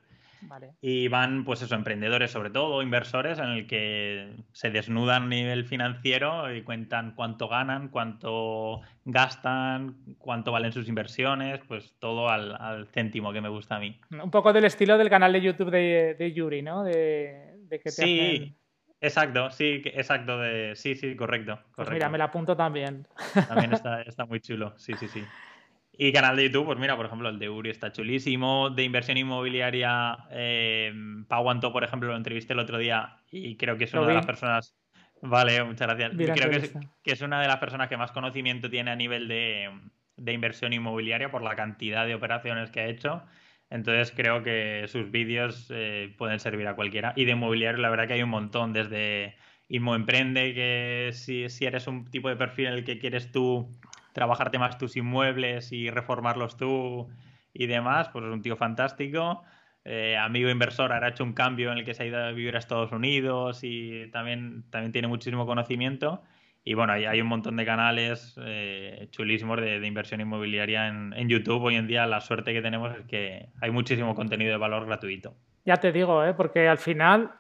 Y 0.82 1.08
van, 1.08 1.44
pues 1.46 1.62
eso, 1.62 1.76
emprendedores 1.76 2.32
sobre 2.32 2.50
todo, 2.50 2.82
inversores, 2.82 3.40
en 3.40 3.50
el 3.50 3.68
que 3.68 4.36
se 4.52 4.70
desnudan 4.70 5.24
a 5.24 5.28
nivel 5.28 5.66
financiero 5.66 6.54
y 6.54 6.62
cuentan 6.64 7.14
cuánto 7.16 7.48
ganan, 7.48 7.90
cuánto 7.90 8.82
gastan, 9.06 9.98
cuánto 10.18 10.52
valen 10.52 10.72
sus 10.72 10.88
inversiones, 10.88 11.60
pues 11.68 11.96
todo 12.00 12.30
al, 12.30 12.88
céntimo 12.94 13.34
que 13.34 13.42
me 13.42 13.50
gusta 13.50 13.76
a 13.76 13.80
mí. 13.80 14.00
Un 14.12 14.32
poco 14.32 14.54
del 14.54 14.66
estilo 14.66 14.98
del 14.98 15.10
canal 15.10 15.34
de 15.34 15.42
YouTube 15.42 15.72
de, 15.72 16.34
Yuri, 16.34 16.62
¿no? 16.62 16.84
De, 16.84 17.68
que 17.70 17.80
te 17.80 17.92
sí. 17.92 18.56
Exacto, 19.00 19.52
sí, 19.52 19.82
exacto. 19.86 20.40
De... 20.40 20.76
Sí, 20.76 20.96
sí, 20.96 21.16
correcto, 21.16 21.56
correcto. 21.56 21.76
Pues 21.76 21.90
mira, 21.92 22.10
me 22.10 22.18
la 22.18 22.26
apunto 22.26 22.56
también. 22.56 23.08
También 23.48 23.74
está, 23.74 24.02
está 24.04 24.26
muy 24.26 24.40
chulo, 24.40 24.74
sí, 24.78 24.94
sí, 24.96 25.08
sí. 25.08 25.24
Y 26.00 26.14
canal 26.14 26.36
de 26.36 26.43
YouTube, 26.43 26.66
pues 26.66 26.78
mira, 26.78 26.95
por 26.95 27.08
ejemplo, 27.08 27.28
el 27.28 27.39
de 27.39 27.50
Uri 27.50 27.72
está 27.72 27.91
chulísimo. 27.91 28.70
De 28.70 28.84
inversión 28.84 29.18
inmobiliaria, 29.18 30.18
eh, 30.30 30.93
Paguanto, 31.28 31.74
por 31.74 31.84
ejemplo, 31.84 32.10
lo 32.10 32.16
entrevisté 32.16 32.54
el 32.54 32.60
otro 32.60 32.78
día 32.78 33.18
y 33.32 33.58
creo 33.58 33.78
que 33.78 33.86
es 33.86 33.93
una 33.93 34.08
de 34.08 34.14
las 34.14 34.26
personas. 34.26 34.78
Vale, 35.24 35.64
muchas 35.64 35.88
gracias. 35.88 36.12
creo 36.12 36.50
que 36.52 36.58
es, 36.58 36.74
que 37.04 37.12
es, 37.12 37.22
una 37.22 37.41
de 37.41 37.48
las 37.48 37.58
personas 37.58 37.89
que 37.89 37.98
más 37.98 38.12
conocimiento 38.12 38.70
tiene 38.70 38.91
a 38.91 38.95
nivel 38.95 39.28
de, 39.28 39.72
de 40.18 40.34
inversión 40.34 40.72
inmobiliaria 40.74 41.32
por 41.32 41.41
la 41.41 41.56
cantidad 41.56 42.06
de 42.06 42.14
operaciones 42.14 42.70
que 42.70 42.82
ha 42.82 42.86
hecho. 42.86 43.24
Entonces 43.70 44.14
creo 44.16 44.43
que 44.43 44.86
sus 44.88 45.10
vídeos 45.12 45.68
eh, 45.74 46.14
pueden 46.18 46.39
servir 46.39 46.68
a 46.68 46.76
cualquiera. 46.76 47.14
Y 47.16 47.26
de 47.26 47.32
inmobiliario, 47.32 47.82
la 47.82 47.89
verdad 47.89 48.08
que 48.08 48.14
hay 48.14 48.24
un 48.24 48.30
montón, 48.30 48.72
desde 48.72 49.36
Inmo 49.68 49.95
Emprende, 49.95 50.54
que 50.54 51.10
si, 51.14 51.50
si 51.50 51.66
eres 51.66 51.88
un 51.88 52.06
tipo 52.06 52.30
de 52.30 52.36
perfil 52.36 52.68
en 52.68 52.74
el 52.74 52.84
que 52.84 53.00
quieres 53.00 53.32
tú 53.32 53.78
trabajarte 54.18 54.57
más 54.57 54.80
tus 54.80 54.97
inmuebles 54.97 55.72
y 55.72 55.91
reformarlos 55.91 56.57
tú 56.57 57.07
y 57.53 57.68
demás, 57.68 58.09
pues 58.09 58.26
es 58.26 58.32
un 58.32 58.41
tío 58.41 58.55
fantástico. 58.55 59.43
Eh, 59.86 60.18
amigo 60.18 60.49
inversor, 60.49 60.91
ha 60.91 61.07
hecho 61.07 61.24
un 61.24 61.34
cambio 61.34 61.72
en 61.72 61.78
el 61.78 61.86
que 61.86 61.93
se 61.93 62.01
ha 62.01 62.05
ido 62.07 62.18
a 62.18 62.32
vivir 62.32 62.55
a 62.55 62.57
Estados 62.59 62.91
Unidos 62.91 63.59
y 63.61 64.09
también, 64.09 64.63
también 64.72 64.91
tiene 64.91 65.07
muchísimo 65.07 65.45
conocimiento. 65.45 66.24
Y 66.63 66.74
bueno, 66.74 66.93
hay, 66.93 67.05
hay 67.05 67.22
un 67.22 67.28
montón 67.28 67.57
de 67.57 67.65
canales 67.65 68.36
eh, 68.43 69.07
chulísimos 69.11 69.61
de, 69.61 69.86
inversión 69.86 70.20
inmobiliaria 70.20 70.88
en, 70.88 71.13
en, 71.13 71.30
YouTube. 71.30 71.61
Hoy 71.61 71.76
en 71.76 71.86
día 71.86 72.07
la 72.07 72.20
suerte 72.20 72.53
que 72.53 72.63
tenemos 72.63 72.97
es 72.97 73.05
que 73.05 73.49
hay 73.61 73.70
muchísimo 73.70 74.15
contenido 74.15 74.49
de 74.49 74.57
valor 74.57 74.88
gratuito. 74.88 75.36
Ya 75.63 75.76
te 75.76 75.91
digo, 75.91 76.26
¿eh? 76.26 76.34
porque 76.34 76.68
al 76.68 76.80
final 76.80 77.34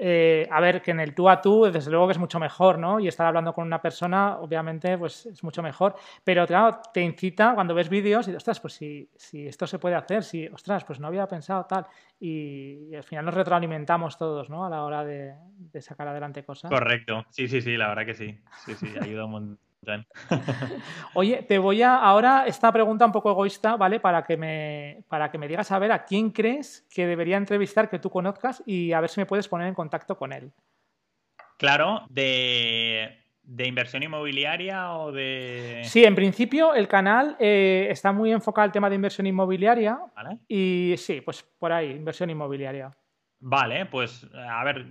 eh, 0.00 0.48
a 0.50 0.60
ver, 0.60 0.80
que 0.80 0.92
en 0.92 1.00
el 1.00 1.14
tú 1.14 1.28
a 1.28 1.40
tú, 1.40 1.64
desde 1.64 1.90
luego 1.90 2.06
que 2.06 2.12
es 2.12 2.18
mucho 2.18 2.38
mejor, 2.38 2.78
¿no? 2.78 3.00
Y 3.00 3.08
estar 3.08 3.26
hablando 3.26 3.52
con 3.52 3.66
una 3.66 3.82
persona, 3.82 4.38
obviamente, 4.38 4.96
pues 4.96 5.26
es 5.26 5.42
mucho 5.42 5.62
mejor. 5.62 5.96
Pero 6.24 6.46
claro, 6.46 6.80
te 6.92 7.00
incita 7.00 7.54
cuando 7.54 7.74
ves 7.74 7.88
vídeos 7.88 8.28
y, 8.28 8.34
ostras, 8.34 8.60
pues 8.60 8.74
si, 8.74 9.10
si 9.16 9.46
esto 9.46 9.66
se 9.66 9.78
puede 9.78 9.96
hacer, 9.96 10.22
si, 10.22 10.46
ostras, 10.46 10.84
pues 10.84 11.00
no 11.00 11.08
había 11.08 11.26
pensado 11.26 11.64
tal. 11.66 11.86
Y, 12.20 12.94
al 12.94 13.04
final 13.04 13.24
nos 13.24 13.34
retroalimentamos 13.34 14.16
todos, 14.16 14.48
¿no? 14.48 14.64
A 14.64 14.70
la 14.70 14.84
hora 14.84 15.04
de, 15.04 15.34
de, 15.56 15.82
sacar 15.82 16.08
adelante 16.08 16.44
cosas. 16.44 16.70
Correcto, 16.70 17.24
sí, 17.30 17.48
sí, 17.48 17.60
sí, 17.60 17.76
la 17.76 17.88
verdad 17.88 18.06
que 18.06 18.14
sí. 18.14 18.38
Sí, 18.64 18.74
sí, 18.74 18.88
ayuda 19.00 19.24
un 19.24 19.30
montón. 19.30 19.67
Oye, 21.14 21.42
te 21.42 21.58
voy 21.58 21.82
a 21.82 21.96
ahora 21.96 22.46
esta 22.46 22.72
pregunta 22.72 23.06
un 23.06 23.12
poco 23.12 23.30
egoísta, 23.30 23.76
¿vale? 23.76 24.00
Para 24.00 24.24
que 24.24 24.36
me 24.36 25.04
para 25.08 25.30
que 25.30 25.38
me 25.38 25.48
digas 25.48 25.70
a 25.72 25.78
ver 25.78 25.92
a 25.92 26.04
quién 26.04 26.30
crees 26.30 26.86
que 26.94 27.06
debería 27.06 27.36
entrevistar 27.36 27.88
que 27.88 27.98
tú 27.98 28.10
conozcas 28.10 28.62
y 28.66 28.92
a 28.92 29.00
ver 29.00 29.10
si 29.10 29.20
me 29.20 29.26
puedes 29.26 29.48
poner 29.48 29.68
en 29.68 29.74
contacto 29.74 30.16
con 30.16 30.32
él. 30.32 30.52
Claro, 31.56 32.02
de, 32.08 33.18
inversión 33.58 34.02
inmobiliaria 34.02 34.92
o 34.92 35.10
de. 35.10 35.82
Sí, 35.84 36.04
en 36.04 36.14
principio 36.14 36.74
el 36.74 36.86
canal 36.86 37.36
eh, 37.40 37.88
está 37.90 38.12
muy 38.12 38.30
enfocado 38.32 38.64
al 38.64 38.72
tema 38.72 38.88
de 38.88 38.96
inversión 38.96 39.26
inmobiliaria. 39.26 39.98
Y 40.46 40.94
sí, 40.98 41.20
pues 41.20 41.42
por 41.58 41.72
ahí, 41.72 41.90
inversión 41.90 42.30
inmobiliaria. 42.30 42.90
Vale, 43.40 43.86
pues 43.86 44.26
a 44.34 44.64
ver, 44.64 44.86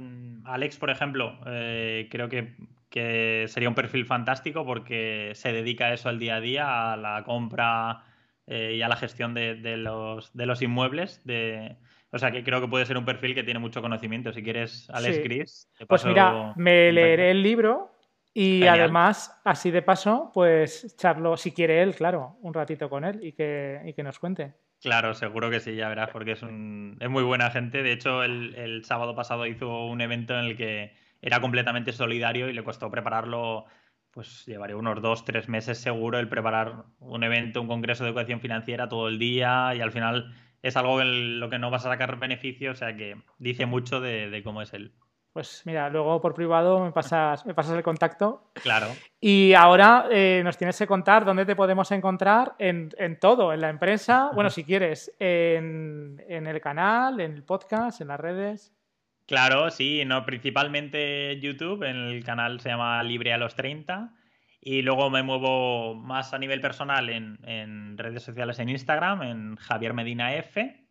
Alex, 0.46 0.78
por 0.78 0.90
ejemplo, 0.90 1.38
eh, 1.46 2.08
creo 2.10 2.30
que 2.30 2.56
que 2.98 3.46
sería 3.48 3.70
un 3.70 3.76
perfil 3.76 4.06
fantástico 4.06 4.66
porque 4.66 5.32
se 5.36 5.52
dedica 5.52 5.86
a 5.86 5.94
eso 5.94 6.10
al 6.10 6.18
día 6.18 6.38
a 6.38 6.42
día, 6.42 6.94
a 6.94 6.98
la 6.98 7.24
compra 7.24 8.04
eh, 8.48 8.74
y 8.76 8.82
a 8.82 8.88
la 8.88 8.96
gestión 8.96 9.36
de, 9.36 9.56
los, 9.78 10.34
de 10.34 10.46
los 10.48 10.64
inmuebles. 10.64 11.22
De, 11.24 11.76
o 12.12 12.18
sea 12.18 12.32
que 12.32 12.44
creo 12.44 12.60
que 12.60 12.68
puede 12.68 12.88
ser 12.88 12.98
un 12.98 13.06
perfil 13.06 13.36
que 13.36 13.44
tiene 13.44 13.60
mucho 13.60 13.84
conocimiento. 13.84 14.34
Si 14.34 14.42
quieres, 14.42 14.90
Alex 14.90 15.24
Gris. 15.24 15.70
Pues 15.88 16.06
mira, 16.06 16.54
me 16.56 16.92
leeré 16.92 17.30
el 17.30 17.44
libro 17.44 17.92
y 18.34 18.66
además, 18.66 19.40
así 19.46 19.70
de 19.70 19.84
paso, 19.84 20.32
pues 20.34 20.96
charlo, 20.98 21.38
si 21.38 21.52
quiere 21.52 21.84
él, 21.84 21.94
claro, 21.94 22.38
un 22.42 22.54
ratito 22.54 22.90
con 22.90 23.04
él 23.04 23.20
y 23.24 23.34
que, 23.34 23.82
y 23.86 23.94
que 23.94 24.04
nos 24.04 24.18
cuente. 24.18 24.54
Claro, 24.82 25.14
seguro 25.14 25.50
que 25.52 25.60
sí, 25.60 25.76
ya 25.76 25.90
verás, 25.90 26.10
porque 26.12 26.32
es, 26.32 26.42
un, 26.42 26.98
es 27.00 27.10
muy 27.10 27.24
buena 27.24 27.52
gente. 27.52 27.84
De 27.84 27.92
hecho, 27.92 28.24
el, 28.24 28.56
el 28.56 28.86
sábado 28.86 29.16
pasado 29.16 29.46
hizo 29.46 29.86
un 29.86 30.02
evento 30.02 30.34
en 30.34 30.46
el 30.46 30.58
que 30.58 30.94
era 31.22 31.42
completamente 31.42 31.94
solidario 31.94 32.50
y 32.50 32.54
le 32.54 32.64
costó 32.64 32.90
prepararlo, 32.92 33.66
pues 34.12 34.46
llevaría 34.46 34.78
unos 34.78 35.02
dos, 35.02 35.26
tres 35.26 35.50
meses 35.50 35.78
seguro 35.78 36.20
el 36.20 36.30
preparar 36.30 36.86
un 37.00 37.24
evento, 37.24 37.62
un 37.62 37.68
congreso 37.68 38.04
de 38.04 38.12
educación 38.12 38.40
financiera 38.40 38.90
todo 38.90 39.08
el 39.08 39.20
día 39.20 39.74
y 39.76 39.82
al 39.82 39.92
final 39.92 40.34
es 40.62 40.76
algo 40.76 41.02
en 41.02 41.40
lo 41.40 41.50
que 41.50 41.60
no 41.60 41.70
vas 41.70 41.86
a 41.86 41.90
sacar 41.90 42.18
beneficio, 42.18 42.72
o 42.72 42.76
sea 42.76 42.96
que 42.96 43.16
dice 43.38 43.66
mucho 43.66 44.02
de, 44.02 44.42
cómo 44.44 44.62
es 44.62 44.74
él. 44.74 44.94
Pues 45.34 45.62
mira, 45.66 45.88
luego 45.90 46.20
por 46.20 46.34
privado 46.34 46.84
me 46.84 46.92
pasas, 46.92 47.46
me 47.46 47.54
pasas 47.54 47.78
el 47.78 47.84
contacto. 47.84 48.50
Claro. 48.54 48.88
Y 49.22 49.54
ahora 49.54 50.08
eh, 50.10 50.42
nos 50.44 50.58
tienes 50.58 50.80
que 50.80 50.88
contar 50.88 51.26
dónde 51.26 51.46
te 51.46 51.56
podemos 51.56 51.92
encontrar 51.92 52.56
en, 52.58 52.90
todo, 53.20 53.54
en 53.54 53.62
la 53.62 53.70
empresa, 53.70 54.32
bueno, 54.34 54.50
si 54.50 54.64
quieres, 54.64 55.16
en, 55.20 56.24
en, 56.28 56.48
el 56.48 56.60
canal, 56.60 57.20
en 57.20 57.34
el 57.34 57.44
podcast, 57.44 58.02
en 58.02 58.08
las 58.08 58.20
redes. 58.20 58.77
Claro, 59.28 59.70
sí, 59.72 60.04
no, 60.06 60.26
principalmente 60.26 61.38
YouTube, 61.42 61.84
en 61.84 61.98
el 61.98 62.24
canal 62.24 62.62
se 62.62 62.70
llama 62.70 63.04
Libre 63.04 63.34
a 63.34 63.38
los 63.38 63.56
30. 63.56 64.14
Y 64.62 64.82
luego 64.84 65.10
me 65.10 65.22
muevo 65.22 65.96
más 65.96 66.34
a 66.34 66.40
nivel 66.40 66.62
personal 66.62 67.10
en, 67.10 67.98
redes 67.98 68.24
sociales 68.24 68.60
en 68.60 68.70
Instagram, 68.70 69.24
en 69.24 69.56
Javier 69.58 69.94
Medina 69.94 70.34
F. 70.36 70.88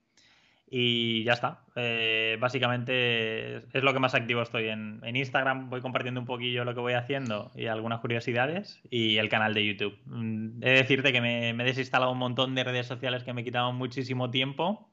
Y 0.68 1.24
ya 1.24 1.32
está. 1.32 1.64
Eh, 1.76 2.37
básicamente 2.39 3.57
es, 3.57 3.82
lo 3.82 3.95
que 3.95 4.01
más 4.01 4.14
activo 4.14 4.43
estoy 4.43 4.68
en, 4.68 5.01
Instagram. 5.16 5.70
Voy 5.70 5.80
compartiendo 5.80 6.20
un 6.20 6.26
poquillo 6.26 6.64
lo 6.64 6.74
que 6.74 6.80
voy 6.80 6.93
haciendo 6.93 7.51
y 7.55 7.66
algunas 7.66 8.01
curiosidades. 8.01 8.82
Y 8.91 9.16
el 9.16 9.30
canal 9.30 9.55
de 9.55 9.66
YouTube. 9.66 9.99
Mm, 10.05 10.62
he 10.62 10.70
de 10.70 10.76
decirte 10.76 11.11
que 11.12 11.22
me, 11.22 11.55
me 11.55 11.64
he 11.64 11.66
desinstalado 11.66 12.12
un 12.12 12.18
montón 12.18 12.55
de 12.55 12.64
redes 12.64 12.87
sociales 12.87 13.24
que 13.24 13.32
me 13.32 13.45
quitaban 13.45 13.76
muchísimo 13.76 14.30
tiempo 14.30 14.91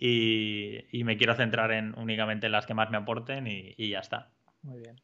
y, 0.00 1.04
me 1.04 1.16
quiero 1.18 1.34
centrar 1.34 1.70
en 1.72 1.96
únicamente 1.98 2.46
en 2.46 2.52
las 2.52 2.66
que 2.66 2.74
más 2.74 2.90
me 2.90 2.96
aporten 2.96 3.46
y, 3.46 3.88
ya 3.88 4.00
está. 4.00 4.30
Muy 4.62 4.80
bien. 4.80 4.96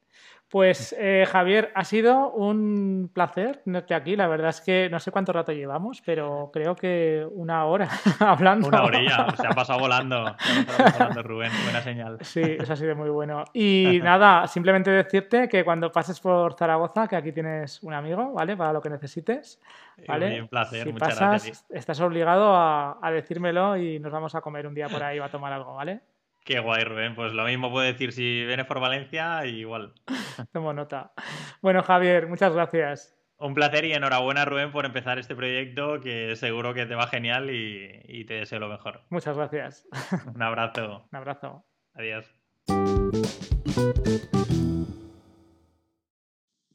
Pues 0.48 0.94
eh, 0.96 1.26
Javier, 1.28 1.72
ha 1.74 1.82
sido 1.82 2.30
un 2.30 3.10
placer 3.12 3.62
tenerte 3.64 3.94
aquí. 3.94 4.14
La 4.14 4.28
verdad 4.28 4.50
es 4.50 4.60
que 4.60 4.88
no 4.88 5.00
sé 5.00 5.10
cuánto 5.10 5.32
rato 5.32 5.50
llevamos, 5.50 6.00
pero 6.06 6.50
creo 6.52 6.76
que 6.76 7.26
una 7.32 7.64
hora 7.64 7.88
hablando. 8.20 8.68
Una 8.68 8.84
orilla, 8.84 9.26
se 9.36 9.44
ha 9.44 9.50
pasado 9.50 9.80
volando. 9.80 10.36
Se 10.38 10.60
ha 10.60 10.66
pasado 10.66 10.92
volando, 10.98 11.22
Rubén, 11.24 11.50
buena 11.64 11.82
señal. 11.82 12.18
Sí, 12.20 12.42
eso 12.42 12.72
ha 12.72 12.76
sido 12.76 12.94
muy 12.94 13.10
bueno. 13.10 13.44
Y 13.52 13.98
nada, 14.04 14.46
simplemente 14.46 14.88
decirte 14.90 15.48
que 15.48 15.64
cuando 15.64 15.90
pases 15.90 16.20
por 16.20 16.54
Zaragoza, 16.54 17.08
que 17.08 17.16
aquí 17.16 17.32
tienes 17.32 17.82
un 17.82 17.94
amigo, 17.94 18.32
¿vale? 18.32 18.56
Para 18.56 18.72
lo 18.72 18.80
que 18.80 18.90
necesites. 18.90 19.60
¿vale? 20.06 20.42
Un 20.42 20.48
placer, 20.48 20.84
si 20.84 20.92
muchas 20.92 21.18
pasas, 21.18 21.66
Estás 21.70 22.00
obligado 22.00 22.54
a, 22.54 22.98
a 23.02 23.10
decírmelo 23.10 23.76
y 23.76 23.98
nos 23.98 24.12
vamos 24.12 24.36
a 24.36 24.40
comer 24.40 24.68
un 24.68 24.74
día 24.74 24.88
por 24.88 25.02
ahí 25.02 25.18
o 25.18 25.24
a 25.24 25.28
tomar 25.28 25.52
algo, 25.52 25.74
¿vale? 25.74 26.02
Qué 26.46 26.60
guay, 26.60 26.84
Rubén. 26.84 27.16
Pues 27.16 27.32
lo 27.32 27.44
mismo 27.44 27.72
puedo 27.72 27.84
decir 27.84 28.12
si 28.12 28.46
vienes 28.46 28.66
por 28.66 28.78
Valencia, 28.78 29.44
igual. 29.46 29.92
Tomo 30.52 30.72
nota. 30.72 31.12
Bueno, 31.60 31.82
Javier, 31.82 32.28
muchas 32.28 32.54
gracias. 32.54 33.18
Un 33.38 33.52
placer 33.52 33.84
y 33.84 33.92
enhorabuena, 33.92 34.44
Rubén, 34.44 34.70
por 34.70 34.86
empezar 34.86 35.18
este 35.18 35.34
proyecto 35.34 36.00
que 36.00 36.36
seguro 36.36 36.72
que 36.72 36.86
te 36.86 36.94
va 36.94 37.08
genial 37.08 37.50
y, 37.50 38.24
te 38.26 38.34
deseo 38.34 38.60
lo 38.60 38.68
mejor. 38.68 39.02
Muchas 39.10 39.36
gracias. 39.36 39.88
Un 40.32 40.40
abrazo. 40.40 41.08
Un 41.12 41.16
abrazo. 41.18 41.64
Adiós. 41.94 42.32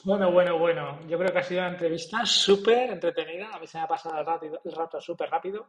Bueno, 0.04 0.32
bueno, 0.32 0.58
bueno. 0.58 1.00
Yo 1.08 1.18
creo 1.18 1.32
que 1.32 1.40
ha 1.40 1.44
sido 1.44 1.62
una 1.62 1.70
entrevista 1.72 2.26
súper 2.26 2.90
entretenida. 2.92 3.50
A 3.54 3.60
mí 3.60 3.68
se 3.68 3.78
me 3.78 3.84
ha 3.84 3.88
pasado 3.88 4.40
el, 4.42 4.60
el 4.64 4.72
rato 4.72 5.00
súper 5.00 5.30
rápido. 5.30 5.68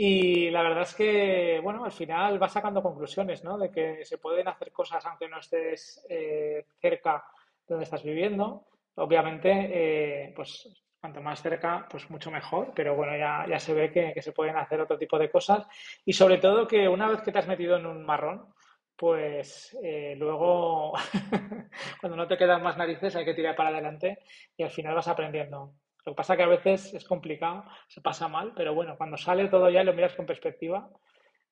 Y 0.00 0.50
la 0.50 0.62
verdad 0.62 0.82
es 0.82 0.94
que, 0.94 1.60
bueno, 1.62 1.84
al 1.84 1.92
final 1.92 2.38
vas 2.38 2.52
sacando 2.52 2.82
conclusiones, 2.82 3.42
¿no? 3.42 3.58
De 3.58 3.70
que 3.70 4.04
se 4.04 4.18
pueden 4.18 4.46
hacer 4.48 4.70
cosas 4.70 5.04
aunque 5.06 5.28
no 5.28 5.40
estés 5.40 6.06
eh, 6.08 6.66
cerca 6.80 7.24
de 7.66 7.74
donde 7.74 7.84
estás 7.84 8.04
viviendo. 8.04 8.66
Obviamente, 8.94 9.50
eh, 9.50 10.32
pues 10.34 10.68
cuanto 11.00 11.20
más 11.20 11.42
cerca, 11.42 11.86
pues 11.90 12.08
mucho 12.10 12.30
mejor, 12.30 12.72
pero 12.74 12.94
bueno, 12.94 13.16
ya, 13.16 13.44
ya 13.48 13.58
se 13.58 13.74
ve 13.74 13.90
que, 13.90 14.22
se 14.22 14.32
pueden 14.32 14.56
hacer 14.56 14.80
otro 14.80 14.96
tipo 14.96 15.18
de 15.18 15.30
cosas. 15.30 15.66
Y 16.04 16.12
sobre 16.12 16.38
todo 16.38 16.66
que 16.66 16.88
una 16.88 17.08
vez 17.08 17.22
que 17.22 17.32
te 17.32 17.38
has 17.38 17.48
metido 17.48 17.76
en 17.76 17.86
un 17.86 18.04
marrón, 18.04 18.54
pues 18.98 19.78
eh, 19.80 20.16
luego, 20.18 20.92
cuando 22.00 22.16
no 22.16 22.26
te 22.26 22.36
quedan 22.36 22.64
más 22.64 22.76
narices, 22.76 23.14
hay 23.14 23.24
que 23.24 23.34
tirar 23.34 23.54
para 23.54 23.68
adelante 23.68 24.18
y 24.56 24.64
al 24.64 24.70
final 24.70 24.96
vas 24.96 25.06
aprendiendo. 25.06 25.74
Lo 26.04 26.12
que 26.12 26.16
pasa 26.16 26.36
que 26.36 26.42
a 26.42 26.48
veces 26.48 26.92
es 26.94 27.04
complicado, 27.04 27.64
se 27.86 28.00
pasa 28.00 28.26
mal, 28.26 28.52
pero 28.56 28.74
bueno, 28.74 28.96
cuando 28.96 29.16
sale 29.16 29.46
todo 29.48 29.70
ya 29.70 29.82
y 29.82 29.84
lo 29.84 29.94
miras 29.94 30.14
con 30.14 30.26
perspectiva, 30.26 30.90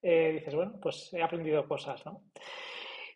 eh, 0.02 0.32
dices, 0.34 0.56
bueno, 0.56 0.74
pues 0.82 1.12
he 1.14 1.22
aprendido 1.22 1.68
cosas, 1.68 2.04
¿no? 2.04 2.22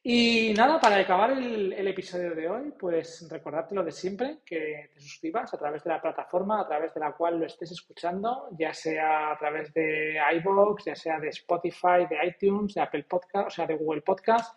Y 0.02 0.54
nada, 0.54 0.80
para 0.80 0.96
acabar 0.96 1.32
el, 1.32 1.86
episodio 1.86 2.34
de 2.34 2.48
hoy, 2.48 2.72
pues 2.78 3.28
recordarte 3.28 3.74
lo 3.74 3.84
de 3.84 3.92
siempre, 3.92 4.38
que 4.46 4.88
te 4.94 5.00
suscribas 5.00 5.52
a 5.52 5.58
través 5.58 5.84
de 5.84 5.90
la 5.90 6.00
plataforma 6.00 6.58
a 6.58 6.66
través 6.66 6.94
de 6.94 7.00
la 7.00 7.12
cual 7.12 7.38
lo 7.38 7.44
estés 7.44 7.72
escuchando, 7.72 8.48
ya 8.52 8.72
sea 8.72 9.32
a 9.32 9.38
través 9.38 9.74
de 9.74 10.18
iVoox, 10.36 10.86
ya 10.86 10.96
sea 10.96 11.20
de 11.20 11.28
Spotify, 11.28 12.06
de 12.08 12.16
iTunes, 12.26 12.72
de 12.72 12.80
Apple 12.80 13.04
Podcast, 13.04 13.48
o 13.48 13.50
sea, 13.50 13.66
de 13.66 13.76
Google 13.76 14.00
Podcast. 14.00 14.56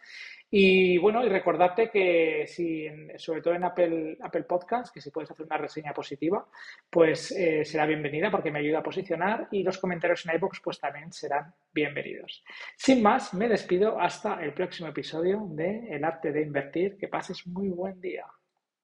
Y 0.55 0.99
bueno, 0.99 1.25
y 1.25 1.29
recordarte 1.29 1.89
que 1.89 2.45
si, 2.45 2.87
sobre 3.17 3.41
todo 3.41 3.55
en 3.55 3.63
Apple, 3.63 4.19
Apple 4.21 4.43
Podcast, 4.43 4.93
que 4.93 5.01
si 5.01 5.09
puedes 5.09 5.31
hacer 5.31 5.47
una 5.47 5.57
reseña 5.57 5.95
positiva, 5.95 6.45
pues 6.91 7.31
eh, 7.31 7.65
será 7.65 7.87
bienvenida 7.87 8.29
porque 8.29 8.51
me 8.51 8.59
ayuda 8.59 8.77
a 8.77 8.83
posicionar 8.83 9.47
y 9.49 9.63
los 9.63 9.79
comentarios 9.79 10.23
en 10.27 10.35
iBox 10.35 10.61
pues 10.63 10.79
también 10.79 11.11
serán 11.11 11.55
bienvenidos. 11.73 12.43
Sin 12.77 13.01
más, 13.01 13.33
me 13.33 13.49
despido 13.49 13.99
hasta 13.99 14.43
el 14.43 14.53
próximo 14.53 14.89
episodio 14.89 15.41
de 15.49 15.87
El 15.89 16.03
arte 16.03 16.31
de 16.31 16.43
invertir. 16.43 16.97
Que 16.97 17.07
pases 17.07 17.47
muy 17.47 17.69
buen 17.69 17.99
día. 17.99 18.27